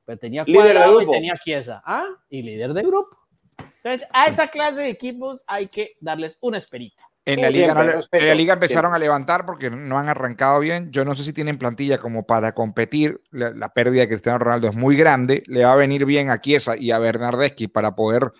Pero 0.05 0.19
tenía 0.19 0.45
cuadrado 0.45 1.03
y 1.03 1.07
tenía 1.07 1.37
Chiesa. 1.43 1.83
Ah, 1.85 2.07
y 2.31 2.43
líder 2.43 2.73
de 2.73 2.83
grupo. 2.83 3.26
Entonces, 3.59 4.09
a 4.13 4.27
esa 4.27 4.49
clase 4.49 4.81
de 4.81 4.89
equipos 4.89 5.45
hay 5.47 5.69
que 5.69 5.91
darles 6.01 6.39
una 6.41 6.59
esperita. 6.59 7.03
En 7.29 7.43
la, 7.43 7.51
liga, 7.51 8.05
en 8.13 8.29
la 8.29 8.35
liga 8.37 8.55
empezaron 8.55 8.95
a 8.95 9.01
levantar 9.01 9.45
porque 9.45 9.69
no 9.69 9.99
han 9.99 10.09
arrancado 10.09 10.61
bien. 10.61 10.93
Yo 10.93 11.05
no 11.05 11.17
sé 11.17 11.25
si 11.25 11.33
tienen 11.33 11.59
plantilla 11.59 11.99
como 11.99 12.25
para 12.25 12.53
competir. 12.53 13.21
La, 13.33 13.69
pérdida 13.75 14.03
de 14.03 14.09
Cristiano 14.09 14.39
Ronaldo 14.39 14.69
es 14.69 14.75
muy 14.77 14.95
grande. 14.95 15.43
Le 15.49 15.65
va 15.65 15.73
a 15.73 15.77
venir 15.77 16.05
bien 16.05 16.31
a 16.31 16.41
Chiesa 16.41 16.77
y 16.77 16.93
a 16.93 17.01
Bernardeschi 17.01 17.67
para 17.67 17.97
poder 17.97 18.33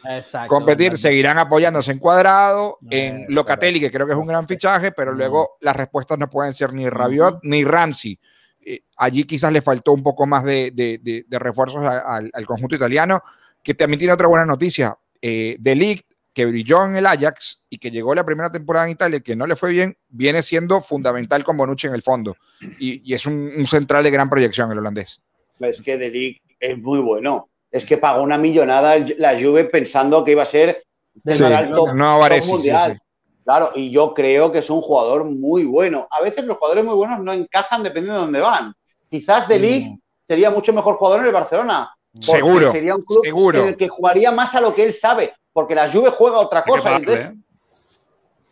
competir. 0.47 0.97
Seguirán 0.97 1.37
apoyándose 1.37 1.91
en 1.91 1.99
cuadrado, 1.99 2.79
en 2.89 3.25
Locatelli, 3.29 3.81
que 3.81 3.91
creo 3.91 4.07
que 4.07 4.13
es 4.13 4.19
un 4.19 4.29
gran 4.29 4.47
fichaje, 4.47 4.93
pero 4.93 5.13
luego 5.13 5.57
las 5.61 5.75
respuestas 5.75 6.17
no 6.17 6.31
pueden 6.31 6.55
ser 6.55 6.73
ni 6.73 6.89
Rabiot 6.89 7.41
ni 7.43 7.65
Ramsey. 7.65 8.21
Eh, 8.65 8.85
allí 8.99 9.25
quizás 9.25 9.53
le 9.53 9.63
faltó 9.63 9.93
un 9.93 10.05
poco 10.05 10.27
más 10.27 10.45
de, 10.45 10.71
de, 10.73 11.39
refuerzos 11.39 11.85
al, 11.85 12.31
conjunto 12.47 12.77
italiano, 12.77 13.21
que 13.65 13.75
también 13.75 13.99
tiene 13.99 14.15
otra 14.15 14.29
buena 14.29 14.47
noticia. 14.47 14.97
Eh, 15.21 15.57
de 15.59 15.75
Ligt 15.75 16.07
que 16.37 16.45
brilló 16.45 16.85
en 16.85 16.97
el 16.97 17.07
Ajax 17.07 17.63
y 17.71 17.79
que 17.79 17.91
llegó 17.91 18.15
la 18.15 18.27
primera 18.27 18.53
temporada 18.53 18.85
en 18.85 18.93
Italia 18.93 19.17
y 19.17 19.23
que 19.23 19.35
no 19.35 19.47
le 19.47 19.57
fue 19.57 19.71
bien, 19.71 19.97
viene 20.07 20.43
siendo 20.43 20.83
fundamental 20.83 21.43
con 21.43 21.57
Bonucci 21.57 21.87
en 21.87 21.95
el 21.95 22.03
fondo. 22.03 22.37
Y, 22.79 23.15
es 23.15 23.25
un, 23.25 23.67
central 23.67 24.05
de 24.05 24.11
gran 24.11 24.29
proyección 24.29 24.71
el 24.71 24.79
holandés. 24.79 25.23
Es 25.61 25.81
que 25.81 25.97
De 25.97 26.39
es 26.61 26.79
muy 26.79 26.99
bueno. 26.99 27.49
Es 27.71 27.87
que 27.87 27.97
pagó 27.97 28.23
una 28.23 28.37
millonada 28.37 28.99
la 29.17 29.41
Juve 29.41 29.65
pensando 29.65 30.23
que 30.25 30.33
iba 30.33 30.43
a 30.43 30.47
ser 30.47 30.85
del 31.15 31.43
alto 31.43 31.95
no, 31.95 32.21
mundial. 32.49 32.99
Claro, 33.43 33.71
y 33.75 33.91
yo 33.91 34.13
creo 34.13 34.53
que 34.53 34.59
es 34.59 34.69
un 34.69 34.83
jugador 34.83 35.25
muy 35.25 35.65
bueno. 35.65 36.07
A 36.11 36.23
veces 36.23 36.45
los 36.45 36.59
jugadores 36.59 36.85
muy 36.85 36.97
buenos 36.97 37.21
no 37.21 37.33
encajan 37.33 37.83
dependiendo 37.83 38.19
de 38.19 38.25
dónde 38.27 38.41
van. 38.41 38.75
Quizás 39.09 39.49
De 39.49 39.59
mm. 39.59 39.99
sería 40.29 40.51
mucho 40.51 40.75
mejor 40.75 40.97
jugador 40.97 41.21
en 41.21 41.29
el 41.29 41.33
Barcelona. 41.33 41.96
Seguro. 42.21 42.73
Sería 42.73 42.95
un 42.95 43.03
club 43.03 43.25
seguro. 43.25 43.61
en 43.61 43.69
el 43.69 43.77
que 43.77 43.89
jugaría 43.89 44.31
más 44.33 44.55
a 44.55 44.61
lo 44.61 44.75
que 44.75 44.85
él 44.85 44.93
sabe 44.93 45.35
porque 45.57 45.75
la 45.75 45.91
Juve 45.91 46.11
juega 46.11 46.39
otra 46.39 46.63
cosa. 46.63 46.99
¿eh? 46.99 47.33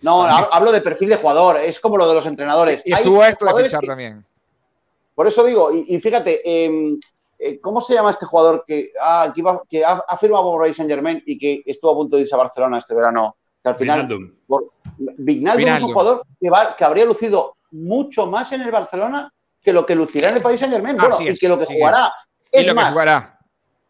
No, 0.00 0.22
hablo 0.22 0.72
de 0.72 0.80
perfil 0.80 1.10
de 1.10 1.16
jugador, 1.16 1.58
es 1.58 1.78
como 1.78 1.98
lo 1.98 2.08
de 2.08 2.14
los 2.14 2.24
entrenadores. 2.24 2.82
Y 2.86 2.94
estuvo 2.94 3.22
esto 3.22 3.44
de 3.44 3.64
fichar 3.64 3.84
también. 3.84 4.24
Por 5.14 5.26
eso 5.26 5.44
digo, 5.44 5.70
y, 5.70 6.00
fíjate, 6.00 6.40
em, 6.42 6.98
eh, 7.38 7.60
¿cómo 7.60 7.82
se 7.82 7.92
llama 7.92 8.08
este 8.08 8.24
jugador 8.24 8.64
que, 8.66 8.90
ah, 8.98 9.30
que, 9.68 9.84
ha, 9.84 10.16
firmado 10.16 10.44
por 10.44 10.62
Rey 10.62 10.72
Saint 10.72 10.90
Germain 10.90 11.22
y 11.26 11.36
que 11.36 11.60
estuvo 11.66 11.90
a 11.90 11.94
punto 11.94 12.16
de 12.16 12.22
irse 12.22 12.34
a 12.34 12.38
Barcelona 12.38 12.78
este 12.78 12.94
verano? 12.94 13.36
Que 13.62 13.68
al 13.68 13.76
final. 13.76 14.08
Vignaldum. 14.96 15.68
es 15.68 15.82
un 15.82 15.92
jugador 15.92 16.22
que, 16.40 16.50
que 16.78 16.84
habría 16.84 17.04
lucido 17.04 17.58
mucho 17.72 18.26
más 18.26 18.50
en 18.52 18.62
el 18.62 18.70
Barcelona 18.70 19.30
que 19.62 19.74
lo 19.74 19.84
que 19.84 19.94
lucirá 19.94 20.30
en 20.30 20.36
el 20.36 20.42
Paris 20.42 20.60
Saint 20.60 20.72
Germain. 20.72 20.96
Bueno, 20.96 21.16
y 21.20 21.36
que 21.36 21.48
lo 21.48 21.58
que 21.58 21.66
jugará. 21.66 22.14
Es 22.50 22.66
lo 22.66 22.74
más, 22.74 22.86
que 22.86 22.92
jugará 22.92 23.33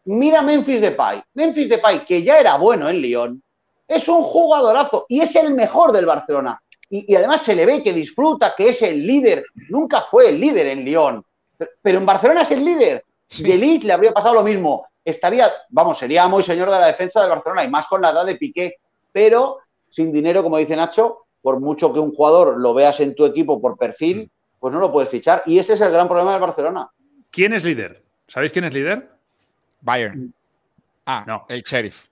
mira 0.05 0.41
Memphis 0.41 0.81
Depay. 0.81 1.21
Memphis 1.33 1.69
Depay, 1.69 2.05
que 2.05 2.23
ya 2.23 2.39
era 2.39 2.57
bueno 2.57 2.89
en 2.89 3.01
Lyon, 3.01 3.43
es 3.87 4.07
un 4.07 4.23
jugadorazo 4.23 5.05
y 5.09 5.21
es 5.21 5.35
el 5.35 5.53
mejor 5.53 5.91
del 5.91 6.05
Barcelona. 6.05 6.61
Y, 6.89 7.15
además 7.15 7.41
se 7.41 7.55
le 7.55 7.65
ve 7.65 7.83
que 7.83 7.93
disfruta, 7.93 8.53
que 8.55 8.69
es 8.69 8.81
el 8.81 9.05
líder. 9.05 9.43
Nunca 9.69 10.01
fue 10.01 10.29
el 10.29 10.39
líder 10.39 10.67
en 10.67 10.85
Lyon, 10.85 11.23
pero, 11.81 11.99
en 11.99 12.05
Barcelona 12.05 12.41
es 12.41 12.51
el 12.51 12.63
líder. 12.63 13.03
Y 13.37 13.51
Elite 13.51 13.87
le 13.87 13.93
habría 13.93 14.13
pasado 14.13 14.35
lo 14.35 14.43
mismo. 14.43 14.87
Estaría, 15.03 15.51
vamos, 15.69 15.97
sería 15.97 16.27
muy 16.27 16.43
señor 16.43 16.71
de 16.71 16.79
la 16.79 16.87
defensa 16.87 17.21
del 17.21 17.29
Barcelona 17.29 17.63
y 17.63 17.69
más 17.69 17.87
con 17.87 18.01
la 18.01 18.11
edad 18.11 18.25
de 18.25 18.35
Piqué, 18.35 18.75
pero 19.11 19.59
sin 19.89 20.11
dinero, 20.11 20.43
como 20.43 20.57
dice 20.57 20.75
Nacho, 20.75 21.25
por 21.41 21.59
mucho 21.59 21.93
que 21.93 21.99
un 21.99 22.13
jugador 22.13 22.57
lo 22.57 22.73
veas 22.73 22.99
en 22.99 23.15
tu 23.15 23.25
equipo 23.25 23.61
por 23.61 23.77
perfil, 23.77 24.31
pues 24.59 24.73
no 24.73 24.79
lo 24.79 24.91
puedes 24.91 25.09
fichar. 25.09 25.43
Y 25.45 25.59
ese 25.59 25.73
es 25.73 25.81
el 25.81 25.91
gran 25.91 26.07
problema 26.07 26.31
del 26.31 26.41
Barcelona. 26.41 26.89
¿Quién 27.31 27.53
es 27.53 27.63
líder? 27.63 28.03
¿Sabéis 28.27 28.51
quién 28.51 28.65
es 28.65 28.73
líder? 28.73 29.14
Bayern. 29.85 30.25
Mm. 30.25 30.33
Ah, 31.05 31.23
no. 31.25 31.45
El 31.47 31.61
sheriff. 31.61 32.07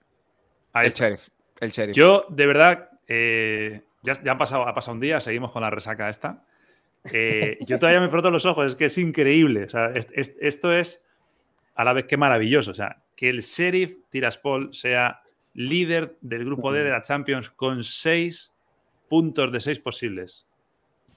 el 0.74 0.92
sheriff. 0.92 1.28
El 1.60 1.70
sheriff. 1.70 1.96
Yo, 1.96 2.24
de 2.30 2.46
verdad, 2.46 2.88
eh, 3.06 3.82
ya, 4.02 4.14
ya 4.22 4.32
han 4.32 4.38
pasado, 4.38 4.66
ha 4.66 4.74
pasado 4.74 4.94
un 4.94 5.00
día, 5.00 5.20
seguimos 5.20 5.52
con 5.52 5.62
la 5.62 5.70
resaca 5.70 6.08
esta. 6.08 6.44
Eh, 7.12 7.58
yo 7.66 7.78
todavía 7.78 8.00
me 8.00 8.08
froto 8.08 8.30
los 8.30 8.46
ojos, 8.46 8.66
es 8.66 8.76
que 8.76 8.86
es 8.86 8.98
increíble. 8.98 9.64
O 9.64 9.68
sea, 9.68 9.92
esto 9.94 10.72
es 10.72 11.02
a 11.74 11.84
la 11.84 11.92
vez 11.92 12.06
que 12.06 12.16
maravilloso. 12.16 12.70
O 12.70 12.74
sea, 12.74 13.02
que 13.16 13.28
el 13.28 13.40
sheriff 13.40 13.96
Tiraspol 14.10 14.74
sea 14.74 15.20
líder 15.54 16.16
del 16.20 16.44
grupo 16.44 16.72
D 16.72 16.82
de 16.82 16.90
la 16.90 17.02
Champions 17.02 17.50
con 17.50 17.84
seis 17.84 18.52
puntos 19.08 19.52
de 19.52 19.60
seis 19.60 19.78
posibles. 19.80 20.46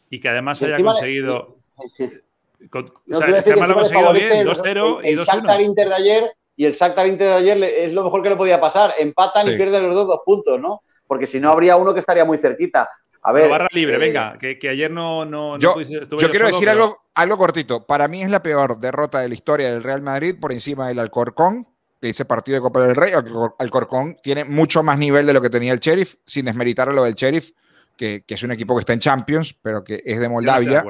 Y 0.10 0.20
que 0.20 0.30
además 0.30 0.62
haya 0.64 0.82
conseguido. 0.82 1.58
o 1.76 1.90
sea, 1.90 3.44
que 3.44 3.52
además 3.52 3.70
lo 3.70 3.74
ha 3.74 3.80
conseguido 3.80 4.14
bien, 4.14 4.48
2-0 4.48 5.02
y 5.04 5.16
2-1. 5.16 5.56
El 5.56 5.62
Inter 5.62 5.90
de 5.90 5.96
ayer 5.96 6.32
y 6.58 6.66
el 6.66 6.74
Shakhtar 6.74 7.08
Inter 7.08 7.28
de 7.28 7.34
ayer 7.36 7.64
es 7.64 7.94
lo 7.94 8.04
mejor 8.04 8.24
que 8.24 8.30
le 8.30 8.36
podía 8.36 8.60
pasar. 8.60 8.94
Empatan 8.98 9.48
y 9.48 9.56
pierden 9.56 9.86
los 9.86 9.96
dos 9.96 10.08
dos 10.08 10.22
puntos, 10.26 10.60
¿no? 10.60 10.82
Porque 11.06 11.28
si 11.28 11.40
no 11.40 11.52
habría 11.52 11.78
uno 11.78 11.94
que 11.94 12.00
estaría 12.00 12.26
muy 12.26 12.40
cerquita. 12.40 12.90
A 13.22 13.32
ver. 13.32 13.50
barra 13.50 13.68
libre, 13.72 13.96
eh, 13.96 14.00
venga, 14.00 14.38
que, 14.40 14.58
ayer 14.70 14.90
no. 14.90 15.26
no, 15.26 15.60
yo, 15.60 15.76
yo 15.82 16.30
quiero 16.32 16.48
decir 16.48 16.70
algo, 16.70 17.04
algo 17.14 17.38
cortito. 17.38 17.86
Para 17.86 18.08
mí 18.08 18.24
es 18.24 18.32
la 18.32 18.42
peor 18.42 18.80
derrota 18.80 19.20
de 19.20 19.28
la 19.28 19.36
historia 19.36 19.72
del 19.72 19.84
Real 19.84 20.02
Madrid 20.02 20.36
por 20.40 20.52
encima 20.52 20.88
del 20.88 21.00
Alcorcón, 21.00 21.68
que 22.02 22.10
ese 22.10 22.26
partido 22.26 22.56
de 22.56 22.62
Copa 22.62 22.82
del 22.82 22.96
Rey. 22.96 23.12
Alcorcón 23.60 24.18
tiene 24.24 24.44
mucho 24.44 24.82
más 24.82 24.98
nivel 24.98 25.26
de 25.28 25.34
lo 25.34 25.42
que 25.42 25.50
tenía 25.50 25.74
el 25.74 25.80
Sheriff, 25.80 26.16
sin 26.26 26.46
desmeritar 26.46 26.90
a 26.90 26.94
lo 26.94 27.04
del 27.04 27.14
Sheriff, 27.14 27.52
que, 27.96 28.24
es 28.28 28.44
un 28.44 28.52
equipo 28.52 28.76
que 28.76 28.80
está 28.80 28.94
en 28.94 29.00
Champions, 29.00 29.56
pero 29.62 29.84
que 29.84 30.02
es 30.04 30.20
de 30.20 30.30
Moldavia. 30.30 30.84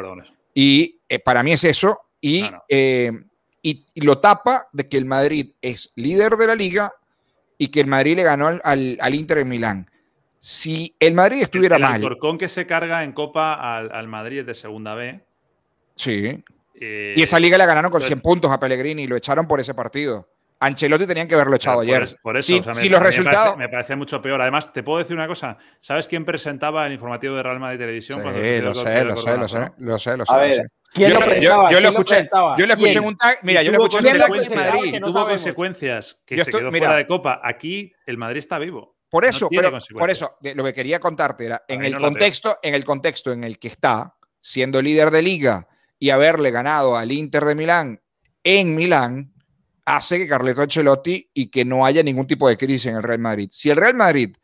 y 0.54 1.02
eh, 1.10 1.20
para 1.20 1.44
mí 1.44 1.52
es 1.52 1.64
eso. 1.64 2.02
Y 2.22 2.46
eh, 2.70 3.12
y, 3.70 4.02
lo 4.02 4.20
tapa 4.20 4.68
de 4.72 4.88
que 4.88 4.98
el 4.98 5.06
Madrid 5.06 5.54
es 5.62 5.92
líder 5.96 6.34
de 6.34 6.48
la 6.48 6.56
liga 6.56 6.92
y 7.58 7.68
que 7.68 7.82
el 7.82 7.88
Madrid 7.88 8.16
le 8.16 8.24
ganó 8.24 8.48
al, 8.64 9.14
Inter 9.14 9.40
en 9.40 9.50
Milán. 9.50 9.92
Si 10.40 10.96
el 11.00 11.14
Madrid 11.14 11.42
estuviera 11.42 11.76
el, 11.76 11.84
el 11.84 11.90
mal. 11.90 12.18
con 12.18 12.38
que 12.38 12.48
se 12.48 12.66
carga 12.66 13.04
en 13.04 13.12
Copa 13.12 13.78
al, 13.78 14.08
Madrid 14.08 14.46
de 14.46 14.54
segunda 14.54 14.96
B. 14.96 15.22
Sí. 15.96 16.44
Eh, 16.80 17.16
y 17.18 17.22
esa 17.22 17.40
liga 17.40 17.58
la 17.58 17.66
ganaron 17.66 17.92
con 17.92 18.02
100 18.02 18.22
puntos 18.22 18.52
a 18.52 18.60
Pellegrini 18.60 19.04
y 19.04 19.08
lo 19.08 19.18
echaron 19.18 19.48
por 19.48 19.60
ese 19.60 19.74
partido. 19.74 20.30
Ancelotti 20.60 21.06
tenían 21.06 21.28
que 21.28 21.36
haberlo 21.36 21.56
echado 21.56 21.82
ayer. 21.82 22.18
Por 22.22 22.38
eso, 22.38 22.74
si, 22.74 22.90
los 22.90 23.02
resultados. 23.02 23.58
Me 23.58 23.70
parece, 23.70 23.96
mucho 23.96 24.22
peor. 24.22 24.42
Además, 24.42 24.74
te 24.74 24.84
puedo 24.84 25.00
decir 25.00 25.16
una 25.16 25.28
cosa. 25.28 25.58
¿Sabes 25.80 26.08
quién 26.08 26.26
presentaba 26.26 26.86
el 26.88 26.94
informativo 26.94 27.36
de 27.36 27.44
Real 27.44 27.60
Madrid 27.60 27.80
Televisión? 27.80 28.22
Sí, 28.22 28.62
lo, 28.62 28.74
sé, 28.74 29.06
lo, 29.06 29.18
sé, 29.18 29.38
lo, 29.38 29.48
sé, 29.48 29.60
lo 29.78 30.00
sé, 30.00 30.18
lo 30.18 30.26
sé, 30.26 30.34
A 30.34 30.38
ver, 30.38 30.72
¿Quién 30.94 31.12
yo, 31.12 31.20
lo 31.20 31.70
yo, 31.70 31.80
lo 31.82 31.90
escuché, 31.90 32.30
yo 32.58 32.66
lo 32.66 32.74
escuché 32.74 32.98
en 32.98 33.06
un 33.06 33.18
tag. 33.18 33.40
Mira, 33.44 33.62
yo 33.62 33.72
lo 33.72 33.84
escuché 33.84 34.10
en 34.10 34.22
un 34.22 34.56
Madrid. 34.56 35.00
tuvo 35.02 35.28
consecuencias 35.28 36.20
que 36.26 36.44
se 36.44 36.52
quedó 36.52 36.72
fuera 36.72 36.96
de 36.96 37.08
Copa. 37.08 37.42
Aquí 37.44 37.94
el 38.06 38.18
Madrid 38.18 38.40
está 38.40 38.58
vivo. 38.58 38.96
Por 39.10 39.24
eso, 39.24 39.48
pero 39.50 39.72
por 39.98 40.10
eso, 40.10 40.38
lo 40.42 40.64
que 40.66 40.74
quería 40.74 41.00
contarte 41.00 41.46
era 41.46 41.64
en 41.68 41.86
el 41.86 41.98
contexto, 41.98 42.58
en 42.62 42.76
el 42.76 42.84
contexto 42.84 43.32
en 43.32 43.46
el 43.46 43.58
que 43.58 43.70
está, 43.70 44.16
siendo 44.42 44.82
líder 44.82 45.12
de 45.12 45.22
liga 45.22 45.68
y 45.98 46.10
haberle 46.10 46.52
ganado 46.52 46.98
al 46.98 47.12
Inter 47.12 47.46
de 47.46 47.56
Milán 47.56 48.02
en 48.44 48.76
Milán, 48.76 49.34
hace 49.88 50.18
que 50.18 50.28
Carleto 50.28 50.62
Ancelotti 50.62 51.32
y 51.34 51.48
que 51.48 51.64
no 51.64 51.86
haya 51.86 52.04
ningún 52.04 52.28
tipo 52.28 52.50
de 52.50 52.58
crisis 52.58 52.88
en 52.88 52.98
el 52.98 53.04
Real 53.04 53.20
Madrid. 53.20 53.48
Si 53.52 53.70
el 53.70 53.78
Real 53.78 53.96
Madrid 53.96 54.36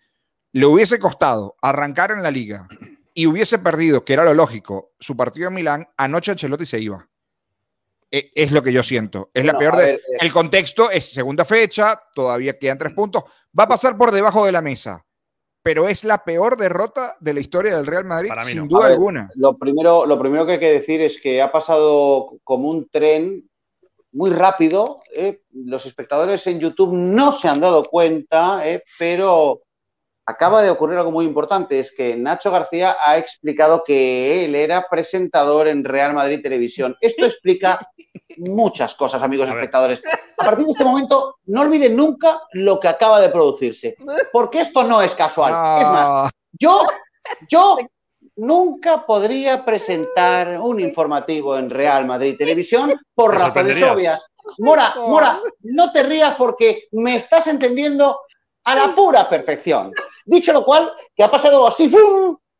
le 0.53 0.65
hubiese 0.65 0.99
costado 0.99 1.57
arrancar 1.61 2.11
en 2.11 2.23
la 2.23 2.31
liga 2.31 2.65
y 3.13 3.27
hubiese 3.27 3.59
perdido, 3.59 4.05
que 4.05 4.13
era 4.13 4.23
lo 4.23 4.33
lógico, 4.33 4.93
su 4.99 5.17
partido 5.17 5.49
en 5.49 5.55
Milán, 5.55 5.85
anoche 5.97 6.31
Ancelotti 6.31 6.65
se 6.65 6.79
iba. 6.79 7.09
E, 8.09 8.31
es 8.33 8.53
lo 8.53 8.63
que 8.63 8.71
yo 8.71 8.83
siento. 8.83 9.31
Es 9.33 9.43
la 9.43 9.57
peor 9.57 9.75
de. 9.75 9.95
Eh, 9.95 10.01
el 10.21 10.31
contexto 10.31 10.89
es 10.89 11.09
segunda 11.11 11.43
fecha, 11.43 12.01
todavía 12.15 12.57
quedan 12.57 12.77
tres 12.77 12.93
puntos. 12.93 13.23
Va 13.57 13.65
a 13.65 13.67
pasar 13.67 13.97
por 13.97 14.11
debajo 14.11 14.45
de 14.45 14.53
la 14.53 14.61
mesa, 14.61 15.05
pero 15.61 15.89
es 15.89 16.05
la 16.05 16.23
peor 16.23 16.55
derrota 16.55 17.17
de 17.19 17.33
la 17.33 17.41
historia 17.41 17.75
del 17.75 17.85
Real 17.85 18.05
Madrid, 18.05 18.29
sin 18.45 18.69
duda 18.69 18.85
alguna. 18.85 19.29
Lo 19.35 19.57
primero, 19.57 20.05
lo 20.05 20.17
primero 20.17 20.45
que 20.45 20.53
hay 20.53 20.59
que 20.59 20.71
decir 20.71 21.01
es 21.01 21.19
que 21.19 21.41
ha 21.41 21.51
pasado 21.51 22.37
como 22.45 22.69
un 22.69 22.87
tren 22.87 23.49
muy 24.13 24.31
rápido. 24.31 25.01
Eh, 25.13 25.41
los 25.51 25.85
espectadores 25.85 26.45
en 26.47 26.59
YouTube 26.59 26.93
no 26.93 27.31
se 27.31 27.47
han 27.47 27.59
dado 27.59 27.83
cuenta, 27.83 28.67
eh, 28.67 28.83
pero 28.97 29.61
acaba 30.25 30.61
de 30.61 30.69
ocurrir 30.69 30.97
algo 30.97 31.11
muy 31.11 31.25
importante. 31.25 31.79
Es 31.79 31.93
que 31.93 32.15
Nacho 32.15 32.51
García 32.51 32.95
ha 33.03 33.17
explicado 33.17 33.83
que 33.83 34.45
él 34.45 34.55
era 34.55 34.87
presentador 34.89 35.67
en 35.67 35.83
Real 35.83 36.13
Madrid 36.13 36.41
Televisión. 36.41 36.95
Esto 37.01 37.25
explica 37.25 37.79
muchas 38.37 38.95
cosas, 38.95 39.21
amigos 39.21 39.49
espectadores. 39.49 40.01
A 40.37 40.45
partir 40.45 40.65
de 40.65 40.71
este 40.71 40.85
momento, 40.85 41.37
no 41.45 41.61
olviden 41.61 41.95
nunca 41.95 42.41
lo 42.53 42.79
que 42.79 42.87
acaba 42.87 43.19
de 43.19 43.29
producirse, 43.29 43.95
porque 44.31 44.61
esto 44.61 44.83
no 44.83 45.01
es 45.01 45.13
casual. 45.15 45.51
Es 45.81 45.87
más, 45.87 46.31
yo, 46.53 46.81
yo 47.49 47.77
nunca 48.35 49.05
podría 49.05 49.63
presentar 49.63 50.59
un 50.59 50.79
informativo 50.79 51.57
en 51.57 51.69
Real 51.69 52.05
Madrid 52.05 52.35
Televisión 52.37 52.93
por 53.13 53.35
razones 53.37 53.81
obvias. 53.83 54.25
Mora, 54.59 54.93
Mora, 54.97 55.39
no 55.61 55.91
te 55.91 56.03
rías 56.03 56.35
porque 56.35 56.87
me 56.91 57.15
estás 57.15 57.47
entendiendo 57.47 58.19
a 58.65 58.75
la 58.75 58.95
pura 58.95 59.29
perfección. 59.29 59.91
Dicho 60.25 60.53
lo 60.53 60.63
cual, 60.63 60.91
que 61.15 61.23
ha 61.23 61.31
pasado 61.31 61.67
así 61.67 61.91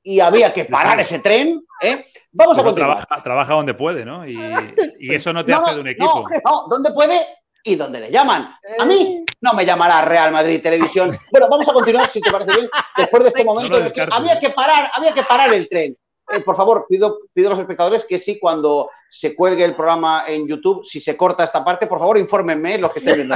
y 0.03 0.19
había 0.19 0.53
que 0.53 0.65
parar 0.65 0.99
ese 0.99 1.19
tren. 1.19 1.61
¿eh? 1.81 2.05
Vamos 2.31 2.57
a 2.57 2.63
continuar. 2.63 3.05
Trabaja, 3.23 3.53
donde 3.53 3.73
puede, 3.73 4.05
¿no? 4.05 4.27
Y, 4.27 4.37
eso 5.13 5.33
no 5.33 5.43
te 5.43 5.53
hace 5.53 5.75
de 5.75 5.81
un 5.81 5.87
equipo. 5.87 6.25
No, 6.29 6.51
no, 6.51 6.67
donde 6.69 6.91
puede 6.91 7.25
y 7.63 7.75
donde 7.75 8.01
le 8.01 8.11
llaman. 8.11 8.53
A 8.77 8.85
mí 8.85 9.25
no 9.41 9.53
me 9.53 9.65
llamará 9.65 10.01
Real 10.01 10.31
Madrid 10.31 10.61
Televisión. 10.61 11.11
Bueno, 11.31 11.47
vamos 11.49 11.67
a 11.67 11.73
continuar, 11.73 12.09
si 12.09 12.21
te 12.21 12.31
parece 12.31 12.53
bien, 12.53 12.69
después 12.95 13.23
de 13.23 13.29
este 13.29 13.43
momento 13.43 13.79
que 13.91 14.07
había 14.11 14.39
que 14.39 14.49
parar, 14.49 14.91
había 14.93 15.13
que 15.13 15.23
parar 15.23 15.53
el 15.53 15.67
tren. 15.69 15.97
Eh, 16.31 16.39
por 16.39 16.55
favor, 16.55 16.85
pido, 16.87 17.19
pido 17.33 17.47
a 17.47 17.51
los 17.51 17.59
espectadores 17.59 18.05
que 18.05 18.17
sí, 18.17 18.39
cuando 18.39 18.89
se 19.09 19.35
cuelgue 19.35 19.65
el 19.65 19.75
programa 19.75 20.23
en 20.27 20.47
YouTube, 20.47 20.85
si 20.85 20.99
se 20.99 21.17
corta 21.17 21.43
esta 21.43 21.63
parte, 21.63 21.87
por 21.87 21.99
favor, 21.99 22.17
infórmenme 22.17 22.77
los 22.77 22.91
que 22.93 22.99
estén 22.99 23.15
viendo. 23.15 23.35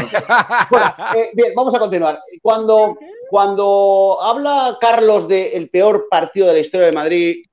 bueno, 0.69 0.93
eh, 1.15 1.31
bien, 1.33 1.53
vamos 1.55 1.75
a 1.75 1.79
continuar. 1.79 2.19
Cuando, 2.41 2.97
cuando 3.29 4.17
habla 4.21 4.77
Carlos 4.79 5.27
del 5.27 5.69
peor 5.69 6.07
partido 6.09 6.47
de 6.47 6.53
la 6.53 6.59
historia 6.59 6.87
de 6.87 6.93
Madrid, 6.93 7.43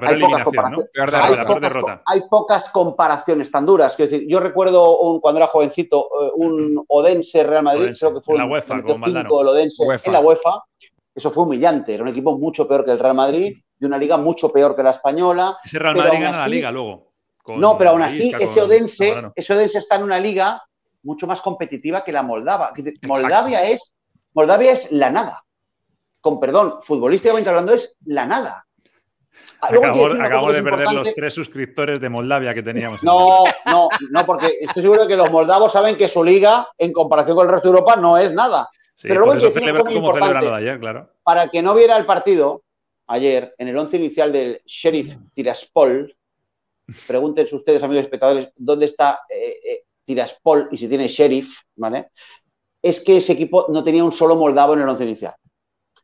hay 0.00 0.20
pocas, 0.20 0.42
hay, 2.06 2.20
pocas, 2.30 2.68
comparaciones 2.70 3.50
tan 3.50 3.66
duras. 3.66 3.94
Quiero 3.94 4.10
decir, 4.10 4.26
yo 4.26 4.40
recuerdo 4.40 5.20
cuando 5.20 5.38
era 5.38 5.46
jovencito 5.48 6.08
eh, 6.22 6.30
un 6.36 6.82
Odense 6.88 7.44
Real 7.44 7.62
Madrid, 7.62 7.94
creo 7.98 8.14
que 8.14 8.20
fue 8.22 8.36
en 8.36 8.40
la 8.40 8.46
UEFA, 8.46 8.82
Odense 9.28 9.82
en 10.04 10.12
la 10.12 10.20
UEFA. 10.20 10.62
Eso 11.14 11.30
fue 11.30 11.42
humillante, 11.42 11.92
era 11.92 12.02
un 12.02 12.08
equipo 12.08 12.38
mucho 12.38 12.66
peor 12.66 12.86
que 12.86 12.92
el 12.92 12.98
Real 12.98 13.14
Madrid, 13.14 13.54
de 13.78 13.86
una 13.86 13.98
liga 13.98 14.16
mucho 14.16 14.50
peor 14.50 14.74
que 14.74 14.82
la 14.82 14.92
española. 14.92 15.58
Ese 15.62 15.78
Real 15.78 15.94
Madrid 15.94 16.20
gana 16.22 16.38
la 16.38 16.48
liga 16.48 16.72
luego. 16.72 17.12
No, 17.48 17.76
pero 17.76 17.90
aún 17.90 18.02
así, 18.02 18.32
ese 18.40 18.62
Odense, 18.62 19.14
ese 19.34 19.52
Odense 19.52 19.76
está 19.76 19.96
en 19.96 20.04
una 20.04 20.18
liga 20.18 20.62
mucho 21.02 21.26
más 21.26 21.42
competitiva 21.42 22.02
que 22.02 22.12
la 22.12 22.22
Moldava. 22.22 22.72
Moldavia 23.06 23.68
es, 23.68 23.92
Moldavia 24.32 24.72
es 24.72 24.90
la 24.90 25.10
nada. 25.10 25.44
Con 26.22 26.40
perdón, 26.40 26.76
futbolísticamente 26.80 27.50
hablando, 27.50 27.74
es 27.74 27.94
la 28.06 28.24
nada. 28.24 28.64
Ah, 29.64 29.68
acabo, 29.68 30.52
de 30.52 30.60
perder 30.60 30.92
los 30.92 31.14
tres 31.14 31.34
suscriptores 31.34 32.00
de 32.00 32.08
Moldavia 32.08 32.52
que 32.52 32.64
teníamos. 32.64 33.00
No, 33.04 33.44
no, 33.66 33.88
no, 34.10 34.26
porque 34.26 34.48
estoy 34.60 34.82
seguro 34.82 35.06
que 35.06 35.14
los 35.14 35.30
moldavos 35.30 35.72
saben 35.72 35.96
que 35.96 36.08
su 36.08 36.24
liga, 36.24 36.66
en 36.76 36.92
comparación 36.92 37.36
con 37.36 37.46
el 37.46 37.52
resto 37.52 37.68
de 37.68 37.76
Europa, 37.76 37.94
no 37.94 38.18
es 38.18 38.32
nada. 38.32 38.68
Pero 39.00 39.20
luego 39.20 39.34
eso 39.34 39.52
ayer, 40.54 40.80
claro. 40.80 41.10
Para 41.22 41.48
que 41.48 41.62
no 41.62 41.76
viera 41.76 41.96
el 41.96 42.06
partido 42.06 42.64
ayer, 43.06 43.54
en 43.56 43.68
el 43.68 43.78
once 43.78 43.96
inicial 43.96 44.32
del 44.32 44.60
Sheriff 44.66 45.14
Tiraspol, 45.32 46.12
pregunten 47.06 47.46
ustedes, 47.52 47.84
amigos 47.84 48.04
espectadores, 48.04 48.48
dónde 48.56 48.86
está 48.86 49.20
eh, 49.28 49.60
eh, 49.64 49.82
Tiraspol 50.04 50.70
y 50.72 50.78
si 50.78 50.88
tiene 50.88 51.06
Sheriff, 51.06 51.60
¿vale? 51.76 52.10
Es 52.82 52.98
que 52.98 53.18
ese 53.18 53.34
equipo 53.34 53.66
no 53.68 53.84
tenía 53.84 54.02
un 54.02 54.10
solo 54.10 54.34
moldavo 54.34 54.74
en 54.74 54.80
el 54.80 54.88
once 54.88 55.04
inicial. 55.04 55.36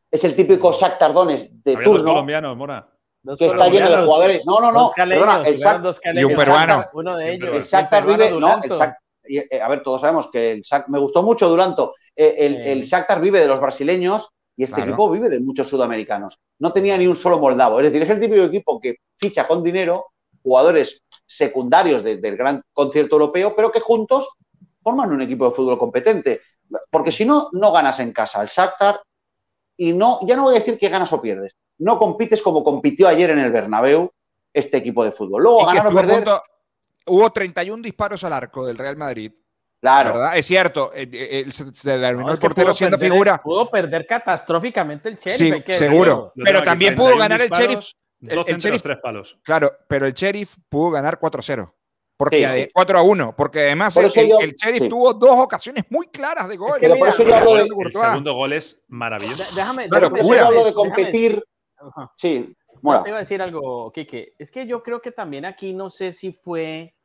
Es 0.09 0.23
el 0.23 0.33
típico 0.33 0.71
Sac 0.71 0.97
Tardones 0.97 1.49
de 1.61 1.73
Había 1.73 1.83
turno. 1.83 2.05
colombianos, 2.05 2.55
Mora 2.55 2.98
que 3.37 3.45
está 3.45 3.69
lleno 3.69 3.89
de 3.89 4.03
jugadores. 4.03 4.45
No, 4.45 4.59
no, 4.59 4.71
no. 4.71 4.91
Perdona, 4.95 5.43
el 5.45 6.17
y 6.17 6.23
un 6.23 6.35
peruano. 6.35 6.85
Uno 6.93 7.17
de 7.17 7.33
ellos. 7.33 7.73
El 7.73 8.05
vive. 8.05 8.31
No, 8.39 8.61
el 8.63 8.93
eh, 9.29 9.61
a 9.61 9.69
ver, 9.69 9.83
todos 9.83 10.01
sabemos 10.01 10.29
que 10.31 10.53
el 10.53 10.61
Shakhtar, 10.61 10.89
me 10.89 10.99
gustó 10.99 11.21
mucho 11.21 11.47
Duranto. 11.47 11.93
Eh, 12.15 12.35
el, 12.39 12.55
el 12.55 12.83
Shakhtar 12.83 13.21
vive 13.21 13.39
de 13.39 13.47
los 13.47 13.59
brasileños 13.59 14.29
y 14.55 14.63
este 14.63 14.81
equipo 14.81 15.09
vive 15.09 15.29
de 15.29 15.39
muchos 15.39 15.69
sudamericanos. 15.69 16.39
No 16.57 16.73
tenía 16.73 16.97
ni 16.97 17.07
un 17.07 17.15
solo 17.15 17.39
moldavo. 17.39 17.79
Es 17.79 17.85
decir, 17.85 18.01
es 18.01 18.09
el 18.09 18.19
típico 18.19 18.43
equipo 18.43 18.79
que 18.79 18.95
ficha 19.17 19.47
con 19.47 19.63
dinero 19.63 20.07
jugadores 20.41 21.03
secundarios 21.25 22.03
del 22.03 22.35
gran 22.35 22.63
concierto 22.73 23.15
europeo, 23.15 23.55
pero 23.55 23.71
que 23.71 23.79
juntos 23.79 24.27
forman 24.81 25.11
un 25.11 25.21
equipo 25.21 25.45
de 25.45 25.55
fútbol 25.55 25.77
competente. 25.77 26.41
Porque 26.89 27.11
si 27.11 27.23
no, 27.23 27.49
no 27.53 27.71
ganas 27.71 27.99
en 27.99 28.11
casa. 28.11 28.41
El 28.41 28.47
Shakhtar 28.47 28.99
y 29.77 29.93
no, 29.93 30.19
ya 30.23 30.35
no 30.35 30.43
voy 30.43 30.55
a 30.55 30.59
decir 30.59 30.77
que 30.77 30.89
ganas 30.89 31.13
o 31.13 31.21
pierdes, 31.21 31.55
no 31.79 31.97
compites 31.97 32.41
como 32.41 32.63
compitió 32.63 33.07
ayer 33.07 33.31
en 33.31 33.39
el 33.39 33.51
Bernabéu 33.51 34.11
este 34.53 34.77
equipo 34.77 35.03
de 35.03 35.11
fútbol. 35.11 35.43
Luego 35.43 35.65
ganar 35.65 35.87
o 35.87 35.91
perder. 35.91 36.25
hubo 37.07 37.29
31 37.29 37.81
disparos 37.81 38.23
al 38.23 38.33
arco 38.33 38.65
del 38.65 38.77
Real 38.77 38.97
Madrid. 38.97 39.31
Claro. 39.81 40.13
¿verdad? 40.13 40.37
Es 40.37 40.45
cierto, 40.45 40.91
eh, 40.93 41.09
eh, 41.11 41.45
se 41.51 41.65
terminó 41.83 42.31
el 42.31 42.37
portero 42.37 42.73
siendo 42.73 42.97
figura. 42.97 43.37
Pudo 43.37 43.69
perder 43.69 44.05
catastróficamente 44.05 45.09
el 45.09 45.15
Sheriff. 45.15 45.65
Sí, 45.65 45.73
seguro. 45.73 46.33
Pero 46.35 46.63
también 46.63 46.95
pudo 46.95 47.17
ganar 47.17 47.41
el 47.41 47.49
Sheriff. 47.49 47.79
El, 48.21 48.39
el 48.47 48.57
sheriff, 48.57 48.81
tres 48.81 48.97
palos. 49.01 49.39
Claro, 49.43 49.71
pero 49.87 50.05
el 50.05 50.13
Sheriff 50.13 50.57
pudo 50.67 50.91
ganar 50.91 51.17
4-0. 51.19 51.71
Porque 52.17 52.69
4 52.73 52.99
a 52.99 53.01
1, 53.01 53.33
porque 53.37 53.59
además 53.61 53.95
el, 53.95 54.11
Sheriff 54.11 54.89
tuvo 54.89 55.13
dos 55.13 55.39
ocasiones 55.39 55.85
muy 55.89 56.07
claras 56.07 56.49
de 56.49 56.57
gol. 56.57 56.77
el, 56.81 56.91
segundo 57.93 58.33
gol 58.33 58.51
es 58.51 58.81
maravilloso. 58.89 59.55
Déjame, 59.55 59.87
déjame, 59.87 60.63
de 60.65 60.73
competir. 60.73 61.43
Sí, 62.17 62.55
bueno. 62.81 63.03
Te 63.03 63.09
iba 63.09 63.17
a 63.17 63.21
decir 63.21 63.41
algo, 63.41 63.91
Kike. 63.91 64.35
Es 64.37 64.51
que 64.51 64.65
yo 64.65 64.83
creo 64.83 65.01
que 65.01 65.11
también 65.11 65.45
aquí 65.45 65.73
no 65.73 65.89
sé 65.89 66.11
si 66.11 66.31
fue 66.31 66.95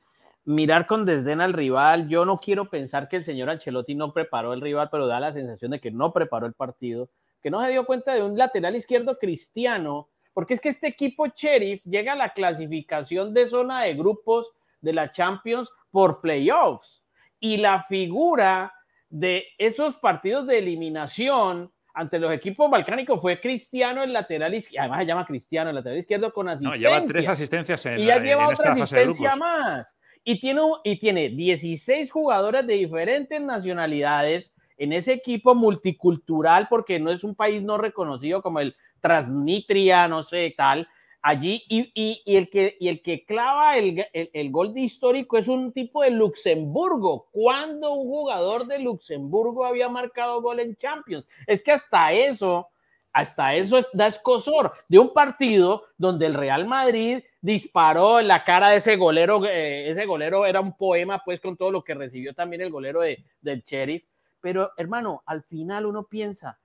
mirar 0.44 0.86
con 0.86 1.04
desdén 1.04 1.40
al 1.40 1.52
rival. 1.52 2.08
Yo 2.08 2.24
no 2.24 2.36
quiero 2.36 2.64
pensar 2.66 3.08
que 3.08 3.16
el 3.16 3.24
señor 3.24 3.50
Ancelotti 3.50 3.94
no 3.94 4.12
preparó 4.12 4.52
el 4.52 4.60
rival, 4.60 4.88
pero 4.90 5.06
da 5.06 5.20
la 5.20 5.32
sensación 5.32 5.70
de 5.70 5.80
que 5.80 5.90
no 5.90 6.12
preparó 6.12 6.46
el 6.46 6.54
partido, 6.54 7.10
que 7.42 7.50
no 7.50 7.62
se 7.62 7.70
dio 7.70 7.86
cuenta 7.86 8.14
de 8.14 8.22
un 8.22 8.36
lateral 8.36 8.76
izquierdo 8.76 9.18
cristiano, 9.18 10.08
porque 10.32 10.54
es 10.54 10.60
que 10.60 10.68
este 10.68 10.88
equipo 10.88 11.26
Sheriff 11.28 11.82
llega 11.84 12.12
a 12.12 12.16
la 12.16 12.30
clasificación 12.30 13.32
de 13.32 13.48
zona 13.48 13.82
de 13.82 13.94
grupos 13.94 14.52
de 14.80 14.92
la 14.92 15.10
Champions 15.10 15.70
por 15.90 16.20
playoffs. 16.20 17.02
Y 17.40 17.58
la 17.58 17.84
figura 17.84 18.72
de 19.08 19.46
esos 19.58 19.96
partidos 19.96 20.46
de 20.46 20.58
eliminación 20.58 21.72
ante 21.94 22.18
los 22.18 22.32
equipos 22.32 22.68
balcánicos 22.68 23.20
fue 23.20 23.40
Cristiano 23.40 24.02
el 24.02 24.12
lateral 24.12 24.52
izquierdo, 24.52 24.82
además 24.82 25.00
se 25.00 25.06
llama 25.06 25.26
Cristiano 25.26 25.70
el 25.70 25.76
lateral 25.76 25.98
izquierdo 25.98 26.32
con 26.32 26.48
asistencia. 26.48 26.90
No, 26.90 26.96
lleva 26.96 27.06
tres 27.06 27.28
asistencias 27.28 27.86
en 27.86 28.00
Y 28.00 28.06
ya 28.06 28.18
lleva 28.18 28.48
otra 28.48 28.72
asistencia 28.72 29.36
más. 29.36 29.96
Y 30.24 30.40
tiene, 30.40 30.60
y 30.82 30.98
tiene 30.98 31.28
16 31.28 32.10
jugadores 32.10 32.66
de 32.66 32.74
diferentes 32.74 33.40
nacionalidades 33.40 34.52
en 34.76 34.92
ese 34.92 35.12
equipo 35.12 35.54
multicultural, 35.54 36.66
porque 36.68 36.98
no 36.98 37.10
es 37.10 37.22
un 37.22 37.36
país 37.36 37.62
no 37.62 37.78
reconocido 37.78 38.42
como 38.42 38.58
el 38.58 38.74
Transnistria, 39.00 40.08
no 40.08 40.22
sé, 40.22 40.52
tal, 40.56 40.88
allí 41.24 41.64
y, 41.70 42.22
el, 42.26 42.50
que, 42.50 43.24
clava 43.26 43.78
el, 43.78 44.50
gol 44.50 44.74
de 44.74 44.82
histórico 44.82 45.38
es 45.38 45.48
un 45.48 45.72
tipo 45.72 46.02
de 46.02 46.10
Luxemburgo. 46.10 47.28
¿Cuándo 47.32 47.94
un 47.94 48.08
jugador 48.08 48.66
de 48.66 48.78
Luxemburgo 48.78 49.64
había 49.64 49.88
marcado 49.88 50.42
gol 50.42 50.60
en 50.60 50.76
Champions? 50.76 51.26
Es 51.46 51.62
que 51.62 51.72
hasta 51.72 52.12
eso, 52.12 52.68
hasta 53.10 53.54
eso 53.54 53.78
es, 53.78 53.88
da 53.94 54.06
escosor 54.06 54.74
de 54.86 54.98
un 54.98 55.14
partido 55.14 55.84
donde 55.96 56.26
el 56.26 56.34
Real 56.34 56.66
Madrid 56.66 57.20
disparó 57.40 58.20
en 58.20 58.28
la 58.28 58.44
cara 58.44 58.68
de 58.68 58.76
ese 58.76 58.96
golero. 58.96 59.42
Eh, 59.46 59.88
ese 59.88 60.04
golero 60.04 60.44
era 60.44 60.60
un 60.60 60.76
poema, 60.76 61.22
pues, 61.24 61.40
con 61.40 61.56
todo 61.56 61.70
lo 61.70 61.82
que 61.82 61.94
recibió 61.94 62.34
también 62.34 62.60
el 62.60 62.70
golero 62.70 63.00
de, 63.00 63.24
del 63.40 63.62
Sheriff. 63.62 64.04
Pero, 64.42 64.72
hermano, 64.76 65.22
al 65.24 65.42
final 65.42 65.86
uno 65.86 66.04
piensa, 66.04 66.60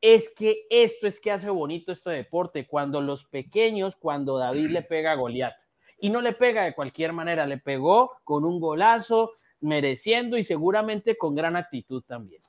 es 0.00 0.30
que 0.30 0.66
esto 0.70 1.06
es 1.06 1.20
que 1.20 1.30
hace 1.30 1.50
bonito 1.50 1.92
este 1.92 2.10
deporte, 2.10 2.66
cuando 2.66 3.00
los 3.00 3.24
pequeños, 3.24 3.96
cuando 3.96 4.38
David 4.38 4.70
le 4.70 4.82
pega 4.82 5.12
a 5.12 5.16
Goliat. 5.16 5.54
Y 6.02 6.08
no 6.08 6.22
le 6.22 6.32
pega 6.32 6.64
de 6.64 6.74
cualquier 6.74 7.12
manera, 7.12 7.46
le 7.46 7.58
pegó 7.58 8.12
con 8.24 8.44
un 8.44 8.58
golazo, 8.58 9.30
mereciendo 9.60 10.38
y 10.38 10.42
seguramente 10.42 11.18
con 11.18 11.34
gran 11.34 11.56
actitud 11.56 12.02
también. 12.06 12.40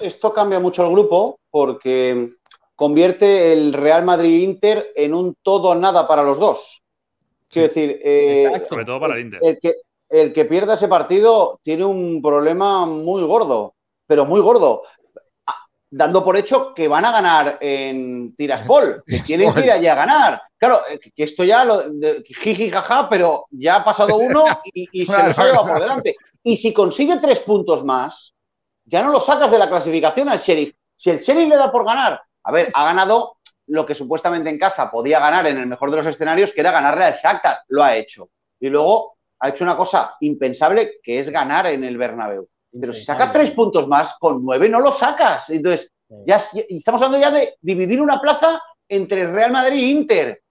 Esto, 0.00 0.32
cambia 0.32 0.58
mucho 0.58 0.84
el 0.84 0.90
grupo 0.90 1.38
porque 1.50 2.30
convierte 2.74 3.52
el 3.52 3.72
Real 3.72 4.04
Madrid-Inter 4.04 4.92
en 4.96 5.14
un 5.14 5.36
todo 5.42 5.76
nada 5.76 6.08
para 6.08 6.24
los 6.24 6.40
dos. 6.40 6.82
Quiero 7.48 7.68
decir, 7.68 8.00
eh, 8.02 8.64
sobre 8.68 8.84
todo 8.84 8.98
para 8.98 9.14
el 9.14 9.20
Inter. 9.20 9.40
El 9.40 9.58
que, 9.60 9.74
el 10.08 10.32
que 10.32 10.44
pierda 10.44 10.74
ese 10.74 10.88
partido 10.88 11.60
tiene 11.62 11.84
un 11.84 12.20
problema 12.20 12.86
muy 12.86 13.22
gordo, 13.22 13.76
pero 14.08 14.26
muy 14.26 14.40
gordo 14.40 14.82
dando 15.90 16.24
por 16.24 16.36
hecho 16.36 16.74
que 16.74 16.88
van 16.88 17.04
a 17.04 17.12
ganar 17.12 17.58
en 17.60 18.34
Tiraspol, 18.34 19.02
que 19.06 19.20
tienen 19.20 19.52
que 19.52 19.60
ir 19.60 19.70
allí 19.70 19.86
a 19.86 19.94
ganar. 19.94 20.42
Claro, 20.58 20.80
eh, 20.90 20.98
que 20.98 21.24
esto 21.24 21.44
ya 21.44 21.64
lo 21.64 21.82
jiji 22.24 22.70
jaja, 22.70 23.08
pero 23.08 23.46
ya 23.50 23.76
ha 23.76 23.84
pasado 23.84 24.16
uno 24.18 24.44
y, 24.64 25.06
se 25.06 25.12
los 25.12 25.38
ha 25.38 25.44
llevado 25.44 25.66
por 25.66 25.80
delante. 25.80 26.16
Y 26.42 26.56
si 26.56 26.72
consigue 26.72 27.18
tres 27.18 27.40
puntos 27.40 27.84
más, 27.84 28.34
ya 28.84 29.02
no 29.02 29.10
lo 29.10 29.20
sacas 29.20 29.50
de 29.50 29.58
la 29.58 29.68
clasificación 29.68 30.28
al 30.28 30.40
sheriff. 30.40 30.74
Si 30.96 31.10
el 31.10 31.20
sheriff 31.20 31.48
le 31.48 31.56
da 31.56 31.70
por 31.70 31.84
ganar, 31.84 32.20
a 32.44 32.52
ver, 32.52 32.70
ha 32.72 32.84
ganado 32.84 33.36
lo 33.66 33.84
que 33.84 33.94
supuestamente 33.94 34.48
en 34.48 34.58
casa 34.58 34.90
podía 34.90 35.18
ganar 35.18 35.46
en 35.46 35.58
el 35.58 35.66
mejor 35.66 35.90
de 35.90 35.96
los 35.98 36.06
escenarios, 36.06 36.52
que 36.52 36.60
era 36.60 36.70
ganarle 36.70 37.04
al 37.04 37.14
Shakhtar, 37.14 37.60
lo 37.68 37.82
ha 37.82 37.96
hecho. 37.96 38.30
Y 38.60 38.68
luego 38.68 39.18
ha 39.40 39.48
hecho 39.48 39.64
una 39.64 39.76
cosa 39.76 40.16
impensable, 40.20 41.00
que 41.02 41.18
es 41.18 41.28
ganar 41.28 41.66
en 41.66 41.84
el 41.84 41.98
Bernabéu. 41.98 42.48
Pero 42.80 42.92
si 42.92 43.04
sacas 43.04 43.32
tres 43.32 43.50
puntos 43.52 43.88
más, 43.88 44.16
con 44.18 44.44
nueve 44.44 44.68
no 44.68 44.80
lo 44.80 44.92
sacas. 44.92 45.50
Entonces, 45.50 45.90
ya, 46.26 46.42
estamos 46.68 47.02
hablando 47.02 47.24
ya 47.24 47.30
de 47.30 47.54
dividir 47.60 48.00
una 48.00 48.20
plaza 48.20 48.60
entre 48.88 49.26
Real 49.26 49.52
Madrid 49.52 49.78
e 49.78 49.90
Inter. 49.90 50.42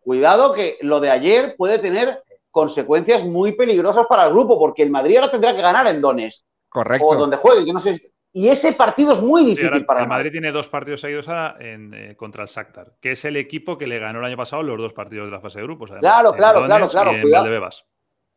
Cuidado 0.00 0.52
que 0.52 0.78
lo 0.82 1.00
de 1.00 1.10
ayer 1.10 1.54
puede 1.56 1.78
tener 1.78 2.22
consecuencias 2.50 3.24
muy 3.24 3.52
peligrosas 3.52 4.06
para 4.06 4.26
el 4.26 4.32
grupo, 4.32 4.58
porque 4.58 4.82
el 4.82 4.90
Madrid 4.90 5.16
ahora 5.16 5.30
tendrá 5.30 5.54
que 5.54 5.62
ganar 5.62 5.86
en 5.88 6.00
Donetsk. 6.00 6.44
Correcto. 6.68 7.06
O 7.06 7.16
donde 7.16 7.36
juegue, 7.36 7.64
que 7.64 7.72
no 7.72 7.78
sé. 7.78 8.00
Y 8.32 8.48
ese 8.48 8.74
partido 8.74 9.14
es 9.14 9.22
muy 9.22 9.44
difícil 9.44 9.86
para 9.86 10.02
el 10.02 10.08
Madrid. 10.08 10.30
tiene 10.30 10.52
dos 10.52 10.68
partidos 10.68 11.00
seguidos 11.00 11.26
eh, 11.58 12.14
contra 12.18 12.42
el 12.42 12.48
Shakhtar, 12.48 12.92
que 13.00 13.12
es 13.12 13.24
el 13.24 13.36
equipo 13.36 13.78
que 13.78 13.86
le 13.86 13.98
ganó 13.98 14.18
el 14.18 14.26
año 14.26 14.36
pasado 14.36 14.62
los 14.62 14.78
dos 14.78 14.92
partidos 14.92 15.26
de 15.26 15.32
la 15.32 15.40
fase 15.40 15.58
de 15.58 15.64
grupos. 15.64 15.90
claro, 16.00 16.34
claro, 16.34 16.64
claro, 16.66 16.86
claro. 16.86 17.12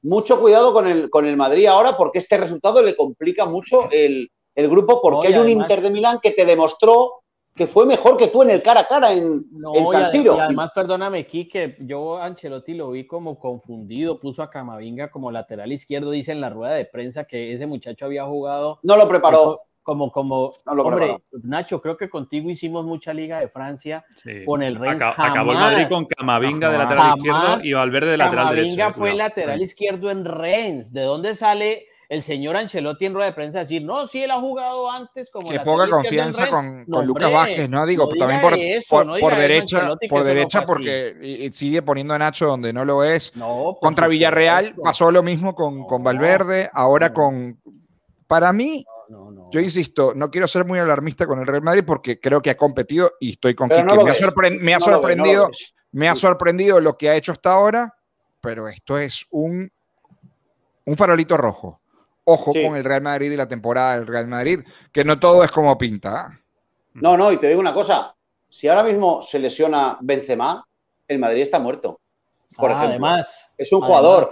Mucho 0.01 0.39
cuidado 0.39 0.73
con 0.73 0.87
el, 0.87 1.09
con 1.09 1.25
el 1.25 1.35
Madrid 1.35 1.65
ahora 1.65 1.97
porque 1.97 2.19
este 2.19 2.37
resultado 2.37 2.81
le 2.81 2.95
complica 2.95 3.45
mucho 3.45 3.89
el, 3.91 4.31
el 4.55 4.69
grupo 4.69 5.01
porque 5.01 5.27
hay 5.27 5.37
un 5.37 5.49
Inter 5.49 5.81
de 5.81 5.89
Milán 5.89 6.19
que 6.21 6.31
te 6.31 6.45
demostró 6.45 7.23
que 7.55 7.67
fue 7.67 7.85
mejor 7.85 8.15
que 8.15 8.27
tú 8.27 8.41
en 8.41 8.51
el 8.51 8.61
cara 8.61 8.81
a 8.81 8.87
cara 8.87 9.11
en, 9.11 9.43
San 9.91 10.09
Siro. 10.09 10.37
Y 10.37 10.39
además, 10.39 10.71
perdóname, 10.73 11.25
que 11.25 11.75
yo 11.79 12.17
Ancelotti 12.17 12.73
lo 12.73 12.91
vi 12.91 13.05
como 13.05 13.37
confundido, 13.37 14.19
puso 14.19 14.41
a 14.43 14.49
Camavinga 14.49 15.11
como 15.11 15.29
lateral 15.29 15.71
izquierdo, 15.71 16.11
dice 16.11 16.31
en 16.31 16.39
la 16.39 16.49
rueda 16.49 16.75
de 16.75 16.85
prensa 16.85 17.25
que 17.25 17.53
ese 17.53 17.65
muchacho 17.65 18.05
había 18.05 18.25
jugado. 18.25 18.79
No 18.83 18.95
lo 18.95 19.09
preparó. 19.09 19.61
Como, 19.89 20.11
como, 20.11 20.51
hombre, 20.67 21.17
Nacho, 21.45 21.81
creo 21.81 21.97
que 21.97 22.11
contigo 22.11 22.47
hicimos 22.47 22.85
mucha 22.85 23.11
Liga 23.11 23.39
de 23.39 23.47
Francia 23.47 24.05
con 24.45 24.61
el 24.61 24.75
Rennes. 24.75 25.01
acabó 25.01 25.53
el 25.53 25.57
Madrid 25.57 25.87
con 25.89 26.05
Camavinga 26.05 26.69
de 26.69 26.77
lateral 26.77 27.17
izquierdo 27.17 27.63
y 27.63 27.73
Valverde 27.73 28.11
de 28.11 28.17
lateral 28.17 28.49
derecho. 28.49 28.77
Camavinga 28.77 28.93
fue 28.93 29.15
lateral 29.15 29.61
izquierdo 29.63 30.11
en 30.11 30.25
Rennes. 30.25 30.93
¿De 30.93 31.01
dónde 31.01 31.33
sale 31.33 31.87
el 32.07 32.23
señor 32.23 32.55
Ancelotti 32.55 33.07
en 33.07 33.13
rueda 33.15 33.27
de 33.29 33.33
prensa 33.33 33.59
decir, 33.59 33.83
no, 33.83 34.05
sí, 34.07 34.23
él 34.23 34.31
ha 34.31 34.39
jugado 34.39 34.91
antes 34.91 35.31
como... 35.31 35.49
Qué 35.49 35.59
poca 35.59 35.87
confianza 35.87 36.47
con, 36.49 36.85
Lucas 37.05 37.31
Vázquez, 37.31 37.69
¿no? 37.69 37.85
Digo, 37.85 38.07
también 38.09 38.41
por, 38.41 39.19
por, 39.19 39.35
derecha, 39.35 39.95
por 40.07 40.23
derecha 40.23 40.63
porque 40.63 41.49
sigue 41.51 41.83
poniendo 41.83 42.15
a 42.15 42.19
Nacho 42.19 42.47
donde 42.47 42.73
no 42.73 42.83
lo 42.83 43.03
es. 43.03 43.33
Contra 43.79 44.07
Villarreal 44.07 44.75
pasó 44.83 45.11
lo 45.11 45.21
mismo 45.23 45.53
con, 45.55 45.85
con 45.85 46.03
Valverde, 46.03 46.69
ahora 46.73 47.13
con... 47.13 47.59
Para 48.27 48.53
mí, 48.53 48.85
yo 49.51 49.59
insisto, 49.59 50.13
no 50.15 50.29
quiero 50.29 50.47
ser 50.47 50.65
muy 50.65 50.77
alarmista 50.79 51.25
con 51.25 51.39
el 51.39 51.47
Real 51.47 51.63
Madrid 51.63 51.83
porque 51.85 52.19
creo 52.19 52.41
que 52.41 52.51
ha 52.51 52.57
competido 52.57 53.13
y 53.19 53.31
estoy 53.31 53.55
con 53.55 53.69
Kiki. 53.69 53.81
me, 53.81 54.11
ha 54.11 54.79
sorprendido, 54.79 55.49
me 55.91 56.07
ha 56.07 56.15
sorprendido 56.15 56.79
lo 56.79 56.97
que 56.97 57.09
ha 57.09 57.15
hecho 57.15 57.31
hasta 57.31 57.53
ahora, 57.53 57.95
pero 58.39 58.67
esto 58.67 58.97
es 58.97 59.25
un, 59.31 59.71
un 60.85 60.95
farolito 60.95 61.37
rojo. 61.37 61.81
Ojo 62.25 62.53
con 62.53 62.75
el 62.75 62.83
Real 62.83 63.01
Madrid 63.01 63.31
y 63.31 63.35
la 63.35 63.47
temporada 63.47 63.95
del 63.95 64.05
Real 64.05 64.27
Madrid, 64.27 64.59
que 64.91 65.03
no 65.03 65.19
todo 65.19 65.43
es 65.43 65.51
como 65.51 65.75
pinta. 65.79 66.25
¿ah? 66.25 66.39
No, 66.93 67.17
no, 67.17 67.31
y 67.31 67.37
te 67.37 67.47
digo 67.47 67.59
una 67.59 67.73
cosa. 67.73 68.15
Si 68.47 68.67
ahora 68.67 68.83
mismo 68.83 69.23
se 69.23 69.39
lesiona 69.39 69.97
Benzema, 70.01 70.63
el 71.07 71.17
Madrid 71.17 71.41
está 71.41 71.57
muerto. 71.57 71.99
Por 72.55 72.71
ah, 72.71 72.81
además. 72.81 73.51
Es 73.57 73.71
un 73.73 73.81
jugador. 73.81 74.31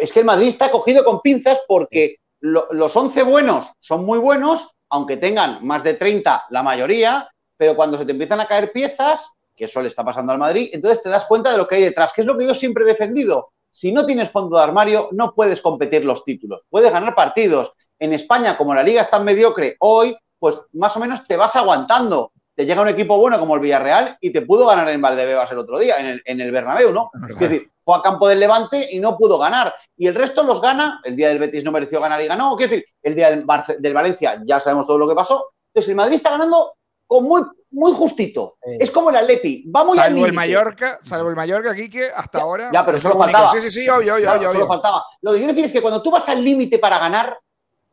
Es 0.00 0.12
que 0.12 0.20
el 0.20 0.24
Madrid 0.24 0.48
está 0.48 0.70
cogido 0.70 1.02
con 1.02 1.20
pinzas 1.20 1.58
porque 1.66 2.20
los 2.42 2.94
11 2.94 3.22
buenos 3.22 3.72
son 3.78 4.04
muy 4.04 4.18
buenos, 4.18 4.68
aunque 4.90 5.16
tengan 5.16 5.64
más 5.64 5.82
de 5.82 5.94
30 5.94 6.44
la 6.50 6.62
mayoría, 6.62 7.30
pero 7.56 7.74
cuando 7.74 7.96
se 7.96 8.04
te 8.04 8.12
empiezan 8.12 8.40
a 8.40 8.46
caer 8.46 8.72
piezas, 8.72 9.30
que 9.56 9.64
eso 9.64 9.80
le 9.80 9.88
está 9.88 10.04
pasando 10.04 10.32
al 10.32 10.38
Madrid, 10.38 10.70
entonces 10.72 11.02
te 11.02 11.08
das 11.08 11.24
cuenta 11.24 11.52
de 11.52 11.58
lo 11.58 11.66
que 11.66 11.76
hay 11.76 11.82
detrás, 11.82 12.12
que 12.12 12.20
es 12.22 12.26
lo 12.26 12.36
que 12.36 12.46
yo 12.46 12.54
siempre 12.54 12.84
he 12.84 12.86
defendido 12.86 13.52
si 13.72 13.90
no 13.90 14.04
tienes 14.04 14.30
fondo 14.30 14.58
de 14.58 14.62
armario, 14.62 15.08
no 15.12 15.34
puedes 15.34 15.60
competir 15.60 16.04
los 16.04 16.24
títulos. 16.24 16.62
Puedes 16.68 16.92
ganar 16.92 17.14
partidos. 17.14 17.72
En 17.98 18.12
España, 18.12 18.56
como 18.56 18.74
la 18.74 18.82
liga 18.82 19.00
es 19.00 19.10
tan 19.10 19.24
mediocre 19.24 19.76
hoy, 19.80 20.16
pues 20.38 20.56
más 20.74 20.94
o 20.96 21.00
menos 21.00 21.26
te 21.26 21.36
vas 21.36 21.56
aguantando. 21.56 22.31
Te 22.54 22.66
llega 22.66 22.82
un 22.82 22.88
equipo 22.88 23.16
bueno 23.16 23.38
como 23.38 23.54
el 23.54 23.60
Villarreal 23.60 24.18
y 24.20 24.30
te 24.30 24.42
pudo 24.42 24.66
ganar 24.66 24.88
en 24.90 25.00
Valdebebas 25.00 25.50
el 25.52 25.58
otro 25.58 25.78
día, 25.78 25.98
en 25.98 26.06
el, 26.06 26.22
en 26.24 26.40
el 26.40 26.52
Bernabéu, 26.52 26.92
¿no? 26.92 27.10
Es 27.28 27.38
decir, 27.38 27.70
fue 27.82 27.96
a 27.96 28.02
campo 28.02 28.28
del 28.28 28.40
Levante 28.40 28.88
y 28.90 29.00
no 29.00 29.16
pudo 29.16 29.38
ganar. 29.38 29.74
Y 29.96 30.06
el 30.06 30.14
resto 30.14 30.42
los 30.42 30.60
gana. 30.60 31.00
El 31.04 31.16
día 31.16 31.28
del 31.28 31.38
Betis 31.38 31.64
no 31.64 31.72
mereció 31.72 32.00
ganar 32.00 32.20
y 32.20 32.26
ganó. 32.26 32.56
Quiero 32.56 32.70
decir, 32.70 32.86
el 33.02 33.14
día 33.14 33.30
del, 33.30 33.46
del 33.78 33.94
Valencia 33.94 34.42
ya 34.44 34.60
sabemos 34.60 34.86
todo 34.86 34.98
lo 34.98 35.08
que 35.08 35.14
pasó. 35.14 35.52
Entonces, 35.68 35.88
el 35.88 35.96
Madrid 35.96 36.16
está 36.16 36.30
ganando 36.30 36.74
con 37.06 37.24
muy 37.24 37.42
muy 37.72 37.92
justito. 37.92 38.56
Es 38.62 38.90
como 38.90 39.10
el 39.10 39.16
Atleti. 39.16 39.64
Vamos 39.66 39.96
salvo 39.96 40.26
el 40.26 40.32
Mallorca, 40.32 40.98
salvo 41.02 41.30
el 41.30 41.36
Mallorca, 41.36 41.74
Quique, 41.74 42.08
hasta 42.14 42.40
ahora. 42.40 42.70
Ya, 42.72 42.84
pero 42.84 42.98
solo 42.98 43.16
faltaba. 43.16 43.50
Sí, 43.52 43.60
sí, 43.60 43.70
sí, 43.70 43.88
obvio, 43.88 44.14
obvio, 44.14 44.32
obvio, 44.32 44.52
solo 44.52 44.66
faltaba. 44.66 45.04
Lo 45.22 45.32
que 45.32 45.38
quiero 45.38 45.52
decir 45.52 45.64
es 45.66 45.72
que 45.72 45.80
cuando 45.80 46.02
tú 46.02 46.10
vas 46.10 46.28
al 46.28 46.44
límite 46.44 46.78
para 46.78 46.98
ganar, 46.98 47.38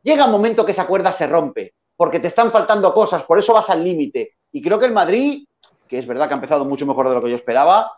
llega 0.02 0.26
un 0.26 0.32
momento 0.32 0.64
que 0.64 0.72
esa 0.72 0.86
cuerda 0.86 1.12
se 1.12 1.26
rompe, 1.26 1.74
porque 1.96 2.20
te 2.20 2.28
están 2.28 2.50
faltando 2.52 2.92
cosas, 2.92 3.24
por 3.24 3.38
eso 3.38 3.54
vas 3.54 3.70
al 3.70 3.82
límite. 3.82 4.36
Y 4.52 4.62
creo 4.62 4.78
que 4.78 4.86
el 4.86 4.92
Madrid, 4.92 5.44
que 5.88 5.98
es 5.98 6.06
verdad 6.06 6.28
que 6.28 6.34
ha 6.34 6.36
empezado 6.36 6.64
mucho 6.64 6.86
mejor 6.86 7.08
de 7.08 7.14
lo 7.14 7.22
que 7.22 7.30
yo 7.30 7.36
esperaba, 7.36 7.90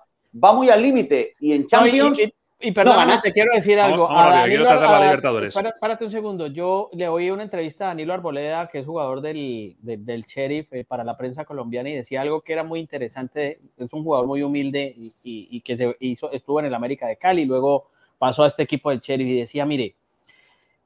va 0.43 0.53
muy 0.53 0.71
al 0.71 0.83
límite. 0.83 1.35
Y 1.41 1.53
en 1.53 1.67
Champions. 1.67 2.19
Y 2.65 2.71
perdón, 2.71 3.09
te 3.21 3.33
quiero 3.33 3.53
decir 3.53 3.79
algo. 3.81 4.09
quiero 4.45 4.65
tratar 4.65 4.91
la 4.91 5.05
Libertadores. 5.05 5.55
Párate 5.81 6.05
un 6.05 6.11
segundo. 6.11 6.47
Yo 6.47 6.91
le 6.93 7.09
oí 7.09 7.29
una 7.31 7.43
entrevista 7.43 7.87
a 7.87 7.89
Danilo 7.89 8.15
Arboleda, 8.15 8.69
que 8.69 8.79
es 8.79 8.87
jugador 8.87 9.21
del, 9.21 9.75
del, 9.81 10.25
Sheriff 10.25 10.73
eh, 10.73 10.85
para 10.85 11.03
la 11.03 11.17
prensa 11.17 11.45
colombiana, 11.45 11.91
y 11.91 11.95
decía 11.95 12.21
algo 12.21 12.41
que 12.41 12.53
era 12.53 12.63
muy 12.63 12.79
interesante. 12.79 13.59
Es 13.77 13.93
un 13.93 14.05
jugador 14.05 14.29
muy 14.29 14.43
humilde 14.43 14.95
y, 14.97 15.49
y, 15.51 15.61
que 15.61 15.77
se 15.77 15.93
hizo, 15.99 16.31
estuvo 16.31 16.61
en 16.61 16.67
el 16.67 16.75
América 16.75 17.09
de 17.09 17.17
Cali, 17.17 17.45
luego 17.47 17.91
pasó 18.17 18.45
a 18.45 18.47
este 18.47 18.63
equipo 18.63 18.91
del 18.91 19.01
Sheriff 19.01 19.29
y 19.29 19.41
decía, 19.41 19.67
mire, 19.67 19.97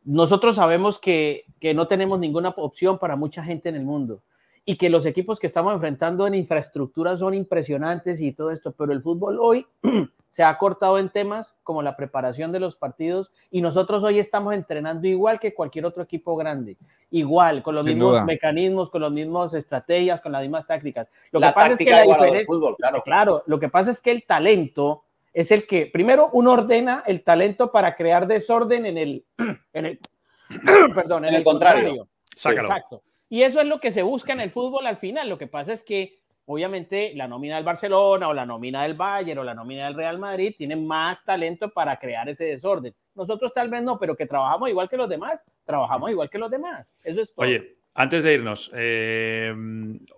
nosotros 0.05 0.57
sabemos 0.57 0.99
que, 0.99 1.45
que 1.61 1.75
no 1.75 1.87
tenemos 1.87 2.19
ninguna 2.19 2.55
opción 2.57 2.99
para 2.99 3.17
mucha 3.17 3.45
gente 3.45 3.69
en 3.69 3.75
el 3.75 3.85
mundo 3.85 4.23
y 4.69 4.77
que 4.77 4.91
los 4.91 5.07
equipos 5.07 5.39
que 5.39 5.47
estamos 5.47 5.73
enfrentando 5.73 6.27
en 6.27 6.35
infraestructura 6.35 7.17
son 7.17 7.35
impresionantes 7.35 8.21
y 8.21 8.33
todo 8.33 8.51
esto, 8.51 8.73
pero 8.73 8.93
el 8.93 9.01
fútbol 9.01 9.39
hoy 9.41 9.65
se 10.31 10.43
ha 10.43 10.59
cortado 10.59 10.99
en 10.99 11.09
temas 11.09 11.55
como 11.63 11.83
la 11.83 11.97
preparación 11.97 12.51
de 12.51 12.59
los 12.59 12.75
partidos 12.75 13.31
y 13.49 13.63
nosotros 13.63 14.03
hoy 14.03 14.19
estamos 14.19 14.55
entrenando 14.55 15.07
igual 15.07 15.39
que 15.39 15.55
cualquier 15.55 15.87
otro 15.87 16.03
equipo 16.03 16.35
grande, 16.35 16.77
igual, 17.13 17.63
con 17.63 17.77
los 17.77 17.87
mismos 17.87 18.25
mecanismos, 18.25 18.91
con 18.91 19.03
las 19.03 19.13
mismas 19.13 19.55
estrategias, 19.55 20.21
con 20.21 20.33
las 20.33 20.43
mismas 20.43 20.67
tácticas. 20.67 21.09
Lo 21.31 21.41
que 21.41 21.53
pasa 21.55 21.73
es 21.75 21.79
que 21.79 21.91
la 21.91 22.03
diferencia, 22.03 22.55
claro. 22.77 23.03
claro, 23.05 23.43
lo 23.47 23.61
que 23.61 23.69
pasa 23.69 23.93
es 23.93 24.03
que 24.03 24.11
el 24.11 24.25
talento 24.25 25.05
es 25.33 25.53
el 25.53 25.65
que, 25.65 25.87
primero, 25.93 26.31
uno 26.33 26.51
ordena 26.53 27.05
el 27.07 27.23
talento 27.23 27.71
para 27.71 27.95
crear 27.95 28.27
desorden 28.27 28.85
en 28.85 28.99
el, 28.99 29.25
en 29.73 29.87
el, 29.87 30.01
perdón, 30.93 31.27
en, 31.27 31.35
el, 31.37 31.45
contrario. 31.45 32.09
Exacto. 32.35 33.03
Y 33.29 33.43
eso 33.43 33.61
es 33.61 33.67
lo 33.67 33.81
que 33.81 33.91
se 33.91 34.03
busca 34.03 34.33
en 34.33 34.41
el 34.41 34.51
fútbol 34.51 34.87
al 34.87 34.99
final. 34.99 35.29
Lo 35.29 35.39
que 35.39 35.47
pasa 35.47 35.73
es 35.73 35.83
que, 35.83 36.21
obviamente, 36.47 37.13
la 37.15 37.27
nómina 37.27 37.57
del 37.57 37.65
Barcelona 37.65 38.29
o 38.29 38.35
la 38.35 38.47
nómina 38.47 38.83
del 38.83 38.95
Bayern 38.95 39.41
o 39.41 39.45
la 39.45 39.55
nómina 39.55 39.87
del 39.87 39.95
Real 39.95 40.19
Madrid 40.19 40.55
tienen 40.57 40.87
más 40.87 41.25
talento 41.25 41.71
para 41.71 41.99
crear 41.99 42.29
ese 42.29 42.45
desorden. 42.45 42.95
Nosotros 43.15 43.53
tal 43.53 43.69
vez 43.69 43.83
no, 43.83 43.99
pero 43.99 44.17
que 44.17 44.27
trabajamos 44.27 44.69
igual 44.69 44.89
que 44.89 44.97
los 44.97 45.09
demás, 45.09 45.43
trabajamos 45.65 46.11
igual 46.11 46.31
que 46.31 46.39
los 46.39 46.51
demás. 46.51 46.95
Eso 47.03 47.23
es 47.23 47.35
todo. 47.35 47.47
Oye, 47.47 47.63
antes 47.95 48.23
de 48.23 48.35
irnos, 48.35 48.71
eh, 48.75 49.53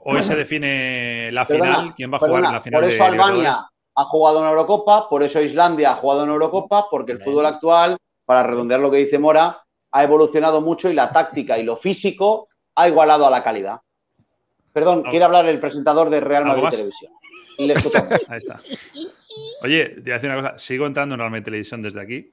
hoy 0.04 0.22
se 0.22 0.36
define 0.36 1.30
la 1.32 1.46
final. 1.46 1.94
¿Quién 1.94 2.12
va 2.12 2.16
a 2.16 2.20
jugar 2.20 2.44
en 2.44 2.52
la 2.52 2.60
final? 2.60 2.80
Por 2.82 2.90
eso 2.90 3.04
Albania 3.04 3.56
ha 3.94 4.04
jugado 4.04 4.40
en 4.42 4.48
Eurocopa, 4.48 5.08
por 5.08 5.22
eso 5.22 5.40
Islandia 5.40 5.92
ha 5.92 5.96
jugado 5.96 6.24
en 6.24 6.30
Eurocopa, 6.30 6.88
porque 6.90 7.12
el 7.12 7.20
fútbol 7.20 7.46
actual, 7.46 7.96
para 8.24 8.42
redondear 8.42 8.80
lo 8.80 8.90
que 8.90 8.98
dice 8.98 9.18
Mora, 9.18 9.64
ha 9.90 10.04
evolucionado 10.04 10.60
mucho 10.60 10.90
y 10.90 10.94
la 10.94 11.10
táctica 11.10 11.58
y 11.58 11.62
lo 11.62 11.76
físico 11.76 12.46
ha 12.78 12.88
igualado 12.88 13.26
a 13.26 13.30
la 13.30 13.42
calidad. 13.42 13.80
Perdón, 14.72 15.02
quiere 15.10 15.24
hablar 15.24 15.46
el 15.46 15.58
presentador 15.58 16.10
de 16.10 16.20
Real 16.20 16.44
Madrid 16.44 16.68
Televisión. 16.70 17.12
Y 17.58 17.66
le 17.66 17.74
escuchamos. 17.74 18.10
Ahí 18.28 18.38
está. 18.38 18.60
Oye, 19.64 19.88
te 19.88 20.00
voy 20.00 20.10
a 20.12 20.14
decir 20.14 20.30
una 20.30 20.40
cosa. 20.40 20.58
Sigo 20.58 20.86
entrando 20.86 21.16
en 21.16 21.18
Real 21.18 21.30
Madrid 21.30 21.44
Televisión 21.44 21.82
desde 21.82 22.00
aquí. 22.00 22.32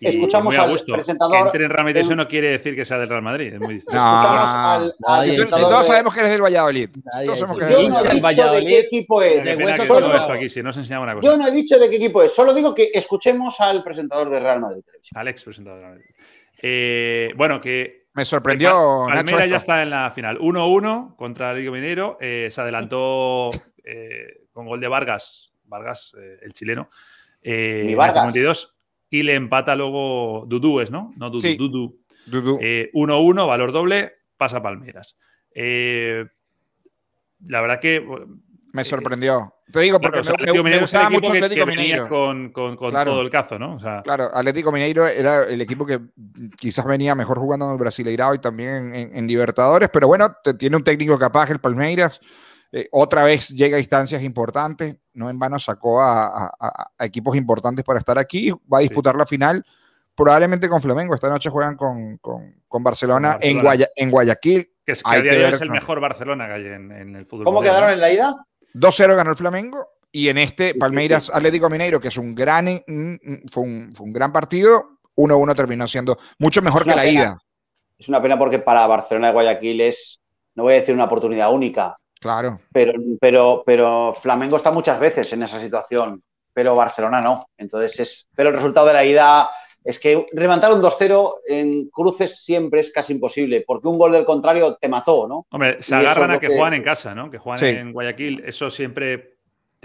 Y 0.00 0.08
escuchamos 0.08 0.52
muy 0.52 0.56
a 0.56 0.66
gusto. 0.66 0.92
al 0.92 0.98
presentador. 0.98 1.36
Que 1.36 1.42
entre 1.42 1.64
en 1.66 1.70
Real 1.70 1.84
Madrid 1.84 1.94
Televisión 1.94 2.16
no 2.16 2.26
quiere 2.26 2.48
decir 2.48 2.74
que 2.74 2.84
sea 2.84 2.98
del 2.98 3.08
Real 3.08 3.22
Madrid. 3.22 3.54
Es 3.54 3.60
muy 3.60 3.74
distinto. 3.74 4.00
No. 4.00 4.02
Al, 4.02 4.94
si, 5.22 5.36
todos 5.36 5.86
sabemos 5.86 6.12
que 6.12 6.20
eres 6.20 6.32
del 6.32 6.42
Valladolid. 6.42 6.90
Todos 7.24 7.38
sabemos 7.38 7.58
que 7.58 7.64
eres 7.66 7.78
Yo 7.78 7.88
no 7.88 8.00
he 8.00 8.20
dicho 8.32 8.50
de 8.50 8.66
qué 8.66 8.78
equipo 8.80 9.22
es. 9.22 9.44
De 9.44 9.56
pena 9.56 9.78
que 9.78 9.86
todo 9.86 10.16
esto 10.16 10.32
aquí, 10.32 10.48
si 10.48 10.60
no 10.60 10.70
os 10.70 10.76
enseñaba 10.76 11.04
una 11.04 11.14
cosa. 11.14 11.24
Yo 11.24 11.36
no 11.36 11.46
he 11.46 11.52
dicho 11.52 11.78
de 11.78 11.88
qué 11.88 11.96
equipo 11.96 12.20
es. 12.20 12.32
Solo 12.32 12.52
digo 12.52 12.74
que 12.74 12.90
escuchemos 12.92 13.60
al 13.60 13.84
presentador 13.84 14.28
de 14.28 14.40
Real 14.40 14.60
Madrid 14.60 14.82
Televisión. 14.84 15.20
Alex, 15.20 15.44
presentador 15.44 15.78
de 15.78 15.84
Real 15.84 15.98
Madrid. 15.98 16.10
Eh, 16.60 17.32
bueno, 17.36 17.60
que 17.60 18.03
me 18.14 18.24
sorprendió. 18.24 19.06
Palmeiras 19.08 19.50
ya 19.50 19.56
está 19.56 19.82
en 19.82 19.90
la 19.90 20.10
final. 20.10 20.38
1-1 20.38 21.16
contra 21.16 21.52
Rico 21.52 21.72
Mineiro. 21.72 22.16
Eh, 22.20 22.48
se 22.50 22.60
adelantó 22.60 23.50
eh, 23.84 24.46
con 24.52 24.66
gol 24.66 24.80
de 24.80 24.88
Vargas. 24.88 25.52
Vargas, 25.64 26.14
eh, 26.18 26.38
el 26.42 26.52
chileno. 26.52 26.88
Eh, 27.42 27.92
Vargas. 27.96 28.72
y 29.10 29.22
le 29.22 29.34
empata 29.34 29.74
luego 29.74 30.44
Dudúes, 30.46 30.90
¿no? 30.90 31.12
No, 31.16 31.28
Dudu. 31.28 31.40
Sí. 31.40 31.56
Dudu. 31.56 31.98
1-1, 32.26 33.46
valor 33.46 33.72
doble, 33.72 34.12
pasa 34.36 34.62
Palmeiras. 34.62 35.18
la 35.54 36.30
verdad 37.60 37.80
que 37.80 38.02
me 38.74 38.82
eh, 38.82 38.84
sorprendió. 38.84 39.54
Te 39.70 39.80
digo, 39.80 40.00
porque 40.00 40.20
me, 40.62 40.78
gustaba 40.80 41.08
mucho 41.08 41.30
Atlético 41.30 41.64
Mineiro. 41.64 42.08
Con, 42.08 42.52
todo 42.52 43.20
el 43.20 43.30
cazo, 43.30 43.56
¿no? 43.56 43.78
Claro, 44.02 44.30
Atlético 44.34 44.72
Mineiro 44.72 45.06
era 45.06 45.44
el 45.44 45.60
equipo 45.60 45.86
que 45.86 46.00
quizás 46.58 46.84
venía 46.84 47.14
mejor 47.14 47.38
jugando 47.38 47.66
en 47.66 47.72
el 47.72 47.78
Brasileirao 47.78 48.34
y 48.34 48.40
también 48.40 48.92
en, 48.92 49.26
Libertadores, 49.28 49.88
pero 49.92 50.08
bueno, 50.08 50.36
tiene 50.58 50.76
un 50.76 50.82
técnico 50.82 51.16
capaz, 51.16 51.50
el 51.50 51.60
Palmeiras. 51.60 52.20
Eh, 52.72 52.88
otra 52.90 53.22
vez 53.22 53.50
llega 53.50 53.76
a 53.76 53.80
instancias 53.80 54.24
importantes, 54.24 54.96
no 55.12 55.30
en 55.30 55.38
vano 55.38 55.60
sacó 55.60 56.02
a, 56.02 56.52
equipos 56.98 57.36
importantes 57.36 57.84
para 57.84 58.00
estar 58.00 58.18
aquí, 58.18 58.50
va 58.50 58.78
a 58.78 58.80
disputar 58.80 59.14
la 59.14 59.24
final 59.24 59.64
probablemente 60.16 60.68
con 60.68 60.82
Flamengo. 60.82 61.14
Esta 61.14 61.28
noche 61.28 61.48
juegan 61.48 61.76
con, 61.76 62.18
Barcelona, 62.82 63.38
En, 63.40 63.62
en, 63.94 64.10
Guayaquil. 64.10 64.68
Que 64.84 64.92
es, 64.92 65.02
que 65.02 65.48
es 65.48 65.60
el 65.60 65.70
mejor 65.70 66.00
Barcelona 66.00 66.46
que 66.46 66.52
hay 66.52 66.66
en, 66.66 67.16
el 67.16 67.24
fútbol. 67.24 67.44
¿Cómo 67.44 67.62
quedaron 67.62 67.90
en 67.90 68.00
la 68.00 68.12
ida? 68.12 68.46
2-0 68.74 69.16
ganó 69.16 69.30
el 69.30 69.36
Flamengo 69.36 69.88
y 70.10 70.28
en 70.28 70.38
este 70.38 70.74
Palmeiras 70.74 71.30
Atlético 71.34 71.70
Mineiro, 71.70 72.00
que 72.00 72.08
es 72.08 72.18
un 72.18 72.34
gran, 72.34 72.66
fue 73.50 73.62
un, 73.62 74.12
gran 74.12 74.32
partido, 74.32 74.82
1-1 75.16 75.54
terminó 75.56 75.86
siendo 75.86 76.18
mucho 76.38 76.62
mejor 76.62 76.84
que 76.84 76.94
la 76.94 77.06
ida. 77.06 77.38
es 77.98 78.08
una 78.08 78.22
pena 78.22 78.38
porque 78.38 78.58
para 78.58 78.86
Barcelona 78.86 79.28
de 79.28 79.32
Guayaquil 79.32 79.80
es, 79.80 80.20
no 80.54 80.64
voy 80.64 80.74
a 80.74 80.76
decir 80.76 80.94
una 80.94 81.04
oportunidad 81.04 81.52
única. 81.52 81.96
Claro. 82.20 82.60
Pero, 82.72 82.92
pero, 83.20 83.62
pero 83.66 84.14
Flamengo 84.14 84.56
está 84.56 84.70
muchas 84.70 84.98
veces 84.98 85.32
en 85.32 85.42
esa 85.42 85.60
situación, 85.60 86.22
pero 86.52 86.76
Barcelona 86.76 87.20
no. 87.20 87.48
Entonces 87.58 88.00
es, 88.00 88.28
pero 88.34 88.50
el 88.50 88.54
resultado 88.54 88.86
de 88.86 88.94
la 88.94 89.04
ida 89.04 89.50
es 89.84 89.98
que 89.98 90.26
levantar 90.32 90.72
un 90.72 90.82
2-0 90.82 91.34
en 91.46 91.88
cruces 91.90 92.42
siempre 92.42 92.80
es 92.80 92.90
casi 92.90 93.12
imposible, 93.12 93.62
porque 93.66 93.86
un 93.86 93.98
gol 93.98 94.12
del 94.12 94.24
contrario 94.24 94.76
te 94.80 94.88
mató, 94.88 95.28
¿no? 95.28 95.46
Hombre, 95.50 95.82
se 95.82 95.94
agarran 95.94 96.30
a 96.30 96.40
que, 96.40 96.48
juegan 96.48 96.74
en 96.74 96.82
casa, 96.82 97.14
¿no? 97.14 97.30
Que 97.30 97.38
juegan 97.38 97.64
en 97.64 97.92
Guayaquil, 97.92 98.42
eso 98.46 98.70
siempre 98.70 99.34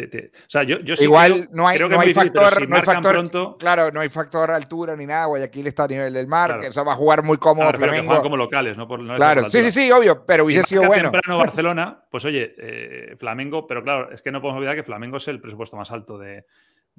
o 0.06 0.50
sea, 0.50 0.64
yo, 0.64 0.78
Igual 1.00 1.48
no 1.52 1.68
hay, 1.68 1.80
no 1.80 2.00
hay 2.00 2.14
factor, 2.14 2.68
no 2.68 2.76
hay 2.76 2.82
factor 2.82 3.58
claro, 3.58 3.92
no 3.92 4.00
hay 4.00 4.10
factor 4.10 4.52
altura 4.52 4.96
ni 4.96 5.06
nada. 5.06 5.26
Guayaquil 5.26 5.68
está 5.68 5.84
a 5.84 5.88
nivel 5.88 6.14
del 6.14 6.28
mar, 6.28 6.60
o 6.68 6.72
sea, 6.72 6.84
va 6.84 6.94
a 6.94 6.96
jugar 6.96 7.24
muy 7.24 7.38
cómodo 7.38 7.72
Flamengo. 7.74 8.22
como 8.22 8.38
locales, 8.38 8.78
¿no? 8.78 8.88
claro, 8.88 9.44
sí, 9.50 9.62
sí, 9.64 9.72
sí, 9.72 9.92
obvio, 9.92 10.26
pero 10.26 10.46
hubiese 10.46 10.64
sido 10.64 10.86
bueno. 10.86 11.12
temprano 11.12 11.38
Barcelona, 11.38 12.04
pues 12.10 12.26
oye, 12.26 12.56
eh, 12.58 13.16
Flamengo, 13.18 13.68
pero 13.68 13.84
claro, 13.84 14.12
es 14.12 14.22
que 14.22 14.32
no 14.32 14.42
podemos 14.42 14.60
olvidar 14.60 14.76
que 14.76 14.84
Flamengo 14.84 15.18
es 15.18 15.28
el 15.28 15.42
presupuesto 15.42 15.76
más 15.76 15.92
alto 15.92 16.18
de, 16.18 16.46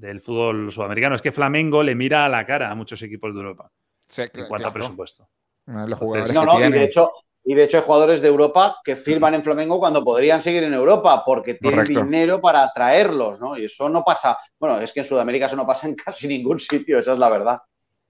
del 0.01 0.21
fútbol 0.21 0.73
sudamericano. 0.73 1.15
Es 1.15 1.23
que 1.23 1.33
Flamengo 1.33 1.83
le 1.83 1.95
mira 1.95 2.25
a 2.25 2.29
la 2.29 2.47
cara 2.47 2.71
a 2.71 2.75
muchos 2.75 3.03
equipos 3.03 3.35
de 3.35 3.41
Europa 3.41 3.71
sí, 4.07 4.23
en 4.23 4.49
cuanto 4.49 4.69
a 4.69 4.73
presupuesto. 4.73 5.29
no, 5.67 5.87
no, 5.87 6.67
y 6.67 6.71
de 6.71 6.85
hecho, 6.85 7.13
y 7.45 7.55
de 7.55 7.65
hecho 7.65 7.79
hay 7.79 7.85
jugadores 7.85 8.23
de 8.23 8.29
Europa 8.29 8.81
que 8.83 8.97
firman 8.97 9.35
en 9.35 9.43
Flamengo 9.43 9.79
cuando 9.79 10.03
podrían 10.03 10.41
seguir 10.41 10.65
en 10.65 10.75
Europa 10.75 11.23
porque 11.25 11.55
tienen 11.55 11.85
dinero 11.85 12.41
para 12.41 12.63
atraerlos, 12.63 13.41
¿no? 13.41 13.57
Y 13.57 13.67
eso 13.67 13.89
no 13.89 14.03
pasa, 14.03 14.39
bueno, 14.59 14.81
es 14.81 14.93
que 14.93 15.01
en 15.01 15.07
Sudamérica 15.07 15.47
eso 15.47 15.57
no 15.57 15.67
pasa 15.67 15.87
en 15.87 15.95
casi 15.95 16.27
ningún 16.27 16.59
sitio, 16.59 16.99
esa 16.99 17.13
es 17.13 17.19
la 17.19 17.29
verdad. 17.29 17.59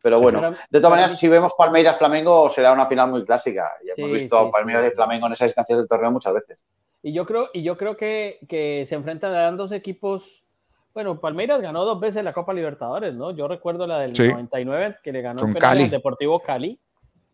Pero 0.02 0.18
bueno, 0.18 0.52
de 0.70 0.78
todas 0.78 0.90
maneras, 0.90 1.18
si 1.18 1.28
vemos 1.28 1.52
Palmeiras 1.58 1.98
Flamengo, 1.98 2.48
será 2.48 2.72
una 2.72 2.86
final 2.86 3.10
muy 3.10 3.22
clásica. 3.24 3.70
Ya 3.84 3.92
hemos 3.96 4.12
visto 4.12 4.38
a 4.38 4.50
Palmeiras 4.50 4.90
y 4.90 4.94
Flamengo 4.94 5.26
en 5.26 5.32
esas 5.34 5.48
distancias 5.48 5.78
del 5.78 5.88
torneo 5.88 6.10
muchas 6.10 6.32
veces. 6.32 6.64
Y 7.02 7.12
yo 7.12 7.26
creo, 7.26 7.50
y 7.52 7.62
yo 7.62 7.76
creo 7.76 7.96
que, 7.96 8.38
que 8.48 8.84
se 8.86 8.94
enfrentan 8.94 9.56
dos 9.58 9.72
equipos. 9.72 10.39
Bueno, 10.92 11.20
Palmeiras 11.20 11.60
ganó 11.60 11.84
dos 11.84 12.00
veces 12.00 12.24
la 12.24 12.32
Copa 12.32 12.52
Libertadores, 12.52 13.14
¿no? 13.14 13.30
Yo 13.30 13.46
recuerdo 13.46 13.86
la 13.86 13.98
del 13.98 14.12
99 14.12 14.98
que 15.02 15.12
le 15.12 15.22
ganó 15.22 15.44
el 15.44 15.90
Deportivo 15.90 16.40
Cali 16.40 16.78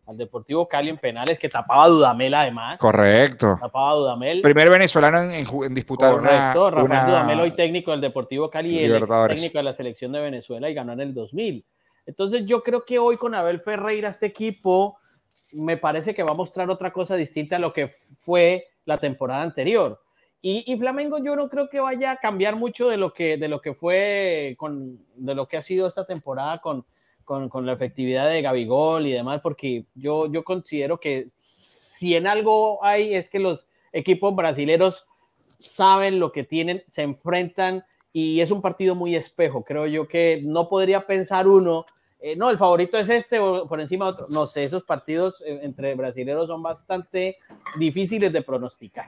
al 0.07 0.17
Deportivo 0.17 0.67
Cali 0.67 0.89
en 0.89 0.97
penales 0.97 1.37
que 1.37 1.49
tapaba 1.49 1.87
Dudamel 1.87 2.33
además. 2.33 2.79
Correcto. 2.79 3.57
Tapaba 3.59 3.93
Dudamel. 3.93 4.41
Primer 4.41 4.69
venezolano 4.69 5.19
en, 5.19 5.73
disputar 5.73 6.13
Correcto, 6.13 6.71
Rafael 6.71 7.07
Dudamel 7.07 7.39
hoy 7.41 7.51
técnico 7.51 7.91
del 7.91 8.01
Deportivo 8.01 8.49
Cali 8.49 8.79
y 8.79 8.85
el 8.85 9.05
técnico 9.27 9.57
de 9.57 9.63
la 9.63 9.73
selección 9.73 10.13
de 10.13 10.21
Venezuela 10.21 10.69
y 10.69 10.73
ganó 10.73 10.93
en 10.93 11.01
el 11.01 11.13
2000. 11.13 11.63
Entonces 12.05 12.45
yo 12.45 12.63
creo 12.63 12.85
que 12.85 12.99
hoy 12.99 13.17
con 13.17 13.35
Abel 13.35 13.59
Ferreira 13.59 14.09
este 14.09 14.27
equipo 14.27 14.97
me 15.51 15.75
parece 15.75 16.15
que 16.15 16.23
va 16.23 16.31
a 16.31 16.37
mostrar 16.37 16.69
otra 16.69 16.93
cosa 16.93 17.15
distinta 17.15 17.57
a 17.57 17.59
lo 17.59 17.73
que 17.73 17.89
fue 18.21 18.65
la 18.85 18.97
temporada 18.97 19.41
anterior. 19.41 20.01
Y, 20.41 20.77
Flamengo 20.77 21.17
yo 21.17 21.35
no 21.35 21.49
creo 21.49 21.67
que 21.67 21.79
vaya 21.79 22.11
a 22.11 22.17
cambiar 22.17 22.55
mucho 22.55 22.87
de 22.87 22.97
lo 22.97 23.11
que, 23.11 23.37
de 23.37 23.47
lo 23.47 23.59
que 23.59 23.73
fue, 23.73 24.55
con, 24.57 24.95
de 25.15 25.35
lo 25.35 25.45
que 25.45 25.57
ha 25.57 25.61
sido 25.61 25.87
esta 25.87 26.05
temporada 26.05 26.59
con, 26.59 26.85
con, 27.25 27.65
la 27.65 27.73
efectividad 27.73 28.29
de 28.29 28.41
Gabigol 28.41 29.07
y 29.07 29.11
demás, 29.11 29.41
porque 29.41 29.85
yo, 29.95 30.31
yo 30.31 30.43
considero 30.43 30.99
que 30.99 31.31
si 31.37 32.15
en 32.15 32.27
algo 32.27 32.83
hay 32.83 33.15
es 33.15 33.29
que 33.29 33.39
los 33.39 33.67
equipos 33.91 34.35
brasileños 34.35 35.05
saben 35.31 36.19
lo 36.19 36.31
que 36.31 36.43
tienen, 36.43 36.83
se 36.87 37.01
enfrentan 37.01 37.83
y 38.13 38.39
es 38.39 38.51
un 38.51 38.61
partido 38.61 38.95
muy 38.95 39.15
espejo. 39.15 39.63
Creo 39.63 39.87
yo 39.87 40.07
que 40.07 40.41
no 40.43 40.69
podría 40.69 41.05
pensar 41.05 41.47
uno, 41.47 41.85
eh, 42.19 42.35
no, 42.35 42.49
el 42.49 42.57
favorito 42.57 42.97
es 42.97 43.09
este 43.09 43.39
o 43.39 43.67
por 43.67 43.81
encima 43.81 44.07
otro. 44.07 44.25
No 44.29 44.45
sé, 44.45 44.63
esos 44.63 44.83
partidos 44.83 45.41
eh, 45.45 45.59
entre 45.63 45.95
brasileños 45.95 46.47
son 46.47 46.63
bastante 46.63 47.35
difíciles 47.77 48.31
de 48.31 48.41
pronosticar. 48.41 49.07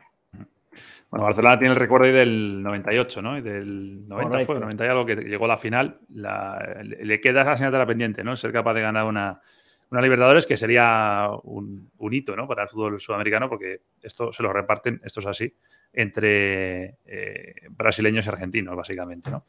Bueno, 1.10 1.26
Barcelona 1.26 1.58
tiene 1.58 1.74
el 1.74 1.80
recuerdo 1.80 2.06
del 2.08 2.62
98, 2.62 3.22
¿no? 3.22 3.38
Y 3.38 3.42
del 3.42 4.08
90 4.08 4.46
fue, 4.46 4.60
90 4.60 4.86
y 4.86 4.88
algo 4.88 5.06
que 5.06 5.16
llegó 5.16 5.46
a 5.46 5.50
la 5.50 5.58
final. 5.58 6.00
le 6.10 7.20
queda 7.20 7.42
esa 7.42 7.54
asignatura 7.54 7.88
pendiente, 7.88 8.24
¿no? 8.24 8.38
Ser 8.38 8.52
capaz 8.52 8.76
de 8.76 8.82
ganar 8.82 9.06
una, 9.06 9.42
una 9.90 10.02
Libertadores 10.02 10.46
que 10.46 10.56
sería 10.56 11.30
un, 11.44 11.90
hito, 12.12 12.36
¿no? 12.36 12.48
Para 12.48 12.64
el 12.64 12.70
fútbol 12.70 13.02
sudamericano, 13.02 13.50
porque 13.50 13.82
esto 14.04 14.32
se 14.32 14.44
lo 14.44 14.54
reparten, 14.54 15.02
esto 15.04 15.20
es 15.22 15.26
así, 15.26 15.52
entre 15.94 16.98
eh, 17.06 17.56
brasileños 17.72 18.28
y 18.28 18.30
argentinos, 18.30 18.76
básicamente, 18.76 19.32
¿no? 19.32 19.46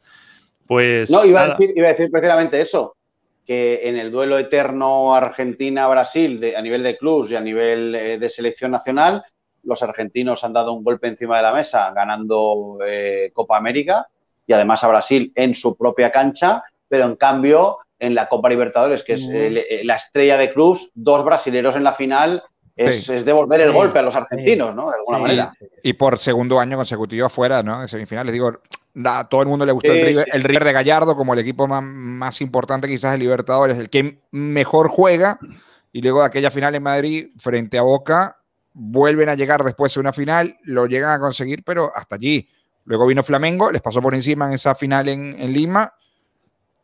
Pues. 0.67 1.11
No, 1.11 1.25
iba 1.25 1.43
a, 1.43 1.49
decir, 1.49 1.73
iba 1.75 1.87
a 1.87 1.91
decir 1.91 2.09
precisamente 2.09 2.59
eso 2.59 2.97
que 3.45 3.81
en 3.83 3.97
el 3.97 4.11
duelo 4.11 4.37
eterno 4.37 5.13
Argentina-Brasil 5.13 6.53
a 6.55 6.61
nivel 6.61 6.83
de 6.83 6.97
clubs 6.97 7.31
y 7.31 7.35
a 7.35 7.41
nivel 7.41 7.93
eh, 7.95 8.17
de 8.17 8.29
selección 8.29 8.71
nacional, 8.71 9.23
los 9.63 9.83
argentinos 9.83 10.43
han 10.43 10.53
dado 10.53 10.73
un 10.73 10.83
golpe 10.83 11.07
encima 11.07 11.37
de 11.37 11.43
la 11.43 11.53
mesa 11.53 11.91
ganando 11.93 12.79
eh, 12.85 13.31
Copa 13.33 13.57
América 13.57 14.07
y 14.47 14.53
además 14.53 14.83
a 14.83 14.87
Brasil 14.87 15.31
en 15.35 15.53
su 15.53 15.75
propia 15.77 16.11
cancha, 16.11 16.63
pero 16.87 17.05
en 17.05 17.15
cambio 17.15 17.77
en 17.99 18.15
la 18.15 18.27
Copa 18.27 18.49
Libertadores, 18.49 19.03
que 19.03 19.13
es 19.13 19.27
eh, 19.31 19.81
la 19.83 19.95
estrella 19.95 20.37
de 20.37 20.51
clubs, 20.51 20.89
dos 20.95 21.23
brasileros 21.23 21.75
en 21.75 21.83
la 21.83 21.93
final 21.93 22.43
es, 22.75 23.25
devolver 23.25 23.61
el 23.61 23.71
golpe 23.71 23.99
a 23.99 24.01
los 24.01 24.15
argentinos, 24.15 24.75
¿no? 24.75 24.89
De 24.89 24.97
alguna 24.97 25.19
manera. 25.19 25.53
Y 25.83 25.93
por 25.93 26.17
segundo 26.17 26.59
año 26.59 26.77
consecutivo 26.77 27.27
afuera, 27.27 27.61
¿no? 27.61 27.81
En 27.81 27.87
semifinales. 27.87 28.33
Digo, 28.33 28.59
a 29.05 29.23
todo 29.25 29.41
el 29.41 29.47
mundo 29.47 29.65
le 29.65 29.71
gustó 29.71 29.91
el, 29.91 30.43
River, 30.43 30.63
de 30.63 30.73
Gallardo 30.73 31.15
como 31.15 31.33
el 31.33 31.39
equipo 31.39 31.67
más, 31.67 31.83
más 31.83 32.41
importante 32.41 32.87
quizás 32.87 33.13
de 33.13 33.19
Libertadores, 33.19 33.77
el 33.77 33.89
que 33.89 34.19
mejor 34.31 34.89
juega. 34.89 35.39
Y 35.93 36.01
luego 36.01 36.21
de 36.21 36.27
aquella 36.27 36.51
final 36.51 36.73
en 36.75 36.83
Madrid 36.83 37.29
frente 37.37 37.77
a 37.77 37.81
Boca, 37.81 38.40
vuelven 38.73 39.29
a 39.29 39.35
llegar 39.35 39.63
después 39.63 39.93
de 39.93 39.99
una 39.99 40.13
final, 40.13 40.57
lo 40.63 40.85
llegan 40.85 41.11
a 41.11 41.19
conseguir, 41.19 41.63
pero 41.63 41.91
hasta 41.95 42.15
allí. 42.15 42.47
Luego 42.85 43.05
vino 43.05 43.23
Flamengo, 43.23 43.71
les 43.71 43.81
pasó 43.81 44.01
por 44.01 44.15
encima 44.15 44.47
en 44.47 44.53
esa 44.53 44.75
final 44.75 45.07
en, 45.07 45.53
Lima 45.53 45.93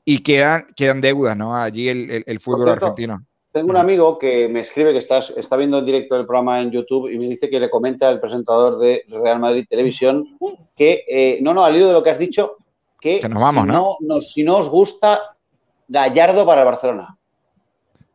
y 0.06 0.20
quedan, 0.20 0.68
quedan 0.76 1.02
deudas, 1.02 1.36
¿no? 1.36 1.56
Allí 1.56 1.90
el, 1.90 2.40
fútbol 2.40 2.70
argentino. 2.70 3.26
Tengo 3.52 3.72
un 3.72 3.78
amigo 3.78 4.20
que 4.20 4.48
me 4.48 4.60
escribe 4.60 4.92
que 4.92 5.00
está, 5.00 5.18
está 5.18 5.58
viendo 5.58 5.80
en 5.80 5.86
directo 5.86 6.16
el 6.16 6.28
programa 6.28 6.62
en 6.62 6.70
YouTube 6.70 7.10
y 7.10 7.18
me 7.18 7.26
dice 7.26 7.50
que 7.50 7.60
le 7.60 7.70
comenta 7.70 8.08
al 8.08 8.20
presentador 8.20 8.78
de 8.78 9.04
Real 9.08 9.40
Madrid 9.40 9.66
Televisión 9.68 10.38
que, 10.76 11.04
eh, 11.08 11.40
no, 11.42 11.54
no, 11.56 11.64
al 11.64 11.76
hilo 11.76 11.88
de 11.88 11.94
lo 11.94 12.04
que 12.04 12.12
has 12.12 12.20
dicho, 12.20 12.58
que, 13.02 13.20
nos 13.28 13.42
vamos, 13.42 13.64
si 13.64 13.72
¿no? 13.72 13.98
¿no? 14.02 14.22
Si 14.22 14.44
no 14.44 14.58
os 14.58 14.70
gusta 14.70 15.22
Gallardo 15.88 16.46
para 16.46 16.64
Barcelona. 16.64 17.18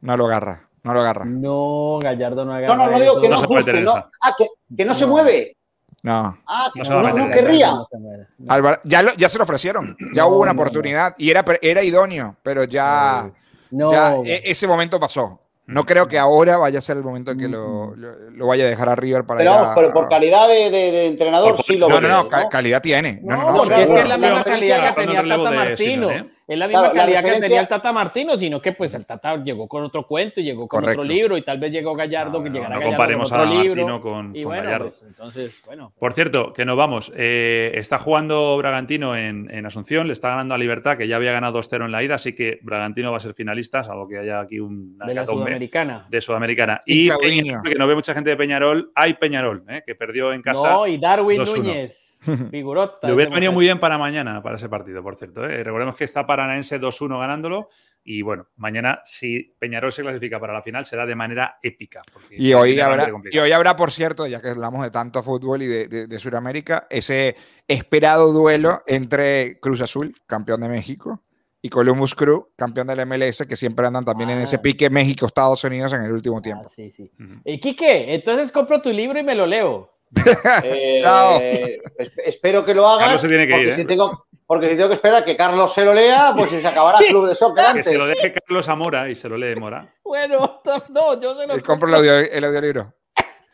No 0.00 0.16
lo 0.16 0.26
agarra. 0.26 0.68
No 0.82 0.94
lo 0.94 1.00
agarra. 1.00 1.24
No, 1.24 1.98
Gallardo 2.02 2.44
no 2.44 2.54
agarra. 2.54 2.76
No, 2.76 2.86
no, 2.86 2.92
no 2.92 3.00
digo 3.00 3.20
que 3.20 3.28
no. 3.28 3.94
Ah, 4.20 4.34
que, 4.76 4.84
no, 4.84 4.94
se 4.94 5.06
mueve. 5.06 5.56
No. 6.02 6.36
Ah, 6.46 6.70
que 6.74 6.82
no, 6.82 7.30
querría. 7.30 7.74
ya, 8.84 9.14
ya 9.16 9.28
se 9.28 9.38
lo 9.38 9.44
ofrecieron. 9.44 9.96
Ya 10.12 10.26
hubo 10.26 10.40
una 10.40 10.52
oportunidad 10.52 11.14
y 11.18 11.30
era, 11.30 11.44
era 11.60 11.84
idóneo, 11.84 12.36
pero 12.42 12.64
ya, 12.64 13.30
ya 13.70 14.14
e, 14.24 14.42
ese 14.44 14.66
momento 14.66 14.98
pasó. 14.98 15.38
No 15.64 15.84
creo 15.84 16.08
que 16.08 16.18
ahora 16.18 16.56
vaya 16.56 16.80
a 16.80 16.82
ser 16.82 16.96
el 16.96 17.04
momento 17.04 17.30
en 17.30 17.38
que 17.38 17.48
lo, 17.48 17.94
lo, 17.94 18.46
vaya 18.48 18.64
a 18.64 18.68
dejar 18.68 18.88
a 18.88 18.96
River 18.96 19.24
para 19.24 19.38
pero, 19.38 19.72
pero 19.76 19.92
por 19.92 20.08
calidad 20.08 20.48
de, 20.48 20.70
de, 20.70 21.06
entrenador 21.06 21.62
sí 21.64 21.76
lo 21.76 21.88
No, 21.88 22.00
no, 22.00 22.08
no, 22.08 22.28
calidad 22.28 22.82
tiene. 22.82 23.20
No, 23.22 23.36
no, 23.36 23.54
porque 23.54 23.82
es 23.82 23.88
que 23.88 24.00
es 24.00 24.08
la 24.08 24.18
misma 24.18 24.42
calidad 24.42 24.94
que 24.94 25.00
tenía 25.00 25.22
Tata 25.22 25.50
Martino. 25.52 26.10
Es 26.52 26.58
la 26.58 26.68
misma 26.68 26.92
calidad 26.92 27.24
que 27.24 27.40
tenía 27.40 27.62
el 27.62 27.68
Tata 27.68 27.92
Martino, 27.94 28.36
sino 28.36 28.60
que 28.60 28.72
pues 28.72 28.92
el 28.92 29.06
Tata 29.06 29.36
llegó 29.36 29.66
con 29.66 29.84
otro 29.84 30.04
cuento 30.04 30.38
y 30.38 30.44
llegó 30.44 30.68
con 30.68 30.86
otro 30.86 31.02
libro 31.02 31.38
y 31.38 31.42
tal 31.42 31.58
vez 31.58 31.72
llegó 31.72 31.94
Gallardo 31.94 32.42
que 32.42 32.50
llegará 32.50 32.76
no 32.76 32.82
comparemos 32.82 33.30
con 33.30 33.40
otro 33.40 33.50
a 33.50 33.62
libro. 33.62 34.00
Con, 34.02 34.36
y 34.36 34.44
bueno, 34.44 34.64
Gallardo. 34.64 34.84
Pues, 34.84 35.06
entonces, 35.06 35.62
bueno. 35.64 35.88
Por 35.98 36.12
cierto, 36.12 36.52
que 36.52 36.66
nos 36.66 36.76
vamos. 36.76 37.10
Eh, 37.16 37.72
está 37.74 37.98
jugando 37.98 38.58
Bragantino 38.58 39.16
en, 39.16 39.50
en, 39.50 39.64
Asunción, 39.64 40.08
le 40.08 40.12
está 40.12 40.28
ganando 40.28 40.54
a 40.54 40.58
Libertad, 40.58 40.98
que 40.98 41.08
ya 41.08 41.16
había 41.16 41.32
ganado 41.32 41.58
2-0 41.58 41.86
en 41.86 41.92
la 41.92 42.02
ida, 42.02 42.16
así 42.16 42.34
que 42.34 42.58
Bragantino 42.60 43.10
va 43.10 43.16
a 43.16 43.20
ser 43.20 43.32
finalista, 43.32 43.82
salvo 43.82 44.06
que 44.06 44.18
haya 44.18 44.40
aquí 44.40 44.60
un 44.60 44.98
de 44.98 45.14
la 45.14 45.24
Sudamericana. 45.24 46.06
De 46.10 46.20
Sudamericana. 46.20 46.80
Y, 46.84 47.08
Peñarol, 47.08 47.62
que 47.62 47.74
no 47.76 47.86
ve 47.86 47.94
mucha 47.94 48.12
gente 48.12 48.28
de 48.28 48.36
Peñarol, 48.36 48.92
hay 48.94 49.14
Peñarol, 49.14 49.64
eh, 49.68 49.82
que 49.86 49.94
perdió 49.94 50.34
en 50.34 50.42
casa. 50.42 50.70
No, 50.70 50.86
y 50.86 50.98
Darwin 50.98 51.42
Núñez. 51.42 52.11
Figurota. 52.50 53.06
Le 53.06 53.14
hubiera 53.14 53.34
venido 53.34 53.52
muy 53.52 53.64
bien 53.64 53.80
para 53.80 53.98
mañana, 53.98 54.42
para 54.42 54.56
ese 54.56 54.68
partido, 54.68 55.02
por 55.02 55.16
cierto. 55.16 55.44
¿eh? 55.44 55.62
Recordemos 55.62 55.96
que 55.96 56.04
está 56.04 56.26
Paranaense 56.26 56.80
2-1 56.80 57.18
ganándolo. 57.18 57.68
Y 58.04 58.22
bueno, 58.22 58.48
mañana, 58.56 59.00
si 59.04 59.54
Peñarol 59.58 59.92
se 59.92 60.02
clasifica 60.02 60.40
para 60.40 60.52
la 60.52 60.62
final, 60.62 60.84
será 60.84 61.06
de 61.06 61.14
manera 61.14 61.58
épica. 61.62 62.02
Y 62.30 62.52
hoy, 62.52 62.80
habrá, 62.80 63.10
y 63.30 63.38
hoy 63.38 63.52
habrá, 63.52 63.76
por 63.76 63.92
cierto, 63.92 64.26
ya 64.26 64.40
que 64.40 64.48
hablamos 64.48 64.82
de 64.82 64.90
tanto 64.90 65.22
fútbol 65.22 65.62
y 65.62 65.66
de, 65.66 66.06
de, 66.08 66.18
Sudamérica, 66.18 66.88
ese 66.90 67.36
esperado 67.68 68.32
duelo 68.32 68.82
entre 68.88 69.60
Cruz 69.60 69.80
Azul, 69.82 70.14
campeón 70.26 70.62
de 70.62 70.68
México, 70.68 71.22
y 71.64 71.68
Columbus 71.68 72.16
Crew, 72.16 72.48
campeón 72.56 72.88
del 72.88 73.06
MLS, 73.06 73.46
que 73.48 73.54
siempre 73.54 73.86
andan 73.86 74.04
también 74.04 74.30
en 74.30 74.40
ese 74.40 74.56
ah. 74.56 74.62
pique 74.62 74.90
México-Estados 74.90 75.62
Unidos 75.62 75.92
en 75.92 76.02
el 76.02 76.10
último 76.10 76.38
ah, 76.38 76.42
tiempo. 76.42 76.68
sí, 76.68 76.90
sí. 76.90 77.08
¿Y 77.44 77.60
Quique? 77.60 78.14
Entonces 78.14 78.50
compro 78.50 78.82
tu 78.82 78.90
libro 78.90 79.20
y 79.20 79.22
me 79.22 79.36
lo 79.36 79.46
leo. 79.46 79.92
Eh, 80.62 80.98
Chao. 81.00 81.40
espero 82.24 82.64
que 82.64 82.74
lo 82.74 82.86
hagas. 82.86 83.20
se 83.20 83.28
tiene 83.28 83.46
que 83.46 83.60
ir, 83.60 83.74
si, 83.74 83.80
¿eh? 83.80 83.84
tengo, 83.84 84.26
porque 84.46 84.68
si 84.70 84.76
tengo 84.76 84.88
que 84.88 84.96
esperar 84.96 85.22
a 85.22 85.24
que 85.24 85.36
Carlos 85.36 85.72
se 85.72 85.84
lo 85.84 85.94
lea, 85.94 86.32
pues 86.36 86.50
si 86.50 86.60
se 86.60 86.68
acabará 86.68 86.98
el 86.98 87.06
club 87.06 87.26
de 87.26 87.34
soccer 87.34 87.64
antes. 87.64 87.86
Que 87.86 87.92
se 87.92 87.98
lo 87.98 88.06
deje 88.06 88.32
Carlos 88.32 88.68
a 88.68 88.76
Mora 88.76 89.08
y 89.08 89.14
se 89.14 89.28
lo 89.28 89.36
lee 89.36 89.56
Mora. 89.56 89.88
Bueno, 90.04 90.60
no, 90.90 91.20
yo 91.20 91.38
se 91.38 91.46
lo. 91.46 91.56
Y 91.56 91.60
compro 91.60 91.88
el, 91.88 91.94
audio, 91.94 92.18
el 92.18 92.44
audiolibro. 92.44 92.92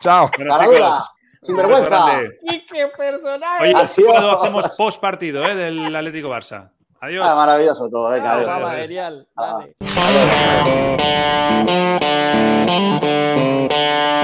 Chao. 0.00 0.30
Bueno, 0.36 0.58
chicos, 0.58 1.10
sin 1.42 1.56
vergüenza. 1.56 2.22
Y 2.42 2.66
qué 2.66 2.88
personaje. 2.88 3.62
Oye, 3.62 3.80
el 3.80 3.88
sábado 3.88 4.40
hacemos 4.40 4.68
post 4.70 5.00
partido 5.00 5.44
¿eh? 5.44 5.54
del 5.54 5.94
Atlético 5.94 6.28
Barça. 6.28 6.72
Adiós. 7.00 7.24
Ah, 7.28 7.34
maravilloso 7.36 7.88
todo. 7.88 8.10
Venga, 8.10 8.32
adiós. 8.32 8.48
Ah, 8.50 8.74
genial. 8.76 9.28
Dale. 9.36 9.76